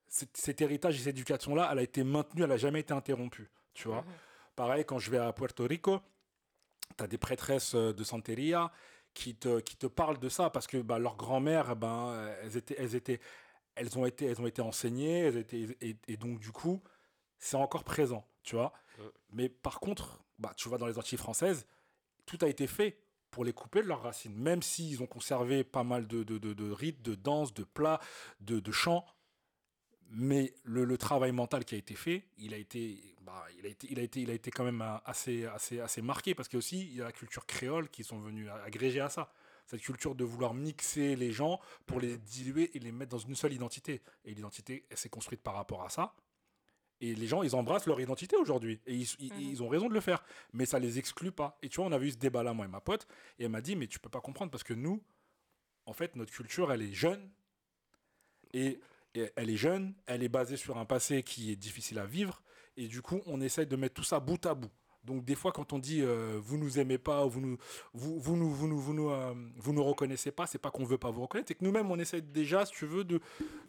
cet, 0.08 0.38
cet 0.38 0.62
héritage 0.62 0.96
et 0.96 1.00
cette 1.00 1.08
éducation-là, 1.16 1.70
elle 1.72 1.80
a 1.80 1.84
été 1.84 2.04
maintenue, 2.04 2.44
elle 2.44 2.50
n'a 2.50 2.58
jamais 2.58 2.82
été 2.82 2.94
interrompue. 2.94 3.50
Tu 3.74 3.88
vois 3.88 4.02
Mhm. 4.02 4.14
Pareil, 4.56 4.86
quand 4.86 5.00
je 5.00 5.10
vais 5.10 5.18
à 5.18 5.32
Puerto 5.34 5.66
Rico, 5.66 6.02
tu 6.98 7.04
as 7.04 7.08
des 7.08 7.18
prêtresses 7.18 7.74
euh, 7.74 7.94
de 7.94 8.04
Santeria 8.04 8.72
qui 9.14 9.36
te, 9.36 9.60
qui 9.60 9.76
te 9.76 9.88
parlent 9.88 10.20
de 10.20 10.30
ça 10.30 10.50
parce 10.50 10.68
que 10.68 10.78
bah, 10.78 11.00
leurs 11.00 11.18
grand-mères, 11.18 11.76
ben, 11.76 12.34
elles, 12.42 12.58
étaient, 12.58 12.76
elles, 12.78 12.96
étaient, 12.96 13.20
elles, 13.76 13.98
ont 13.98 14.06
été, 14.06 14.26
elles 14.26 14.42
ont 14.42 14.48
été 14.48 14.62
enseignées, 14.62 15.20
elles 15.20 15.38
étaient, 15.38 15.78
et, 15.82 15.98
et 16.08 16.18
donc 16.18 16.40
du 16.40 16.52
coup, 16.52 16.82
c'est 17.38 17.58
encore 17.58 17.84
présent, 17.84 18.26
tu 18.44 18.56
vois. 18.56 18.74
Ouais. 19.00 19.06
Mais 19.32 19.50
par 19.50 19.80
contre, 19.80 20.24
bah, 20.40 20.54
tu 20.56 20.70
vois, 20.70 20.78
dans 20.78 20.88
les 20.88 20.98
Antilles 20.98 21.18
françaises, 21.18 21.66
tout 22.26 22.38
a 22.42 22.48
été 22.48 22.68
fait 22.68 22.98
pour 23.32 23.46
les 23.46 23.54
couper 23.54 23.82
de 23.82 23.88
leurs 23.88 24.04
racines, 24.04 24.36
même 24.36 24.62
s'ils 24.62 25.02
ont 25.02 25.08
conservé 25.08 25.64
pas 25.64 25.84
mal 25.84 26.08
de, 26.08 26.24
de, 26.24 26.38
de, 26.38 26.54
de 26.54 26.72
rites, 26.72 27.02
de 27.02 27.16
danses, 27.16 27.54
de 27.54 27.64
plats, 27.64 28.00
de, 28.42 28.60
de 28.60 28.72
chants. 28.72 29.06
Mais 30.14 30.54
le, 30.64 30.84
le 30.84 30.98
travail 30.98 31.32
mental 31.32 31.64
qui 31.64 31.76
a 31.76 31.78
été 31.78 31.96
fait, 31.96 32.26
il 32.38 32.54
a 32.54 32.58
été, 32.58 33.16
bah, 33.22 33.46
il 33.58 33.66
a 33.66 33.70
été, 33.70 33.88
il 33.90 33.98
a 34.00 34.02
été, 34.04 34.22
il 34.22 34.30
a 34.30 34.34
été 34.34 34.52
quand 34.52 34.66
même 34.66 34.82
euh, 34.82 34.98
assez, 35.06 35.46
assez, 35.46 35.80
assez 35.80 36.02
marqué 36.02 36.36
parce 36.36 36.50
qu'il 36.50 36.58
y 36.58 36.58
a 36.58 36.60
aussi 36.60 36.80
il 36.82 36.96
y 36.98 37.02
a 37.02 37.06
la 37.06 37.12
culture 37.14 37.46
créole 37.46 37.88
qui 37.90 38.04
sont 38.04 38.20
venus 38.20 38.50
agréger 38.66 39.00
à 39.00 39.10
ça. 39.10 39.32
Cette 39.68 39.82
culture 39.82 40.16
de 40.16 40.26
vouloir 40.26 40.54
mixer 40.54 41.16
les 41.16 41.32
gens 41.32 41.62
pour 41.86 42.02
les 42.02 42.18
diluer 42.18 42.76
et 42.76 42.80
les 42.80 42.92
mettre 42.92 43.12
dans 43.12 43.20
une 43.20 43.36
seule 43.36 43.54
identité. 43.54 44.02
Et 44.26 44.34
l'identité, 44.34 44.86
elle 44.90 44.98
s'est 44.98 45.08
construite 45.08 45.42
par 45.42 45.54
rapport 45.54 45.84
à 45.84 45.90
ça. 45.90 46.14
Et 47.00 47.16
les 47.16 47.26
gens, 47.26 47.42
ils 47.42 47.56
embrassent 47.56 47.86
leur 47.88 48.02
identité 48.02 48.36
aujourd'hui. 48.36 48.82
Et 48.86 48.96
ils, 48.96 49.08
ils- 49.20 49.34
Mhm. 49.34 49.40
ils 49.40 49.64
ont 49.64 49.70
raison 49.70 49.88
de 49.88 49.94
le 49.94 50.02
faire. 50.02 50.24
Mais 50.52 50.66
ça 50.66 50.78
les 50.78 51.00
exclut 51.00 51.32
pas. 51.32 51.58
Et 51.62 51.70
tu 51.70 51.78
vois, 51.78 51.86
on 51.86 51.92
avait 51.94 52.08
eu 52.08 52.12
ce 52.12 52.18
débat-là, 52.18 52.54
moi 52.54 52.66
et 52.66 52.68
ma 52.70 52.82
pote. 52.82 53.08
Et 53.40 53.46
elle 53.46 53.50
m'a 53.50 53.62
dit, 53.62 53.78
mais 53.78 53.88
tu 53.88 53.98
peux 54.00 54.10
pas 54.10 54.20
comprendre 54.20 54.52
parce 54.52 54.64
que 54.64 54.74
nous, 54.74 55.02
en 55.86 55.94
fait, 55.94 56.16
notre 56.18 56.34
culture, 56.34 56.72
elle 56.74 56.82
est 56.82 56.94
jeune. 56.94 57.32
Et 58.54 58.80
elle 59.14 59.50
est 59.50 59.58
jeune, 59.58 59.94
elle 60.06 60.24
est 60.24 60.30
basée 60.30 60.58
sur 60.58 60.78
un 60.78 60.86
passé 60.86 61.24
qui 61.24 61.52
est 61.52 61.56
difficile 61.56 62.00
à 62.00 62.06
vivre. 62.06 62.42
Et 62.78 62.88
du 62.88 63.02
coup, 63.02 63.22
on 63.26 63.42
essaye 63.42 63.68
de 63.68 63.76
mettre 63.76 63.96
tout 63.96 64.04
ça 64.04 64.20
bout 64.20 64.46
à 64.46 64.54
bout. 64.54 64.72
Donc 65.04 65.26
des 65.26 65.36
fois, 65.36 65.52
quand 65.52 65.74
on 65.74 65.80
dit 65.80 66.02
euh, 66.02 66.40
vous 66.42 66.58
nous 66.58 66.80
aimez 66.80 67.00
pas, 67.00 67.26
ou 67.26 67.30
vous 67.30 67.42
nous, 67.42 67.58
vous, 67.94 68.20
vous 68.20 68.38
nous, 68.38 68.52
vous 68.52 68.68
nous, 68.68 68.80
vous 68.80 68.94
nous, 68.94 69.10
euh, 69.10 69.34
vous 69.58 69.74
nous 69.74 69.84
reconnaissez 69.84 70.32
pas, 70.32 70.46
c'est 70.46 70.60
pas 70.60 70.70
qu'on 70.70 70.86
veut 70.86 71.00
pas 71.00 71.10
vous 71.10 71.24
reconnaître, 71.24 71.48
c'est 71.48 71.56
que 71.56 71.66
nous-mêmes 71.66 71.90
on 71.90 71.98
essaie 71.98 72.22
déjà, 72.22 72.66
si 72.66 72.74
tu 72.74 72.86
veux, 72.86 73.04
de, 73.04 73.20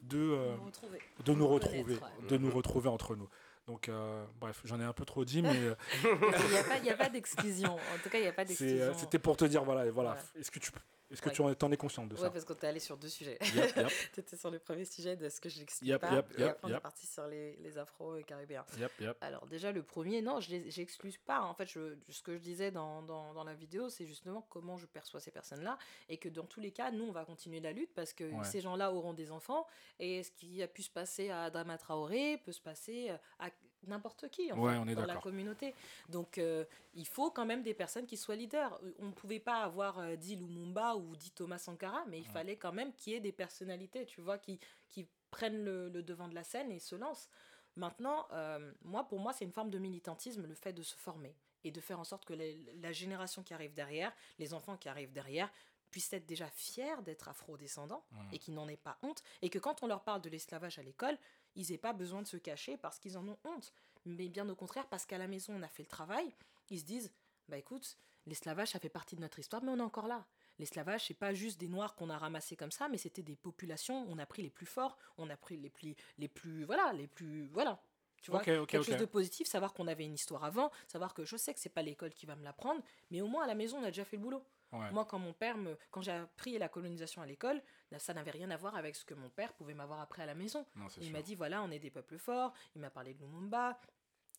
de, 0.02 0.18
euh, 0.18 0.54
Nous 0.56 0.66
retrouver. 0.66 0.98
de 1.24 1.32
nous 1.32 1.48
retrouver, 1.48 1.94
ouais. 1.94 2.28
de 2.28 2.36
nous 2.36 2.50
retrouver 2.50 2.88
entre 2.90 3.16
nous. 3.16 3.28
Donc 3.66 3.88
euh, 3.88 4.24
bref, 4.40 4.60
j'en 4.64 4.78
ai 4.78 4.84
un 4.84 4.92
peu 4.92 5.06
trop 5.06 5.24
dit, 5.24 5.40
mais 5.40 5.54
Il 6.04 6.82
n'y 6.82 6.90
a 6.90 6.96
pas, 6.96 7.08
d'exclusion. 7.08 7.72
En 7.74 7.98
tout 8.02 8.10
cas, 8.10 8.18
il 8.18 8.22
n'y 8.22 8.28
a 8.28 8.32
pas 8.32 8.44
d'exclusion. 8.44 8.92
c'était 8.96 9.18
pour 9.18 9.36
te 9.36 9.46
dire 9.46 9.64
voilà, 9.64 9.90
voilà. 9.90 10.10
Voilà. 10.10 10.22
Est-ce 10.38 10.50
que 10.50 10.58
tu, 10.58 10.70
est-ce 11.12 11.22
que 11.22 11.28
Ouais. 11.28 11.54
tu 11.54 11.64
en, 11.64 11.70
es 11.72 11.76
consciente 11.76 12.08
de 12.08 12.14
Ouais, 12.14 12.20
ça 12.22 12.30
parce 12.30 12.44
qu'on 12.44 12.54
t'est 12.54 12.66
allé 12.66 12.80
sur 12.80 12.96
deux 12.96 13.08
sujets. 13.08 13.38
Yep, 13.54 13.76
yep, 13.76 13.86
tu 14.14 14.20
étais 14.20 14.36
sur 14.36 14.50
le 14.50 14.58
premier 14.58 14.84
sujet 14.84 15.14
de 15.16 15.28
ce 15.28 15.40
que 15.40 15.48
je 15.48 15.58
n'explique 15.60 15.88
Yep, 15.90 16.00
pas. 16.00 16.12
et 16.14 16.16
après, 16.18 16.56
on 16.62 16.68
est 16.68 16.80
parti 16.80 17.06
sur 17.06 17.26
les, 17.26 17.56
les 17.56 17.78
afro 17.78 18.16
et 18.16 18.24
caribéens. 18.24 18.64
yep, 18.78 18.90
yep. 19.00 19.16
Alors 19.20 19.46
déjà 19.46 19.70
le 19.72 19.82
premier, 19.82 20.22
non, 20.22 20.40
je 20.40 20.56
j'exclus 20.68 21.18
pas. 21.24 21.42
En 21.42 21.54
fait, 21.54 21.66
je, 21.66 21.94
ce 22.08 22.22
que 22.22 22.34
je 22.34 22.40
disais 22.42 22.70
dans, 22.70 23.02
dans, 23.02 23.34
dans 23.34 23.44
la 23.44 23.54
vidéo, 23.54 23.88
c'est 23.88 24.06
justement 24.06 24.46
comment 24.48 24.76
je 24.78 24.86
perçois 24.86 25.20
ces 25.20 25.30
personnes-là 25.30 25.78
et 26.08 26.16
que 26.18 26.28
dans 26.28 26.46
tous 26.46 26.60
les 26.60 26.72
cas, 26.72 26.90
nous, 26.90 27.04
on 27.04 27.12
va 27.12 27.24
continuer 27.24 27.60
la 27.60 27.72
lutte 27.72 27.92
parce 27.94 28.12
que 28.12 28.24
Ouais. 28.24 28.44
ces 28.44 28.60
gens-là 28.60 28.92
auront 28.92 29.12
des 29.12 29.30
enfants 29.30 29.66
et 29.98 30.22
ce 30.22 30.30
qui 30.30 30.62
a 30.62 30.68
pu 30.68 30.82
se 30.82 30.90
passer 30.90 31.28
à 31.30 31.44
Adama 31.44 31.76
Traoré 31.78 32.38
peut 32.44 32.52
se 32.52 32.60
passer 32.60 33.10
à 33.38 33.50
n'importe 33.86 34.28
qui 34.28 34.52
en 34.52 34.58
Ouais, 34.58 34.72
fait, 34.72 34.78
on 34.78 34.88
est 34.88 34.94
dans 34.94 35.06
la 35.06 35.16
communauté. 35.16 35.74
Donc 36.08 36.38
euh, 36.38 36.64
il 36.94 37.06
faut 37.06 37.30
quand 37.30 37.46
même 37.46 37.62
des 37.62 37.74
personnes 37.74 38.06
qui 38.06 38.16
soient 38.16 38.36
leaders. 38.36 38.78
On 38.98 39.06
ne 39.06 39.12
pouvait 39.12 39.40
pas 39.40 39.62
avoir 39.62 39.98
euh, 39.98 40.16
dit 40.16 40.36
Lumumba 40.36 40.96
ou 40.96 41.16
dit 41.16 41.30
Thomas 41.30 41.58
Sankara, 41.58 42.04
mais 42.08 42.18
il 42.18 42.26
fallait 42.26 42.56
quand 42.56 42.72
même 42.72 42.92
qu'il 42.94 43.12
y 43.12 43.16
ait 43.16 43.20
des 43.20 43.32
personnalités, 43.32 44.06
tu 44.06 44.20
vois, 44.20 44.38
qui, 44.38 44.58
qui 44.90 45.06
prennent 45.30 45.64
le, 45.64 45.88
le 45.88 46.02
devant 46.02 46.28
de 46.28 46.34
la 46.34 46.44
scène 46.44 46.70
et 46.70 46.78
se 46.78 46.94
lancent. 46.94 47.28
Maintenant, 47.76 48.26
euh, 48.32 48.72
moi, 48.82 49.04
pour 49.04 49.18
moi, 49.18 49.32
c'est 49.32 49.44
une 49.46 49.52
forme 49.52 49.70
de 49.70 49.78
militantisme, 49.78 50.46
le 50.46 50.54
fait 50.54 50.72
de 50.74 50.82
se 50.82 50.94
former 50.94 51.34
et 51.64 51.70
de 51.70 51.80
faire 51.80 51.98
en 51.98 52.04
sorte 52.04 52.24
que 52.24 52.34
les- 52.34 52.58
la 52.82 52.92
génération 52.92 53.42
qui 53.42 53.54
arrive 53.54 53.72
derrière, 53.72 54.12
les 54.38 54.52
enfants 54.52 54.76
qui 54.76 54.88
arrivent 54.88 55.12
derrière, 55.12 55.50
puissent 55.90 56.12
être 56.12 56.26
déjà 56.26 56.48
fiers 56.48 57.00
d'être 57.04 57.28
afro-descendants 57.28 58.02
et 58.32 58.38
qu'ils 58.38 58.54
n'en 58.54 58.66
aient 58.68 58.76
pas 58.78 58.98
honte. 59.02 59.22
Et 59.42 59.50
que 59.50 59.58
quand 59.58 59.82
on 59.82 59.86
leur 59.86 60.02
parle 60.02 60.22
de 60.22 60.28
l'esclavage 60.30 60.78
à 60.78 60.82
l'école, 60.82 61.16
ils 61.56 61.70
n'aient 61.70 61.78
pas 61.78 61.92
besoin 61.92 62.22
de 62.22 62.26
se 62.26 62.36
cacher 62.36 62.76
parce 62.76 62.98
qu'ils 62.98 63.18
en 63.18 63.26
ont 63.28 63.38
honte. 63.44 63.72
Mais 64.04 64.28
bien 64.28 64.48
au 64.48 64.54
contraire, 64.54 64.86
parce 64.88 65.06
qu'à 65.06 65.18
la 65.18 65.28
maison, 65.28 65.54
on 65.56 65.62
a 65.62 65.68
fait 65.68 65.82
le 65.82 65.88
travail, 65.88 66.32
ils 66.70 66.80
se 66.80 66.84
disent, 66.84 67.12
bah 67.48 67.56
écoute, 67.56 67.96
l'esclavage, 68.26 68.70
ça 68.70 68.78
fait 68.78 68.88
partie 68.88 69.16
de 69.16 69.20
notre 69.20 69.38
histoire, 69.38 69.62
mais 69.62 69.70
on 69.70 69.78
est 69.78 69.82
encore 69.82 70.08
là. 70.08 70.26
L'esclavage, 70.58 71.06
c'est 71.06 71.14
pas 71.14 71.34
juste 71.34 71.58
des 71.58 71.68
noirs 71.68 71.94
qu'on 71.94 72.10
a 72.10 72.18
ramassés 72.18 72.56
comme 72.56 72.70
ça, 72.70 72.88
mais 72.88 72.98
c'était 72.98 73.22
des 73.22 73.36
populations. 73.36 74.06
On 74.08 74.18
a 74.18 74.26
pris 74.26 74.42
les 74.42 74.50
plus 74.50 74.66
forts, 74.66 74.98
on 75.18 75.30
a 75.30 75.36
pris 75.36 75.56
les 75.56 75.70
plus, 75.70 75.94
les 76.18 76.28
plus, 76.28 76.64
voilà, 76.64 76.92
les 76.92 77.06
plus, 77.06 77.46
voilà. 77.48 77.82
Tu 78.20 78.30
vois, 78.30 78.40
Ok, 78.40 78.48
ok, 78.48 78.68
quelque 78.68 78.84
chose 78.84 78.96
de 78.98 79.04
positif, 79.04 79.48
savoir 79.48 79.72
qu'on 79.72 79.88
avait 79.88 80.04
une 80.04 80.14
histoire 80.14 80.44
avant, 80.44 80.70
savoir 80.86 81.12
que 81.12 81.24
je 81.24 81.36
sais 81.36 81.52
que 81.52 81.58
c'est 81.58 81.68
pas 81.68 81.82
l'école 81.82 82.12
qui 82.14 82.26
va 82.26 82.36
me 82.36 82.44
l'apprendre, 82.44 82.80
mais 83.10 83.20
au 83.20 83.26
moins 83.26 83.42
à 83.44 83.46
la 83.48 83.56
maison, 83.56 83.78
on 83.78 83.82
a 83.82 83.88
déjà 83.88 84.04
fait 84.04 84.16
le 84.16 84.22
boulot. 84.22 84.44
Ouais. 84.72 84.90
Moi, 84.90 85.04
quand 85.04 85.18
mon 85.18 85.32
père 85.32 85.56
me, 85.56 85.76
quand 85.90 86.00
j'ai 86.02 86.12
appris 86.12 86.58
la 86.58 86.68
colonisation 86.68 87.22
à 87.22 87.26
l'école, 87.26 87.62
là, 87.90 87.98
ça 87.98 88.14
n'avait 88.14 88.30
rien 88.30 88.50
à 88.50 88.56
voir 88.56 88.74
avec 88.76 88.96
ce 88.96 89.04
que 89.04 89.14
mon 89.14 89.28
père 89.28 89.52
pouvait 89.52 89.74
m'avoir 89.74 90.00
appris 90.00 90.22
à 90.22 90.26
la 90.26 90.34
maison. 90.34 90.64
Non, 90.76 90.86
Il 91.00 91.12
m'a 91.12 91.22
dit 91.22 91.34
voilà, 91.34 91.62
on 91.62 91.70
est 91.70 91.78
des 91.78 91.90
peuples 91.90 92.18
forts. 92.18 92.52
Il 92.74 92.80
m'a 92.80 92.90
parlé 92.90 93.14
de 93.14 93.20
Lumumba. 93.20 93.78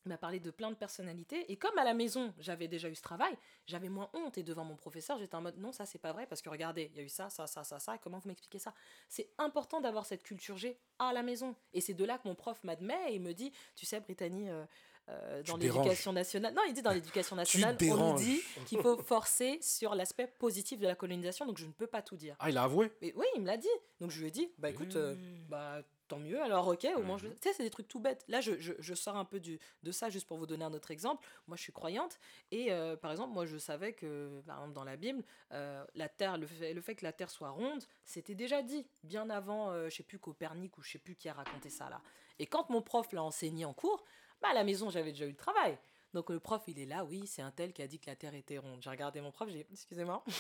Il 0.06 0.10
m'a 0.10 0.18
parlé 0.18 0.42
de 0.42 0.52
plein 0.52 0.70
de 0.70 0.76
personnalités. 0.76 1.50
Et 1.50 1.56
comme 1.56 1.78
à 1.78 1.86
la 1.86 1.94
maison, 1.94 2.34
j'avais 2.38 2.68
déjà 2.68 2.90
eu 2.90 2.96
ce 2.96 3.02
travail, 3.02 3.38
j'avais 3.68 3.88
moins 3.88 4.10
honte. 4.14 4.38
Et 4.38 4.44
devant 4.44 4.66
mon 4.66 4.76
professeur, 4.76 5.18
j'étais 5.18 5.36
en 5.36 5.42
mode 5.42 5.58
non, 5.58 5.72
ça 5.72 5.86
c'est 5.86 5.98
pas 5.98 6.12
vrai 6.12 6.28
parce 6.28 6.42
que 6.42 6.50
regardez, 6.50 6.90
il 6.92 6.98
y 6.98 7.00
a 7.00 7.04
eu 7.04 7.10
ça, 7.10 7.30
ça, 7.30 7.48
ça, 7.48 7.64
ça, 7.64 7.80
ça. 7.80 7.98
Comment 8.00 8.20
vous 8.20 8.28
m'expliquez 8.28 8.60
ça? 8.60 8.74
C'est 9.08 9.30
important 9.38 9.80
d'avoir 9.80 10.06
cette 10.06 10.24
culture 10.24 10.58
G 10.58 10.78
à 11.00 11.14
la 11.14 11.24
maison. 11.24 11.56
Et 11.72 11.80
c'est 11.80 11.94
de 11.94 12.04
là 12.04 12.18
que 12.18 12.28
mon 12.28 12.36
prof 12.36 12.62
m'admet 12.66 13.14
et 13.14 13.20
me 13.20 13.34
dit 13.34 13.54
tu 13.76 13.86
sais, 13.86 14.02
Brittany. 14.02 14.50
euh, 14.50 14.66
euh, 15.10 15.44
dans 15.44 15.58
l'éducation 15.58 16.14
nationale. 16.14 16.54
Non, 16.54 16.62
il 16.68 16.74
dit 16.74 16.82
dans 16.82 16.92
l'éducation 16.92 17.36
nationale, 17.36 17.78
on 17.82 18.12
nous 18.12 18.18
dit 18.18 18.42
qu'il 18.66 18.82
faut 18.82 18.98
forcer 18.98 19.60
sur 19.62 19.96
l'aspect 19.96 20.28
positif 20.28 20.80
de 20.80 20.88
la 20.88 20.96
colonisation, 20.96 21.46
donc 21.46 21.58
je 21.58 21.66
ne 21.66 21.72
peux 21.72 21.88
pas 21.88 22.02
tout 22.02 22.16
dire. 22.16 22.36
Ah, 22.40 22.50
il 22.50 22.58
a 22.58 22.64
avoué 22.64 22.92
Mais 23.02 23.14
oui, 23.16 23.26
il 23.36 23.42
me 23.42 23.48
l'a 23.48 23.58
dit. 23.58 23.68
Donc 24.00 24.12
je 24.12 24.20
lui 24.20 24.28
ai 24.28 24.32
dit, 24.32 24.50
bah 24.58 24.70
écoute, 24.70 24.96
euh, 24.96 25.16
bah 25.50 25.82
tant 26.08 26.20
mieux, 26.20 26.42
alors 26.42 26.68
ok, 26.68 26.88
au 26.96 27.02
moins 27.02 27.18
je... 27.18 27.28
Tu 27.28 27.36
sais, 27.42 27.54
c'est 27.54 27.64
des 27.64 27.70
trucs 27.70 27.88
tout 27.88 28.00
bêtes. 28.00 28.24
Là, 28.28 28.42
je, 28.42 28.60
je, 28.60 28.74
je 28.80 28.94
sors 28.94 29.16
un 29.16 29.26
peu 29.26 29.40
du, 29.40 29.60
de 29.84 29.92
ça 29.92 30.10
juste 30.10 30.28
pour 30.28 30.38
vous 30.38 30.46
donner 30.46 30.66
un 30.66 30.74
autre 30.74 30.92
exemple. 30.92 31.26
Moi, 31.48 31.58
je 31.58 31.62
suis 31.62 31.74
croyante 31.74 32.20
et 32.52 32.72
euh, 32.72 32.96
par 32.96 33.12
exemple, 33.12 33.34
moi, 33.34 33.46
je 33.46 33.58
savais 33.58 33.94
que, 33.94 34.42
par 34.46 34.58
exemple, 34.58 34.74
dans 34.74 34.84
la 34.84 34.98
Bible, 34.98 35.24
euh, 35.52 35.84
la 35.96 36.10
Terre, 36.10 36.38
le 36.38 36.48
fait, 36.48 36.74
le 36.74 36.82
fait 36.82 36.96
que 36.96 37.06
la 37.06 37.14
Terre 37.14 37.30
soit 37.30 37.50
ronde, 37.50 37.84
c'était 38.06 38.36
déjà 38.36 38.62
dit, 38.62 38.86
bien 39.04 39.30
avant, 39.30 39.72
euh, 39.72 39.90
je 39.90 39.96
sais 39.96 40.04
plus, 40.04 40.20
Copernic 40.20 40.78
ou 40.78 40.84
je 40.84 40.92
sais 40.92 41.00
plus 41.00 41.16
qui 41.16 41.30
a 41.30 41.34
raconté 41.34 41.70
ça 41.70 41.90
là. 41.90 42.02
Et 42.40 42.48
quand 42.48 42.70
mon 42.70 42.82
prof 42.82 43.12
l'a 43.12 43.24
enseigné 43.24 43.66
en 43.66 43.74
cours, 43.74 44.04
bah 44.44 44.50
à 44.52 44.54
la 44.54 44.64
maison, 44.64 44.90
j'avais 44.92 45.12
déjà 45.12 45.26
eu 45.26 45.30
le 45.30 45.36
travail. 45.36 45.78
Donc 46.14 46.30
le 46.30 46.40
prof, 46.40 46.62
il 46.68 46.78
est 46.80 46.86
là, 46.86 47.04
oui, 47.04 47.26
c'est 47.26 47.42
un 47.42 47.50
tel 47.50 47.74
qui 47.74 47.82
a 47.82 47.88
dit 47.88 47.98
que 48.00 48.06
la 48.08 48.16
Terre 48.16 48.36
était 48.36 48.60
ronde. 48.60 48.80
J'ai 48.82 48.90
regardé 48.92 49.20
mon 49.20 49.32
prof, 49.32 49.50
j'ai 49.50 49.64
dit, 49.64 49.66
excusez-moi. 49.72 50.24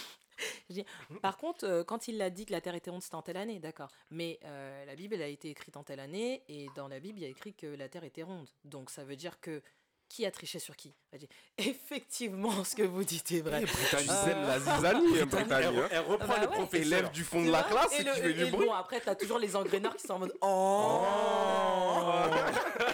J'ai 0.70 0.82
dit, 0.82 0.86
par 1.22 1.38
contre, 1.38 1.64
euh, 1.66 1.84
quand 1.84 2.08
il 2.08 2.20
a 2.22 2.30
dit 2.32 2.45
que 2.47 2.51
la 2.51 2.60
Terre 2.62 2.74
était 2.76 2.89
ronde, 2.89 3.01
c'était 3.04 3.16
en 3.16 3.22
telle 3.22 3.38
année, 3.38 3.60
d'accord. 3.60 3.89
Mais 4.10 4.39
euh, 4.45 4.84
la 4.86 4.95
Bible, 4.95 5.14
elle 5.16 5.22
a 5.22 5.28
été 5.28 5.49
écrite 5.49 5.78
en 5.78 5.84
telle 5.84 5.99
année, 5.99 6.41
et 6.47 6.68
dans 6.76 6.88
la 6.88 6.99
Bible, 6.99 7.20
il 7.20 7.22
y 7.22 7.26
a 7.26 7.30
écrit 7.30 7.54
que 7.54 7.68
la 7.68 7.88
Terre 7.88 8.04
était 8.04 8.24
ronde. 8.24 8.47
Donc 8.66 8.89
ça 8.89 9.04
veut 9.04 9.16
dire 9.16 9.39
que 9.39 9.62
qui 10.10 10.26
a 10.26 10.32
triché 10.32 10.60
sur 10.60 10.76
qui? 10.76 10.93
Dit 11.18 11.28
effectivement, 11.58 12.64
ce 12.64 12.76
que 12.76 12.84
vous 12.84 13.04
dites 13.04 13.32
est 13.32 13.41
vrai. 13.41 13.64
Tu 13.64 13.68
sais, 13.74 14.34
la 14.36 14.60
zizanie, 14.60 15.20
hein, 15.22 15.28
hein. 15.32 15.88
Elle 15.91 15.99
reprend 16.01 16.28
Bah 16.28 16.39
le 16.41 16.47
ouais. 16.49 16.54
professeur. 16.56 16.86
Élève 16.99 17.12
du 17.12 17.24
fond 17.24 17.43
de 17.43 17.49
la 17.51 17.64
classe 17.64 17.93
et, 17.97 18.01
et 18.01 18.04
le- 18.04 18.30
et- 18.30 18.34
du 18.34 18.43
et 18.45 18.51
bruit. 18.51 18.66
bon, 18.68 18.74
après, 18.74 18.99
t'as 19.01 19.16
toujours 19.16 19.39
les 19.39 19.56
engraineurs 19.56 19.95
qui 19.95 20.06
sont 20.06 20.14
en 20.14 20.20
mode 20.20 20.34
Oh 20.41 21.04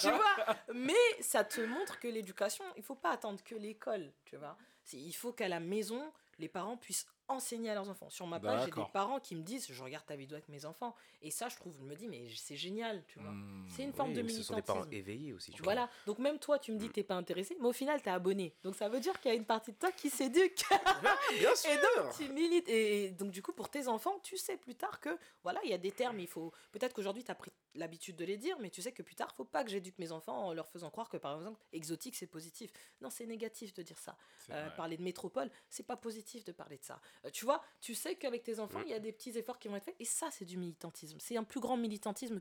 Tu 0.00 0.10
vois 0.10 0.56
Mais 0.74 0.94
ça 1.20 1.44
te 1.44 1.60
montre 1.60 1.98
que 1.98 2.08
l'éducation, 2.08 2.64
il 2.76 2.82
faut 2.82 2.94
pas 2.94 3.10
attendre 3.10 3.42
que 3.42 3.54
l'école, 3.54 4.12
tu 4.24 4.36
vois. 4.36 4.56
Il 4.92 5.12
faut 5.12 5.32
qu'à 5.32 5.48
la 5.48 5.60
maison, 5.60 6.12
les 6.38 6.48
parents 6.48 6.76
puissent 6.76 7.06
enseigner 7.30 7.70
à 7.70 7.74
leurs 7.74 7.88
enfants. 7.88 8.10
Sur 8.10 8.26
ma 8.26 8.40
page, 8.40 8.66
j'ai 8.66 8.70
des 8.70 8.88
parents 8.92 9.20
qui 9.20 9.36
me 9.36 9.42
disent 9.42 9.66
Je 9.70 9.82
regarde 9.82 10.04
ta 10.06 10.16
vidéo 10.16 10.36
avec 10.36 10.48
mes 10.48 10.64
enfants. 10.64 10.94
Et 11.22 11.30
ça, 11.30 11.48
je 11.48 11.56
trouve, 11.56 11.76
je 11.78 11.84
me 11.84 11.94
dis 11.94 12.08
Mais 12.08 12.28
c'est 12.36 12.56
génial, 12.56 13.02
tu 13.06 13.18
vois. 13.18 13.30
Hmm. 13.30 13.66
C'est 13.68 13.82
une 13.82 13.92
forme 13.92 14.10
Oui, 14.10 14.16
de 14.16 14.22
mais 14.22 14.32
ce 14.32 14.42
sont 14.42 14.54
des 14.54 14.62
parents 14.62 14.80
militantisme. 14.80 15.10
éveillés 15.10 15.32
aussi. 15.32 15.52
tu 15.52 15.62
Voilà, 15.62 15.88
donc 16.06 16.18
même 16.18 16.38
toi, 16.38 16.58
tu 16.58 16.72
me 16.72 16.78
dis 16.78 16.88
que 16.88 16.94
t'es 16.94 17.02
pas 17.02 17.14
intéressé, 17.14 17.56
mais 17.60 17.68
au 17.68 17.72
final, 17.72 18.00
t'es 18.02 18.10
abonné. 18.10 18.54
Donc 18.62 18.74
ça 18.74 18.88
veut 18.88 19.00
dire 19.00 19.18
qu'il 19.20 19.30
y 19.30 19.34
a 19.34 19.36
une 19.36 19.44
partie 19.44 19.72
de 19.72 19.78
toi 19.78 19.92
qui 19.92 20.10
s'éduque. 20.10 20.64
Bien 21.38 21.54
sûr. 21.54 21.70
Et 21.70 21.76
donc, 21.76 22.16
tu 22.16 22.28
milites. 22.28 22.68
Et, 22.68 23.10
donc, 23.12 23.30
du 23.30 23.42
coup, 23.42 23.52
pour 23.52 23.68
tes 23.68 23.88
enfants, 23.88 24.18
tu 24.22 24.36
sais 24.36 24.56
plus 24.56 24.74
tard 24.74 25.00
que, 25.00 25.10
voilà, 25.42 25.60
il 25.64 25.70
y 25.70 25.74
a 25.74 25.78
des 25.78 25.92
termes, 25.92 26.20
il 26.20 26.26
faut. 26.26 26.52
Peut-être 26.72 26.94
qu'aujourd'hui, 26.94 27.24
tu 27.24 27.30
as 27.30 27.34
pris 27.34 27.50
l'habitude 27.74 28.16
de 28.16 28.24
les 28.24 28.36
dire, 28.36 28.56
mais 28.60 28.70
tu 28.70 28.82
sais 28.82 28.92
que 28.92 29.02
plus 29.02 29.14
tard, 29.14 29.32
faut 29.36 29.44
pas 29.44 29.64
que 29.64 29.70
j'éduque 29.70 29.98
mes 29.98 30.12
enfants 30.12 30.46
en 30.46 30.52
leur 30.52 30.68
faisant 30.68 30.90
croire 30.90 31.08
que, 31.08 31.16
par 31.16 31.36
exemple, 31.36 31.60
exotique, 31.72 32.16
c'est 32.16 32.26
positif. 32.26 32.70
Non, 33.00 33.10
c'est 33.10 33.26
négatif 33.26 33.72
de 33.74 33.82
dire 33.82 33.98
ça. 33.98 34.16
Euh, 34.50 34.68
parler 34.70 34.96
de 34.96 35.02
métropole, 35.02 35.50
c'est 35.68 35.86
pas 35.86 35.96
positif 35.96 36.44
de 36.44 36.52
parler 36.52 36.78
de 36.78 36.84
ça. 36.84 37.00
Euh, 37.26 37.30
tu 37.30 37.44
vois, 37.44 37.62
tu 37.80 37.94
sais 37.94 38.16
qu'avec 38.16 38.42
tes 38.42 38.60
enfants, 38.60 38.78
Mm. 38.80 38.84
il 38.86 38.90
y 38.90 38.94
a 38.94 38.98
des 39.00 39.12
petits 39.12 39.36
efforts 39.36 39.58
qui 39.58 39.68
vont 39.68 39.76
être 39.76 39.84
faits. 39.84 39.96
Et 39.98 40.04
ça, 40.04 40.30
c'est 40.30 40.44
du 40.46 40.56
militantisme. 40.56 41.18
C'est 41.20 41.36
un 41.36 41.44
plus 41.44 41.60
grand 41.60 41.76
militantisme 41.76 42.40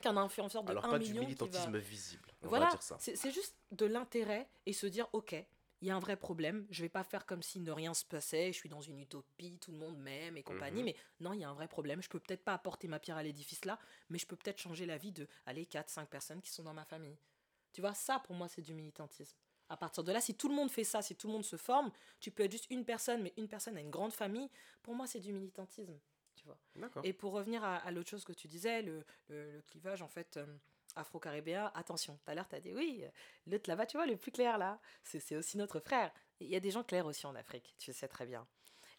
qu'un 0.00 0.16
influenceur 0.16 0.62
de 0.62 0.70
Alors 0.70 0.84
1 0.84 0.90
pas 0.90 0.98
du 0.98 1.12
va- 1.12 1.20
militantisme 1.20 1.76
visible. 1.78 2.30
On 2.42 2.48
voilà, 2.48 2.70
c'est 2.98 3.30
juste 3.32 3.56
de 3.72 3.86
l'intérêt 3.86 4.48
et 4.66 4.72
se 4.72 4.86
dire 4.86 5.08
ok, 5.12 5.34
il 5.80 5.88
y 5.88 5.90
a 5.90 5.96
un 5.96 6.00
vrai 6.00 6.16
problème, 6.16 6.66
je 6.70 6.82
vais 6.82 6.88
pas 6.88 7.04
faire 7.04 7.26
comme 7.26 7.42
si 7.42 7.60
ne 7.60 7.70
rien 7.70 7.92
se 7.92 8.04
passait, 8.04 8.52
je 8.52 8.56
suis 8.58 8.68
dans 8.70 8.80
une 8.80 9.00
utopie, 9.00 9.58
tout 9.58 9.72
le 9.72 9.76
monde 9.78 9.98
m'aime 9.98 10.36
et 10.36 10.42
compagnie, 10.42 10.80
Mhm. 10.80 10.84
mais 10.86 10.96
non, 11.20 11.32
il 11.34 11.40
y 11.40 11.44
a 11.44 11.50
un 11.50 11.54
vrai 11.54 11.68
problème, 11.68 12.00
je 12.02 12.08
peux 12.08 12.20
peut-être 12.20 12.42
pas 12.44 12.54
apporter 12.54 12.88
ma 12.88 12.98
pierre 13.00 13.16
à 13.18 13.22
l'édifice 13.22 13.64
là, 13.66 13.78
mais 14.08 14.18
je 14.18 14.26
peux 14.26 14.36
peut-être 14.36 14.58
changer 14.60 14.86
la 14.86 14.96
vie 14.96 15.12
de, 15.12 15.26
allez, 15.44 15.66
4, 15.66 15.90
5 15.90 16.08
personnes 16.08 16.40
qui 16.40 16.50
sont 16.50 16.62
dans 16.62 16.72
ma 16.72 16.84
famille. 16.86 17.18
Tu 17.72 17.80
vois, 17.82 17.92
ça 17.92 18.20
pour 18.20 18.34
moi 18.36 18.48
c'est 18.48 18.62
du 18.62 18.72
militantisme. 18.72 19.36
À 19.74 19.76
partir 19.76 20.04
de 20.04 20.12
là, 20.12 20.20
si 20.20 20.36
tout 20.36 20.48
le 20.48 20.54
monde 20.54 20.70
fait 20.70 20.84
ça, 20.84 21.02
si 21.02 21.16
tout 21.16 21.26
le 21.26 21.32
monde 21.32 21.44
se 21.44 21.56
forme, 21.56 21.90
tu 22.20 22.30
peux 22.30 22.44
être 22.44 22.52
juste 22.52 22.68
une 22.70 22.84
personne, 22.84 23.22
mais 23.22 23.32
une 23.36 23.48
personne 23.48 23.76
a 23.76 23.80
une 23.80 23.90
grande 23.90 24.12
famille, 24.12 24.48
pour 24.82 24.94
moi 24.94 25.08
c'est 25.08 25.18
du 25.18 25.32
militantisme. 25.32 25.98
Tu 26.36 26.44
vois. 26.46 26.58
Et 27.02 27.12
pour 27.12 27.32
revenir 27.32 27.64
à, 27.64 27.76
à 27.78 27.90
l'autre 27.90 28.08
chose 28.08 28.24
que 28.24 28.32
tu 28.32 28.46
disais, 28.46 28.82
le, 28.82 29.04
le- 29.28 29.50
le 29.50 29.62
clivage 29.62 30.00
en 30.00 30.06
fait 30.08 30.36
euh, 30.36 30.46
afro-caribéen, 30.94 31.72
attention, 31.74 32.16
tout 32.18 32.30
à 32.30 32.34
l'heure 32.36 32.48
tu 32.48 32.54
as 32.54 32.60
dit 32.60 32.72
oui, 32.72 33.00
euh, 33.04 33.08
l'autre 33.48 33.68
là-bas, 33.68 33.86
tu 33.86 33.96
vois, 33.96 34.06
le 34.06 34.16
plus 34.16 34.30
clair 34.30 34.58
là, 34.58 34.80
c'est 35.02 35.18
c'est 35.20 35.34
aussi 35.36 35.58
notre 35.58 35.80
frère. 35.80 36.12
Il 36.40 36.46
y 36.48 36.54
a 36.56 36.60
des 36.60 36.70
gens 36.70 36.84
clairs 36.84 37.06
aussi 37.06 37.26
en 37.26 37.34
Afrique, 37.34 37.74
tu 37.78 37.90
le 37.90 37.94
sais 37.94 38.08
très 38.08 38.26
bien. 38.26 38.46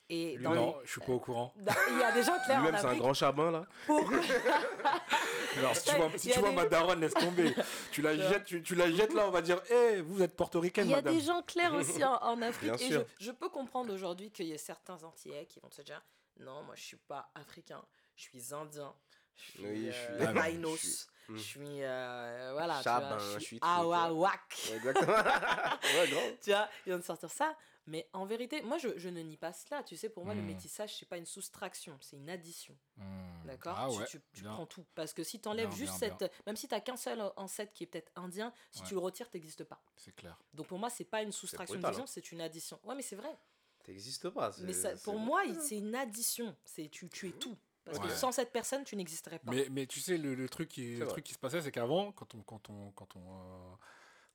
Et 0.10 0.38
dans 0.38 0.54
Non, 0.54 0.76
je 0.84 0.92
suis 0.92 1.02
pas 1.02 1.14
au 1.14 1.20
courant. 1.20 1.52
les- 1.58 1.64
il 1.94 1.98
y 2.00 2.04
a 2.04 2.12
des 2.12 2.22
gens 2.24 2.38
clairs 2.46 2.60
en 2.60 2.64
Lui-même, 2.66 2.80
c'est 2.80 2.88
un 2.88 2.96
grand 2.98 3.14
chabin, 3.16 3.50
là. 3.50 3.66
pour- 3.88 4.08
Alors, 5.58 5.76
si 5.76 5.84
tu 5.90 5.96
vois, 5.96 6.10
si 6.18 6.30
tu 6.32 6.40
vois 6.40 6.50
des- 6.50 6.56
ma 6.56 6.66
daronne, 6.66 7.00
laisse 7.00 7.14
tomber. 7.14 7.56
Tu 7.92 8.02
la 8.02 8.16
jettes, 8.16 8.46
tu, 8.46 8.62
tu 8.62 8.76
la 8.76 8.92
jettes 8.92 9.14
là, 9.14 9.26
on 9.28 9.32
va 9.32 9.42
dire, 9.42 9.60
hé, 9.72 10.02
vous 10.02 10.22
êtes 10.22 10.36
portoricaine, 10.36 10.88
Il 10.88 10.92
y 10.92 10.96
a 10.96 11.02
des 11.02 11.20
gens 11.22 11.42
clairs 11.42 11.74
aussi 11.74 12.04
en, 12.04 12.16
en 12.22 12.42
Afrique. 12.42 12.70
Bien 12.72 12.76
et 12.76 12.92
sûr. 12.92 13.06
je, 13.20 13.26
je 13.26 13.32
peux 13.32 13.50
comprendre 13.50 13.94
aujourd'hui 13.94 14.32
qu'il 14.32 14.46
y 14.48 14.52
ait 14.54 14.58
certains 14.58 15.02
Antillais 15.04 15.46
qui 15.48 15.60
vont 15.60 15.72
se 15.72 15.82
dire 15.82 16.02
non, 16.40 16.64
moi 16.64 16.76
je 16.76 16.84
suis 16.84 16.98
pas 16.98 17.30
africain, 17.34 17.82
je 18.16 18.24
suis 18.24 18.54
indien, 18.54 18.94
je 19.38 19.44
suis, 19.52 19.66
Oui, 19.66 19.86
je 19.88 19.92
suis- 19.92 20.04
euh, 20.10 20.34
non, 20.34 20.42
Tainos, 20.42 20.76
je 20.82 20.86
suis- 20.88 21.06
je 21.30 21.34
Hmm. 21.34 21.38
suis, 21.40 21.84
euh, 21.84 22.50
voilà, 22.54 22.78
tu 22.78 22.84
Chabin, 22.84 23.08
vois, 23.08 23.18
je 23.20 23.24
je 23.26 23.30
suis 23.40 23.46
suis 23.46 23.60
truc, 23.60 23.72
ouais. 23.72 23.78
Awawak. 23.80 24.72
Exactement. 24.76 25.14
ouais, 25.96 26.08
grave. 26.10 26.34
tu 26.44 26.50
vois, 26.52 26.68
ils 26.86 26.94
vont 26.94 27.00
te 27.00 27.06
sortir 27.06 27.32
ça. 27.32 27.56
Mais 27.88 28.10
en 28.14 28.26
vérité, 28.26 28.62
moi 28.64 28.78
je, 28.78 28.90
je 28.98 29.10
ne 29.10 29.22
nie 29.22 29.38
pas 29.38 29.54
cela. 29.54 29.84
Tu 29.84 29.96
sais, 29.96 30.10
pour 30.10 30.26
moi, 30.26 30.34
le 30.34 30.42
Hmm. 30.42 30.46
métissage, 30.48 30.98
c'est 30.98 31.06
pas 31.08 31.18
une 31.18 31.26
soustraction, 31.26 31.98
c'est 32.02 32.18
une 32.18 32.30
addition. 32.30 32.76
Hmm. 32.98 33.04
D'accord 33.46 33.76
Ah 33.78 33.88
Tu- 33.92 33.98
ouais, 34.00 34.06
tu, 34.34 34.44
prends 34.44 34.66
tout. 34.66 34.86
Parce 34.96 35.14
que 35.14 35.24
si 35.24 35.40
tu 35.40 35.48
enlèves 35.48 35.70
Bien, 35.70 35.78
juste 35.78 36.00
bien, 36.00 36.18
cette. 36.20 36.32
Même 36.48 36.56
si 36.56 36.68
tu 36.68 36.82
qu'un 36.82 36.98
seul 36.98 37.22
ancêtre 37.36 37.74
qui 37.74 37.84
est 37.84 37.88
peut-être 37.88 38.12
indien, 38.16 38.52
si 38.72 38.82
Ouais. 38.82 38.88
tu 38.88 38.94
le 38.96 39.00
retires, 39.00 39.30
tu 39.30 39.38
n'existes 39.38 39.64
pas. 39.64 39.80
C'est 39.98 40.16
clair. 40.16 40.38
Donc 40.54 40.68
pour 40.68 40.80
moi, 40.80 40.90
c'est 40.90 41.04
pas 41.06 41.22
une 41.22 41.32
soustraction 41.32 41.80
hein. 41.84 42.06
c'est 42.08 42.32
une 42.32 42.42
addition. 42.42 42.80
Ouais, 42.84 42.96
mais 42.96 43.04
c'est 43.04 43.16
vrai. 43.16 43.38
T'existes 43.84 44.30
pas. 44.30 44.52
Mais 44.64 44.74
ça, 44.74 44.96
pour 45.04 45.20
moi, 45.20 45.44
c'est 45.62 45.78
une 45.78 45.94
addition. 45.96 46.56
C'est 46.66 46.90
tu, 46.90 47.08
tu 47.10 47.28
es 47.30 47.32
tout. 47.32 47.56
Parce 47.84 48.00
que 48.00 48.10
sans 48.10 48.32
cette 48.32 48.52
personne, 48.52 48.84
tu 48.84 48.96
n'existerais 48.96 49.38
pas. 49.38 49.52
Mais, 49.52 49.68
mais 49.70 49.86
tu 49.86 50.00
sais, 50.00 50.18
le, 50.18 50.34
le 50.34 50.50
truc, 50.50 50.70
qui, 50.70 50.96
le 50.96 51.08
truc 51.08 51.24
qui 51.24 51.34
se 51.34 51.38
passait, 51.38 51.62
c'est 51.62 51.72
qu'avant, 51.72 52.12
quand, 52.14 52.34
on, 52.34 52.42
quand, 52.42 52.68
on, 52.72 52.90
quand, 52.94 53.16
on, 53.16 53.20
euh, 53.22 53.76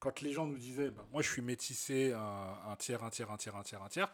quand 0.01 0.21
les 0.23 0.33
gens 0.33 0.47
nous 0.47 0.59
disaient, 0.59 0.91
bah, 0.91 1.07
moi 1.13 1.23
je 1.23 1.31
suis 1.31 1.43
métissé, 1.43 2.13
un, 2.13 2.59
un 2.67 2.77
tiers, 2.77 3.05
un 3.05 3.11
tiers, 3.11 3.31
un 3.31 3.37
tiers, 3.37 3.55
un 3.57 3.63
tiers, 3.63 3.83
un 3.83 3.89
tiers, 3.89 4.13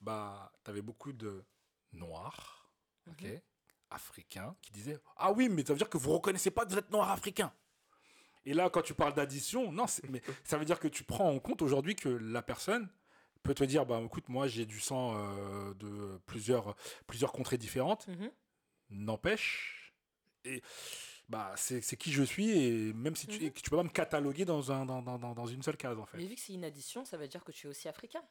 bah, 0.00 0.52
tu 0.64 0.70
avais 0.70 0.82
beaucoup 0.82 1.12
de 1.12 1.44
noirs, 1.92 2.72
ok, 3.08 3.22
Mhm. 3.22 3.40
africains, 3.90 4.56
qui 4.62 4.72
disaient, 4.72 4.98
ah 5.16 5.32
oui, 5.32 5.48
mais 5.48 5.64
ça 5.64 5.72
veut 5.72 5.78
dire 5.78 5.88
que 5.90 5.98
vous 5.98 6.12
reconnaissez 6.12 6.50
pas 6.50 6.64
que 6.64 6.70
vous 6.72 6.78
êtes 6.78 6.90
noir 6.90 7.10
africain. 7.10 7.52
Et 8.46 8.54
là, 8.54 8.70
quand 8.70 8.80
tu 8.82 8.94
parles 8.94 9.12
d'addition, 9.14 9.70
non, 9.72 9.86
c'est- 9.86 10.08
mais 10.08 10.22
ça 10.44 10.56
veut 10.58 10.64
dire 10.64 10.80
que 10.80 10.88
tu 10.88 11.04
prends 11.04 11.28
en 11.30 11.38
compte 11.38 11.60
aujourd'hui 11.62 11.94
que 11.94 12.08
la 12.08 12.40
personne 12.42 12.88
peut 13.42 13.54
te 13.54 13.64
dire, 13.64 13.84
bah 13.86 14.00
écoute, 14.04 14.28
moi 14.28 14.46
j'ai 14.48 14.64
du 14.66 14.80
sang 14.80 15.14
euh, 15.16 15.74
de 15.74 16.18
plusieurs, 16.26 16.74
plusieurs 17.06 17.32
contrées 17.32 17.58
différentes 17.58 18.06
Mhm. 18.08 18.30
n'empêche 18.90 19.94
et 20.44 20.62
bah 21.30 21.52
c'est 21.56 21.80
c'est 21.80 21.96
qui 21.96 22.10
je 22.12 22.22
suis 22.24 22.50
et 22.50 22.92
même 22.92 23.14
si 23.16 23.26
tu, 23.28 23.40
Mhm. 23.44 23.52
tu 23.52 23.70
peux 23.70 23.76
pas 23.76 23.82
me 23.84 23.88
cataloguer 23.88 24.44
dans 24.44 24.72
un 24.72 24.84
dans, 24.84 25.00
dans, 25.00 25.16
dans- 25.18 25.32
dans 25.32 25.46
une 25.46 25.62
seule 25.62 25.76
case 25.76 25.96
en 25.98 26.04
fait 26.04 26.18
Mais 26.18 26.26
vu 26.26 26.34
que 26.34 26.40
c'est 26.40 26.52
une 26.52 26.64
addition, 26.64 27.04
ça 27.04 27.16
veut 27.16 27.28
dire 27.28 27.42
que 27.44 27.52
tu 27.52 27.66
es 27.66 27.70
aussi 27.70 27.88
africain. 27.88 28.22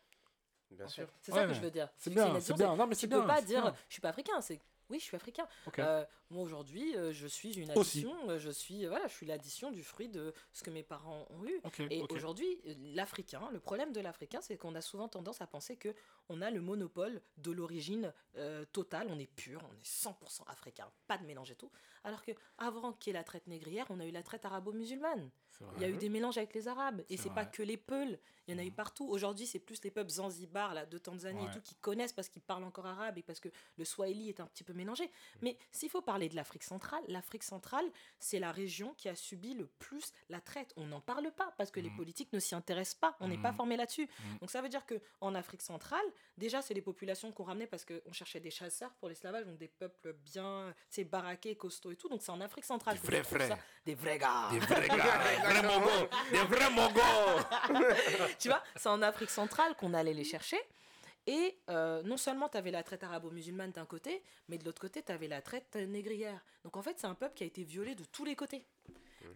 Bien 0.69 0.85
en 0.85 0.89
sûr. 0.89 1.07
C'est 1.21 1.31
Ouais, 1.31 1.39
ça 1.39 1.47
que 1.47 1.53
je 1.53 1.61
veux 1.61 1.71
dire. 1.71 1.89
c'est 1.97 2.13
bien 2.13 2.39
c'est 2.41 2.53
bien 2.55 2.75
non 2.75 2.85
mais 2.85 2.95
Tu 2.95 3.07
peux 3.07 3.15
bien 3.17 3.25
pas 3.25 3.41
dire 3.41 3.63
bien. 3.63 3.73
je 3.87 3.93
suis 3.93 4.01
pas 4.01 4.09
africain, 4.09 4.39
c'est 4.41 4.59
oui, 4.89 4.99
je 4.99 5.03
suis 5.05 5.15
africain. 5.15 5.47
Ok. 5.67 5.79
Euh, 5.79 6.03
moi 6.31 6.43
aujourd'hui, 6.43 6.95
euh, 6.95 7.11
je 7.11 7.25
suis 7.27 7.53
une 7.53 7.71
addition, 7.71 8.29
euh, 8.29 8.37
je 8.39 8.51
suis 8.51 8.85
voilà, 8.85 9.07
je 9.07 9.13
suis 9.13 9.25
l'addition 9.25 9.71
du 9.71 9.83
fruit 9.83 10.09
de 10.09 10.33
ce 10.53 10.63
que 10.63 10.69
mes 10.69 10.83
parents 10.83 11.25
ont 11.31 11.43
eu. 11.45 11.59
Et 11.89 12.01
aujourd'hui, 12.15 12.59
euh, 12.67 12.73
l'Africain, 12.93 13.49
le 13.51 13.59
problème 13.59 13.91
de 13.93 13.99
l'Africain, 13.99 14.39
c'est 14.41 14.57
qu'on 14.57 14.75
a 14.75 14.81
souvent 14.81 15.07
tendance 15.07 15.41
à 15.41 15.47
penser 15.47 15.75
que 15.75 15.93
on 16.29 16.41
a 16.41 16.51
le 16.51 16.61
monopole 16.61 17.21
de 17.37 17.51
l'origine 17.51 18.13
euh, 18.37 18.63
totale, 18.71 19.07
on 19.09 19.17
est 19.17 19.25
pur, 19.33 19.61
on 19.71 19.73
est 19.75 19.85
100% 19.85 20.43
africain, 20.47 20.87
pas 21.07 21.17
de 21.17 21.25
mélange 21.25 21.49
et 21.51 21.55
tout. 21.55 21.71
Alors 22.03 22.21
que 22.23 22.31
avant 22.59 22.93
qu'il 22.93 23.11
y 23.11 23.15
ait 23.15 23.19
la 23.19 23.23
traite 23.23 23.47
négrière, 23.47 23.87
on 23.89 23.99
a 23.99 24.05
eu 24.05 24.11
la 24.11 24.21
traite 24.23 24.45
arabo-musulmane. 24.45 25.29
Il 25.75 25.81
y 25.81 25.85
a 25.85 25.89
eu 25.89 25.97
des 25.97 26.07
mélanges 26.07 26.37
avec 26.37 26.53
les 26.53 26.69
Arabes. 26.69 27.03
Et 27.09 27.17
C'est 27.17 27.33
pas 27.33 27.45
que 27.45 27.61
les 27.61 27.75
Peuls. 27.75 28.17
Il 28.47 28.53
y 28.53 28.55
en 28.55 28.59
a 28.59 28.63
eu 28.63 28.67
Mhm. 28.69 28.75
partout. 28.75 29.05
Aujourd'hui, 29.09 29.45
c'est 29.45 29.59
plus 29.59 29.83
les 29.83 29.91
peuples 29.91 30.09
Zanzibar, 30.09 30.73
là, 30.73 30.85
de 30.85 30.97
Tanzanie 30.97 31.43
et 31.45 31.51
tout, 31.51 31.61
qui 31.61 31.75
connaissent 31.75 32.13
parce 32.13 32.29
qu'ils 32.29 32.41
parlent 32.41 32.63
encore 32.63 32.85
arabe 32.85 33.17
et 33.17 33.23
parce 33.23 33.39
que 33.41 33.49
le 33.77 33.83
Swahili 33.83 34.29
est 34.29 34.39
un 34.39 34.45
petit 34.47 34.63
peu 34.63 34.71
mélangé. 34.73 35.11
Mais 35.41 35.57
s'il 35.71 35.89
faut 35.89 36.01
parler 36.01 36.18
de 36.27 36.35
l'Afrique 36.35 36.63
centrale, 36.63 37.01
l'Afrique 37.07 37.43
centrale, 37.43 37.85
c'est 38.19 38.39
la 38.39 38.51
région 38.51 38.93
qui 38.97 39.07
a 39.07 39.15
subi 39.15 39.53
le 39.53 39.67
plus 39.67 40.11
la 40.29 40.41
traite. 40.41 40.73
On 40.75 40.87
n'en 40.87 40.99
parle 40.99 41.31
pas 41.31 41.53
parce 41.57 41.71
que 41.71 41.79
les 41.79 41.89
Mhm. 41.89 41.95
politiques 41.95 42.33
ne 42.33 42.39
s'y 42.39 42.55
intéressent 42.55 42.95
pas. 42.99 43.15
On 43.21 43.27
n'est 43.29 43.37
pas 43.37 43.51
Mhm. 43.51 43.57
formé 43.57 43.77
là-dessus. 43.77 44.09
Mhm. 44.25 44.37
Donc 44.39 44.49
ça 44.51 44.61
veut 44.61 44.67
dire 44.69 44.85
que 44.85 44.99
en 45.21 45.35
Afrique 45.35 45.61
centrale, 45.61 46.03
déjà, 46.37 46.61
c'est 46.61 46.73
les 46.73 46.81
populations 46.81 47.31
qu'on 47.31 47.43
ramenait 47.43 47.67
parce 47.67 47.85
qu'on 47.85 48.11
cherchait 48.11 48.39
des 48.41 48.51
chasseurs 48.51 48.91
pour 48.95 49.07
l'esclavage, 49.07 49.45
donc 49.45 49.57
des 49.57 49.67
peuples 49.69 50.13
bien, 50.13 50.73
sais, 50.89 51.03
baraqués, 51.05 51.55
costauds 51.55 51.91
et 51.91 51.95
tout. 51.95 52.09
Donc 52.09 52.21
c'est 52.21 52.31
en 52.31 52.41
Afrique 52.41 52.65
centrale. 52.65 52.97
Des 52.99 53.07
vrais 53.07 53.23
frères. 53.23 53.57
Des 53.85 53.95
vrais 53.95 54.17
gars. 54.17 54.49
des 54.51 54.59
vrais 54.59 54.87
gars 54.87 54.97
des 54.97 55.37
vrais 55.37 55.61
mongos 55.63 56.09
des 56.31 56.37
vrais 56.39 56.69
mongos 56.71 56.99
tu 58.39 58.47
vois, 58.49 58.63
c'est 58.75 58.89
en 58.89 59.01
Afrique 59.01 59.29
centrale 59.29 59.75
qu'on 59.75 59.93
allait 59.93 60.13
les 60.13 60.23
chercher. 60.23 60.59
Et 61.31 61.57
euh, 61.69 62.01
non 62.03 62.17
seulement 62.17 62.49
tu 62.49 62.57
avais 62.57 62.71
la 62.71 62.81
traite 62.83 63.03
arabo-musulmane 63.03 63.71
d'un 63.71 63.85
côté, 63.85 64.23
mais 64.47 64.57
de 64.57 64.65
l'autre 64.65 64.81
côté, 64.81 65.03
tu 65.03 65.11
avais 65.11 65.27
la 65.27 65.41
traite 65.41 65.75
négrière. 65.75 66.43
Donc 66.63 66.75
en 66.77 66.81
fait, 66.81 66.97
c'est 66.99 67.07
un 67.07 67.15
peuple 67.15 67.35
qui 67.35 67.43
a 67.43 67.47
été 67.47 67.63
violé 67.63 67.93
de 67.95 68.03
tous 68.05 68.25
les 68.25 68.35
côtés. 68.35 68.63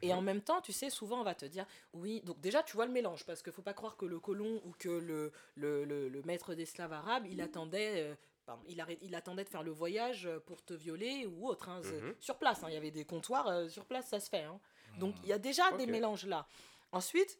Et 0.01 0.13
en 0.13 0.21
même 0.21 0.41
temps, 0.41 0.61
tu 0.61 0.71
sais, 0.71 0.89
souvent 0.89 1.19
on 1.19 1.23
va 1.23 1.35
te 1.35 1.45
dire, 1.45 1.65
oui, 1.93 2.21
donc 2.21 2.39
déjà 2.39 2.63
tu 2.63 2.73
vois 2.75 2.85
le 2.85 2.91
mélange, 2.91 3.25
parce 3.25 3.43
qu'il 3.43 3.51
faut 3.53 3.61
pas 3.61 3.73
croire 3.73 3.95
que 3.97 4.05
le 4.05 4.19
colon 4.19 4.61
ou 4.65 4.71
que 4.79 4.89
le, 4.89 5.31
le, 5.55 5.83
le- 5.85 6.07
le 6.09 6.21
maître 6.23 6.55
d'esclaves 6.55 6.93
arabe, 6.93 7.25
il 7.27 7.41
attendait, 7.41 8.01
euh, 8.11 8.15
pardon, 8.45 8.63
il, 8.67 9.13
attendait 9.15 9.43
de 9.43 9.49
faire 9.49 9.61
le 9.63 9.71
voyage 9.71 10.29
pour 10.45 10.63
te 10.63 10.73
violer 10.73 11.25
ou 11.25 11.47
autre. 11.47 11.67
hein. 11.69 11.81
Mhm. 11.83 12.15
Sur 12.21 12.37
place, 12.37 12.63
hein, 12.63 12.67
il 12.69 12.73
y 12.73 12.77
avait 12.77 12.91
des 12.91 13.03
comptoirs, 13.05 13.47
euh, 13.49 13.67
sur 13.69 13.85
place 13.85 14.07
ça 14.07 14.19
se 14.21 14.29
fait. 14.29 14.43
hein. 14.43 14.59
Donc 14.99 15.15
il 15.23 15.29
y 15.29 15.33
a 15.33 15.37
déjà 15.37 15.69
des 15.77 15.85
mélanges 15.91 16.25
là. 16.25 16.47
Ensuite, 16.93 17.37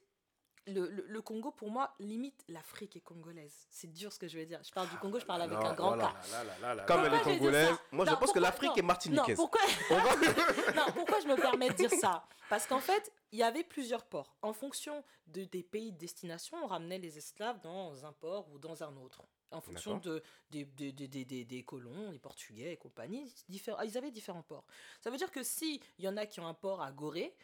le, 0.68 0.88
le- 0.90 1.06
le 1.08 1.22
Congo, 1.22 1.52
pour 1.52 1.70
moi, 1.70 1.94
limite 2.00 2.44
l'Afrique 2.48 2.96
est 2.96 3.02
congolaise. 3.02 3.68
C'est 3.70 3.92
dur 3.92 4.14
ce 4.14 4.20
que 4.20 4.28
je 4.28 4.38
vais 4.38 4.46
dire. 4.46 4.60
Je 4.64 4.72
parle 4.72 4.90
du 4.90 4.98
Congo, 4.98 5.20
je 5.20 5.26
parle 5.26 5.42
avec 5.42 5.58
Non, 5.58 5.66
un 5.66 5.74
grand. 5.74 5.98
K. 5.98 6.86
Comme 6.88 7.06
elle 7.06 7.14
est 7.14 7.22
congolaise, 7.22 7.76
moi 7.92 8.06
je 8.06 8.16
pense 8.16 8.32
que 8.32 8.40
l'Afrique 8.40 8.78
est 8.78 8.82
martiniquaise. 8.82 9.38
Non, 9.38 9.48
pourquoi... 9.50 9.62
non, 10.76 10.86
pourquoi 10.94 11.20
je 11.20 11.28
me 11.28 11.36
permets 11.36 11.70
de 11.70 11.74
dire 11.76 11.92
ça? 11.92 12.26
Parce 12.50 12.68
qu'en 12.68 12.80
fait, 12.80 13.12
il 13.32 13.40
y 13.40 13.44
avait 13.44 13.64
plusieurs 13.64 14.06
ports. 14.06 14.36
En 14.42 14.54
fonction 14.54 15.04
de, 15.28 15.44
des 15.46 15.64
pays 15.64 15.92
de 15.92 15.98
destination, 15.98 16.58
on 16.64 16.68
ramenait 16.68 17.00
les 17.00 17.18
esclaves 17.18 17.60
dans 17.62 18.06
un 18.06 18.12
port 18.14 18.48
ou 18.52 18.60
dans 18.60 18.84
un 18.84 18.96
autre. 18.98 19.22
En 19.52 19.62
fonction 19.62 19.98
de, 19.98 20.24
des, 20.50 20.66
des, 20.66 20.92
des, 20.92 21.08
des, 21.08 21.26
des- 21.26 21.46
des 21.46 21.64
colons, 21.64 22.10
les 22.12 22.18
Portugais 22.20 22.74
et 22.74 22.78
compagnie, 22.78 23.32
diffé- 23.50 23.76
ils 23.86 23.98
avaient 23.98 24.10
différents 24.12 24.42
ports. 24.42 24.66
Ça 25.02 25.12
veut 25.12 25.18
dire 25.18 25.30
que 25.32 25.44
si 25.44 25.80
il 26.00 26.06
y 26.06 26.08
en 26.08 26.18
a 26.18 26.26
qui 26.26 26.40
ont 26.40 26.48
un 26.48 26.56
port 26.56 26.82
à 26.82 26.92
Gorée, 26.92 27.36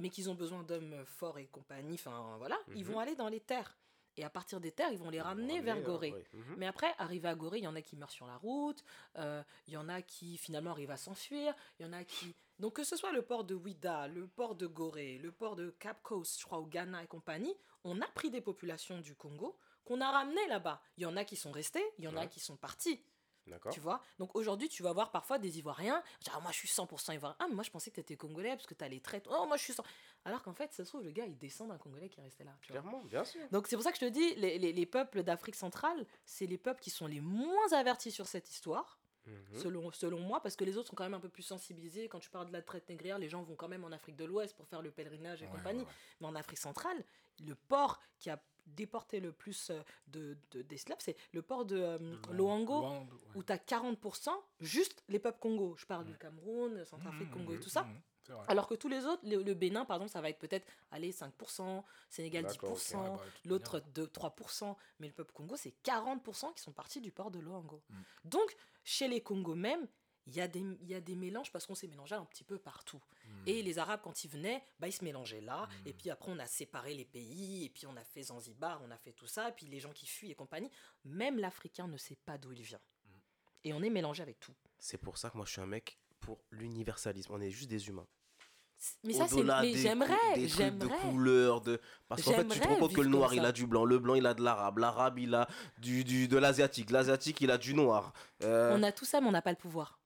mais 0.00 0.10
qu'ils 0.10 0.28
ont 0.30 0.34
besoin 0.34 0.62
d'hommes 0.62 1.04
forts 1.06 1.38
et 1.38 1.46
compagnie, 1.46 1.94
enfin 1.94 2.36
voilà, 2.38 2.58
ils 2.74 2.84
Mhm. 2.84 2.92
vont 2.92 2.98
aller 2.98 3.14
dans 3.16 3.28
les 3.28 3.40
terres. 3.40 3.76
Et 4.16 4.22
à 4.24 4.30
partir 4.30 4.60
des 4.60 4.70
terres, 4.70 4.92
ils 4.92 4.98
vont 4.98 5.10
les 5.10 5.20
ramener 5.20 5.60
vers 5.60 5.80
Gorée. 5.82 6.12
ouais. 6.12 6.26
Mhm. 6.34 6.54
Mais 6.58 6.66
après, 6.68 6.94
arrivé 6.98 7.26
à 7.28 7.34
Gorée, 7.34 7.58
il 7.58 7.64
y 7.64 7.66
en 7.68 7.74
a 7.74 7.82
qui 7.82 7.96
meurent 7.96 8.12
sur 8.12 8.26
la 8.28 8.36
route, 8.36 8.84
euh, 9.16 9.42
il 9.66 9.74
y 9.74 9.76
en 9.76 9.88
a 9.88 10.02
qui 10.02 10.36
finalement 10.36 10.70
arrivent 10.70 10.92
à 10.92 10.96
s'enfuir, 10.96 11.52
il 11.78 11.86
y 11.86 11.88
en 11.88 11.92
a 11.92 12.04
qui... 12.04 12.34
Donc 12.60 12.74
que 12.76 12.84
ce 12.84 12.94
soit 12.96 13.10
le 13.10 13.22
port 13.22 13.42
de 13.42 13.56
Ouida, 13.56 14.06
le 14.06 14.28
port 14.28 14.54
de 14.54 14.68
Gorée, 14.68 15.18
le 15.18 15.32
port 15.32 15.56
de 15.56 15.70
Cap 15.80 16.00
Coast, 16.04 16.38
je 16.40 16.44
crois, 16.46 16.58
au 16.58 16.66
Ghana 16.66 17.02
et 17.02 17.08
compagnie, 17.08 17.56
on 17.82 18.00
a 18.00 18.06
pris 18.06 18.30
des 18.30 18.40
populations 18.40 19.00
du 19.00 19.16
Congo 19.16 19.58
qu'on 19.84 20.00
a 20.00 20.08
ramenées 20.12 20.46
là-bas. 20.46 20.80
Il 20.96 21.02
y 21.02 21.06
en 21.06 21.16
a 21.16 21.24
qui 21.24 21.34
sont 21.34 21.50
restés, 21.50 21.84
il 21.98 22.04
y 22.04 22.08
en 22.08 22.16
a 22.16 22.26
qui 22.28 22.38
sont 22.38 22.56
partis. 22.56 23.02
D'accord. 23.46 23.72
Tu 23.72 23.80
vois? 23.80 24.00
Donc 24.18 24.34
aujourd'hui, 24.36 24.68
tu 24.68 24.82
vas 24.82 24.92
voir 24.92 25.10
parfois 25.10 25.38
des 25.38 25.58
Ivoiriens. 25.58 26.02
Genre, 26.24 26.34
ah, 26.36 26.40
moi, 26.40 26.50
je 26.52 26.56
suis 26.58 26.68
100% 26.68 27.12
Ivoirien. 27.14 27.36
Ah, 27.38 27.46
mais 27.48 27.54
moi, 27.54 27.64
je 27.64 27.70
pensais 27.70 27.90
que 27.90 27.96
tu 27.96 28.00
étais 28.00 28.16
Congolais 28.16 28.50
parce 28.56 28.66
que 28.66 28.74
tu 28.74 28.82
as 28.84 28.88
les 28.88 29.00
traits. 29.00 29.26
Oh, 29.30 29.44
moi, 29.46 29.56
je 29.56 29.62
suis 29.64 29.72
100. 29.74 29.82
Alors 30.24 30.42
qu'en 30.42 30.54
fait, 30.54 30.72
ça 30.72 30.84
se 30.84 30.88
trouve, 30.88 31.02
le 31.02 31.10
gars, 31.10 31.26
il 31.26 31.36
descend 31.36 31.68
d'un 31.68 31.76
Congolais 31.78 32.08
qui 32.08 32.20
est 32.20 32.22
resté 32.22 32.44
là. 32.44 32.56
Tu 32.62 32.72
vois 32.72 32.80
Clairement, 32.80 33.02
bien 33.04 33.24
sûr. 33.24 33.40
donc 33.50 33.66
c'est 33.66 33.76
pour 33.76 33.82
ça 33.82 33.92
que 33.92 33.98
je 33.98 34.06
te 34.06 34.10
dis, 34.10 34.34
les, 34.36 34.58
les- 34.58 34.72
les 34.72 34.86
peuples 34.86 35.22
d'Afrique 35.22 35.56
centrale, 35.56 36.06
c'est 36.24 36.46
les 36.46 36.56
peuples 36.58 36.80
qui 36.80 36.90
sont 36.90 37.06
les 37.06 37.20
moins 37.20 37.72
avertis 37.72 38.10
sur 38.10 38.26
cette 38.26 38.48
histoire, 38.50 38.98
Mhm. 39.26 39.58
selon, 39.58 39.90
selon 39.92 40.20
moi, 40.20 40.42
parce 40.42 40.54
que 40.56 40.64
les 40.64 40.76
autres 40.76 40.88
sont 40.90 40.96
quand 40.96 41.04
même 41.04 41.14
un 41.14 41.20
peu 41.20 41.30
plus 41.30 41.42
sensibilisés. 41.42 42.08
Quand 42.08 42.20
tu 42.20 42.28
parles 42.30 42.46
de 42.48 42.52
la 42.52 42.60
traite 42.62 42.86
négrière, 42.90 43.18
les 43.18 43.28
gens 43.30 43.42
vont 43.42 43.54
quand 43.56 43.68
même 43.68 43.82
en 43.84 43.90
Afrique 43.92 44.16
de 44.16 44.24
l'Ouest 44.26 44.54
pour 44.54 44.66
faire 44.68 44.82
le 44.82 44.90
pèlerinage 44.90 45.42
et 45.42 45.46
Ouais, 45.46 45.50
compagnie. 45.52 45.80
ouais, 45.80 45.86
ouais. 45.86 45.92
Mais 46.20 46.26
en 46.26 46.34
Afrique 46.34 46.58
centrale, 46.58 47.02
le 47.40 47.54
port 47.54 48.00
qui 48.18 48.28
a 48.30 48.42
déporté 48.66 49.20
le 49.20 49.32
plus 49.32 49.70
euh, 49.70 49.80
de, 50.08 50.36
de- 50.50 50.62
d'esclaves, 50.62 50.98
c'est 51.00 51.16
le 51.32 51.42
port 51.42 51.64
de 51.64 51.76
euh, 51.76 51.98
Loango, 52.32 52.82
ouais. 52.82 53.06
où 53.34 53.42
tu 53.42 53.52
as 53.52 53.56
40% 53.58 54.30
juste 54.60 55.02
les 55.08 55.18
peuples 55.18 55.38
Congo. 55.40 55.74
Je 55.76 55.86
parle 55.86 56.04
du 56.06 56.16
Cameroun, 56.16 56.84
Centrafrique, 56.84 57.28
Mhm, 57.28 57.34
Congo 57.34 57.52
et 57.52 57.56
mhm, 57.56 57.62
tout 57.62 57.68
ça. 57.70 57.82
vrai. 57.82 58.44
Alors 58.48 58.66
que 58.68 58.74
tous 58.74 58.88
les 58.88 59.04
autres, 59.04 59.20
le, 59.26 59.42
le 59.42 59.52
Bénin, 59.54 59.84
par 59.84 59.96
exemple, 59.98 60.10
ça 60.12 60.22
va 60.22 60.30
être 60.30 60.38
peut-être, 60.38 60.66
allez, 60.90 61.12
5%, 61.12 61.84
Sénégal 62.08 62.44
D'accord, 62.44 62.70
ok. 62.72 62.78
10%, 62.78 62.94
Ouais, 62.96 63.16
bah, 63.16 63.22
l'autre 63.44 63.72
manière. 63.74 63.92
2, 63.92 64.06
3%, 64.06 64.76
mais 64.98 65.08
le 65.08 65.12
peuple 65.12 65.32
Congo, 65.34 65.56
c'est 65.56 65.74
40% 65.84 66.54
qui 66.54 66.62
sont 66.62 66.72
partis 66.72 67.02
du 67.02 67.12
port 67.12 67.30
de 67.30 67.38
Loango. 67.38 67.82
Mm. 67.90 67.94
Donc, 68.24 68.56
chez 68.82 69.08
les 69.08 69.20
Congos 69.22 69.54
même, 69.56 69.86
il 70.26 70.34
y, 70.34 70.40
a 70.40 70.48
des- 70.48 70.64
y 70.82 70.94
a 70.94 71.00
des 71.00 71.16
mélanges 71.16 71.52
parce 71.52 71.66
qu'on 71.66 71.74
s'est 71.74 71.86
mélangé 71.86 72.14
un 72.14 72.24
petit 72.24 72.44
peu 72.44 72.58
partout. 72.58 73.00
Mm. 73.26 73.30
Et 73.46 73.62
les 73.62 73.78
Arabes, 73.78 74.00
quand 74.02 74.24
ils 74.24 74.30
venaient, 74.30 74.62
bah, 74.78 74.88
ils 74.88 74.92
se 74.92 75.04
mélangeaient 75.04 75.42
là. 75.42 75.66
Mm. 75.66 75.88
Et 75.88 75.92
puis 75.92 76.10
après, 76.10 76.32
on 76.32 76.38
a 76.38 76.46
séparé 76.46 76.94
les 76.94 77.04
pays, 77.04 77.64
et 77.64 77.68
puis 77.68 77.86
on 77.86 77.96
a 77.96 78.04
fait 78.04 78.22
Zanzibar, 78.24 78.80
on 78.82 78.90
a 78.90 78.96
fait 78.96 79.12
tout 79.12 79.26
ça, 79.26 79.48
et 79.48 79.52
puis 79.52 79.66
les 79.66 79.80
gens 79.80 79.92
qui 79.92 80.06
fuient 80.06 80.30
et 80.30 80.34
compagnie. 80.34 80.70
Même 81.04 81.38
l'Africain 81.38 81.88
ne 81.88 81.96
sait 81.96 82.16
pas 82.16 82.38
d'où 82.38 82.52
il 82.52 82.62
vient. 82.62 82.78
Mm. 82.78 83.10
Et 83.64 83.72
on 83.74 83.82
est 83.82 83.90
mélangé 83.90 84.22
avec 84.22 84.40
tout. 84.40 84.54
C'est 84.78 84.98
pour 84.98 85.18
ça 85.18 85.30
que 85.30 85.36
moi 85.36 85.46
je 85.46 85.52
suis 85.52 85.60
un 85.60 85.66
mec 85.66 85.98
pour 86.20 86.38
l'universalisme. 86.50 87.32
On 87.34 87.40
est 87.40 87.50
juste 87.50 87.70
des 87.70 87.88
humains. 87.88 88.06
Mais 89.02 89.14
ça, 89.14 89.26
c'est. 89.28 89.42
Mais 89.42 89.74
j'aimerais, 89.74 90.34
des 90.34 90.48
trucs 90.48 90.78
de 90.78 90.86
couleurs, 90.86 91.60
de 91.60 91.80
parce 92.08 92.22
qu'en 92.22 92.32
fait 92.32 92.46
tu 92.48 92.60
te 92.60 92.68
rends 92.68 92.76
compte 92.76 92.92
que 92.92 93.00
le 93.00 93.08
noir 93.08 93.32
il 93.32 93.44
a 93.44 93.52
du 93.52 93.66
blanc, 93.66 93.84
le 93.84 93.98
blanc 93.98 94.14
il 94.14 94.26
a 94.26 94.34
de 94.34 94.42
l'arabe, 94.42 94.78
l'arabe 94.78 95.18
il 95.18 95.34
a 95.34 95.48
du, 95.78 96.04
du 96.04 96.28
de 96.28 96.36
l'asiatique, 96.36 96.90
l'asiatique 96.90 97.40
il 97.40 97.50
a 97.50 97.56
du 97.58 97.74
noir. 97.74 98.12
Euh, 98.42 98.76
On 98.76 98.82
a 98.82 98.92
tout 98.92 99.04
ça, 99.04 99.20
mais 99.20 99.28
on 99.28 99.32
n'a 99.32 99.42
pas 99.42 99.52
le 99.52 99.56
pouvoir. 99.56 99.98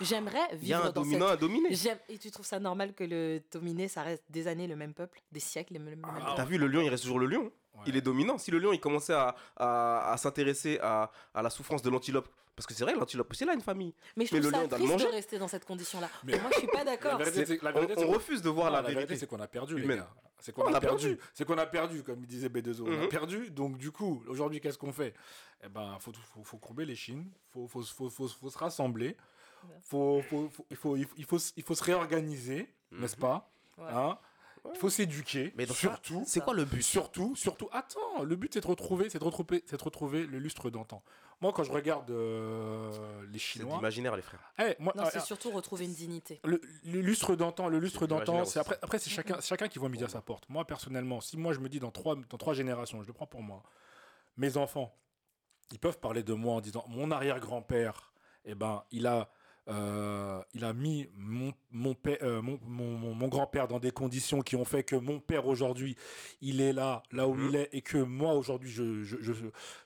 J'aimerais 0.00 0.38
Il 0.62 0.68
y 0.68 0.72
a 0.72 0.78
vivre 0.78 0.84
un 0.84 0.92
dans 0.92 1.02
dominant, 1.02 1.28
cette... 1.28 1.36
un 1.36 1.40
dominé. 1.40 1.68
J'aime- 1.74 1.98
Et 2.08 2.18
tu 2.18 2.30
trouves 2.30 2.46
ça 2.46 2.58
normal 2.60 2.94
que 2.94 3.04
le 3.04 3.40
dominé, 3.50 3.88
ça 3.88 4.02
reste 4.02 4.22
des 4.30 4.46
années 4.46 4.66
le 4.66 4.76
même 4.76 4.94
peuple, 4.94 5.20
des 5.32 5.40
siècles 5.40 5.74
le 5.74 5.78
même, 5.80 5.90
le 5.90 5.96
même 5.96 6.04
Ah, 6.08 6.18
peuple 6.20 6.32
T'as 6.36 6.44
vu 6.44 6.58
le 6.58 6.66
lion, 6.66 6.80
il 6.82 6.88
reste 6.88 7.02
toujours 7.02 7.18
le 7.18 7.26
lion. 7.26 7.44
Ouais. 7.74 7.84
Il 7.86 7.96
est 7.96 8.00
dominant. 8.00 8.38
Si 8.38 8.50
le 8.50 8.58
lion 8.58 8.72
il 8.72 8.80
commençait 8.80 9.12
à, 9.14 9.34
à, 9.56 10.12
à 10.12 10.16
s'intéresser 10.16 10.78
à, 10.82 11.10
à 11.34 11.42
la 11.42 11.50
souffrance 11.50 11.82
de 11.82 11.90
l'antilope, 11.90 12.28
parce 12.56 12.66
que 12.66 12.74
c'est 12.74 12.82
vrai 12.82 12.94
l'antilope 12.94 13.30
aussi 13.30 13.44
il 13.44 13.50
a 13.50 13.54
une 13.54 13.60
famille. 13.60 13.94
Mais 14.16 14.26
je 14.26 14.34
Mais 14.34 14.40
trouve 14.40 14.52
le 14.52 14.58
lion, 14.58 14.68
ça 14.70 14.76
on 14.76 14.78
doit 14.78 14.88
le 14.88 14.94
triste 14.94 15.06
de 15.10 15.14
rester 15.14 15.38
dans 15.38 15.48
cette 15.48 15.64
condition-là. 15.64 16.08
Mais- 16.24 16.32
Mais 16.32 16.40
moi, 16.40 16.50
je 16.52 16.58
suis 16.58 16.66
pas 16.68 16.78
La 16.78 16.84
d'accord. 16.84 17.20
C'est- 17.24 17.46
c'est- 17.46 17.60
on 17.64 17.72
vérité, 17.72 17.94
c'est 17.96 18.04
on 18.04 18.10
refuse 18.10 18.42
de 18.42 18.48
voir 18.50 18.66
Non, 18.66 18.72
la, 18.72 18.76
la 18.78 18.82
vérité, 18.88 18.98
vérité. 19.06 19.16
c'est 19.20 19.26
qu'on 19.28 19.40
a 19.40 19.46
perdu, 19.46 19.76
les 19.76 19.82
humaine. 19.84 19.98
gars. 19.98 20.10
C'est 20.40 20.52
qu'on 20.52 20.62
On 20.62 20.72
a, 20.72 20.76
a 20.76 20.80
perdu. 20.80 21.06
perdu. 21.16 21.20
C'est 21.34 21.44
qu'on 21.44 21.58
a 21.58 21.66
perdu, 21.66 22.02
comme 22.04 22.20
il 22.20 22.26
disait 22.26 22.48
B2O. 22.48 22.82
On 22.86 22.92
a 22.92 23.02
Mhm. 23.02 23.08
perdu. 23.08 23.50
Donc, 23.50 23.76
du 23.78 23.90
coup, 23.90 24.22
aujourd'hui, 24.28 24.60
qu'est-ce 24.60 24.78
qu'on 24.78 24.92
fait? 24.92 25.14
Eh 25.64 25.68
ben, 25.68 25.96
faut, 26.00 26.12
faut, 26.12 26.44
faut 26.44 26.56
courber 26.58 26.84
les 26.84 26.94
chines. 26.96 27.28
Faut, 27.52 27.66
faut, 27.66 27.82
faut, 27.82 28.08
faut, 28.10 28.28
faut 28.28 28.50
se 28.50 28.58
rassembler. 28.58 29.16
Faut, 29.82 30.20
faut, 30.22 30.48
faut- 30.50 30.66
il, 30.70 30.76
faut, 30.76 30.96
il, 30.96 31.04
faut, 31.04 31.14
il, 31.16 31.24
faut, 31.24 31.38
il 31.56 31.62
faut 31.62 31.74
se 31.74 31.84
réorganiser, 31.84 32.72
Mhm. 32.90 33.00
n'est-ce 33.00 33.16
pas 33.16 33.50
Ouais. 33.78 33.84
Hein. 33.90 34.18
Il 34.74 34.78
faut 34.78 34.90
s'éduquer. 34.90 35.52
Mais 35.56 35.66
surtout, 35.66 36.24
C'est 36.26 36.40
quoi 36.40 36.52
le 36.52 36.64
but 36.64 36.82
surtout, 36.82 37.34
surtout. 37.36 37.68
Attends, 37.72 38.22
le 38.24 38.36
but 38.36 38.52
c'est 38.52 38.60
de 38.60 38.66
retrouver, 38.66 39.08
c'est 39.08 39.18
de 39.18 39.24
retrouver, 39.24 39.62
c'est 39.66 39.78
de 39.78 39.82
retrouver 39.84 40.26
le 40.26 40.38
lustre 40.38 40.68
d'antan. 40.68 41.02
Moi, 41.40 41.52
quand 41.52 41.62
je 41.62 41.70
regarde 41.70 42.10
euh, 42.10 42.90
les 43.26 43.34
C'est 43.34 43.38
Chinois, 43.38 43.76
d'imaginaire 43.76 44.16
les 44.16 44.22
frères. 44.22 44.40
eh, 44.58 44.74
moi, 44.80 44.92
Non, 44.96 45.04
ah, 45.06 45.10
c'est 45.10 45.20
surtout 45.20 45.50
retrouver 45.52 45.84
une 45.84 45.94
dignité. 45.94 46.40
le, 46.44 46.60
le 46.84 47.00
lustre 47.00 47.36
d'antan, 47.36 47.68
le 47.68 47.78
lustre 47.78 48.00
C'est 48.00 48.06
d'antan, 48.08 48.32
l'imaginaire 48.32 48.46
c'est 48.48 48.58
après, 48.58 48.78
après 48.82 48.98
c'est 48.98 49.10
chacun, 49.10 49.40
chacun 49.40 49.68
qui 49.68 49.78
voit 49.78 49.88
midi 49.88 50.02
à 50.04 50.08
sa 50.08 50.20
porte. 50.20 50.44
Moi 50.48 50.64
personnellement, 50.66 51.20
si 51.20 51.36
moi 51.38 51.52
je 51.52 51.60
me 51.60 51.68
dis 51.68 51.78
dans 51.78 51.92
trois, 51.92 52.16
dans 52.16 52.36
trois 52.38 52.52
générations, 52.54 53.00
je 53.02 53.06
le 53.06 53.12
prends 53.12 53.26
pour 53.28 53.42
moi, 53.42 53.62
mes 54.36 54.56
enfants, 54.56 54.92
ils 55.70 55.78
peuvent 55.78 55.98
parler 56.00 56.24
de 56.24 56.34
moi 56.34 56.54
en 56.54 56.60
disant 56.60 56.84
mon 56.88 57.10
arrière-grand-père, 57.12 58.12
eh 58.44 58.54
ben 58.56 58.82
il 58.90 59.06
a, 59.06 59.30
euh, 59.68 60.42
il 60.54 60.64
a 60.64 60.72
mis 60.72 61.08
mon, 61.14 61.52
mon, 61.70 61.94
père, 61.94 62.18
euh, 62.22 62.40
mon, 62.40 62.58
mon- 62.64 63.14
mon- 63.14 63.28
grand-père 63.28 63.68
dans 63.68 63.78
des 63.78 63.90
conditions 63.90 64.40
qui 64.42 64.56
ont 64.56 64.64
fait 64.64 64.82
que 64.82 64.96
mon 64.96 65.20
père 65.20 65.46
aujourd'hui, 65.46 65.96
il 66.40 66.60
est 66.60 66.72
là, 66.72 67.02
là 67.12 67.28
où 67.28 67.34
Mhm. 67.34 67.48
il 67.48 67.56
est, 67.56 67.68
et 67.72 67.82
que 67.82 67.98
moi 67.98 68.32
aujourd'hui, 68.34 68.70
je, 68.70 69.02
je, 69.04 69.16
je, 69.20 69.32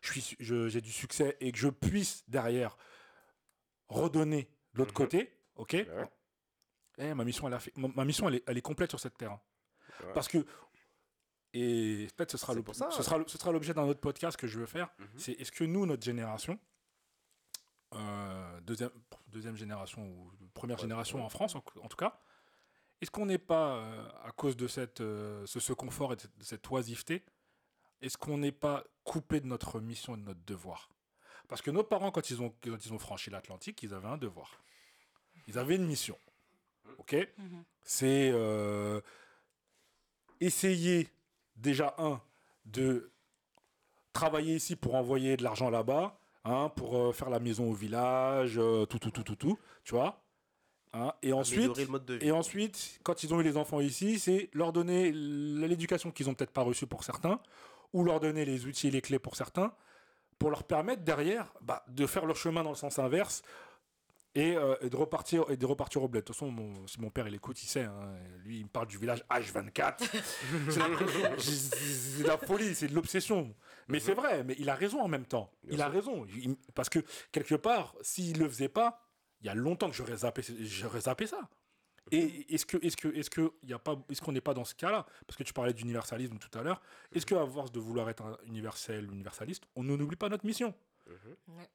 je 0.00 0.20
suis, 0.20 0.36
j'ai 0.38 0.80
du 0.80 0.92
succès 0.92 1.36
et 1.40 1.50
que 1.52 1.58
je 1.58 1.68
puisse 1.68 2.22
derrière 2.28 2.76
redonner 3.88 4.48
de 4.74 4.78
l'autre 4.78 4.92
Mhm. 4.92 4.96
côté, 4.96 5.32
ok? 5.56 5.72
Ouais. 5.72 5.86
eh, 6.98 7.14
ma 7.14 7.24
mission, 7.24 7.48
elle, 7.48 7.54
a 7.54 7.58
fait- 7.58 7.72
ma, 7.76 8.04
mission 8.04 8.28
elle, 8.28 8.36
est, 8.36 8.44
elle 8.46 8.58
est 8.58 8.62
complète 8.62 8.90
sur 8.90 9.00
cette 9.00 9.16
terrain. 9.16 9.40
Ouais. 10.04 10.12
Parce 10.14 10.28
que, 10.28 10.44
et 11.54 12.06
peut-être 12.16 12.30
ce 12.30 12.38
sera 12.38 12.54
ça. 12.72 12.90
ce 12.90 13.02
sera, 13.02 13.18
ce 13.26 13.36
sera 13.38 13.50
l'objet 13.52 13.74
d'un 13.74 13.82
autre 13.84 14.00
podcast 14.00 14.36
que 14.38 14.46
je 14.46 14.58
veux 14.60 14.66
faire. 14.66 14.90
Mhm. 14.98 15.06
C'est 15.18 15.32
est-ce 15.32 15.52
que 15.52 15.64
nous, 15.64 15.84
notre 15.86 16.02
génération, 16.04 16.58
euh, 17.94 18.60
deuxième, 18.62 18.90
deuxième 19.28 19.56
génération 19.56 20.02
ou 20.06 20.30
première 20.54 20.76
Ouais, 20.76 20.82
génération 20.82 21.18
ouais. 21.18 21.24
en 21.24 21.28
France 21.28 21.54
en, 21.54 21.62
en 21.82 21.88
tout 21.88 21.96
cas, 21.96 22.18
est-ce 23.00 23.10
qu'on 23.10 23.26
n'est 23.26 23.38
pas, 23.38 23.76
euh, 23.76 24.08
à 24.24 24.30
cause 24.32 24.56
de 24.56 24.68
cette, 24.68 25.00
euh, 25.00 25.44
ce, 25.46 25.58
ce 25.60 25.72
confort 25.72 26.12
et 26.12 26.16
de 26.16 26.22
cette, 26.40 26.70
oisiveté, 26.70 27.24
est-ce 28.00 28.16
qu'on 28.16 28.38
n'est 28.38 28.52
pas 28.52 28.84
coupé 29.04 29.40
de 29.40 29.46
notre 29.46 29.80
mission 29.80 30.14
et 30.14 30.18
de 30.18 30.22
notre 30.24 30.44
devoir? 30.44 30.88
Parce 31.48 31.60
que 31.62 31.70
nos 31.70 31.82
parents, 31.84 32.10
quand 32.10 32.30
ils 32.30 32.40
ont, 32.40 32.54
quand 32.62 32.84
ils 32.86 32.92
ont 32.92 32.98
franchi 32.98 33.28
l'Atlantique, 33.30 33.82
ils 33.82 33.92
avaient 33.92 34.08
un 34.08 34.16
devoir. 34.18 34.62
Ils 35.48 35.58
avaient 35.58 35.76
une 35.76 35.86
mission. 35.86 36.16
Ok? 36.98 37.14
Mhm. 37.38 37.64
c'est 37.82 38.30
euh, 38.32 39.00
essayer 40.40 41.08
déjà 41.56 41.94
un 41.98 42.20
de 42.64 43.10
travailler 44.12 44.56
ici 44.56 44.76
pour 44.76 44.94
envoyer 44.94 45.36
de 45.36 45.42
l'argent 45.42 45.70
là-bas, 45.70 46.18
hein, 46.44 46.70
pour 46.76 46.96
euh, 46.96 47.12
faire 47.12 47.30
la 47.30 47.38
maison 47.40 47.70
au 47.70 47.72
village, 47.74 48.54
euh, 48.58 48.84
tout, 48.86 48.98
tout, 48.98 49.10
tout, 49.10 49.22
tout, 49.22 49.36
tout, 49.36 49.58
tu 49.84 49.94
vois. 49.94 50.22
hein. 50.92 51.12
et 51.22 51.32
ensuite, 51.32 51.76
et 52.22 52.32
ensuite, 52.32 53.00
quand 53.02 53.22
ils 53.22 53.32
ont 53.32 53.40
eu 53.40 53.44
les 53.44 53.56
enfants 53.56 53.80
ici, 53.80 54.18
c'est 54.18 54.50
leur 54.52 54.72
donner 54.72 55.10
l'éducation 55.12 56.10
qu'ils 56.10 56.28
ont 56.28 56.34
peut-être 56.34 56.50
pas 56.52 56.62
reçue 56.62 56.86
pour 56.86 57.04
certains, 57.04 57.40
ou 57.92 58.04
leur 58.04 58.20
donner 58.20 58.44
les 58.44 58.66
outils 58.66 58.88
et 58.88 58.90
les 58.90 59.00
clés 59.02 59.18
pour 59.18 59.36
certains, 59.36 59.72
pour 60.38 60.50
leur 60.50 60.64
permettre 60.64 61.02
derrière 61.02 61.52
bah, 61.60 61.84
de 61.88 62.06
faire 62.06 62.26
leur 62.26 62.36
chemin 62.36 62.62
dans 62.62 62.70
le 62.70 62.76
sens 62.76 62.98
inverse 62.98 63.42
et, 64.34 64.56
euh, 64.56 64.74
et 64.80 64.88
de 64.90 64.96
repartir 64.96 65.44
et 65.50 65.56
de 65.56 65.66
repartir 65.66 66.02
au 66.02 66.08
bled. 66.08 66.22
De 66.22 66.26
toute 66.26 66.34
façon, 66.36 66.50
mon- 66.50 66.86
si 66.86 67.00
mon 67.00 67.10
père 67.10 67.28
il 67.28 67.34
écoute, 67.34 67.62
il 67.62 67.66
sait. 67.66 67.82
hein, 67.84 68.14
lui, 68.44 68.58
il 68.58 68.64
me 68.64 68.68
parle 68.68 68.86
du 68.86 68.96
village 68.98 69.22
H24. 69.30 69.98
c'est 70.70 70.78
la, 70.78 71.38
c'est 71.38 72.22
de 72.22 72.26
la 72.26 72.38
folie, 72.38 72.74
c'est 72.74 72.88
de 72.88 72.94
l'obsession. 72.94 73.54
Mais 73.88 74.00
c'est 74.00 74.14
vrai, 74.14 74.42
mais 74.44 74.54
il 74.58 74.68
a 74.70 74.74
raison 74.74 75.00
en 75.02 75.08
même 75.08 75.26
temps. 75.26 75.50
Bien 75.64 75.74
il 75.76 75.82
a 75.82 75.88
raison. 75.88 76.24
Il- 76.34 76.56
parce 76.74 76.88
que 76.88 77.00
quelque 77.30 77.54
part, 77.56 77.94
s'il 78.00 78.38
le 78.38 78.48
faisait 78.48 78.68
pas, 78.68 79.06
il 79.40 79.46
y 79.46 79.50
a 79.50 79.54
longtemps 79.54 79.90
que 79.90 79.96
j'aurais 79.96 80.16
zappé, 80.18 80.42
j'aurais 80.60 81.02
zappé 81.02 81.26
ça. 81.26 81.48
Et 82.10 82.52
est-ce 82.54 82.66
que, 82.66 82.76
est-ce 82.84 82.96
que, 82.96 83.08
est-ce 83.08 83.30
que, 83.30 83.52
il 83.62 83.70
y 83.70 83.72
a 83.72 83.78
pas, 83.78 83.96
est-ce 84.10 84.20
qu'on 84.20 84.32
n'est 84.32 84.40
pas 84.40 84.54
dans 84.54 84.64
ce 84.64 84.74
cas-là? 84.74 85.06
Parce 85.26 85.36
que 85.36 85.44
tu 85.44 85.52
parlais 85.52 85.72
d'universalisme 85.72 86.36
tout 86.38 86.56
à 86.58 86.62
l'heure. 86.62 86.82
Est-ce 87.14 87.24
qu'à 87.24 87.46
force 87.46 87.70
de 87.70 87.78
vouloir 87.80 88.10
être 88.10 88.22
un 88.24 88.36
universel, 88.44 89.04
universaliste, 89.12 89.64
on 89.76 89.82
ne 89.84 89.96
n'oublie 89.96 90.16
pas 90.16 90.28
notre 90.28 90.44
mission? 90.44 90.74
Mhm. 91.06 91.14
Ouais. 91.56 91.68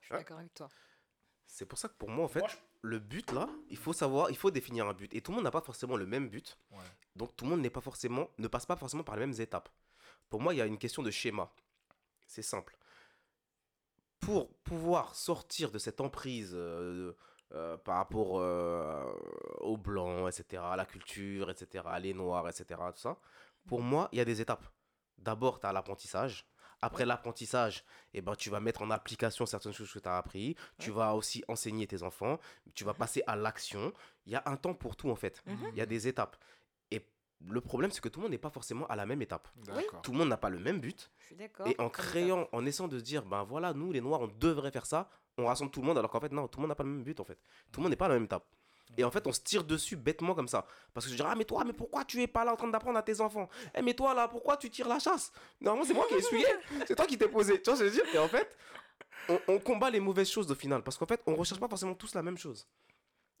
Je 0.00 0.06
suis 0.06 0.12
Ouais. 0.14 0.18
d'accord 0.20 0.38
avec 0.38 0.52
toi. 0.54 0.68
C'est 1.46 1.66
pour 1.66 1.78
ça 1.78 1.88
que 1.88 1.94
pour 1.94 2.08
moi, 2.10 2.24
en 2.24 2.28
fait, 2.28 2.40
Moi, 2.40 2.48
je- 2.48 2.56
le 2.82 2.98
but 2.98 3.30
là, 3.32 3.48
il 3.70 3.76
faut 3.76 3.92
savoir, 3.92 4.30
il 4.30 4.36
faut 4.36 4.50
définir 4.50 4.86
un 4.88 4.92
but. 4.94 5.12
Et 5.14 5.20
tout 5.22 5.30
le 5.30 5.36
monde 5.36 5.44
n'a 5.44 5.50
pas 5.50 5.60
forcément 5.60 5.96
le 5.96 6.06
même 6.06 6.28
but. 6.28 6.58
Ouais. 6.72 6.78
Donc 7.16 7.36
tout 7.36 7.44
le 7.44 7.50
monde 7.50 7.60
n'est 7.60 7.70
pas 7.70 7.80
forcément, 7.80 8.28
ne 8.38 8.48
passe 8.48 8.66
pas 8.66 8.76
forcément 8.76 9.04
par 9.04 9.16
les 9.16 9.26
mêmes 9.26 9.40
étapes. 9.40 9.68
Pour 10.28 10.40
moi, 10.40 10.52
il 10.54 10.58
y 10.58 10.60
a 10.60 10.66
une 10.66 10.78
question 10.78 11.02
de 11.02 11.10
schéma. 11.10 11.50
C'est 12.26 12.42
simple. 12.42 12.76
Pour 14.20 14.54
pouvoir 14.58 15.14
sortir 15.14 15.70
de 15.70 15.78
cette 15.78 16.00
emprise 16.00 16.52
euh, 16.54 17.12
euh, 17.52 17.76
par 17.76 17.96
rapport 17.96 18.38
euh, 18.40 19.04
aux 19.60 19.76
blancs, 19.76 20.28
etc., 20.28 20.62
à 20.64 20.76
la 20.76 20.86
culture, 20.86 21.50
etc., 21.50 21.84
à 21.86 22.00
les 22.00 22.14
noirs, 22.14 22.48
etc., 22.48 22.80
tout 22.94 23.00
ça, 23.00 23.18
pour 23.66 23.82
moi, 23.82 24.08
il 24.12 24.18
y 24.18 24.20
a 24.20 24.24
des 24.24 24.40
étapes. 24.40 24.64
D'abord, 25.18 25.60
tu 25.60 25.66
as 25.66 25.72
l'apprentissage. 25.72 26.46
Après 26.84 27.06
l'apprentissage, 27.06 27.82
eh 28.12 28.20
ben, 28.20 28.34
tu 28.34 28.50
vas 28.50 28.60
mettre 28.60 28.82
en 28.82 28.90
application 28.90 29.46
certaines 29.46 29.72
choses 29.72 29.90
que 29.90 29.98
tu 29.98 30.06
as 30.06 30.18
appris. 30.18 30.54
Tu 30.78 30.90
vas 30.90 31.14
aussi 31.14 31.42
enseigner 31.48 31.86
tes 31.86 32.02
enfants. 32.02 32.38
Tu 32.74 32.84
vas 32.84 32.92
passer 32.92 33.22
à 33.26 33.36
l'action. 33.36 33.90
Il 34.26 34.32
y 34.32 34.36
a 34.36 34.42
un 34.44 34.56
temps 34.56 34.74
pour 34.74 34.94
tout, 34.94 35.08
en 35.08 35.16
fait. 35.16 35.42
Mhm. 35.46 35.70
Il 35.72 35.78
y 35.78 35.80
a 35.80 35.86
des 35.86 36.08
étapes. 36.08 36.36
Et 36.90 37.00
le 37.48 37.62
problème, 37.62 37.90
c'est 37.90 38.02
que 38.02 38.10
tout 38.10 38.20
le 38.20 38.24
monde 38.24 38.32
n'est 38.32 38.38
pas 38.38 38.50
forcément 38.50 38.86
à 38.88 38.96
la 38.96 39.06
même 39.06 39.22
étape. 39.22 39.48
D'accord. 39.64 40.02
Tout 40.02 40.12
le 40.12 40.18
monde 40.18 40.28
n'a 40.28 40.36
pas 40.36 40.50
le 40.50 40.58
même 40.58 40.78
but. 40.78 41.10
Je 41.20 41.24
suis 41.24 41.36
d'accord. 41.36 41.66
Et 41.66 41.74
en 41.78 41.88
créant, 41.88 42.48
en 42.52 42.66
essayant 42.66 42.86
de 42.86 42.98
se 42.98 43.02
dire, 43.02 43.24
ben 43.24 43.44
voilà, 43.44 43.72
nous 43.72 43.90
les 43.90 44.02
Noirs, 44.02 44.20
on 44.20 44.28
devrait 44.28 44.70
faire 44.70 44.84
ça, 44.84 45.08
on 45.38 45.46
rassemble 45.46 45.70
tout 45.70 45.80
le 45.80 45.86
monde, 45.86 45.96
alors 45.96 46.10
qu'en 46.10 46.20
fait, 46.20 46.32
non, 46.32 46.48
tout 46.48 46.58
le 46.58 46.64
monde 46.64 46.68
n'a 46.68 46.74
pas 46.74 46.84
le 46.84 46.90
même 46.90 47.02
but, 47.02 47.18
en 47.18 47.24
fait. 47.24 47.38
Tout 47.72 47.80
le 47.80 47.84
monde 47.84 47.92
n'est 47.92 47.96
pas 47.96 48.06
à 48.06 48.08
la 48.08 48.14
même 48.16 48.24
étape. 48.24 48.44
Et 48.96 49.04
en 49.04 49.10
fait, 49.10 49.26
on 49.26 49.32
se 49.32 49.40
tire 49.40 49.64
dessus 49.64 49.96
bêtement 49.96 50.34
comme 50.34 50.48
ça. 50.48 50.66
Parce 50.92 51.06
que 51.06 51.12
je 51.12 51.16
dirais, 51.16 51.28
ah, 51.32 51.34
mais 51.36 51.44
toi, 51.44 51.64
mais 51.64 51.72
pourquoi 51.72 52.04
tu 52.04 52.22
es 52.22 52.26
pas 52.26 52.44
là 52.44 52.52
en 52.52 52.56
train 52.56 52.68
d'apprendre 52.68 52.98
à 52.98 53.02
tes 53.02 53.20
enfants? 53.20 53.48
Eh, 53.74 53.82
mais 53.82 53.94
toi, 53.94 54.14
là, 54.14 54.28
pourquoi 54.28 54.56
tu 54.56 54.70
tires 54.70 54.88
la 54.88 54.98
chasse? 54.98 55.32
Normalement, 55.60 55.86
c'est 55.86 55.94
moi 55.94 56.06
qui 56.08 56.14
ai 56.14 56.18
essuyé. 56.18 56.46
C'est 56.86 56.94
toi 56.94 57.06
qui 57.06 57.18
t'es 57.18 57.28
posé. 57.28 57.60
Tu 57.60 57.70
vois 57.70 57.78
ce 57.78 57.84
que 57.84 57.88
je 57.90 57.94
veux 57.94 58.02
dire? 58.02 58.14
Et 58.14 58.18
en 58.18 58.28
fait, 58.28 58.56
on, 59.28 59.38
on 59.48 59.58
combat 59.58 59.90
les 59.90 60.00
mauvaises 60.00 60.30
choses 60.30 60.50
au 60.50 60.54
final. 60.54 60.82
Parce 60.82 60.96
qu'en 60.98 61.06
fait, 61.06 61.20
on 61.26 61.34
recherche 61.34 61.60
pas 61.60 61.68
forcément 61.68 61.94
tous 61.94 62.14
la 62.14 62.22
même 62.22 62.38
chose. 62.38 62.66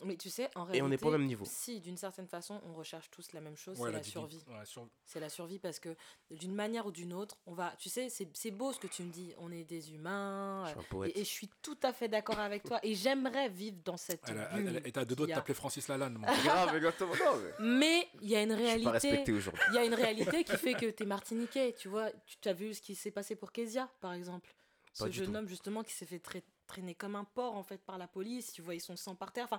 Mais 0.02 0.16
tu 0.16 0.28
sais, 0.28 0.50
en 0.54 0.62
Et 0.64 0.72
réalité. 0.72 0.82
on 0.82 0.88
n'est 0.88 0.98
pas 0.98 1.08
au 1.08 1.12
même 1.12 1.24
niveau. 1.24 1.44
Si, 1.46 1.80
d'une 1.80 1.96
certaine 1.96 2.26
façon, 2.26 2.60
on 2.66 2.74
recherche 2.74 3.10
tous 3.10 3.32
la 3.32 3.40
même 3.40 3.56
chose, 3.56 3.78
Ouais, 3.80 3.88
c'est 3.90 3.96
la 3.96 4.02
survie. 4.02 4.44
ouais. 4.48 4.84
C'est 5.06 5.20
la 5.20 5.28
survie 5.28 5.58
parce 5.58 5.78
que 5.78 5.96
d'une 6.30 6.54
manière 6.54 6.84
ou 6.86 6.90
d'une 6.92 7.12
autre, 7.14 7.38
on 7.46 7.54
va. 7.54 7.72
Tu 7.78 7.88
sais, 7.88 8.08
c'est 8.10 8.28
c'est 8.34 8.50
beau 8.50 8.72
ce 8.72 8.78
que 8.80 8.86
tu 8.88 9.02
me 9.02 9.10
dis. 9.12 9.32
On 9.38 9.50
est 9.52 9.64
des 9.64 9.94
humains. 9.94 10.64
Je 10.66 10.70
suis 10.70 10.78
un 10.78 10.82
euh, 10.82 10.86
poète. 10.90 11.12
Et, 11.16 11.20
et 11.20 11.24
je 11.24 11.28
suis 11.30 11.48
tout 11.62 11.78
à 11.82 11.92
fait 11.92 12.08
d'accord 12.08 12.38
avec 12.38 12.64
toi. 12.64 12.80
Et 12.82 12.94
j'aimerais 12.94 13.48
vivre 13.48 13.78
dans 13.84 13.96
cette 13.96 14.20
Elle, 14.28 14.38
a- 14.38 14.50
elle, 14.56 14.66
elle 14.68 14.86
était 14.88 14.98
à 15.00 15.04
deux 15.04 15.14
doigts 15.14 15.26
de 15.28 15.32
t'appeler 15.32 15.54
Francis 15.54 15.86
Lalanne. 15.88 16.18
Grave, 16.44 16.74
exactement. 16.76 17.12
Mais 17.60 18.08
il 18.20 18.28
y 18.28 18.36
a 18.36 18.42
une 18.42 18.52
réalité. 18.52 19.24
Il 19.28 19.74
y 19.74 19.78
a 19.78 19.84
une 19.84 19.94
réalité 19.94 20.44
qui 20.44 20.56
fait 20.56 20.74
que 20.74 20.90
tu 20.90 21.02
es 21.04 21.06
martiniquais. 21.06 21.72
Tu 21.78 21.88
vois, 21.88 22.10
tu 22.40 22.48
as 22.48 22.52
vu 22.52 22.74
ce 22.74 22.82
qui 22.82 22.94
s'est 22.94 23.10
passé 23.12 23.36
pour 23.36 23.52
Kezia, 23.52 23.88
par 24.00 24.12
exemple. 24.12 24.52
Pas 24.98 25.06
Ce 25.06 25.10
jeune 25.10 25.26
tout. 25.32 25.36
homme, 25.36 25.48
justement, 25.48 25.82
qui 25.82 25.92
s'est 25.92 26.06
fait 26.06 26.20
trai- 26.20 26.44
traîner 26.66 26.94
comme 26.94 27.16
un 27.16 27.24
porc, 27.24 27.54
en 27.54 27.62
fait, 27.62 27.78
par 27.78 27.98
la 27.98 28.06
police. 28.08 28.52
Tu 28.52 28.62
vois, 28.62 28.74
ils 28.74 28.80
sont 28.80 28.96
sang 28.96 29.14
par 29.14 29.32
terre. 29.32 29.44
Enfin, 29.44 29.58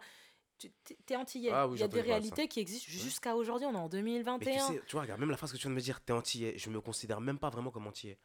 tu 0.58 0.72
t'es- 1.06 1.16
antillais. 1.16 1.52
Ah 1.52 1.68
oui, 1.68 1.78
Il 1.78 1.82
y 1.82 1.84
a 1.84 1.88
des 1.88 2.02
réalités 2.02 2.48
qui 2.48 2.60
existent 2.60 2.90
jusqu'à 2.92 3.36
aujourd'hui. 3.36 3.68
On 3.68 3.74
est 3.74 3.78
en 3.78 3.84
Mais 3.84 3.90
tu 3.90 3.96
2021. 3.98 4.68
sais, 4.68 4.82
tu 4.88 4.92
vois, 4.94 5.02
regarde, 5.02 5.20
même 5.20 5.30
la 5.32 5.38
phrase 5.38 5.52
que 5.52 5.58
tu 5.58 5.64
viens 5.64 5.72
de 5.72 5.76
me 5.76 5.82
dire, 5.82 6.02
t'es 6.04 6.14
antillais, 6.14 6.58
je 6.58 6.70
me 6.70 6.80
considère 6.82 7.20
même 7.22 7.40
pas 7.40 7.50
vraiment 7.50 7.72
comme 7.72 7.88
antillais. 7.88 8.18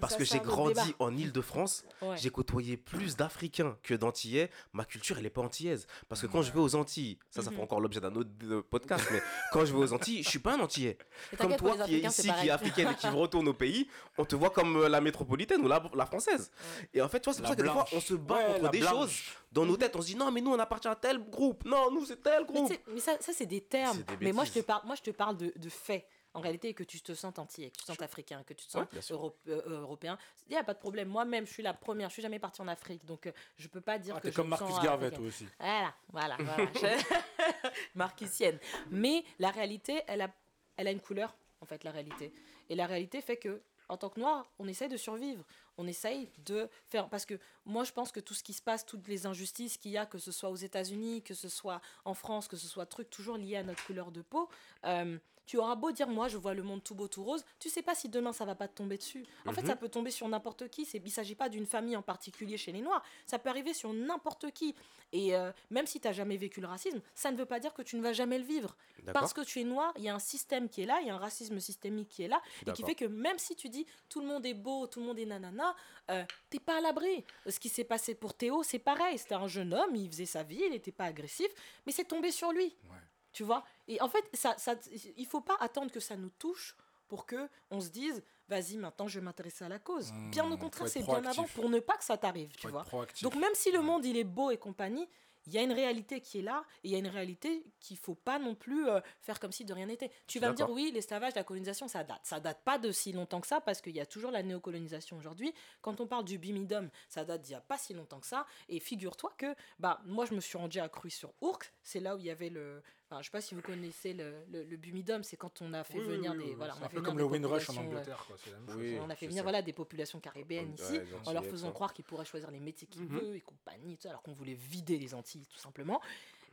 Parce 0.00 0.12
ça, 0.12 0.18
que 0.18 0.24
j'ai 0.24 0.38
grandi 0.38 0.74
débat. 0.74 0.86
en 1.00 1.16
Île-de-France, 1.16 1.84
Ouais. 2.00 2.16
j'ai 2.16 2.30
côtoyé 2.30 2.76
plus 2.76 3.16
d'Africains 3.16 3.76
que 3.82 3.94
d'Antillais. 3.94 4.50
Ma 4.72 4.84
culture, 4.84 5.18
elle 5.18 5.26
est 5.26 5.30
pas 5.30 5.40
antillaise. 5.42 5.86
Parce 6.08 6.20
que 6.22 6.26
quand 6.28 6.42
je 6.42 6.52
vais 6.52 6.60
aux 6.60 6.76
Antilles, 6.76 7.18
ça, 7.30 7.42
ça 7.42 7.50
Mhm. 7.50 7.54
fera 7.56 7.64
encore 7.64 7.80
l'objet 7.80 8.00
d'un 8.00 8.14
autre 8.14 8.30
podcast, 8.70 9.04
mais 9.10 9.20
quand 9.52 9.64
je 9.64 9.72
vais 9.72 9.78
aux 9.78 9.92
Antilles, 9.92 10.22
je 10.22 10.28
suis 10.28 10.38
pas 10.38 10.54
un 10.54 10.60
Antillais. 10.60 10.96
Comme 11.38 11.56
toi 11.56 11.76
qui 11.84 11.96
est 11.96 12.00
ici, 12.06 12.22
qui 12.22 12.28
pareil. 12.28 12.48
est 12.48 12.52
africaine 12.52 12.88
et 12.90 12.94
qui 12.94 13.08
retourne 13.08 13.48
au 13.48 13.54
pays, 13.54 13.88
on 14.18 14.24
te 14.24 14.36
voit 14.36 14.50
comme 14.50 14.76
euh, 14.76 14.88
la 14.88 15.00
métropolitaine 15.00 15.60
ou 15.62 15.68
la, 15.68 15.82
la 15.94 16.06
française. 16.06 16.50
Ouais. 16.82 16.88
Et 16.94 17.02
en 17.02 17.08
fait, 17.08 17.20
tu 17.20 17.24
vois, 17.24 17.34
c'est 17.34 17.40
pour 17.40 17.50
ça 17.50 17.56
que 17.56 17.62
des 17.62 17.68
fois, 17.68 17.82
blanche. 17.82 17.92
on 17.94 18.00
se 18.00 18.14
bat 18.14 18.34
Ouais, 18.36 18.60
contre 18.60 18.70
des 18.70 18.78
blanche. 18.80 18.92
choses. 18.92 19.20
Dans 19.52 19.64
nos 19.66 19.76
têtes, 19.76 19.96
on 19.96 20.02
se 20.02 20.06
dit 20.06 20.16
non, 20.16 20.30
mais 20.30 20.40
nous, 20.42 20.52
on 20.52 20.58
appartient 20.58 20.88
à 20.88 20.94
tel 20.94 21.18
groupe. 21.18 21.64
Non, 21.64 21.90
nous, 21.90 22.04
c'est 22.04 22.22
tel 22.22 22.44
groupe. 22.44 22.70
mais 22.92 23.00
ça, 23.00 23.16
ça 23.20 23.32
c'est 23.32 23.46
des 23.46 23.62
termes. 23.62 23.98
Des 24.02 24.16
mais 24.26 24.32
moi 24.32 24.44
je, 24.44 24.52
te 24.52 24.58
parle, 24.60 24.82
moi, 24.86 24.94
je 24.96 25.02
te 25.02 25.10
parle 25.10 25.36
de, 25.36 25.52
de 25.56 25.68
faits. 25.68 26.06
En 26.36 26.40
réalité, 26.40 26.74
que 26.74 26.84
tu 26.84 27.00
te 27.00 27.14
sentes 27.14 27.38
antillais, 27.38 27.70
que 27.70 27.76
tu 27.78 27.82
te 27.82 27.86
sentes 27.86 28.02
africain, 28.02 28.42
que 28.44 28.52
tu 28.52 28.66
te 28.66 28.76
Ouais, 28.76 28.84
euro- 29.10 29.34
euh, 29.48 29.62
euh, 29.66 29.80
européen, 29.80 30.18
il 30.48 30.52
n'y 30.52 30.58
a 30.58 30.64
pas 30.64 30.74
de 30.74 30.78
problème. 30.78 31.08
Moi-même, 31.08 31.46
je 31.46 31.52
suis 31.52 31.62
la 31.62 31.72
première, 31.72 32.08
je 32.10 32.12
suis 32.12 32.22
jamais 32.22 32.38
partie 32.38 32.60
en 32.60 32.68
Afrique, 32.68 33.04
donc 33.06 33.26
euh, 33.26 33.32
je 33.56 33.66
peux 33.68 33.80
pas 33.80 33.98
dire 33.98 34.14
Ah, 34.16 34.20
que 34.20 34.28
t'es 34.28 34.34
comme 34.34 34.46
me 34.46 34.50
Marcus 34.50 34.78
Garvey, 34.82 35.10
toi 35.10 35.24
aussi. 35.24 35.46
Voilà, 35.58 35.94
voilà, 36.12 36.36
voilà. 36.38 36.70
Marcusienne. 37.94 38.58
Mais 38.90 39.24
la 39.38 39.50
réalité, 39.50 40.02
elle 40.06 40.20
a, 40.20 40.30
elle 40.76 40.88
a 40.88 40.90
une 40.90 41.00
couleur, 41.00 41.34
en 41.60 41.66
fait, 41.66 41.84
la 41.84 41.90
réalité. 41.90 42.32
Et 42.68 42.74
la 42.74 42.86
réalité 42.86 43.20
fait 43.20 43.36
que, 43.38 43.62
en 43.88 43.96
tant 43.96 44.10
que 44.10 44.20
noir, 44.20 44.50
on 44.58 44.66
essaye 44.68 44.88
de 44.88 44.96
survivre. 44.96 45.44
On 45.78 45.86
essaye 45.86 46.30
de 46.38 46.68
faire. 46.88 47.08
Parce 47.08 47.24
que 47.26 47.38
moi, 47.64 47.84
je 47.84 47.92
pense 47.92 48.10
que 48.12 48.20
tout 48.20 48.34
ce 48.34 48.42
qui 48.42 48.52
se 48.52 48.62
passe, 48.62 48.84
toutes 48.84 49.06
les 49.08 49.26
injustices 49.26 49.76
qu'il 49.78 49.92
y 49.92 49.98
a, 49.98 50.06
que 50.06 50.18
ce 50.18 50.32
soit 50.32 50.50
aux 50.50 50.56
États-Unis, 50.56 51.22
que 51.22 51.34
ce 51.34 51.48
soit 51.48 51.80
en 52.04 52.14
France, 52.14 52.48
que 52.48 52.56
ce 52.56 52.66
soit 52.66 52.86
truc 52.86 53.08
toujours 53.10 53.36
lié 53.36 53.56
à 53.56 53.62
notre 53.62 53.84
couleur 53.86 54.10
de 54.10 54.22
peau, 54.22 54.48
euh, 54.84 55.18
tu 55.46 55.56
auras 55.58 55.74
beau 55.76 55.92
dire, 55.92 56.08
moi, 56.08 56.28
je 56.28 56.36
vois 56.36 56.54
le 56.54 56.62
monde 56.62 56.82
tout 56.82 56.94
beau, 56.94 57.08
tout 57.08 57.22
rose, 57.24 57.44
tu 57.58 57.68
sais 57.70 57.82
pas 57.82 57.94
si 57.94 58.08
demain 58.08 58.32
ça 58.32 58.44
va 58.44 58.54
pas 58.54 58.68
te 58.68 58.74
tomber 58.76 58.96
dessus. 58.98 59.24
En 59.46 59.52
fait, 59.52 59.62
Mhm. 59.62 59.68
ça 59.68 59.76
peut 59.76 59.88
tomber 59.88 60.10
sur 60.10 60.28
n'importe 60.28 60.68
qui. 60.68 60.84
C'est- 60.84 61.00
Il 61.04 61.10
s'agit 61.10 61.34
pas 61.36 61.48
d'une 61.48 61.66
famille 61.66 61.96
en 61.96 62.02
particulier 62.02 62.56
chez 62.56 62.72
les 62.72 62.80
Noirs. 62.80 63.02
Ça 63.26 63.38
peut 63.38 63.48
arriver 63.48 63.72
sur 63.74 63.92
n'importe 63.92 64.50
qui. 64.50 64.74
Et 65.12 65.36
euh, 65.36 65.52
même 65.70 65.86
si 65.86 66.00
tu 66.00 66.08
n'as 66.08 66.12
jamais 66.12 66.36
vécu 66.36 66.60
le 66.60 66.66
racisme, 66.66 67.00
ça 67.14 67.30
ne 67.30 67.36
veut 67.36 67.46
pas 67.46 67.60
dire 67.60 67.72
que 67.74 67.82
tu 67.82 67.94
ne 67.96 68.02
vas 68.02 68.12
jamais 68.12 68.38
le 68.38 68.44
vivre. 68.44 68.76
Parce 69.12 69.32
que 69.32 69.40
tu 69.42 69.60
es 69.60 69.64
noir, 69.64 69.92
il 69.96 70.02
y 70.02 70.08
a 70.08 70.14
un 70.14 70.18
système 70.18 70.68
qui 70.68 70.82
est 70.82 70.86
là, 70.86 70.98
il 71.00 71.06
y 71.06 71.10
a 71.10 71.14
un 71.14 71.18
racisme 71.18 71.60
systémique 71.60 72.08
qui 72.08 72.24
est 72.24 72.28
là, 72.28 72.42
et 72.66 72.72
qui 72.72 72.82
fait 72.82 72.96
que 72.96 73.04
même 73.04 73.38
si 73.38 73.54
tu 73.54 73.68
dis 73.68 73.86
tout 74.08 74.20
le 74.20 74.26
monde 74.26 74.44
est 74.44 74.54
beau, 74.54 74.88
tout 74.88 74.98
le 74.98 75.06
monde 75.06 75.18
est 75.20 75.26
nanana, 75.26 75.76
euh, 76.10 76.24
t'es 76.50 76.58
pas 76.58 76.78
à 76.78 76.80
l'abri. 76.80 77.24
Ce 77.48 77.60
qui 77.60 77.68
s'est 77.68 77.84
passé 77.84 78.16
pour 78.16 78.34
Théo, 78.34 78.64
c'est 78.64 78.80
pareil. 78.80 79.16
C'était 79.18 79.34
un 79.36 79.46
jeune 79.46 79.72
homme, 79.74 79.94
il 79.94 80.08
faisait 80.10 80.26
sa 80.26 80.42
vie, 80.42 80.60
il 80.64 80.70
n'était 80.72 80.90
pas 80.92 81.04
agressif, 81.04 81.46
mais 81.86 81.92
c'est 81.92 82.04
tombé 82.04 82.32
sur 82.32 82.50
lui. 82.50 82.74
Ouais. 82.90 82.96
Tu 83.36 83.44
vois? 83.44 83.62
Et 83.86 84.00
en 84.00 84.08
fait, 84.08 84.24
ça, 84.32 84.54
ça, 84.56 84.76
il 85.18 85.26
faut 85.26 85.42
pas 85.42 85.58
attendre 85.60 85.92
que 85.92 86.00
ça 86.00 86.16
nous 86.16 86.30
touche 86.38 86.74
pour 87.06 87.26
que 87.26 87.50
on 87.70 87.82
se 87.82 87.90
dise, 87.90 88.22
vas-y, 88.48 88.78
maintenant 88.78 89.08
je 89.08 89.20
vais 89.20 89.24
m'intéresser 89.26 89.62
à 89.62 89.68
la 89.68 89.78
cause. 89.78 90.10
Mmh, 90.10 90.30
bien 90.30 90.50
au 90.50 90.56
contraire, 90.56 90.88
c'est 90.88 91.02
bien 91.02 91.22
avant 91.22 91.44
pour 91.44 91.68
ne 91.68 91.78
pas 91.80 91.98
que 91.98 92.04
ça 92.04 92.16
t'arrive, 92.16 92.48
tu 92.56 92.68
vois? 92.68 92.86
Donc 93.20 93.34
même 93.34 93.52
si 93.52 93.70
le 93.72 93.82
monde 93.82 94.06
il 94.06 94.16
est 94.16 94.24
beau 94.24 94.50
et 94.50 94.56
compagnie, 94.56 95.06
il 95.46 95.52
y 95.54 95.58
a 95.58 95.62
une 95.62 95.72
réalité 95.72 96.20
qui 96.20 96.40
est 96.40 96.42
là 96.42 96.64
et 96.82 96.88
il 96.88 96.90
y 96.90 96.96
a 96.96 96.98
une 96.98 97.06
réalité 97.06 97.64
qu'il 97.78 97.96
faut 97.96 98.14
pas 98.14 98.38
non 98.38 98.54
plus 98.54 98.88
euh, 98.88 99.00
faire 99.20 99.38
comme 99.38 99.52
si 99.52 99.64
de 99.64 99.72
rien 99.72 99.86
n'était. 99.86 100.10
Tu 100.26 100.40
vas 100.40 100.50
me 100.50 100.54
dire 100.54 100.68
oui, 100.70 100.90
l'esclavage, 100.92 101.34
la 101.34 101.44
colonisation, 101.44 101.88
ça 101.88 102.04
date. 102.04 102.20
Ça 102.24 102.40
date 102.40 102.62
pas 102.64 102.78
de 102.78 102.90
si 102.90 103.12
longtemps 103.12 103.40
que 103.40 103.46
ça 103.46 103.60
parce 103.60 103.80
qu'il 103.80 103.94
y 103.94 104.00
a 104.00 104.06
toujours 104.06 104.30
la 104.30 104.42
néocolonisation 104.42 105.16
aujourd'hui. 105.16 105.52
Quand 105.82 106.00
on 106.00 106.06
parle 106.06 106.24
du 106.24 106.38
bimidum, 106.38 106.90
ça 107.08 107.24
date 107.24 107.42
d'il 107.42 107.52
y 107.52 107.54
a 107.54 107.60
pas 107.60 107.78
si 107.78 107.94
longtemps 107.94 108.20
que 108.20 108.26
ça. 108.26 108.46
Et 108.68 108.80
figure-toi 108.80 109.32
que 109.36 109.54
bah 109.78 110.00
moi 110.04 110.24
je 110.26 110.34
me 110.34 110.40
suis 110.40 110.58
rendu 110.58 110.80
à 110.80 110.88
Cruy 110.88 111.10
sur 111.10 111.32
Ourcq, 111.40 111.72
c'est 111.82 112.00
là 112.00 112.16
où 112.16 112.18
il 112.18 112.24
y 112.24 112.30
avait 112.30 112.50
le 112.50 112.82
Enfin, 113.08 113.22
je 113.22 113.26
sais 113.26 113.30
pas 113.30 113.40
si 113.40 113.54
vous 113.54 113.62
connaissez 113.62 114.14
le, 114.14 114.34
le, 114.50 114.64
le 114.64 114.76
bumidum, 114.76 115.22
c'est 115.22 115.36
quand 115.36 115.62
on 115.62 115.72
a 115.74 115.84
fait 115.84 115.98
Oui, 115.98 116.06
venir 116.06 116.32
oui, 116.32 116.38
des 116.38 116.44
oui, 116.46 116.54
voilà, 116.54 116.74
c'est 116.74 116.80
on 116.80 116.82
a 116.82 116.86
un 116.86 116.88
fait 116.88 116.94
peu 116.96 117.00
venir 117.02 117.10
comme 117.12 117.18
le 117.18 117.24
Windrush 117.24 117.70
en 117.70 117.74
ouais. 117.74 117.78
Angleterre. 117.80 118.24
quoi, 118.26 118.36
c'est 118.42 118.50
la 118.50 118.58
même 118.58 118.68
chose. 118.68 119.00
On 119.04 119.10
a 119.10 119.14
fait 119.14 119.26
venir 119.28 119.42
voilà, 119.44 119.62
des 119.62 119.72
populations 119.72 120.18
caribéennes 120.18 120.70
Ouais, 120.76 120.84
ici, 120.84 121.00
en 121.24 121.32
leur 121.32 121.44
faisant 121.44 121.68
ça. 121.68 121.72
croire 121.72 121.94
qu'ils 121.94 122.04
pourraient 122.04 122.24
choisir 122.24 122.50
les 122.50 122.58
métiers 122.58 122.88
qu'ils 122.88 123.02
Mhm. 123.04 123.18
veulent 123.20 123.36
et 123.36 123.40
compagnie, 123.42 123.96
alors 124.06 124.22
qu'on 124.22 124.32
voulait 124.32 124.54
vider 124.54 124.98
les 124.98 125.14
Antilles, 125.14 125.46
tout 125.46 125.58
simplement. 125.58 126.00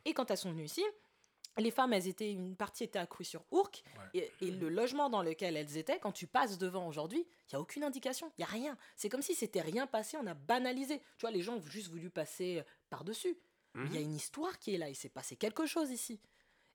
Et 0.06 0.14
quand 0.14 0.30
elles 0.30 0.38
sont 0.38 0.52
venues 0.52 0.66
ici, 0.66 0.84
les 1.58 1.72
femmes, 1.72 1.92
elles 1.94 2.08
étaient, 2.08 2.32
une 2.32 2.56
partie 2.56 2.84
était 2.84 3.00
accrue 3.00 3.26
sur 3.26 3.44
Ourcq, 3.50 3.84
et, 4.14 4.32
et 4.42 4.52
le 4.52 4.70
logement 4.70 5.10
dans 5.10 5.24
lequel 5.24 5.58
elles 5.58 5.78
étaient, 5.78 5.98
quand 6.00 6.12
tu 6.12 6.28
passes 6.28 6.60
devant 6.60 6.88
aujourd'hui, 6.88 7.22
il 7.22 7.56
n'y 7.56 7.58
a 7.58 7.62
aucune 7.62 7.84
indication, 7.84 8.32
il 8.38 8.42
n'y 8.42 8.46
a 8.46 8.48
rien. 8.52 8.78
C'est 8.96 9.10
comme 9.10 9.24
si 9.24 9.34
c'était 9.34 9.62
rien 9.62 9.88
passé, 9.88 10.18
on 10.18 10.28
a 10.28 10.36
banalisé. 10.36 11.00
Tu 11.18 11.22
vois, 11.22 11.32
les 11.32 11.42
gens 11.42 11.56
ont 11.56 11.62
juste 11.64 11.88
voulu 11.90 12.12
passer 12.12 12.60
euh, 12.60 12.64
par-dessus. 12.92 13.36
Il 13.76 13.92
y 13.92 13.98
a 13.98 14.02
une 14.02 14.14
histoire 14.14 14.60
qui 14.60 14.76
est 14.76 14.78
là, 14.78 14.88
il 14.88 14.96
s'est 14.96 15.10
passé 15.10 15.36
quelque 15.36 15.66
chose 15.66 15.90
ici. 15.90 16.20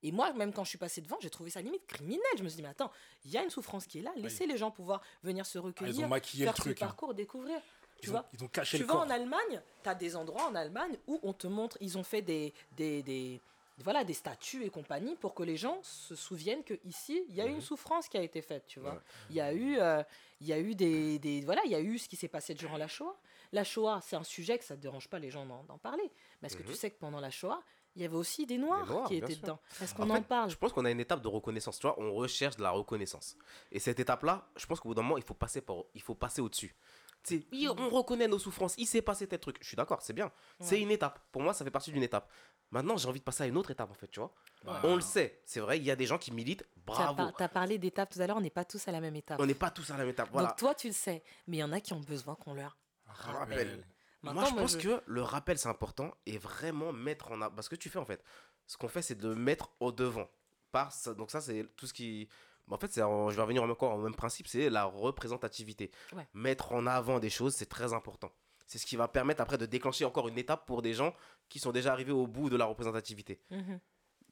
Et 0.03 0.13
moi, 0.13 0.33
même 0.33 0.53
quand 0.53 0.65
je 0.65 0.69
suis 0.71 0.79
passé 0.79 1.01
devant, 1.01 1.17
j'ai 1.21 1.31
trouvé 1.31 1.51
ça 1.51 1.61
limite 1.61 1.87
criminel. 1.87 2.21
Je 2.37 2.43
me 2.45 2.49
suis 2.49 2.57
dit, 2.57 2.63
mais 2.63 2.69
attends, 2.69 2.91
il 3.25 3.31
y 3.33 3.37
a 3.39 3.43
une 3.43 3.51
souffrance 3.51 3.87
qui 3.87 3.99
est 3.99 4.03
là, 4.03 4.13
laissez 4.17 4.47
les 4.47 4.57
gens 4.57 4.71
pouvoir 4.71 5.01
venir 5.23 5.45
se 5.47 5.59
Ah, 5.59 5.63
recueillir, 5.63 6.07
ont 6.11 6.15
le 6.15 6.21
faire 6.21 6.57
ce 6.57 6.61
truc. 6.63 6.83
hein. 6.83 6.87
parcours, 6.87 7.15
découvrir. 7.15 7.61
Tu 8.01 8.07
Ils 8.07 8.09
ont- 8.11 8.13
vois 8.13 8.29
Ils 8.33 8.45
ont 8.45 8.49
caché 8.49 8.77
tu 8.77 8.85
le 8.85 8.87
vas 8.87 8.95
corps. 8.95 9.03
en 9.03 9.11
Allemagne, 9.11 9.61
tu 9.83 9.89
as 9.89 9.95
des 9.97 10.15
endroits 10.15 10.47
en 10.47 10.55
Allemagne 10.55 10.97
où 11.09 11.19
on 11.25 11.33
te 11.33 11.49
montre, 11.49 11.77
ils 11.81 11.99
ont 11.99 12.05
fait 12.05 12.23
des, 12.23 12.55
des, 12.77 13.03
des- 13.03 13.41
voilà, 13.79 14.05
des 14.05 14.15
statues 14.15 14.65
et 14.65 14.71
compagnie 14.71 15.17
pour 15.17 15.35
que 15.35 15.43
les 15.43 15.57
gens 15.57 15.81
se 15.83 16.15
souviennent 16.15 16.63
que 16.63 16.75
ici 16.85 17.25
il 17.29 17.35
y 17.35 17.41
a 17.41 17.47
eu 17.47 17.51
une 17.51 17.61
souffrance 17.61 18.09
qui 18.09 18.17
a 18.17 18.23
été 18.23 18.41
faite, 18.41 18.65
tu 18.69 18.79
vois. 18.79 18.93
Ouais. 18.95 19.01
Il 19.31 19.37
y 19.37 19.41
a 19.41 19.53
eu, 19.53 19.79
euh, 19.79 20.03
y 20.41 20.53
a 20.53 20.59
eu 20.61 20.77
des, 20.77 21.19
des- 21.19 21.41
voilà, 21.43 21.61
il 21.65 21.73
y 21.73 21.75
a 21.75 21.81
eu 21.81 21.99
ce 21.99 22.09
qui 22.09 22.15
s'est 22.17 22.29
passé 22.29 22.55
durant 22.55 22.77
la 22.77 22.87
Shoah. 22.87 23.17
La 23.53 23.65
Shoah, 23.65 24.01
c'est 24.05 24.15
un 24.17 24.23
sujet 24.25 24.59
que 24.59 24.65
ça 24.65 24.77
ne 24.77 24.81
dérange 24.81 25.09
pas 25.09 25.19
les 25.19 25.31
gens 25.31 25.45
d'en 25.47 25.79
parler. 25.79 26.09
Mais 26.41 26.47
est-ce 26.47 26.57
que 26.57 26.63
tu 26.63 26.69
Mhm. 26.71 26.75
sais 26.77 26.91
que 26.91 26.99
pendant 26.99 27.19
la 27.21 27.31
Shoah, 27.31 27.63
il 27.99 28.03
y 28.03 28.05
avait 28.05 28.17
aussi 28.17 28.47
des 28.47 28.59
Noirs, 28.59 28.87
Noirs, 28.87 29.09
qui 29.09 29.17
étaient 29.17 29.33
sûr. 29.33 29.43
dedans 29.43 29.61
Est-ce 29.83 29.93
qu'on 29.93 30.05
En 30.05 30.11
en, 30.11 30.15
fait, 30.15 30.23
parle 30.23 30.51
Je 30.51 30.57
pense 30.57 30.73
qu'on 30.73 30.85
a 30.85 30.91
une 30.91 31.01
étape 31.01 31.21
de 31.21 31.27
reconnaissance. 31.27 31.81
Tu 31.81 31.87
vois, 31.87 31.99
on 32.01 32.15
recherche 32.15 32.57
de 32.57 32.63
la 32.63 32.71
reconnaissance. 32.71 33.37
Et 33.73 33.81
cette 33.81 33.99
étape-là, 33.99 34.47
je 34.57 34.67
pense 34.67 34.79
qu'au 34.79 34.91
bout 34.91 34.95
d'un 34.95 35.03
moment, 35.03 35.17
il 35.19 35.25
faut 35.25 35.35
passer, 35.35 35.61
par, 35.61 35.79
il 35.95 36.01
faut 36.01 36.15
passer 36.15 36.41
au-dessus. 36.41 36.77
Tu 37.25 37.41
sais, 37.41 37.47
oui, 37.51 37.69
on 37.69 37.91
reconnaît 37.91 38.29
nos 38.29 38.39
souffrances. 38.39 38.77
Il 38.79 38.87
s'est 38.87 39.03
passé 39.03 39.27
tel 39.27 39.41
truc. 39.41 39.57
Je 39.61 39.67
suis 39.67 39.77
d'accord, 39.77 40.01
c'est 40.01 40.13
bien. 40.13 40.31
C'est 40.61 40.81
une 40.81 40.93
étape. 40.93 41.19
Pour 41.33 41.43
moi, 41.43 41.53
ça 41.53 41.65
fait 41.65 41.73
partie 41.73 41.91
d'une 41.91 42.05
étape. 42.05 42.31
Maintenant, 42.71 42.97
j'ai 42.97 43.09
envie 43.09 43.19
de 43.19 43.25
passer 43.25 43.43
à 43.43 43.47
une 43.47 43.57
autre 43.57 43.73
étape, 43.73 43.91
en 43.91 43.95
fait, 43.95 44.07
tu 44.07 44.21
vois. 44.21 44.33
Bah, 44.65 44.81
On 44.85 44.95
le 44.95 45.01
sait, 45.01 45.41
c'est 45.45 45.59
vrai, 45.59 45.79
il 45.79 45.85
y 45.85 45.91
a 45.91 45.97
des 45.97 46.07
gens 46.07 46.19
qui 46.19 46.31
militent. 46.31 46.63
Tu 46.63 46.93
as, 46.93 47.13
Bravo. 47.13 47.17
par- 47.17 47.33
t'as 47.35 47.49
parlé 47.49 47.79
d'étapes 47.79 48.11
tout 48.11 48.21
à 48.21 48.27
l'heure, 48.29 48.37
on 48.37 48.43
n'est 48.43 48.51
pas 48.51 48.65
tous 48.65 48.87
à 48.87 48.93
la 48.93 49.01
même 49.01 49.17
étape. 49.17 49.41
On 49.41 49.47
n'est 49.47 49.55
pas 49.55 49.71
tous 49.71 49.91
à 49.91 49.95
la 49.95 50.01
même 50.01 50.11
étape. 50.11 50.29
Voilà. 50.31 50.49
Donc 50.49 50.59
toi, 50.59 50.75
tu 50.75 50.87
le 50.87 50.93
sais, 50.93 51.25
mais 51.49 51.57
il 51.57 51.61
y 51.61 51.65
en 51.65 51.73
a 51.73 51.81
qui 51.81 51.95
ont 51.95 52.01
besoin 52.01 52.37
qu'on 52.37 52.55
leur 52.55 52.77
rappel. 53.07 53.69
Moi, 53.69 53.85
Maintenant, 54.23 54.47
je 54.47 54.53
moi, 54.53 54.63
pense 54.63 54.73
je- 54.73 54.89
que 54.89 55.03
le 55.07 55.23
rappel, 55.23 55.59
c'est 55.59 55.69
important 55.69 56.13
et 56.27 56.39
vraiment 56.39 56.93
mettre 56.93 57.31
en 57.31 57.41
avant. 57.41 57.55
Parce 57.55 57.69
que 57.69 57.77
tu 57.77 57.89
fais, 57.89 57.99
en 57.99 58.05
fait, 58.05 58.23
ce 58.67 58.77
qu'on 58.77 58.89
fait, 58.89 59.03
c'est 59.03 59.15
de 59.15 59.33
mettre 59.35 59.71
au 59.81 59.93
devant. 59.93 60.29
Par 60.73 60.93
donc, 61.17 61.31
ça, 61.31 61.41
c'est 61.41 61.67
tout 61.77 61.87
ce 61.87 61.93
qui. 61.95 62.29
bah, 62.67 62.77
En 62.77 62.79
fait, 62.79 62.93
c'est 62.93 63.03
en- 63.03 63.31
je 63.31 63.37
vais 63.37 63.43
revenir 63.43 63.63
encore 63.63 63.95
au 63.95 64.03
même 64.03 64.15
principe, 64.15 64.49
c'est 64.49 64.69
la 64.71 64.85
représentativité. 64.85 65.91
Ouais. 66.15 66.27
Mettre 66.35 66.73
en 66.73 66.87
avant 66.87 67.19
des 67.21 67.31
choses, 67.31 67.55
c'est 67.55 67.67
très 67.69 67.93
important. 67.93 68.31
C'est 68.67 68.79
ce 68.79 68.85
qui 68.87 68.97
va 68.97 69.09
permettre 69.09 69.41
après 69.41 69.57
de 69.57 69.65
déclencher 69.67 70.05
encore 70.05 70.29
une 70.29 70.37
étape 70.37 70.67
pour 70.67 70.83
des 70.83 70.93
gens 70.93 71.15
qui 71.49 71.59
sont 71.59 71.73
déjà 71.73 71.93
arrivés 71.93 72.13
au 72.13 72.27
bout 72.27 72.51
de 72.51 72.57
la 72.57 72.67
représentativité. 72.67 73.41
Mhm. 73.51 73.81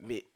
Mais 0.01 0.27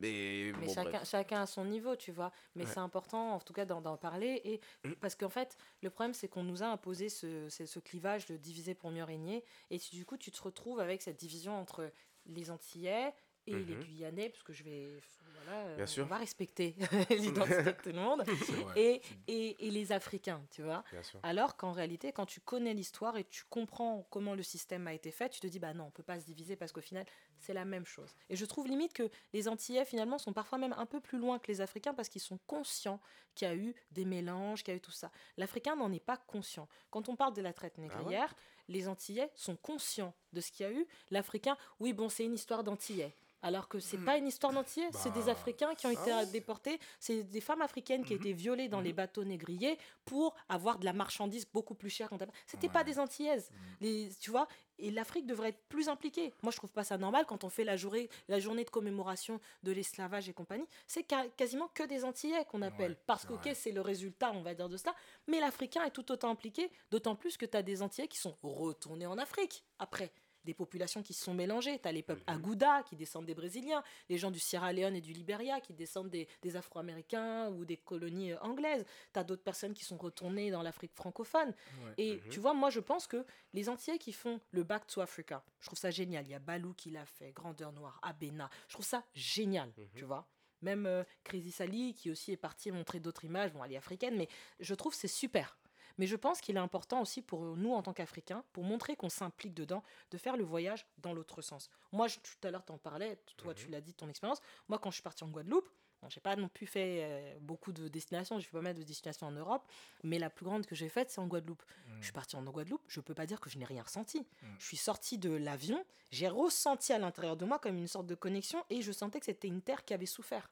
Mais, 0.00 0.52
Mais 0.58 0.66
bon, 0.66 0.72
chacun, 0.74 1.04
chacun 1.04 1.42
à 1.42 1.46
son 1.46 1.64
niveau, 1.64 1.94
tu 1.94 2.10
vois. 2.10 2.32
Mais 2.54 2.64
Ouais. 2.64 2.70
c'est 2.72 2.78
important, 2.80 3.34
en 3.34 3.38
tout 3.40 3.52
cas, 3.52 3.64
d'en 3.66 3.96
parler. 3.96 4.40
Et 4.44 4.60
Mm. 4.88 4.94
parce 4.94 5.14
qu'en 5.14 5.28
fait, 5.28 5.56
le 5.82 5.90
problème, 5.90 6.14
c'est 6.14 6.26
qu'on 6.28 6.42
nous 6.42 6.62
a 6.62 6.66
imposé 6.66 7.08
ce, 7.08 7.48
ce, 7.48 7.66
ce 7.66 7.78
clivage 7.78 8.26
de 8.26 8.36
diviser 8.36 8.74
pour 8.74 8.90
mieux 8.90 9.04
régner. 9.04 9.44
Et 9.70 9.78
tu- 9.78 9.94
du 9.94 10.04
coup, 10.06 10.16
tu 10.16 10.30
te 10.30 10.42
retrouves 10.42 10.80
avec 10.80 11.02
cette 11.02 11.18
division 11.18 11.58
entre 11.60 11.92
les 12.26 12.50
Antillais 12.50 13.12
et 13.50 13.64
les 13.64 13.74
Mhm. 13.74 13.84
Guyanais, 13.84 14.28
parce 14.30 14.42
que 14.42 14.52
je 14.52 14.62
vais. 14.64 15.00
Voilà, 15.44 15.62
euh, 15.68 15.76
Bien 15.76 15.86
sûr. 15.86 16.04
on 16.04 16.08
va 16.08 16.18
respecter 16.18 16.76
l'identité 17.10 17.62
de 17.62 17.70
tout 17.70 17.88
le 17.88 17.92
monde. 17.94 18.22
Et, 18.76 19.00
et, 19.26 19.66
et 19.66 19.70
les 19.70 19.90
Africains, 19.92 20.42
tu 20.50 20.62
vois. 20.62 20.84
Bien 20.92 21.02
sûr. 21.02 21.18
Alors 21.22 21.56
qu'en 21.56 21.72
réalité, 21.72 22.12
quand 22.12 22.26
tu 22.26 22.40
connais 22.40 22.74
l'histoire 22.74 23.16
et 23.16 23.24
tu 23.24 23.44
comprends 23.48 24.06
comment 24.10 24.34
le 24.34 24.42
système 24.42 24.86
a 24.86 24.92
été 24.94 25.10
fait, 25.10 25.28
tu 25.30 25.40
te 25.40 25.46
dis, 25.46 25.58
bah 25.58 25.72
non, 25.74 25.84
on 25.86 25.90
peut 25.90 26.02
pas 26.02 26.20
se 26.20 26.26
diviser 26.26 26.56
parce 26.56 26.72
qu'au 26.72 26.80
final, 26.82 27.04
c'est 27.38 27.54
la 27.54 27.64
même 27.64 27.86
chose. 27.86 28.14
Et 28.28 28.36
je 28.36 28.44
trouve 28.44 28.66
limite 28.68 28.92
que 28.92 29.08
les 29.32 29.48
Antillais, 29.48 29.84
finalement, 29.86 30.18
sont 30.18 30.32
parfois 30.34 30.58
même 30.58 30.74
un 30.76 30.86
peu 30.86 31.00
plus 31.00 31.18
loin 31.18 31.38
que 31.38 31.48
les 31.48 31.60
Africains 31.62 31.94
parce 31.94 32.08
qu'ils 32.10 32.20
sont 32.20 32.38
conscients 32.46 33.00
qu'il 33.34 33.48
y 33.48 33.50
a 33.50 33.54
eu 33.54 33.74
des 33.92 34.04
mélanges, 34.04 34.62
qu'il 34.62 34.72
y 34.72 34.74
a 34.74 34.78
eu 34.78 34.80
tout 34.82 34.90
ça. 34.90 35.10
L'Africain 35.38 35.74
n'en 35.74 35.90
est 35.90 36.04
pas 36.04 36.18
conscient. 36.18 36.68
Quand 36.90 37.08
on 37.08 37.16
parle 37.16 37.34
de 37.34 37.40
la 37.42 37.52
traite 37.54 37.78
négrière, 37.78 38.34
les 38.70 38.88
Antillais 38.88 39.30
sont 39.34 39.56
conscients 39.56 40.14
de 40.32 40.40
ce 40.40 40.50
qu'il 40.50 40.64
y 40.64 40.68
a 40.68 40.72
eu. 40.72 40.86
L'Africain, 41.10 41.56
oui, 41.80 41.92
bon, 41.92 42.08
c'est 42.08 42.24
une 42.24 42.34
histoire 42.34 42.64
d'Antillais. 42.64 43.12
Alors 43.42 43.68
que 43.68 43.80
c'est 43.80 43.96
pas 43.96 44.18
une 44.18 44.26
histoire 44.26 44.52
d'Antillais, 44.52 44.90
c'est 44.92 45.12
des 45.14 45.22
Bah, 45.22 45.32
Africains 45.32 45.74
qui 45.74 45.86
ont 45.86 45.90
été 45.90 46.10
ah. 46.12 46.26
déportés, 46.26 46.78
c'est 46.98 47.22
des 47.22 47.40
femmes 47.40 47.62
africaines 47.62 48.04
qui 48.04 48.12
ont 48.12 48.16
été 48.16 48.34
violées 48.34 48.68
dans 48.68 48.82
les 48.82 48.92
bateaux 48.92 49.24
négriers 49.24 49.78
pour 50.04 50.34
avoir 50.50 50.78
de 50.78 50.84
la 50.84 50.92
marchandise 50.92 51.46
beaucoup 51.50 51.74
plus 51.74 51.88
chère. 51.88 52.10
C'était 52.46 52.68
pas 52.68 52.80
Ouais. 52.80 52.84
des 52.84 52.98
Antillaises, 52.98 53.50
les, 53.80 54.10
tu 54.20 54.30
vois. 54.30 54.46
Et 54.82 54.90
l'Afrique 54.90 55.26
devrait 55.26 55.50
être 55.50 55.62
plus 55.68 55.88
impliquée. 55.88 56.32
Moi, 56.42 56.50
je 56.52 56.56
trouve 56.56 56.72
pas 56.72 56.84
ça 56.84 56.98
normal 56.98 57.26
quand 57.26 57.44
on 57.44 57.50
fait 57.50 57.64
la 57.64 57.76
journée, 57.76 58.08
la 58.28 58.40
journée 58.40 58.64
de 58.64 58.70
commémoration 58.70 59.40
de 59.62 59.72
l'esclavage 59.72 60.28
et 60.28 60.32
compagnie. 60.32 60.66
C'est 60.86 61.06
quasiment 61.36 61.68
que 61.74 61.82
des 61.82 62.04
Antillais 62.04 62.44
qu'on 62.46 62.62
appelle. 62.62 62.92
Ouais, 62.92 62.98
parce 63.06 63.26
que, 63.26 63.34
ok, 63.34 63.50
c'est 63.54 63.72
le 63.72 63.80
résultat, 63.80 64.32
on 64.34 64.42
va 64.42 64.54
dire, 64.54 64.68
de 64.68 64.76
cela. 64.76 64.94
Mais 65.26 65.38
l'Africain 65.40 65.84
est 65.84 65.90
tout 65.90 66.10
autant 66.10 66.30
impliqué, 66.30 66.70
d'autant 66.90 67.14
plus 67.14 67.36
que 67.36 67.46
tu 67.46 67.56
as 67.56 67.62
des 67.62 67.82
Antillais 67.82 68.08
qui 68.08 68.18
sont 68.18 68.34
retournés 68.42 69.06
en 69.06 69.18
Afrique 69.18 69.64
après. 69.78 70.10
Des 70.44 70.54
populations 70.54 71.02
qui 71.02 71.12
se 71.12 71.22
sont 71.24 71.34
mélangées. 71.34 71.78
Tu 71.78 71.86
as 71.88 71.92
les 71.92 72.02
peuples 72.02 72.22
Agouda 72.26 72.82
qui 72.84 72.96
descendent 72.96 73.26
des 73.26 73.34
Brésiliens, 73.34 73.82
les 74.08 74.16
gens 74.18 74.30
du 74.30 74.38
Sierra 74.38 74.72
Leone 74.72 74.96
et 74.96 75.00
du 75.00 75.12
Liberia 75.12 75.60
qui 75.60 75.74
descendent 75.74 76.08
des, 76.10 76.26
des 76.42 76.56
Afro-Américains 76.56 77.48
ou 77.50 77.64
des 77.64 77.76
colonies 77.76 78.32
euh, 78.32 78.40
anglaises. 78.40 78.84
Tu 79.12 79.18
as 79.18 79.24
d'autres 79.24 79.42
personnes 79.42 79.74
qui 79.74 79.84
sont 79.84 79.98
retournées 79.98 80.50
dans 80.50 80.62
l'Afrique 80.62 80.92
francophone. 80.94 81.54
Ouais. 81.84 81.94
Et 81.98 82.14
Mhm. 82.16 82.28
tu 82.30 82.40
vois, 82.40 82.54
moi, 82.54 82.70
je 82.70 82.80
pense 82.80 83.06
que 83.06 83.24
les 83.52 83.68
Antillais 83.68 83.98
qui 83.98 84.12
font 84.12 84.40
le 84.50 84.62
Back 84.64 84.86
to 84.86 85.00
Africa, 85.00 85.44
je 85.60 85.66
trouve 85.66 85.78
ça 85.78 85.90
génial. 85.90 86.26
Il 86.26 86.30
y 86.30 86.34
a 86.34 86.38
Balou 86.38 86.72
qui 86.74 86.90
l'a 86.90 87.04
fait, 87.04 87.32
Grandeur 87.32 87.72
Noire, 87.72 87.98
Abena. 88.02 88.48
Je 88.68 88.74
trouve 88.74 88.86
ça 88.86 89.04
génial, 89.14 89.70
Mhm. 89.76 89.88
tu 89.94 90.04
vois. 90.04 90.26
Même 90.62 90.84
euh, 90.86 91.04
Crazy 91.24 91.52
Sally, 91.52 91.94
qui 91.94 92.10
aussi 92.10 92.32
est 92.32 92.36
partie 92.36 92.70
montrer 92.70 93.00
d'autres 93.00 93.24
images, 93.24 93.52
bon, 93.52 93.64
elle 93.64 93.72
est 93.72 93.76
africaine, 93.78 94.16
mais 94.16 94.28
je 94.58 94.74
trouve 94.74 94.92
c'est 94.94 95.08
super. 95.08 95.56
Mais 96.00 96.06
je 96.06 96.16
pense 96.16 96.40
qu'il 96.40 96.56
est 96.56 96.60
important 96.60 97.02
aussi 97.02 97.20
pour 97.20 97.42
nous, 97.58 97.74
en 97.74 97.82
tant 97.82 97.92
qu'Africains, 97.92 98.42
pour 98.54 98.64
montrer 98.64 98.96
qu'on 98.96 99.10
s'implique 99.10 99.52
dedans, 99.52 99.82
de 100.10 100.16
faire 100.16 100.38
le 100.38 100.44
voyage 100.44 100.86
dans 100.98 101.12
l'autre 101.12 101.42
sens. 101.42 101.68
Moi, 101.92 102.08
je- 102.08 102.16
tout 102.20 102.46
à 102.48 102.50
l'heure, 102.50 102.64
tu 102.64 102.72
en 102.72 102.78
parlais, 102.78 103.16
toi, 103.36 103.52
tu 103.54 103.68
l'as 103.68 103.82
dit, 103.82 103.92
ton 103.92 104.08
expérience. 104.08 104.40
Moi, 104.68 104.78
quand 104.78 104.90
je 104.90 104.94
suis 104.94 105.02
partie 105.02 105.24
en 105.24 105.28
Guadeloupe, 105.28 105.68
bon, 106.00 106.08
j'ai 106.08 106.20
pas 106.20 106.36
non 106.36 106.48
plus 106.48 106.66
fait 106.66 107.00
euh, 107.04 107.38
beaucoup 107.42 107.72
de 107.72 107.86
destinations, 107.88 108.38
j'ai 108.38 108.46
fait 108.46 108.56
pas 108.56 108.62
mal 108.62 108.74
de 108.74 108.82
destinations 108.82 109.26
en 109.26 109.30
Europe, 109.32 109.70
mais 110.02 110.18
la 110.18 110.30
plus 110.30 110.44
grande 110.46 110.64
que 110.64 110.74
j'ai 110.74 110.88
faite, 110.88 111.10
c'est 111.10 111.20
en 111.20 111.26
Guadeloupe. 111.26 111.62
Je 111.98 112.04
suis 112.04 112.12
partie 112.14 112.34
en 112.36 112.42
Guadeloupe, 112.44 112.80
je 112.88 113.00
peux 113.00 113.12
pas 113.12 113.26
dire 113.26 113.38
que 113.38 113.50
je 113.50 113.58
n'ai 113.58 113.66
rien 113.66 113.82
ressenti. 113.82 114.26
Je 114.58 114.64
suis 114.64 114.78
sortie 114.78 115.18
de 115.18 115.28
l'avion, 115.30 115.84
j'ai 116.10 116.28
ressenti 116.28 116.94
à 116.94 116.98
l'intérieur 116.98 117.36
de 117.36 117.44
moi 117.44 117.58
comme 117.58 117.76
une 117.76 117.88
sorte 117.88 118.06
de 118.06 118.14
connexion 118.14 118.64
et 118.70 118.80
je 118.80 118.90
sentais 118.90 119.20
que 119.20 119.26
c'était 119.26 119.48
une 119.48 119.60
terre 119.60 119.84
qui 119.84 119.92
avait 119.92 120.06
souffert. 120.06 120.48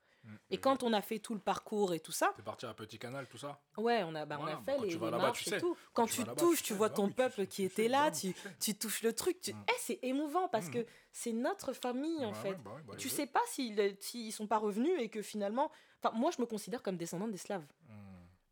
Et 0.50 0.58
quand 0.58 0.82
on 0.82 0.92
a 0.92 1.00
fait 1.02 1.18
tout 1.18 1.34
le 1.34 1.40
parcours 1.40 1.92
et 1.94 2.00
tout 2.00 2.12
ça, 2.12 2.32
T'es 2.36 2.42
parti 2.42 2.66
à 2.66 2.74
Petit 2.74 2.98
Canal, 2.98 3.26
tout 3.26 3.38
ça? 3.38 3.60
Ouais, 3.76 4.02
on 4.04 4.14
a, 4.14 4.24
bah, 4.26 4.38
on 4.40 4.46
a 4.46 4.56
bah, 4.56 4.62
fait 4.66 4.76
quand 4.78 4.82
les, 4.84 4.96
vas 4.96 5.10
les 5.10 5.16
marches 5.16 5.42
tu 5.42 5.48
et 5.48 5.52
sais. 5.52 5.60
tout. 5.60 5.76
Quand 5.92 6.06
tu 6.06 6.24
tu 6.24 6.34
touches, 6.36 6.62
tu 6.62 6.74
vois 6.74 6.88
Bah 6.88 6.94
ton 6.96 7.04
oui, 7.04 7.10
tu 7.10 7.14
peuple 7.16 7.46
qui 7.46 7.64
était 7.64 7.82
sais, 7.84 7.88
là, 7.88 8.10
bah 8.10 8.16
tu, 8.16 8.34
tu 8.60 8.74
touches 8.76 9.02
le 9.02 9.12
truc. 9.12 9.40
Tu... 9.40 9.52
Mm. 9.52 9.64
Eh, 9.68 9.72
c'est 9.78 9.98
émouvant 10.02 10.48
parce 10.48 10.66
Mm. 10.68 10.72
que 10.72 10.86
c'est 11.12 11.32
notre 11.32 11.72
famille 11.72 12.24
en 12.24 12.32
Bah 12.32 12.38
fait. 12.38 12.48
ouais, 12.50 12.56
bah 12.64 12.70
bah 12.86 12.94
tu 12.96 13.08
sais 13.08 13.26
pas 13.26 13.40
s'ils 13.46 13.96
s'ils 14.00 14.32
sont 14.32 14.46
pas 14.46 14.58
revenus 14.58 14.98
et 15.00 15.08
que 15.08 15.22
finalement. 15.22 15.70
Enfin, 16.02 16.14
moi, 16.16 16.30
je 16.30 16.40
me 16.40 16.46
considère 16.46 16.82
comme 16.82 16.96
descendant 16.96 17.28
d'esclaves. 17.28 17.64
Mm. 17.88 17.92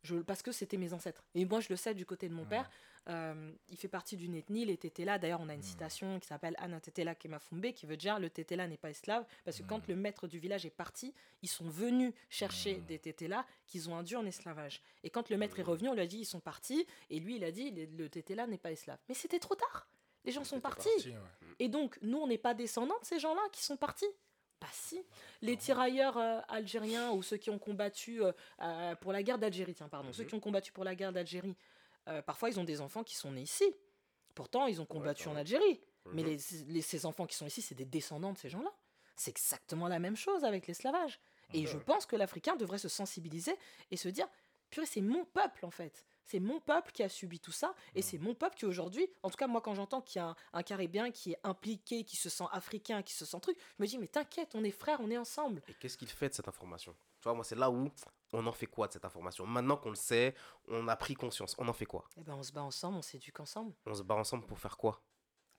Je, 0.03 0.15
parce 0.17 0.41
que 0.41 0.51
c'était 0.51 0.77
mes 0.77 0.93
ancêtres. 0.93 1.23
Et 1.35 1.43
moi, 1.45 1.59
je 1.59 1.67
le 1.69 1.75
sais 1.75 1.93
du 1.93 2.05
côté 2.05 2.29
de 2.29 2.33
mon 2.33 2.43
Mm. 2.45 2.49
père. 2.49 2.69
Euh, 3.09 3.51
il 3.69 3.77
fait 3.77 3.87
partie 3.87 4.17
d'une 4.17 4.35
ethnie, 4.35 4.65
les 4.65 4.75
Tétéla. 4.77 5.17
D'ailleurs, 5.17 5.39
on 5.41 5.47
a 5.49 5.53
une 5.53 5.59
Mm. 5.61 5.63
citation 5.63 6.19
qui 6.19 6.27
s'appelle 6.27 6.55
Anna 6.59 6.79
Tétéla 6.81 7.15
Kemafumbe, 7.15 7.71
qui 7.71 7.85
veut 7.85 7.95
dire 7.97 8.19
le 8.19 8.29
Tétéla 8.29 8.67
n'est 8.67 8.77
pas 8.77 8.89
esclave. 8.89 9.25
Parce 9.45 9.57
que 9.57 9.63
quand 9.63 9.87
le 9.87 9.95
maître 9.95 10.27
du 10.27 10.39
village 10.39 10.65
est 10.65 10.69
parti, 10.71 11.13
ils 11.41 11.47
sont 11.49 11.69
venus 11.69 12.13
chercher 12.29 12.75
Mm. 12.79 12.85
des 12.85 12.99
Tétéla 12.99 13.45
qu'ils 13.65 13.89
ont 13.89 13.95
induits 13.95 14.17
en 14.17 14.25
esclavage. 14.25 14.81
Et 15.03 15.09
quand 15.09 15.29
le 15.29 15.37
maître 15.37 15.57
est 15.59 15.63
revenu, 15.63 15.89
on 15.89 15.93
lui 15.93 16.01
a 16.01 16.07
dit 16.07 16.17
ils 16.19 16.25
sont 16.25 16.39
partis. 16.41 16.85
Et 17.09 17.19
lui, 17.19 17.37
il 17.37 17.43
a 17.43 17.51
dit 17.51 17.71
le, 17.71 18.09
Tétéla 18.09 18.45
n'est 18.47 18.57
pas 18.57 18.71
esclave. 18.71 18.99
Mais 19.07 19.15
c'était 19.15 19.39
trop 19.39 19.55
tard. 19.55 19.87
Les 20.25 20.31
gens 20.33 20.43
sont 20.43 20.59
partis. 20.59 20.89
Parti, 20.95 21.09
ouais. 21.11 21.15
Et 21.59 21.69
donc, 21.69 21.97
nous, 22.01 22.17
on 22.17 22.27
n'est 22.27 22.37
pas 22.37 22.53
descendants 22.53 22.99
de 22.99 23.05
ces 23.05 23.19
gens-là 23.19 23.41
qui 23.53 23.63
sont 23.63 23.77
partis 23.77 24.09
Bah 24.59 24.67
si. 24.73 24.99
Les 25.41 25.55
tirailleurs 25.55 26.17
euh, 26.17 26.41
algériens 26.49 27.11
ou 27.11 27.21
ceux 27.23 27.37
qui 27.37 27.49
ont 27.51 27.59
combattu 27.59 28.21
euh, 28.23 28.31
euh, 28.61 28.95
pour 28.95 29.13
la 29.13 29.21
guerre 29.23 29.37
d'Algérie, 29.37 29.73
tiens, 29.75 29.87
pardon, 29.87 30.11
ceux 30.11 30.23
qui 30.25 30.33
ont 30.33 30.39
combattu 30.41 30.71
pour 30.73 30.83
la 30.83 30.95
guerre 30.95 31.13
d'Algérie, 31.13 31.55
euh, 32.07 32.21
parfois 32.21 32.49
ils 32.49 32.59
ont 32.59 32.63
des 32.63 32.81
enfants 32.81 33.03
qui 33.03 33.15
sont 33.15 33.31
nés 33.31 33.41
ici. 33.41 33.65
Pourtant, 34.35 34.67
ils 34.67 34.79
ont 34.81 34.85
combattu 34.85 35.27
en 35.27 35.31
même. 35.31 35.39
Algérie. 35.41 35.79
Mais 36.13 36.23
Mhm. 36.23 36.27
les, 36.29 36.37
les- 36.73 36.81
ces 36.81 37.05
enfants 37.05 37.25
qui 37.25 37.35
sont 37.35 37.47
ici, 37.47 37.61
c'est 37.61 37.75
des 37.75 37.85
descendants 37.85 38.31
de 38.33 38.37
ces 38.37 38.49
gens-là. 38.49 38.71
C'est 39.15 39.31
exactement 39.31 39.87
la 39.87 39.99
même 39.99 40.15
chose 40.15 40.43
avec 40.45 40.67
l'esclavage. 40.67 41.19
Et 41.53 41.65
je 41.65 41.77
pense 41.77 42.05
que 42.05 42.15
l'Africain 42.15 42.55
devrait 42.55 42.77
se 42.77 42.87
sensibiliser 42.89 43.55
et 43.89 43.97
se 43.97 44.09
dire, 44.09 44.27
purée, 44.69 44.85
c'est 44.85 45.01
mon 45.01 45.25
peuple 45.25 45.65
en 45.65 45.71
fait. 45.71 46.05
C'est 46.25 46.39
mon 46.41 46.59
peuple 46.59 46.91
qui 46.91 47.03
a 47.03 47.09
subi 47.09 47.39
tout 47.39 47.53
ça. 47.53 47.73
Et 47.95 48.01
c'est 48.01 48.17
mon 48.17 48.35
peuple 48.35 48.57
qui 48.57 48.65
aujourd'hui, 48.65 49.09
en 49.23 49.29
tout 49.29 49.37
cas 49.37 49.47
moi 49.47 49.61
quand 49.61 49.73
j'entends 49.73 50.01
qu'il 50.01 50.19
y 50.19 50.23
a 50.23 50.27
un, 50.27 50.35
un 50.53 50.61
Caribéen 50.63 51.09
qui 51.09 51.31
est 51.31 51.39
impliqué, 51.43 52.03
qui 52.03 52.15
se 52.17 52.29
sent 52.29 52.43
africain, 52.51 53.01
qui 53.01 53.13
se 53.13 53.25
sent 53.25 53.39
truc, 53.39 53.57
je 53.57 53.81
me 53.83 53.87
dis, 53.87 53.97
mais 53.97 54.07
t'inquiète, 54.07 54.53
on 54.55 54.63
est 54.63 54.71
frères, 54.71 54.99
on 55.01 55.09
est 55.09 55.17
ensemble. 55.17 55.61
Et 55.69 55.73
qu'est-ce 55.73 55.97
qu'il 55.97 56.09
fait 56.09 56.29
de 56.29 56.33
cette 56.35 56.47
information? 56.49 56.93
Tu 57.19 57.23
vois, 57.23 57.33
moi, 57.33 57.43
c'est 57.45 57.55
là 57.55 57.71
où 57.71 57.89
on 58.33 58.45
en 58.45 58.51
fait 58.51 58.67
quoi 58.67 58.87
de 58.87 58.93
cette 58.93 59.05
information? 59.05 59.45
Maintenant 59.45 59.77
qu'on 59.77 59.89
le 59.89 59.95
sait, 59.95 60.35
on 60.67 60.87
a 60.87 60.95
pris 60.95 61.15
conscience. 61.15 61.55
On 61.57 61.67
en 61.67 61.73
fait 61.73 61.85
quoi? 61.85 62.05
Et 62.17 62.23
ben 62.23 62.35
on 62.35 62.43
se 62.43 62.51
bat 62.51 62.61
ensemble, 62.63 62.97
on 62.97 63.01
s'éduque 63.01 63.39
ensemble. 63.39 63.73
On 63.85 63.93
se 63.93 64.03
bat 64.03 64.15
ensemble 64.15 64.45
pour 64.45 64.59
faire 64.59 64.77
quoi? 64.77 65.01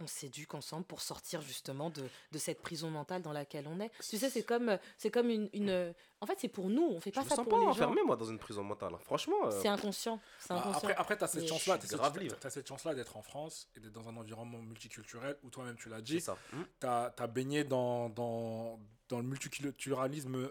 On 0.01 0.07
s'éduque 0.07 0.55
ensemble 0.55 0.85
pour 0.87 1.01
sortir 1.01 1.41
justement 1.43 1.91
de, 1.91 2.09
de 2.31 2.39
cette 2.39 2.63
prison 2.63 2.89
mentale 2.89 3.21
dans 3.21 3.33
laquelle 3.33 3.67
on 3.67 3.81
est. 3.81 3.91
Tu 4.09 4.17
sais, 4.17 4.31
c'est 4.31 4.45
comme, 4.45 4.79
c'est 4.97 5.11
comme 5.11 5.29
une, 5.29 5.51
une, 5.53 5.93
En 6.21 6.27
fait, 6.27 6.39
c'est 6.39 6.47
pour 6.47 6.69
nous, 6.69 6.85
on 6.85 7.01
fait 7.01 7.11
Je 7.11 7.17
pas 7.17 7.25
me 7.25 7.29
ça 7.29 7.35
sens 7.35 7.45
pour 7.45 7.55
pas 7.55 7.59
les 7.59 7.65
gens. 7.65 7.71
enfermé, 7.71 8.03
moi, 8.05 8.15
dans 8.15 8.27
une 8.27 8.39
prison 8.39 8.63
mentale. 8.63 8.95
hein. 8.95 9.01
Franchement, 9.03 9.47
euh, 9.47 9.51
C'est 9.61 9.67
inconscient. 9.67 10.21
C'est 10.39 10.53
Ah, 10.53 10.59
inconscient. 10.59 10.79
Après, 10.79 10.95
après 10.95 11.19
tu 11.19 11.25
as 11.25 11.27
cette 11.27 11.49
chance-là, 11.49 11.75
je 11.75 11.81
tu 11.81 11.87
suis 11.89 11.97
grave 11.97 12.17
libre. 12.17 12.37
as 12.45 12.51
cette 12.51 12.69
chance-là 12.69 12.95
d'être 12.95 13.17
en 13.17 13.23
France 13.23 13.69
et 13.75 13.81
d'être 13.81 13.93
dans 13.93 14.09
un 14.09 14.17
environnement 14.17 14.59
multiculturel 14.59 15.37
où 15.43 15.51
toi-même 15.51 15.75
tu 15.77 15.89
l'as 15.89 15.97
c'est 15.97 16.03
dit, 16.03 16.21
ça. 16.21 16.37
Tu 16.81 16.87
as, 16.87 17.27
baigné 17.27 17.65
dans, 17.65 18.09
dans, 18.09 18.79
dans 19.09 19.17
le 19.19 19.25
multiculturalisme 19.25 20.49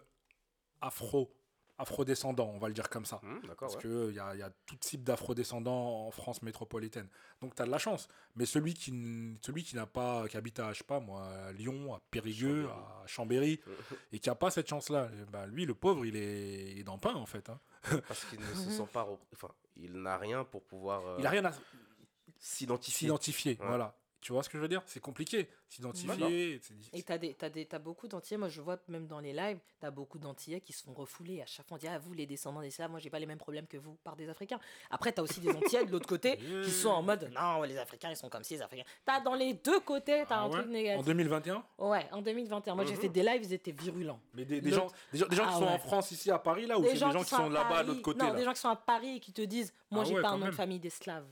afro, 0.81 1.33
afro-descendant, 1.77 2.49
on 2.53 2.57
va 2.57 2.67
le 2.67 2.73
dire 2.73 2.89
comme 2.89 3.05
ça. 3.05 3.21
D'accord, 3.43 3.69
Parce 3.71 3.75
ouais. 3.75 3.81
qu'il 4.07 4.15
y 4.15 4.19
a, 4.19 4.35
y 4.35 4.41
a 4.41 4.49
tout 4.65 4.75
type 4.77 5.03
d'afro-descendants 5.03 6.07
en 6.07 6.11
France 6.11 6.41
métropolitaine. 6.41 7.07
Donc 7.41 7.55
tu 7.55 7.61
as 7.61 7.65
de 7.65 7.71
la 7.71 7.77
chance. 7.77 8.07
Mais 8.35 8.45
celui 8.45 8.73
qui, 8.73 8.91
celui 9.45 9.63
qui 9.63 9.75
n'a 9.75 9.85
pas, 9.85 10.27
qui 10.27 10.37
habite 10.37 10.59
à, 10.59 10.73
je 10.73 10.79
sais 10.79 10.83
pas 10.83 10.99
moi, 10.99 11.25
à 11.27 11.51
Lyon, 11.51 11.93
à 11.93 12.01
Périgueux, 12.11 12.63
Chambéry. 12.63 12.73
à 13.03 13.07
Chambéry, 13.07 13.59
et 14.11 14.19
qui 14.19 14.29
n'a 14.29 14.35
pas 14.35 14.49
cette 14.51 14.67
chance-là, 14.67 15.09
ben, 15.31 15.45
lui, 15.47 15.65
le 15.65 15.73
pauvre, 15.75 16.05
il 16.05 16.15
est, 16.15 16.71
il 16.71 16.79
est 16.79 16.83
dans 16.83 16.95
le 16.95 16.99
pain 16.99 17.13
en 17.15 17.25
fait. 17.25 17.49
hein. 17.49 17.59
Parce 18.07 18.25
qu'il 18.25 18.39
ne 18.39 18.45
se 18.55 18.69
sent 18.71 18.87
pas. 18.91 19.07
Enfin, 19.33 19.49
il 19.75 19.93
n'a 20.01 20.17
rien 20.17 20.43
pour 20.43 20.63
pouvoir 20.63 21.05
euh, 21.05 21.15
Il 21.19 21.23
n'a 21.23 21.29
rien 21.29 21.45
à 21.45 21.51
s'identifier. 22.39 23.07
s'identifier. 23.07 23.57
Ouais. 23.59 23.67
Voilà. 23.67 23.95
Tu 24.19 24.33
vois 24.33 24.41
ce 24.43 24.49
que 24.49 24.57
je 24.57 24.61
veux 24.63 24.67
dire? 24.67 24.81
C'est 24.87 24.99
compliqué. 24.99 25.47
S'identifier. 25.69 26.59
Et 26.93 27.03
t'as 27.03 27.17
des, 27.17 27.33
t'as 27.35 27.49
des, 27.49 27.65
t'as 27.65 27.77
beaucoup 27.79 28.07
d'Antillais, 28.07 28.37
moi 28.37 28.49
je 28.49 28.61
vois 28.61 28.77
même 28.87 29.05
dans 29.05 29.19
les 29.19 29.31
lives, 29.31 29.59
t'as 29.79 29.91
beaucoup 29.91 30.17
d'Antillais 30.17 30.59
qui 30.59 30.73
se 30.73 30.83
font 30.83 30.93
refouler. 30.93 31.41
À 31.41 31.45
chaque 31.45 31.67
fois, 31.67 31.75
on 31.75 31.79
dit, 31.79 31.87
ah, 31.87 31.99
vous 31.99 32.13
les 32.13 32.25
descendants 32.25 32.61
des 32.61 32.71
Slaves, 32.71 32.89
moi 32.89 32.99
j'ai 32.99 33.09
pas 33.11 33.19
les 33.19 33.25
mêmes 33.27 33.37
problèmes 33.37 33.67
que 33.67 33.77
vous, 33.77 33.95
par 34.03 34.15
des 34.15 34.27
Africains. 34.27 34.59
Après, 34.89 35.11
t'as 35.11 35.21
aussi 35.21 35.39
des 35.39 35.51
Antillais 35.51 35.85
de 35.85 35.91
l'autre 35.91 36.07
côté 36.07 36.37
qui 36.63 36.71
sont 36.71 36.89
en 36.89 37.03
mode, 37.03 37.29
non, 37.33 37.61
les 37.63 37.77
Africains 37.77 38.09
ils 38.09 38.17
sont 38.17 38.27
comme 38.29 38.43
ci, 38.43 38.55
les 38.55 38.61
Africains. 38.63 38.85
T'as 39.05 39.19
dans 39.21 39.35
les 39.35 39.53
deux 39.53 39.79
côtés, 39.81 40.23
t'as 40.27 40.37
Ah 40.37 40.41
un 40.41 40.45
ouais? 40.49 40.59
truc 40.59 40.67
négatif. 40.71 40.99
En 40.99 41.03
2021 41.03 41.63
Ouais, 41.77 42.07
en 42.11 42.21
2021. 42.21 42.75
Moi 42.75 42.85
j'ai 42.85 42.93
Mhm. 42.95 42.99
fait 43.01 43.09
des 43.09 43.23
lives, 43.23 43.41
ils 43.43 43.53
étaient 43.53 43.71
virulents. 43.71 44.19
Mais 44.33 44.45
des, 44.45 44.57
gens, 44.71 44.87
des 45.11 45.19
gens, 45.19 45.27
des 45.27 45.35
gens 45.35 45.43
Ah 45.45 45.51
qui 45.51 45.59
sont 45.59 45.65
ouais. 45.65 45.71
en 45.73 45.79
France, 45.79 46.11
ici 46.11 46.31
à 46.31 46.39
Paris, 46.39 46.65
là, 46.65 46.79
ou 46.79 46.83
c'est 46.83 46.93
des 46.93 46.97
gens 46.99 47.11
qui 47.23 47.29
sont 47.29 47.49
là-bas, 47.49 47.67
à 47.67 47.69
Paris. 47.69 47.87
l'autre 47.87 48.01
côté 48.01 48.19
Non, 48.19 48.29
là? 48.31 48.35
des 48.35 48.43
gens 48.45 48.53
qui 48.53 48.61
sont 48.61 48.69
à 48.69 48.75
Paris 48.75 49.17
et 49.17 49.19
qui 49.19 49.31
te 49.31 49.41
disent, 49.43 49.71
moi 49.91 50.01
Ah 50.03 50.07
j'ai 50.07 50.15
ouais, 50.15 50.21
pas 50.21 50.29
un 50.29 50.37
nom 50.37 50.47
de 50.47 50.51
famille 50.51 50.79
d'esclaves. 50.79 51.27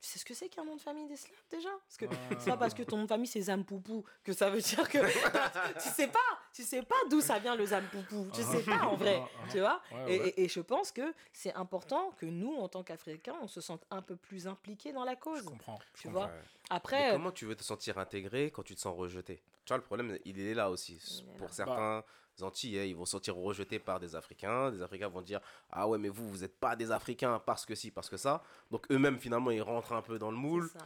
Tu 0.00 0.08
sais 0.08 0.18
ce 0.18 0.24
que 0.24 0.32
c'est 0.32 0.48
qu'un 0.48 0.64
nom 0.64 0.76
de 0.76 0.80
famille 0.80 1.06
d'esclaves 1.06 1.36
déjà? 1.50 1.68
Parce 1.68 1.96
que 1.98 2.06
Ah. 2.10 2.34
c'est 2.38 2.50
pas 2.50 2.56
parce 2.56 2.72
que 2.72 2.82
ton 2.82 2.96
nom 2.96 3.02
de 3.02 3.08
famille 3.08 3.26
c'est 3.26 3.42
Zampoupou 3.42 4.02
que 4.24 4.32
ça 4.32 4.48
veut 4.48 4.60
dire 4.62 4.88
que 4.88 4.98
tu 5.82 5.88
sais 5.90 6.08
pas, 6.08 6.18
tu 6.54 6.62
sais 6.62 6.82
pas 6.82 6.94
d'où 7.10 7.20
ça 7.20 7.38
vient 7.38 7.54
le 7.54 7.66
Zampoupou, 7.66 8.30
tu 8.32 8.42
sais 8.42 8.62
pas 8.62 8.86
en 8.86 8.96
vrai, 8.96 9.20
Ah, 9.22 9.28
ah, 9.44 9.48
tu 9.50 9.58
vois? 9.60 9.82
Ouais, 9.92 10.14
et, 10.16 10.20
ouais. 10.20 10.28
et- 10.28 10.44
et 10.44 10.48
je 10.48 10.60
pense 10.60 10.90
que 10.90 11.12
c'est 11.34 11.52
important 11.54 12.12
que 12.16 12.24
nous, 12.24 12.54
en 12.56 12.68
tant 12.68 12.82
qu'Africains, 12.82 13.36
on 13.42 13.46
se 13.48 13.60
sente 13.60 13.84
un 13.90 14.00
peu 14.00 14.16
plus 14.16 14.46
impliqués 14.46 14.92
dans 14.92 15.04
la 15.04 15.12
Je 15.14 15.18
cause. 15.18 15.42
comprends. 15.44 15.78
je 15.94 16.00
Tu 16.00 16.08
comprends. 16.08 16.22
vois? 16.26 16.28
Ouais. 16.34 16.40
Mais 16.42 16.76
Après, 16.76 17.10
comment 17.12 17.30
tu 17.32 17.44
veux 17.44 17.54
te 17.56 17.62
sentir 17.64 17.98
intégré 17.98 18.50
quand 18.50 18.62
tu 18.62 18.74
te 18.74 18.80
sens 18.80 18.96
rejeté? 18.96 19.42
Vois, 19.68 19.76
le 19.76 19.82
problème, 19.84 20.18
il 20.24 20.40
est 20.40 20.54
là 20.54 20.70
aussi. 20.70 21.24
Pour 21.36 21.46
là. 21.48 21.52
certains 21.52 22.04
Antillais, 22.42 22.88
ils 22.90 22.94
vont 22.96 23.04
se 23.04 23.12
sentir 23.12 23.36
rejetés 23.36 23.78
par 23.78 24.00
des 24.00 24.14
Africains. 24.14 24.70
Des 24.70 24.82
Africains 24.82 25.08
vont 25.08 25.22
dire 25.22 25.40
Ah 25.70 25.88
ouais, 25.88 25.98
mais 25.98 26.08
vous, 26.08 26.28
vous 26.28 26.38
n'êtes 26.38 26.58
pas 26.58 26.76
des 26.76 26.90
Africains 26.92 27.38
parce 27.44 27.64
que 27.66 27.74
si, 27.74 27.90
parce 27.90 28.08
que 28.08 28.16
ça. 28.16 28.42
Donc 28.70 28.90
eux-mêmes, 28.90 29.18
finalement, 29.18 29.50
ils 29.50 29.62
rentrent 29.62 29.92
un 29.92 30.02
peu 30.02 30.18
dans 30.18 30.30
le 30.30 30.36
moule. 30.36 30.68
Ça. 30.68 30.78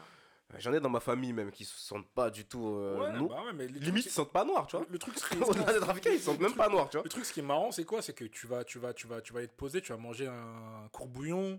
J'en 0.59 0.72
ai 0.72 0.78
dans 0.78 0.90
ma 0.90 1.01
famille 1.01 1.32
même 1.32 1.51
qui 1.51 1.64
se 1.64 1.76
sentent 1.76 2.06
pas 2.10 2.31
du 2.31 2.44
tout 2.44 2.64
euh, 2.76 3.01
Ouais, 3.12 3.18
no- 3.18 3.28
bah 3.28 3.43
ouais, 3.47 3.52
mais 3.55 3.66
le 3.66 3.72
Limite, 3.78 3.93
truc, 3.93 4.06
ils 4.06 4.09
se 4.10 4.14
sentent 4.14 4.31
pas 4.32 4.44
noirs, 4.44 4.66
tu 4.68 4.76
vois. 4.76 4.86
le 4.89 4.98
truc, 4.98 5.18
ce 5.18 5.26
qui- 5.28 5.39
d'être 5.39 5.89
africains, 5.89 6.10
ils 6.12 6.18
se 6.18 6.26
sentent 6.26 6.39
même 6.40 6.55
pas 6.55 6.68
noirs, 6.68 6.89
tu 6.90 6.97
vois. 6.98 7.02
Le 7.02 7.09
truc, 7.09 7.24
ce 7.24 7.32
qui 7.32 7.40
est 7.40 7.44
marrant, 7.44 7.72
c'est 7.72 7.85
quoi? 7.85 8.02
C'est 8.02 8.12
que 8.12 8.24
tu 8.26 8.47
vas, 8.47 8.62
tu 8.62 8.78
vas, 8.78 8.93
tu 8.93 9.06
vas, 9.06 9.20
tu 9.20 9.32
vas 9.32 9.43
être 9.43 9.56
posé, 9.56 9.81
tu 9.81 9.90
vas 9.90 9.98
manger 9.98 10.26
un 10.28 10.86
courbouillon 10.93 11.59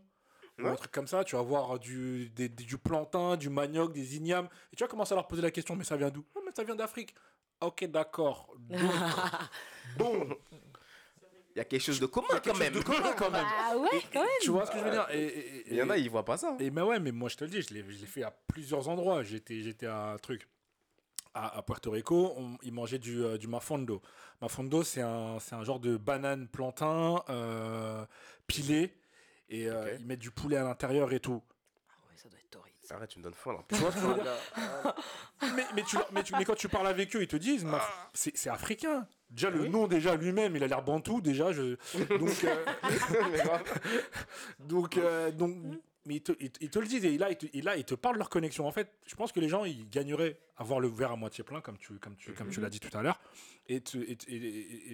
ou 0.59 0.67
un 0.67 0.75
truc 0.75 0.91
comme 0.91 1.07
ça. 1.07 1.25
Tu 1.25 1.35
vas 1.35 1.41
voir 1.41 1.77
du, 1.79 2.29
des- 2.29 2.47
des- 2.47 2.63
du 2.63 2.77
plantain, 2.77 3.35
du 3.35 3.49
manioc, 3.49 3.91
des 3.91 4.15
ignames, 4.15 4.47
et 4.71 4.75
tu 4.77 4.83
vas 4.83 4.87
commencer 4.87 5.11
à 5.13 5.15
leur 5.15 5.27
poser 5.27 5.41
la 5.41 5.51
question, 5.51 5.75
mais 5.75 5.83
ça 5.83 5.97
vient 5.97 6.09
d'où? 6.11 6.23
Ah, 6.35 6.39
Mais 6.45 6.51
ça 6.55 6.63
vient 6.63 6.75
d'Afrique. 6.75 7.13
Ok, 7.61 7.83
d'accord. 7.85 8.55
Bon, 9.97 10.27
Il 11.55 11.57
y 11.57 11.61
a 11.61 11.65
quelque 11.65 11.81
chose 11.81 11.99
de 11.99 12.05
commun 12.05 12.27
quand 12.43 12.53
même. 12.57 12.73
chose 12.73 12.83
de 12.83 12.87
commun 12.87 13.13
quand 13.17 13.31
même. 13.31 13.45
Ah 13.47 13.77
ouais, 13.77 13.89
quand 14.11 14.21
même. 14.21 14.29
Tu 14.41 14.51
vois 14.51 14.65
ce 14.65 14.71
que 14.71 14.79
je 14.79 14.83
veux 14.83 14.91
dire? 14.91 15.07
Et, 15.11 15.23
et- 15.23 15.63
Il 15.71 15.75
y 15.77 15.81
en 15.81 15.89
a, 15.89 15.97
ils 15.97 16.09
voient 16.09 16.25
pas 16.25 16.37
ça. 16.37 16.55
Et 16.59 16.69
mais 16.69 16.81
ouais, 16.81 16.99
mais 16.99 17.11
moi 17.11 17.29
je 17.29 17.37
te 17.37 17.43
le 17.45 17.49
dis, 17.49 17.61
je 17.61 17.73
l'ai, 17.73 17.83
fait 17.83 18.23
à 18.23 18.31
plusieurs 18.31 18.89
endroits. 18.89 19.23
J'étais, 19.23 19.61
j'étais 19.61 19.85
à 19.87 20.11
un 20.11 20.17
truc. 20.17 20.47
À, 21.33 21.57
à 21.57 21.61
Puerto 21.61 21.91
Rico, 21.91 22.33
on- 22.37 22.57
ils 22.63 22.73
mangeaient 22.73 22.99
du, 22.99 23.21
euh, 23.23 23.37
du 23.37 23.47
mafondo. 23.47 24.01
Mafondo, 24.41 24.83
c'est 24.83 25.01
un, 25.01 25.37
c'est 25.39 25.55
un 25.55 25.63
genre 25.65 25.79
de 25.81 25.97
banane 25.97 26.47
plantain 26.47 27.21
euh, 27.29 28.05
pilé. 28.47 28.93
Et 29.49 29.69
euh, 29.69 29.95
ils 29.99 30.05
mettent 30.05 30.19
du 30.19 30.31
poulet 30.31 30.57
à 30.57 30.63
l'intérieur 30.63 31.11
et 31.13 31.19
tout. 31.19 31.41
Ah 31.89 31.93
ouais, 32.09 32.17
ça 32.17 32.29
doit 32.29 32.39
être 32.39 32.49
torride. 32.49 32.73
Arrête, 32.89 33.09
tu 33.09 33.19
me 33.19 33.23
donnes 33.23 33.33
faim 33.33 33.51
là. 33.53 33.59
Tu 33.69 33.75
vois 33.75 33.91
ce 33.91 33.95
que 33.97 34.01
je 34.01 34.07
veux 34.07 34.21
dire? 34.21 34.95
Mais, 35.55 35.65
mais, 35.75 35.83
tu, 35.83 35.95
leur- 35.97 36.07
mais, 36.13 36.23
tu- 36.23 36.33
mais 36.37 36.45
quand 36.45 36.55
tu 36.55 36.69
parles 36.69 36.87
avec 36.87 37.13
eux, 37.15 37.21
ils 37.21 37.27
te 37.27 37.35
disent, 37.35 37.65
c'est 38.13 38.49
africain. 38.49 39.07
Déjà, 39.35 39.49
le 39.49 39.61
Oui. 39.63 39.69
nom, 39.69 39.87
déjà, 39.87 40.15
lui-même, 40.15 40.55
il 40.55 40.63
a 40.63 40.67
l'air 40.67 40.81
bantou, 40.81 41.19
déjà. 41.21 41.51
Je... 41.51 41.75
Donc, 42.19 42.43
euh. 42.45 42.65
Donc, 44.59 44.97
euh, 44.97 45.31
donc 45.31 45.55
mais 46.07 46.15
ils 46.17 46.21
te, 46.21 46.31
ils 46.39 46.51
te- 46.51 46.63
ils 46.63 46.69
te 46.69 46.77
le 46.79 46.85
disent 46.85 47.03
et 47.03 47.17
là, 47.17 47.31
ils 47.31 47.37
te, 47.37 47.45
et 47.51 47.61
là, 47.63 47.75
ils 47.77 47.83
te 47.83 47.95
parlent 47.95 48.15
de 48.15 48.19
leur 48.19 48.29
connexion. 48.29 48.67
En 48.67 48.71
fait, 48.71 48.91
je 49.07 49.15
pense 49.15 49.31
que 49.31 49.39
les 49.39 49.49
gens, 49.49 49.65
ils 49.65 49.89
gagneraient 49.89 50.37
à 50.55 50.63
voir 50.63 50.79
le 50.79 50.87
verre 50.87 51.11
à 51.11 51.15
moitié 51.15 51.43
plein, 51.43 51.61
comme 51.61 51.77
tu, 51.79 51.95
comme 51.99 52.15
tu, 52.15 52.31
comme 52.33 52.49
tu 52.49 52.61
l'as 52.61 52.69
dit 52.69 52.79
tout 52.79 52.95
à 52.95 53.01
l'heure, 53.01 53.19
et, 53.67 53.81
te- 53.81 53.97
et, 53.97 54.15
et, 54.27 54.35
et- 54.35 54.93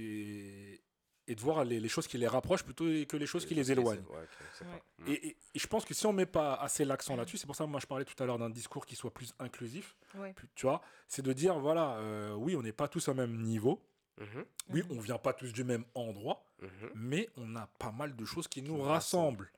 et- 0.73 0.81
et 1.27 1.35
de 1.35 1.39
voir 1.41 1.63
les, 1.65 1.80
les 1.80 1.88
choses 1.89 2.07
qui 2.07 2.18
les 2.18 2.27
rapprochent 2.27 2.63
plutôt 2.63 2.85
que 3.07 3.15
les 3.18 3.26
choses 3.27 3.45
qui 3.45 3.53
les 3.55 3.72
éloignent. 3.72 4.03
Ouais, 4.09 5.07
Et, 5.07 5.27
et- 5.27 5.38
et 5.53 5.59
je 5.59 5.68
pense 5.68 5.85
que 5.85 5.93
si 5.93 6.05
on 6.05 6.13
met 6.13 6.26
pas 6.26 6.55
assez 6.55 6.84
l'accent 6.84 7.15
là-dessus, 7.15 7.38
c'est 7.38 7.45
pour 7.45 7.55
ça 7.55 7.65
que 7.65 7.69
moi 7.69 7.80
je 7.80 7.85
parlais 7.88 8.05
tout 8.05 8.22
à 8.22 8.26
l'heure 8.26 8.39
d'un 8.39 8.49
discours 8.49 8.85
qui 8.85 8.95
soit 8.95 9.13
plus 9.13 9.34
inclusif, 9.39 9.95
Ouais. 10.15 10.34
plus- 10.34 10.47
tu 10.55 10.65
vois, 10.65 10.81
c'est 11.07 11.22
de 11.22 11.31
dire 11.31 11.59
voilà, 11.59 11.97
euh, 11.97 12.34
oui, 12.34 12.55
on 12.55 12.61
n'est 12.63 12.72
pas 12.73 12.88
tous 12.88 13.07
au 13.07 13.13
même 13.13 13.39
niveau, 13.41 13.81
Mhm, 14.17 14.45
oui, 14.69 14.83
on 14.91 14.99
vient 14.99 15.17
pas 15.17 15.33
tous 15.33 15.51
du 15.51 15.63
même 15.63 15.83
endroit, 15.95 16.43
mhm. 16.59 16.91
mais 16.93 17.29
on 17.38 17.55
a 17.55 17.65
pas 17.79 17.91
mal 17.91 18.15
de 18.15 18.25
choses 18.25 18.47
qui 18.47 18.61
nous 18.61 18.79
rassemblent. 18.81 19.51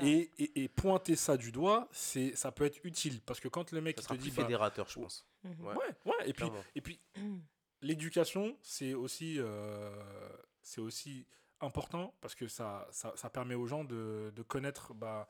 Et, 0.00 0.30
et, 0.38 0.62
et 0.64 0.68
pointer 0.68 1.16
ça 1.16 1.36
du 1.36 1.50
doigt, 1.52 1.88
c'est 1.92 2.34
ça 2.36 2.52
peut 2.52 2.64
être 2.64 2.80
utile 2.84 3.20
parce 3.22 3.40
que 3.40 3.48
quand 3.48 3.70
le 3.72 3.80
mec 3.80 3.96
Ça 3.96 4.02
il 4.02 4.04
sera 4.04 4.14
te 4.16 4.20
plus 4.20 4.30
dit 4.30 4.36
bah, 4.36 4.42
fédérateur, 4.42 4.88
je 4.88 5.00
pense. 5.00 5.26
Mhm. 5.44 5.64
Ouais. 5.66 5.74
ouais 5.76 5.94
ouais 6.06 6.14
et 6.28 6.32
puis 6.32 6.44
Clairement. 6.48 6.64
et 6.74 6.80
puis 6.80 7.00
l'éducation 7.80 8.56
c'est 8.62 8.94
aussi 8.94 9.36
euh, 9.38 9.90
c'est 10.62 10.80
aussi 10.80 11.26
important 11.60 12.14
parce 12.20 12.34
que 12.34 12.48
ça, 12.48 12.86
ça, 12.90 13.12
ça 13.16 13.30
permet 13.30 13.54
aux 13.54 13.66
gens 13.66 13.84
de, 13.84 14.32
de 14.34 14.42
connaître 14.42 14.94
bah, 14.94 15.26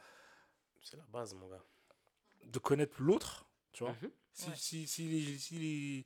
C'est 0.82 0.96
la 0.96 1.04
base, 1.12 1.34
mon 1.34 1.48
gars. 1.48 1.62
de 2.44 2.58
connaître 2.58 3.00
l'autre 3.02 3.46
tu 3.72 3.84
vois 3.84 3.92
Mhm. 4.02 4.10
si, 4.32 4.48
Ouais. 4.48 4.56
si, 4.56 4.86
si, 4.86 5.08
les- 5.08 5.38
si 5.38 5.54
les- 5.58 6.04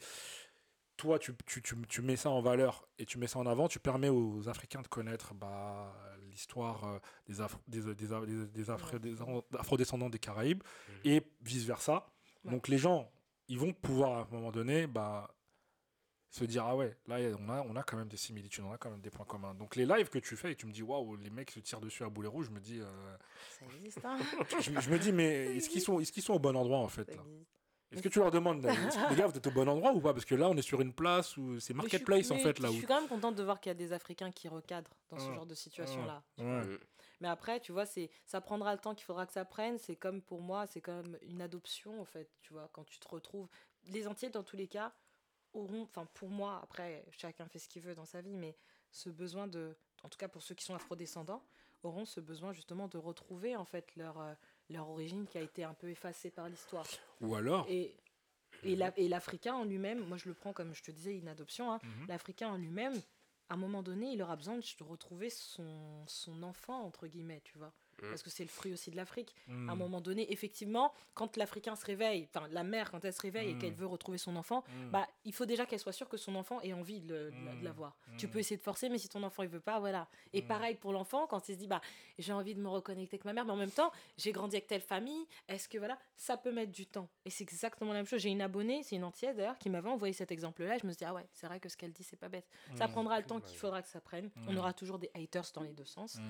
toi 0.97 1.19
tu, 1.19 1.33
tu, 1.47 1.61
tu, 1.63 1.75
tu 1.89 2.03
mets 2.03 2.17
ça 2.17 2.31
en 2.31 2.41
valeur 2.41 2.87
et 2.99 3.05
tu 3.07 3.19
mets 3.19 3.27
ça 3.27 3.39
en 3.39 3.47
avant 3.47 3.69
tu 3.69 3.79
permets 3.79 4.09
aux 4.09 4.49
Africains 4.49 4.83
de 4.83 4.89
connaître 4.89 5.35
bah, 5.35 5.95
l'histoire 6.31 6.85
euh, 6.85 6.99
des, 7.27 7.41
Afro- 7.41 7.61
des, 7.69 7.81
des, 7.83 7.95
des, 7.95 8.47
des 8.47 8.71
Afro- 8.71 8.99
des 8.99 9.17
afrodescendants 9.59 10.11
des 10.11 10.19
Caraïbes 10.19 10.63
Mhm. 10.89 10.95
et 11.05 11.23
vice 11.43 11.65
versa 11.65 12.07
Ouais. 12.45 12.53
donc 12.53 12.69
les 12.69 12.79
gens 12.79 13.11
ils 13.49 13.59
vont 13.59 13.73
pouvoir 13.73 14.19
à 14.19 14.21
un 14.23 14.29
moment 14.31 14.53
donné 14.53 14.87
bah, 14.87 15.29
se 16.31 16.45
dire 16.45 16.65
ah 16.65 16.77
ouais 16.77 16.97
là 17.07 17.17
on 17.41 17.49
a, 17.49 17.63
on 17.63 17.77
a 17.77 17.83
quand 17.83 17.97
même 17.97 18.09
des 18.09 18.17
similitudes 18.17 18.65
on 18.65 18.73
a 18.73 18.79
quand 18.79 18.91
même 18.91 19.01
des 19.01 19.11
points 19.11 19.25
communs 19.27 19.55
donc 19.55 19.75
les 19.77 19.87
lives 19.87 20.09
que 20.11 20.19
tu 20.19 20.37
fais 20.37 20.53
et 20.53 20.57
tu 20.57 20.67
me 20.67 20.73
dis 20.73 20.83
waouh 20.83 21.17
les 21.17 21.31
mecs 21.31 21.51
se 21.51 21.61
tirent 21.61 21.81
dessus 21.81 22.05
à 22.05 22.09
boulet 22.09 22.29
rouge 22.29 22.47
je 22.47 22.51
me 22.53 22.61
dis 22.61 22.81
euh, 22.81 23.17
Ça 23.59 23.65
existe, 23.67 24.05
hein. 24.05 24.19
je, 24.61 24.71
me- 24.71 24.81
je 24.81 24.91
me 24.91 24.99
dis 24.99 25.13
mais 25.13 25.57
est-ce 25.57 25.69
qu'ils 25.69 25.81
sont 25.81 25.97
qu'ils 25.99 26.23
sont 26.23 26.35
au 26.35 26.39
bon 26.39 26.57
endroit 26.57 26.79
en 26.79 26.89
fait 26.89 27.15
là? 27.15 27.23
Est-ce 27.93 28.03
que 28.03 28.09
tu 28.09 28.19
leur 28.19 28.31
demandes, 28.31 28.65
les 29.11 29.17
gars, 29.17 29.27
vous 29.27 29.37
êtes 29.37 29.47
au 29.47 29.51
bon 29.51 29.69
endroit 29.69 29.93
ou 29.93 30.01
pas? 30.01 30.13
Parce 30.13 30.25
que 30.25 30.35
là, 30.35 30.49
on 30.49 30.57
est 30.57 30.63
sur 30.63 30.81
une 30.81 30.93
place 30.93 31.37
où 31.37 31.59
c'est 31.61 31.73
je 31.73 31.77
marketplace 31.77 32.31
en 32.31 32.39
fait 32.39 32.59
là 32.59 32.69
Je 32.69 32.75
où. 32.75 32.77
suis 32.79 32.87
quand 32.87 33.01
même 33.01 33.09
contente 33.09 33.37
de 33.37 33.43
voir 33.43 33.61
qu'il 33.61 33.71
y 33.71 33.75
a 33.75 33.75
des 33.75 33.93
Africains 33.93 34.31
qui 34.33 34.49
recadrent 34.49 34.97
dans 35.11 35.19
ce 35.19 35.33
genre 35.33 35.47
de 35.47 35.55
situation-là. 35.55 36.23
Ouais. 36.39 36.79
Mais 37.21 37.29
après, 37.29 37.61
tu 37.61 37.73
vois, 37.73 37.87
c'est 37.87 38.11
ça 38.27 38.41
prendra 38.41 38.75
le 38.75 38.81
temps 38.81 38.95
qu'il 38.95 39.05
faudra 39.05 39.25
que 39.25 39.33
ça 39.33 39.45
prenne. 39.45 39.79
C'est 39.79 39.97
comme 39.97 40.21
pour 40.21 40.43
moi, 40.43 40.67
c'est 40.67 40.81
comme 40.83 41.17
une 41.23 41.41
adoption 41.41 42.01
en 42.01 42.05
fait. 42.05 42.29
Tu 42.43 42.53
vois, 42.53 42.69
quand 42.73 42.85
tu 42.85 42.99
te 42.99 43.09
retrouves, 43.09 43.49
les 43.85 44.07
entiers 44.07 44.29
dans 44.31 44.43
tous 44.43 44.57
les 44.57 44.67
cas 44.69 44.93
auront, 45.55 45.83
enfin 45.83 46.07
pour 46.15 46.29
moi, 46.29 46.61
après 46.63 47.05
chacun 47.13 47.47
fait 47.49 47.59
ce 47.59 47.69
qu'il 47.69 47.83
veut 47.83 47.95
dans 47.95 48.05
sa 48.05 48.21
vie, 48.21 48.37
mais 48.37 48.55
ce 48.91 49.09
besoin 49.09 49.47
de, 49.47 49.77
en 50.03 50.09
tout 50.09 50.19
cas 50.19 50.29
pour 50.29 50.43
ceux 50.43 50.55
qui 50.55 50.65
sont 50.65 50.75
afrodescendants, 50.75 51.43
auront 51.83 52.05
ce 52.05 52.21
besoin 52.21 52.53
justement 52.53 52.89
de 52.89 52.99
retrouver 52.99 53.57
en 53.57 53.65
fait 53.65 53.95
leur 53.97 54.21
euh, 54.21 54.35
leur 54.71 54.89
origine 54.89 55.27
qui 55.27 55.39
a 55.39 55.43
été 55.43 55.65
un 55.65 55.75
peu 55.75 55.89
effacée 55.89 56.31
par 56.31 56.49
l'histoire. 56.49 56.87
Ou 57.21 57.35
alors. 57.35 57.67
Et 57.69 57.95
et 58.63 58.75
la- 58.75 58.99
et 58.99 59.07
l'Africain 59.09 59.55
en 59.55 59.65
lui-même, 59.65 60.05
moi 60.07 60.17
je 60.17 60.29
le 60.29 60.35
prends 60.35 60.53
comme 60.53 60.75
je 60.75 60.83
te 60.83 60.91
disais 60.91 61.17
une 61.17 61.29
adoption. 61.29 61.73
hein, 61.73 61.81
Mhm. 61.83 62.07
L'Africain 62.09 62.49
en 62.49 62.57
lui-même, 62.57 62.95
à 63.49 63.55
un 63.55 63.57
moment 63.57 63.83
donné, 63.83 64.13
il 64.13 64.23
aura 64.23 64.35
besoin 64.35 64.57
de 64.57 64.65
retrouver 64.85 65.31
son, 65.31 66.05
son 66.07 66.43
enfant, 66.43 66.83
entre 66.83 67.07
guillemets, 67.07 67.43
tu 67.45 67.59
vois. 67.59 67.73
Mm. 68.03 68.09
Parce 68.11 68.23
que 68.23 68.31
c'est 68.31 68.43
le 68.45 68.49
fruit 68.51 68.73
aussi 68.73 68.91
de 68.91 68.97
l'Afrique. 68.97 69.35
À 69.49 69.53
un 69.53 69.75
moment 69.77 70.01
donné, 70.01 70.31
effectivement, 70.33 70.93
quand 71.15 71.37
l'Africain 71.37 71.77
se 71.77 71.85
réveille, 71.85 72.29
enfin 72.35 72.47
la 72.51 72.63
mère, 72.65 72.91
quand 72.91 73.05
elle 73.05 73.13
se 73.13 73.21
réveille 73.23 73.51
et 73.51 73.55
Mm. 73.55 73.59
qu'elle 73.59 73.75
veut 73.75 73.87
retrouver 73.87 74.19
son 74.19 74.37
enfant, 74.37 74.65
bah, 74.91 75.07
il 75.25 75.33
faut 75.33 75.47
déjà 75.47 75.65
qu'elle 75.67 75.79
soit 75.81 75.93
sûre 75.93 76.09
que 76.09 76.17
son 76.17 76.35
enfant 76.35 76.61
ait 76.61 76.73
envie 76.73 77.01
de, 77.01 77.09
le- 77.15 77.31
de 77.31 77.45
la- 77.45 77.53
de 77.55 77.61
Mm. 77.61 77.65
l'avoir. 77.65 77.97
Tu 78.19 78.27
Mm. 78.27 78.31
peux 78.31 78.39
essayer 78.41 78.57
de 78.57 78.63
forcer, 78.63 78.89
mais 78.89 78.99
si 78.99 79.09
ton 79.09 79.23
enfant 79.23 79.43
il 79.43 79.49
veut 79.49 79.61
pas, 79.61 79.79
voilà. 79.81 80.09
Et 80.33 80.43
Mm. 80.43 80.47
pareil 80.47 80.75
pour 80.75 80.93
l'enfant, 80.93 81.27
quand 81.27 81.49
il 81.49 81.55
se 81.55 81.59
dit 81.59 81.67
bah 81.67 81.81
j'ai 82.19 82.33
envie 82.33 82.55
de 82.55 82.61
me 82.61 82.69
reconnecter 82.69 83.15
avec 83.17 83.25
ma 83.25 83.33
mère, 83.33 83.45
mais 83.45 83.53
en 83.53 83.57
même 83.57 83.71
temps 83.71 83.91
j'ai 84.19 84.33
grandi 84.33 84.57
avec 84.57 84.67
telle 84.67 84.81
famille, 84.83 85.27
est-ce 85.49 85.69
que 85.69 85.79
voilà, 85.79 85.99
ça 86.17 86.37
peut 86.37 86.53
mettre 86.53 86.73
du 86.73 86.87
temps? 86.87 87.09
Et 87.25 87.31
c'est 87.31 87.45
exactement 87.45 87.93
la 87.93 87.99
même 88.01 88.07
chose. 88.07 88.21
J'ai 88.21 88.31
une 88.31 88.43
abonnée, 88.43 88.83
c'est 88.83 88.97
une 88.97 89.05
entière 89.05 89.35
d'ailleurs, 89.35 89.59
qui 89.59 89.71
m'avait 89.71 89.89
envoyé 89.89 90.13
cet 90.13 90.31
exemple-là. 90.31 90.79
Je 90.79 90.87
me 90.87 90.93
suis 90.93 90.99
dit 90.99 91.05
ah 91.05 91.15
ouais, 91.15 91.27
c'est 91.33 91.47
vrai 91.47 91.61
que 91.61 91.69
ce 91.69 91.77
qu'elle 91.77 91.93
dit 91.93 92.03
c'est 92.05 92.17
pas 92.17 92.29
bête. 92.29 92.47
Ça 92.75 92.89
prendra 92.89 93.19
le 93.19 93.25
temps 93.27 93.41
qu'il 93.41 93.57
faudra 93.59 93.81
que 93.83 93.89
ça 93.89 94.01
prenne. 94.01 94.31
On 94.49 94.53
Mm. 94.53 94.59
aura 94.59 94.73
toujours 94.73 94.99
des 94.99 95.11
haters 95.15 95.47
dans 95.55 95.63
les 95.63 95.73
deux 95.73 95.85
sens. 95.85 96.17
Hmm. 96.17 96.23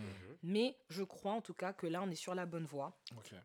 Mais 0.42 0.76
je 0.88 1.02
crois 1.02 1.32
en 1.32 1.40
tout 1.40 1.54
cas 1.56 1.72
que 1.72 1.86
là 1.86 2.02
on 2.02 2.10
est 2.10 2.14
sur 2.16 2.34
la 2.34 2.46
bonne 2.46 2.64
voie 2.66 2.96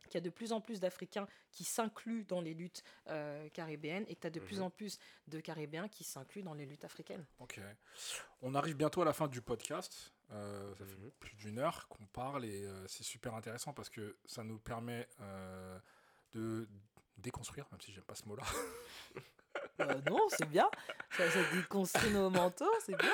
qu'il 0.09 0.13
y 0.13 0.17
a 0.17 0.21
de 0.21 0.29
plus 0.29 0.51
en 0.51 0.61
plus 0.61 0.79
d'Africains 0.79 1.27
qui 1.51 1.63
s'incluent 1.63 2.23
dans 2.25 2.41
les 2.41 2.53
luttes 2.53 2.83
euh, 3.07 3.49
caribéennes 3.49 4.05
et 4.07 4.15
que 4.15 4.21
tu 4.21 4.27
as 4.27 4.29
de 4.29 4.39
plus 4.39 4.57
Mhm. 4.57 4.63
en 4.65 4.69
plus 4.69 4.99
de 5.27 5.39
Caribéens 5.39 5.87
qui 5.87 6.03
s'incluent 6.03 6.43
dans 6.43 6.53
les 6.53 6.65
luttes 6.65 6.83
africaines. 6.85 7.25
Ok. 7.39 7.59
On 8.41 8.53
arrive 8.55 8.75
bientôt 8.75 9.01
à 9.01 9.05
la 9.05 9.13
fin 9.13 9.27
du 9.27 9.41
podcast. 9.41 10.13
Euh, 10.31 10.73
ça 10.75 10.85
fait 10.85 10.95
Mhm. 10.97 11.11
plus 11.19 11.35
d'une 11.35 11.59
heure 11.59 11.87
qu'on 11.89 12.05
parle 12.05 12.45
et 12.45 12.63
euh, 12.63 12.87
c'est 12.87 13.03
super 13.03 13.33
intéressant 13.35 13.73
parce 13.73 13.89
que 13.89 14.15
ça 14.25 14.43
nous 14.43 14.59
permet 14.59 15.07
euh, 15.19 15.77
de 16.33 16.67
déconstruire, 17.21 17.65
même 17.71 17.81
si 17.81 17.91
j'aime 17.91 18.03
pas 18.03 18.15
ce 18.15 18.27
mot-là. 18.27 18.43
Euh, 19.81 19.99
non, 20.09 20.19
c'est 20.29 20.47
bien. 20.47 20.69
Ça, 21.17 21.29
ça 21.29 21.39
déconstruit 21.53 22.11
nos 22.11 22.29
manteaux, 22.29 22.71
c'est 22.85 22.95
bien. 22.95 23.11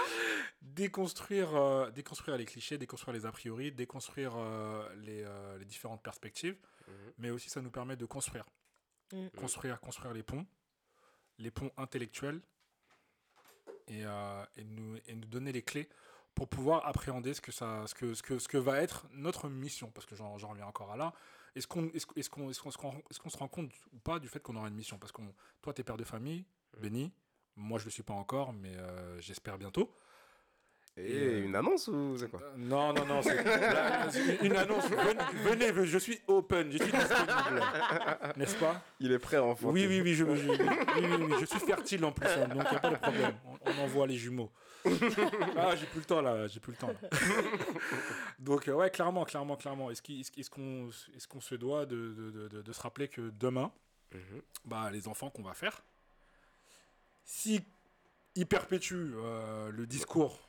déconstruire, 0.62 1.56
euh, 1.56 1.90
déconstruire 1.92 2.38
les 2.38 2.46
clichés, 2.46 2.78
déconstruire 2.78 3.14
les 3.16 3.26
a 3.26 3.32
priori, 3.32 3.72
déconstruire 3.72 4.34
euh, 4.36 4.88
les, 4.98 5.24
euh, 5.24 5.58
les 5.58 5.66
différentes 5.66 6.04
perspectives, 6.04 6.56
Mhm. 6.88 6.94
mais 7.18 7.30
aussi 7.32 7.50
ça 7.50 7.62
nous 7.62 7.72
permet 7.72 7.96
de 7.96 8.06
construire. 8.06 8.46
Mm. 9.14 9.28
Construire, 9.38 9.80
construire 9.80 10.14
les 10.14 10.24
ponts, 10.24 10.46
les 11.40 11.50
ponts 11.52 11.72
intellectuels, 11.78 12.42
et, 13.88 14.06
euh, 14.06 14.46
et, 14.58 14.64
nous, 14.64 14.98
et 15.08 15.16
nous 15.16 15.28
donner 15.28 15.52
les 15.52 15.62
clés 15.64 15.90
pour 16.36 16.48
pouvoir 16.48 16.86
appréhender 16.86 17.34
ce 17.34 17.42
que, 17.42 17.52
ça, 17.52 17.88
ce 17.88 17.96
que, 17.96 18.14
ce 18.14 18.22
que, 18.22 18.38
ce 18.40 18.48
que 18.48 18.58
va 18.58 18.80
être 18.82 19.06
notre 19.12 19.50
mission, 19.50 19.90
parce 19.92 20.06
que 20.06 20.16
j'en 20.16 20.38
j'en 20.38 20.50
reviens 20.50 20.66
encore 20.68 20.92
à 20.92 20.98
là. 20.98 21.14
Est-ce 21.58 21.68
qu'on 21.68 21.86
est 21.88 21.96
est 21.96 22.30
qu'on 22.30 22.50
est 22.50 22.60
qu'on 22.60 22.72
se, 22.72 22.78
rend- 22.78 23.02
est-ce 23.10 23.20
qu'on 23.20 23.30
se 23.30 23.38
rend 23.38 23.48
compte 23.48 23.72
ou 23.94 24.00
pas 24.00 24.20
du 24.20 24.28
fait 24.28 24.40
qu'on 24.40 24.56
aura 24.56 24.68
une 24.68 24.76
mission? 24.76 24.98
Parce 25.00 25.12
que 25.12 25.22
toi, 25.62 25.74
tu 25.74 25.82
es 25.82 25.84
père 25.84 25.98
de 25.98 26.04
famille, 26.04 26.46
Benny, 26.80 27.12
moi 27.56 27.80
je 27.80 27.86
le 27.86 27.92
suis 27.92 28.04
pas 28.04 28.14
encore, 28.14 28.54
mais 28.54 28.76
euh, 28.78 29.20
j'espère 29.20 29.58
bientôt. 29.58 29.92
Et 30.99 31.14
euh, 31.14 31.45
une 31.45 31.56
annonce 31.56 31.88
ou 31.90 32.18
c'est 32.18 32.28
quoi? 32.30 32.41
Euh, 32.41 32.53
Non, 32.57 32.91
non, 32.91 33.06
non, 33.06 33.22
c'est 33.22 33.44
là, 33.44 34.07
une 34.41 34.56
annonce. 34.57 34.86
Venez, 34.90 35.72
venez, 35.72 35.86
je 35.88 35.98
suis 35.99 36.19
open, 36.28 36.72
je 36.72 36.78
suis 36.80 36.91
disponible. 36.91 37.64
N'est-ce 38.36 38.56
pas? 38.56 38.82
Il 38.99 39.11
est 39.11 39.19
prêt 39.19 39.38
à 39.38 39.44
enfanter. 39.44 39.74
Oui, 39.74 39.86
oui, 39.88 40.02
oui, 40.02 40.14
je, 40.15 40.24
oui, 40.24 41.34
je 41.40 41.45
suis 41.45 41.60
fertile 41.60 42.03
en 42.03 42.11
plus, 42.11 42.28
hein, 42.28 42.48
donc 42.48 42.64
il 42.65 42.72
n'y 42.72 42.76
a 42.78 42.80
pas 42.80 42.90
de 42.90 42.95
problème. 42.95 43.36
On, 43.45 43.57
on 43.72 43.84
envoie 43.84 44.07
les 44.07 44.15
jumeaux. 44.18 44.52
Ah, 45.57 45.76
j'ai 45.76 45.86
plus 45.88 45.99
le 45.99 46.06
temps 46.06 46.22
là, 46.22 46.48
j'ai 46.48 46.60
plus 46.60 46.72
le 46.72 46.78
temps. 46.78 46.88
là. 46.88 47.10
Donc, 48.40 48.68
euh, 48.68 48.74
ouais, 48.74 48.90
clairement, 48.90 49.26
clairement, 49.26 49.56
clairement. 49.57 49.91
Est-ce 49.91 50.02
qu'on 50.49 50.88
est 50.90 51.28
qu'on 51.28 51.41
se 51.41 51.56
doit 51.56 51.86
de, 51.86 52.32
de- 52.49 52.61
de- 52.61 52.72
se 52.74 52.82
rappeler 52.82 53.07
que 53.07 53.30
demain, 53.40 53.72
Mhm. 54.14 54.41
bah, 54.65 54.90
les 54.91 55.07
enfants 55.10 55.30
qu'on 55.30 55.44
va 55.44 55.53
faire, 55.53 55.84
si 57.26 57.61
il 58.36 58.45
perpétue 58.45 58.94
euh, 59.18 59.69
le 59.72 59.86
discours 59.86 60.47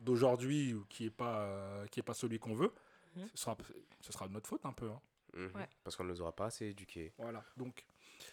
d'aujourd'hui 0.00 0.74
ou 0.74 0.84
qui 0.86 1.04
n'est 1.04 1.10
pas, 1.10 1.40
euh, 1.40 1.86
qui 1.88 2.00
est 2.00 2.02
pas 2.02 2.14
celui 2.14 2.38
qu'on 2.38 2.54
veut, 2.54 2.72
Mhm. 3.16 3.28
ce, 3.34 3.42
sera, 3.42 3.56
ce 4.00 4.12
sera 4.12 4.28
de 4.28 4.32
notre 4.32 4.48
faute 4.48 4.64
un 4.66 4.72
peu. 4.72 4.90
hein. 4.90 5.00
Mhm. 5.34 5.52
Ouais. 5.54 5.68
Parce 5.84 5.96
qu'on 5.96 6.04
ne 6.04 6.12
les 6.12 6.20
aura 6.20 6.34
pas 6.34 6.46
assez 6.46 6.66
éduqués. 6.66 7.12
Voilà. 7.18 7.42
Donc, 7.56 7.84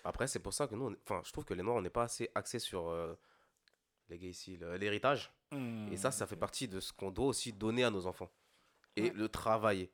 Après, 0.05 0.27
c'est 0.27 0.39
pour 0.39 0.53
ça 0.53 0.67
que 0.67 0.75
nous, 0.75 0.87
on- 0.87 0.95
enfin, 1.03 1.21
je 1.25 1.31
trouve 1.33 1.43
que 1.45 1.53
les 1.53 1.61
Noirs, 1.63 1.75
on 1.77 1.81
n'est 1.81 1.89
pas 1.89 2.03
assez 2.03 2.29
axés 2.35 2.59
sur 2.59 2.87
euh, 2.87 3.13
les 4.09 4.17
ici, 4.27 4.57
l'héritage. 4.79 5.31
Et 5.91 5.97
ça, 5.97 6.09
ça 6.11 6.25
fait 6.25 6.35
partie 6.37 6.67
de 6.67 6.79
ce 6.79 6.91
qu'on 6.93 7.11
doit 7.11 7.27
aussi 7.27 7.53
donner 7.53 7.83
à 7.83 7.89
nos 7.91 8.07
enfants. 8.07 8.31
Et 8.95 9.03
Ouais. 9.03 9.09
le 9.13 9.27
travailler. 9.29 9.91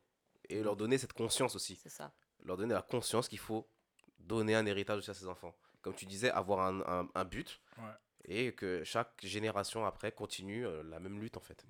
Et 0.47 0.61
leur 0.63 0.75
donner 0.75 0.97
cette 0.97 1.13
conscience 1.13 1.55
aussi. 1.55 1.75
C'est 1.75 1.89
ça. 1.89 2.11
Leur 2.43 2.55
donner 2.57 2.73
la 2.73 2.81
conscience 2.81 3.27
qu'il 3.27 3.39
faut 3.39 3.67
donner 4.19 4.55
un 4.55 4.65
héritage 4.65 4.99
aussi 4.99 5.09
à 5.11 5.13
ses 5.13 5.27
enfants. 5.27 5.55
Comme 5.81 5.95
tu 5.95 6.05
disais, 6.05 6.29
avoir 6.29 6.59
un, 6.61 6.81
un- 6.81 7.09
un 7.13 7.25
but. 7.25 7.59
Ouais. 7.77 7.83
Et 8.25 8.53
que 8.53 8.83
chaque 8.83 9.19
génération 9.25 9.85
après 9.85 10.11
continue 10.11 10.65
euh, 10.65 10.83
la 10.83 10.99
même 10.99 11.19
lutte 11.19 11.37
en 11.37 11.41
fait. 11.41 11.65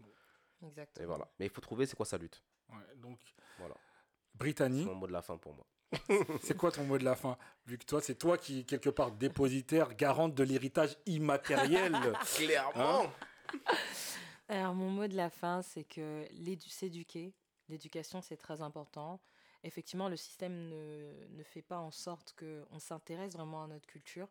Exactement. 0.65 1.03
Et 1.03 1.07
voilà. 1.07 1.27
Mais 1.39 1.45
il 1.45 1.51
faut 1.51 1.61
trouver 1.61 1.85
c'est 1.85 1.95
quoi 1.95 2.05
sa 2.05 2.17
lutte. 2.17 2.43
ouais, 2.69 2.95
donc 2.97 3.19
Voilà. 3.57 3.75
C'est 4.31 4.37
Brittany, 4.37 4.85
mon 4.85 4.95
mot 4.95 5.07
de 5.07 5.11
la 5.13 5.21
fin 5.21 5.37
pour 5.37 5.53
moi. 5.53 5.65
c'est 6.43 6.55
quoi 6.55 6.71
ton 6.71 6.83
mot 6.83 6.97
de 6.97 7.03
la 7.03 7.15
fin? 7.15 7.37
Vu 7.65 7.77
que 7.77 7.85
toi, 7.85 7.99
c'est 8.01 8.15
toi 8.15 8.37
qui, 8.37 8.65
quelque 8.65 8.89
part, 8.89 9.11
dépositaire, 9.11 9.93
garante 9.95 10.35
de 10.35 10.43
l'héritage 10.43 10.95
immatériel. 11.05 11.93
Clairement 12.35 13.11
Alors, 14.47 14.73
mon 14.73 14.89
mot 14.89 15.07
de 15.07 15.15
la 15.15 15.29
fin, 15.29 15.61
c'est 15.61 15.83
que 15.83 16.25
l'édu- 16.31 16.69
s'éduquer, 16.69 17.33
l'éducation, 17.69 18.21
c'est 18.21 18.37
très 18.37 18.61
important. 18.61 19.19
Effectivement, 19.63 20.09
le 20.09 20.15
système 20.15 20.69
ne, 20.69 21.27
ne 21.29 21.43
fait 21.43 21.61
pas 21.61 21.79
en 21.79 21.91
sorte 21.91 22.33
qu'on 22.39 22.79
s'intéresse 22.79 23.33
vraiment 23.33 23.63
à 23.63 23.67
notre 23.67 23.87
culture, 23.87 24.27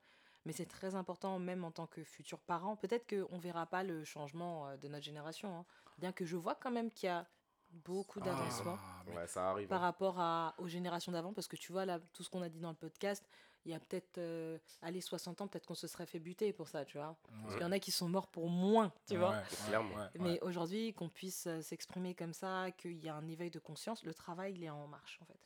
mais 0.49 0.55
c'est 0.55 0.65
très 0.67 0.95
important, 0.95 1.39
même 1.39 1.63
en 1.63 1.71
tant 1.71 1.87
que 1.87 2.03
futurs 2.03 2.41
parents. 2.41 2.75
Peut-être 2.75 3.07
qu'on 3.07 3.37
ne 3.37 3.41
verra 3.43 3.67
pas 3.67 3.83
le 3.83 4.03
changement 4.03 4.67
euh, 4.69 4.77
de 4.79 4.89
notre 4.89 5.05
génération, 5.05 5.59
hein, 5.59 5.65
bien 5.99 6.11
que 6.11 6.25
je 6.25 6.37
vois 6.37 6.55
quand 6.55 6.71
même 6.71 6.91
qu'il 6.91 7.07
y 7.07 7.11
a 7.11 7.27
beaucoup 7.71 8.19
d'avancement 8.19 8.79
Ah, 8.81 9.03
mais- 9.07 9.15
Ouais, 9.15 9.27
ça 9.27 9.51
arrive. 9.51 9.69
par 9.69 9.83
hein. 9.83 9.87
rapport 9.87 10.19
à, 10.19 10.55
aux 10.57 10.67
générations 10.69 11.13
d'avant, 11.13 11.35
parce 11.35 11.49
que 11.49 11.57
tu 11.57 11.71
vois, 11.71 11.85
là, 11.85 12.01
tout 12.15 12.23
ce 12.25 12.31
qu'on 12.31 12.41
a 12.41 12.49
dit 12.49 12.61
dans 12.61 12.71
le 12.71 12.77
podcast, 12.77 13.29
il 13.67 13.73
y 13.73 13.75
a 13.75 13.79
peut-être, 13.81 14.17
euh, 14.17 14.57
allez, 14.81 15.03
60 15.03 15.43
ans, 15.43 15.49
peut-être 15.49 15.67
qu'on 15.67 15.75
se 15.75 15.87
serait 15.87 16.07
fait 16.07 16.19
buter 16.21 16.55
pour 16.55 16.69
ça, 16.69 16.87
tu 16.87 16.97
vois. 16.97 17.15
Parce 17.43 17.55
qu'il 17.57 17.63
y 17.63 17.67
en 17.67 17.73
a 17.73 17.79
qui 17.79 17.91
sont 17.91 18.09
morts 18.09 18.29
pour 18.29 18.49
moins, 18.49 18.91
tu 19.07 19.19
vois. 19.19 19.33
Ouais, 19.71 19.77
ouais. 19.77 20.09
Mais 20.19 20.41
aujourd'hui, 20.41 20.95
qu'on 20.95 21.11
puisse 21.11 21.47
euh, 21.47 21.61
s'exprimer 21.61 22.15
comme 22.15 22.33
ça, 22.33 22.71
qu'il 22.71 22.97
y 23.05 23.11
a 23.11 23.15
un 23.15 23.29
éveil 23.29 23.51
de 23.51 23.59
conscience, 23.59 24.03
le 24.05 24.15
travail, 24.15 24.55
il 24.55 24.65
est 24.65 24.71
en 24.71 24.87
marche, 24.87 25.19
en 25.21 25.27
fait. 25.27 25.41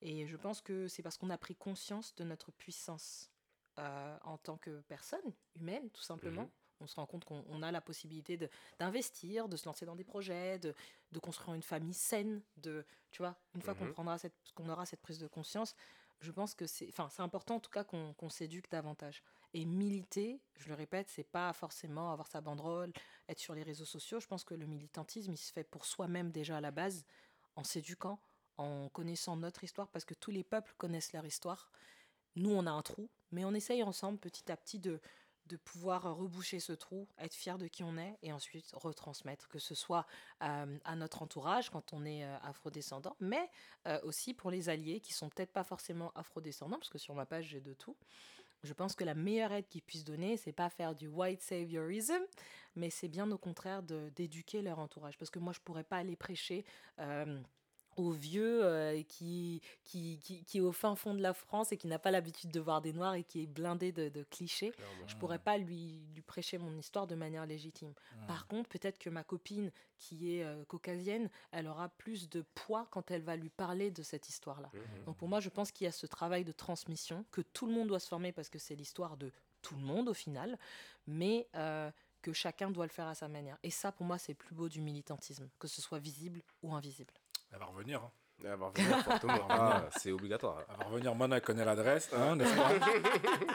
Et 0.00 0.26
je 0.26 0.36
pense 0.38 0.62
que 0.62 0.88
c'est 0.88 1.02
parce 1.02 1.18
qu'on 1.18 1.28
a 1.28 1.36
pris 1.36 1.54
conscience 1.56 2.14
de 2.14 2.24
notre 2.24 2.50
puissance 2.52 3.30
euh, 3.78 4.18
en 4.24 4.38
tant 4.38 4.56
que 4.56 4.80
personne 4.82 5.32
humaine, 5.54 5.88
tout 5.90 6.02
simplement. 6.02 6.42
Mhm. 6.42 6.50
On 6.80 6.86
se 6.86 6.94
rend 6.96 7.06
compte 7.06 7.24
qu'on 7.24 7.44
on 7.48 7.62
a 7.62 7.72
la 7.72 7.80
possibilité 7.80 8.38
d'investir, 8.78 9.48
de, 9.48 9.56
se 9.56 9.66
lancer 9.66 9.84
dans 9.84 9.96
des 9.96 10.04
projets, 10.04 10.58
de, 10.60 10.74
de 11.10 11.18
construire 11.18 11.54
une 11.54 11.62
famille 11.62 11.94
saine. 11.94 12.40
De, 12.56 12.84
tu 13.10 13.22
vois, 13.22 13.36
une 13.54 13.62
fois 13.62 13.74
qu'on 13.74 13.86
Mhm. 13.86 13.92
prendra 13.92 14.18
cette, 14.18 14.36
qu'on 14.54 14.68
aura 14.68 14.86
cette 14.86 15.00
prise 15.00 15.18
de 15.18 15.26
conscience, 15.26 15.74
je 16.20 16.30
pense 16.32 16.54
que 16.54 16.66
c'est, 16.66 16.88
enfin, 16.88 17.08
c'est 17.10 17.22
important 17.22 17.56
en 17.56 17.60
tout 17.60 17.70
cas 17.70 17.84
qu'on 17.84 18.14
qu'on 18.14 18.28
s'éduque 18.28 18.70
davantage. 18.70 19.22
Et 19.54 19.64
militer, 19.64 20.40
je 20.56 20.68
le 20.68 20.74
répète, 20.74 21.08
c'est 21.08 21.24
pas 21.24 21.52
forcément 21.52 22.12
avoir 22.12 22.26
sa 22.28 22.40
banderole, 22.40 22.92
être 23.28 23.38
sur 23.38 23.54
les 23.54 23.62
réseaux 23.62 23.84
sociaux. 23.86 24.20
Je 24.20 24.26
pense 24.26 24.44
que 24.44 24.54
le 24.54 24.66
militantisme, 24.66 25.32
il 25.32 25.38
se 25.38 25.52
fait 25.52 25.64
pour 25.64 25.84
soi-même 25.84 26.30
déjà 26.30 26.58
à 26.58 26.60
la 26.60 26.70
base, 26.70 27.04
en 27.56 27.64
s'éduquant, 27.64 28.20
en 28.56 28.88
connaissant 28.90 29.36
notre 29.36 29.64
histoire, 29.64 29.88
parce 29.88 30.04
que 30.04 30.14
tous 30.14 30.30
les 30.30 30.44
peuples 30.44 30.74
connaissent 30.76 31.12
leur 31.12 31.24
histoire. 31.24 31.70
Nous, 32.38 32.50
on 32.50 32.66
a 32.66 32.70
un 32.70 32.82
trou, 32.82 33.08
mais 33.32 33.44
on 33.44 33.52
essaye 33.52 33.82
ensemble, 33.82 34.18
petit 34.18 34.50
à 34.50 34.56
petit, 34.56 34.78
de, 34.78 35.00
de 35.46 35.56
pouvoir 35.56 36.16
reboucher 36.16 36.60
ce 36.60 36.72
trou, 36.72 37.08
être 37.18 37.34
fier 37.34 37.58
de 37.58 37.66
qui 37.66 37.82
on 37.82 37.96
est, 37.96 38.16
et 38.22 38.32
ensuite 38.32 38.70
retransmettre, 38.74 39.48
que 39.48 39.58
ce 39.58 39.74
soit 39.74 40.06
euh, 40.42 40.78
à 40.84 40.96
notre 40.96 41.22
entourage 41.22 41.70
quand 41.70 41.92
on 41.92 42.04
est 42.04 42.24
euh, 42.24 42.36
afrodescendant, 42.42 43.16
mais 43.18 43.50
euh, 43.86 43.98
aussi 44.02 44.34
pour 44.34 44.50
les 44.50 44.68
alliés 44.68 45.00
qui 45.00 45.12
sont 45.12 45.28
peut-être 45.28 45.52
pas 45.52 45.64
forcément 45.64 46.12
afrodescendants, 46.14 46.78
parce 46.78 46.90
que 46.90 46.98
sur 46.98 47.14
ma 47.14 47.26
page, 47.26 47.46
j'ai 47.46 47.60
de 47.60 47.74
tout. 47.74 47.96
Je 48.64 48.72
pense 48.72 48.94
que 48.94 49.04
la 49.04 49.14
meilleure 49.14 49.52
aide 49.52 49.68
qu'ils 49.68 49.82
puissent 49.82 50.04
donner, 50.04 50.36
c'est 50.36 50.52
pas 50.52 50.68
faire 50.68 50.94
du 50.94 51.06
white 51.06 51.42
saviorism, 51.42 52.20
mais 52.74 52.90
c'est 52.90 53.08
bien 53.08 53.30
au 53.30 53.38
contraire 53.38 53.82
d'éduquer 53.82 54.62
leur 54.62 54.80
entourage. 54.80 55.16
Parce 55.16 55.30
que 55.30 55.38
moi, 55.38 55.52
je 55.52 55.60
pourrais 55.60 55.84
pas 55.84 55.98
aller 55.98 56.16
prêcher 56.16 56.64
aux 57.98 58.12
vieux 58.12 58.64
euh, 58.64 59.02
qui, 59.02 59.60
qui, 59.84 60.18
qui, 60.20 60.44
qui 60.44 60.58
est 60.58 60.60
au 60.60 60.72
fin 60.72 60.94
fond 60.94 61.14
de 61.14 61.20
la 61.20 61.34
France 61.34 61.72
et 61.72 61.76
qui 61.76 61.88
n'a 61.88 61.98
pas 61.98 62.10
l'habitude 62.10 62.50
de 62.50 62.60
voir 62.60 62.80
des 62.80 62.92
noirs 62.92 63.14
et 63.14 63.24
qui 63.24 63.42
est 63.42 63.46
blindé 63.46 63.92
de, 63.92 64.08
de 64.08 64.22
clichés. 64.22 64.70
Clairement. 64.70 65.08
Je 65.08 65.16
pourrais 65.16 65.38
pas 65.40 65.58
lui, 65.58 66.00
lui 66.14 66.22
prêcher 66.22 66.58
mon 66.58 66.76
histoire 66.78 67.06
de 67.06 67.16
manière 67.16 67.44
légitime. 67.44 67.92
Par 68.26 68.46
contre, 68.46 68.68
peut-être 68.68 68.98
que 68.98 69.10
ma 69.10 69.24
copine 69.24 69.72
qui 69.98 70.36
est 70.36 70.44
euh, 70.44 70.64
caucasienne, 70.66 71.28
elle 71.50 71.66
aura 71.66 71.88
plus 71.88 72.28
de 72.28 72.42
poids 72.54 72.86
quand 72.90 73.10
elle 73.10 73.22
va 73.22 73.36
lui 73.36 73.50
parler 73.50 73.90
de 73.90 74.02
cette 74.02 74.28
histoire-là. 74.28 74.70
Donc 75.04 75.16
pour 75.16 75.28
moi, 75.28 75.40
je 75.40 75.48
pense 75.48 75.72
qu'il 75.72 75.84
y 75.84 75.88
a 75.88 75.92
ce 75.92 76.06
travail 76.06 76.44
de 76.44 76.52
transmission, 76.52 77.24
que 77.32 77.40
tout 77.40 77.66
le 77.66 77.72
monde 77.72 77.88
doit 77.88 78.00
se 78.00 78.08
former 78.08 78.32
parce 78.32 78.48
que 78.48 78.58
c'est 78.58 78.76
l'histoire 78.76 79.16
de 79.16 79.32
tout 79.60 79.74
le 79.74 79.82
monde 79.82 80.08
au 80.08 80.14
final, 80.14 80.56
mais 81.08 81.48
euh, 81.56 81.90
que 82.22 82.32
chacun 82.32 82.70
doit 82.70 82.86
le 82.86 82.92
faire 82.92 83.06
à 83.06 83.14
sa 83.14 83.28
manière. 83.28 83.58
Et 83.62 83.70
ça, 83.70 83.90
pour 83.90 84.06
moi, 84.06 84.18
c'est 84.18 84.32
le 84.32 84.36
plus 84.36 84.54
beau 84.54 84.68
du 84.68 84.80
militantisme, 84.80 85.48
que 85.58 85.66
ce 85.68 85.80
soit 85.80 85.98
visible 85.98 86.42
ou 86.62 86.74
invisible. 86.74 87.12
Elle 87.52 87.58
va 87.58 87.64
revenir. 87.66 88.02
hein. 88.02 88.10
Elle 88.44 88.54
va 88.54 88.66
revenir. 88.68 89.46
Ah, 89.50 89.88
c'est 89.96 90.12
obligatoire. 90.12 90.58
Elle 90.70 90.76
va 90.76 90.84
revenir. 90.84 91.14
Mona 91.14 91.36
elle 91.36 91.42
connaît 91.42 91.64
l'adresse, 91.64 92.08
hein, 92.14 92.36
n'est-ce 92.36 92.54
pas 92.54 92.70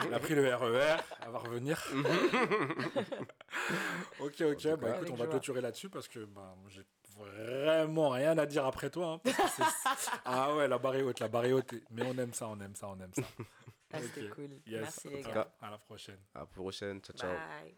Elle 0.04 0.12
a 0.14 0.18
pris 0.18 0.34
le 0.34 0.54
RER. 0.54 0.96
Elle 1.24 1.30
va 1.32 1.38
revenir. 1.38 1.82
ok, 4.20 4.40
ok. 4.42 4.66
Bah, 4.76 4.90
cas, 4.90 4.96
écoute, 4.96 5.10
on 5.10 5.14
va 5.14 5.26
clôturer 5.26 5.60
là-dessus 5.62 5.88
parce 5.88 6.06
que 6.08 6.24
bah, 6.26 6.54
j'ai 6.68 6.84
vraiment 7.16 8.10
rien 8.10 8.36
à 8.36 8.44
dire 8.46 8.66
après 8.66 8.90
toi. 8.90 9.12
hein, 9.14 9.20
parce 9.24 9.36
que 9.36 9.62
c'est- 9.96 10.10
ah 10.26 10.54
ouais, 10.54 10.68
la 10.68 10.78
barre 10.78 10.96
est 10.96 11.02
haute, 11.02 11.20
la 11.20 11.28
barre 11.28 11.46
est 11.46 11.52
haute. 11.52 11.74
Mais 11.90 12.02
on 12.02 12.18
aime 12.18 12.34
ça, 12.34 12.48
on 12.48 12.60
aime 12.60 12.74
ça, 12.74 12.88
on 12.88 13.00
aime 13.00 13.14
ça. 13.14 13.22
Ah, 13.92 14.00
C'était 14.02 14.28
cool. 14.28 14.50
Yes. 14.66 14.82
Merci 14.82 15.08
les 15.08 15.22
gars. 15.22 15.48
à 15.62 15.70
la 15.70 15.78
prochaine. 15.78 16.18
À 16.34 16.40
la 16.40 16.46
prochaine. 16.46 17.00
Ciao, 17.00 17.16
ciao. 17.16 17.30
Bye. 17.30 17.74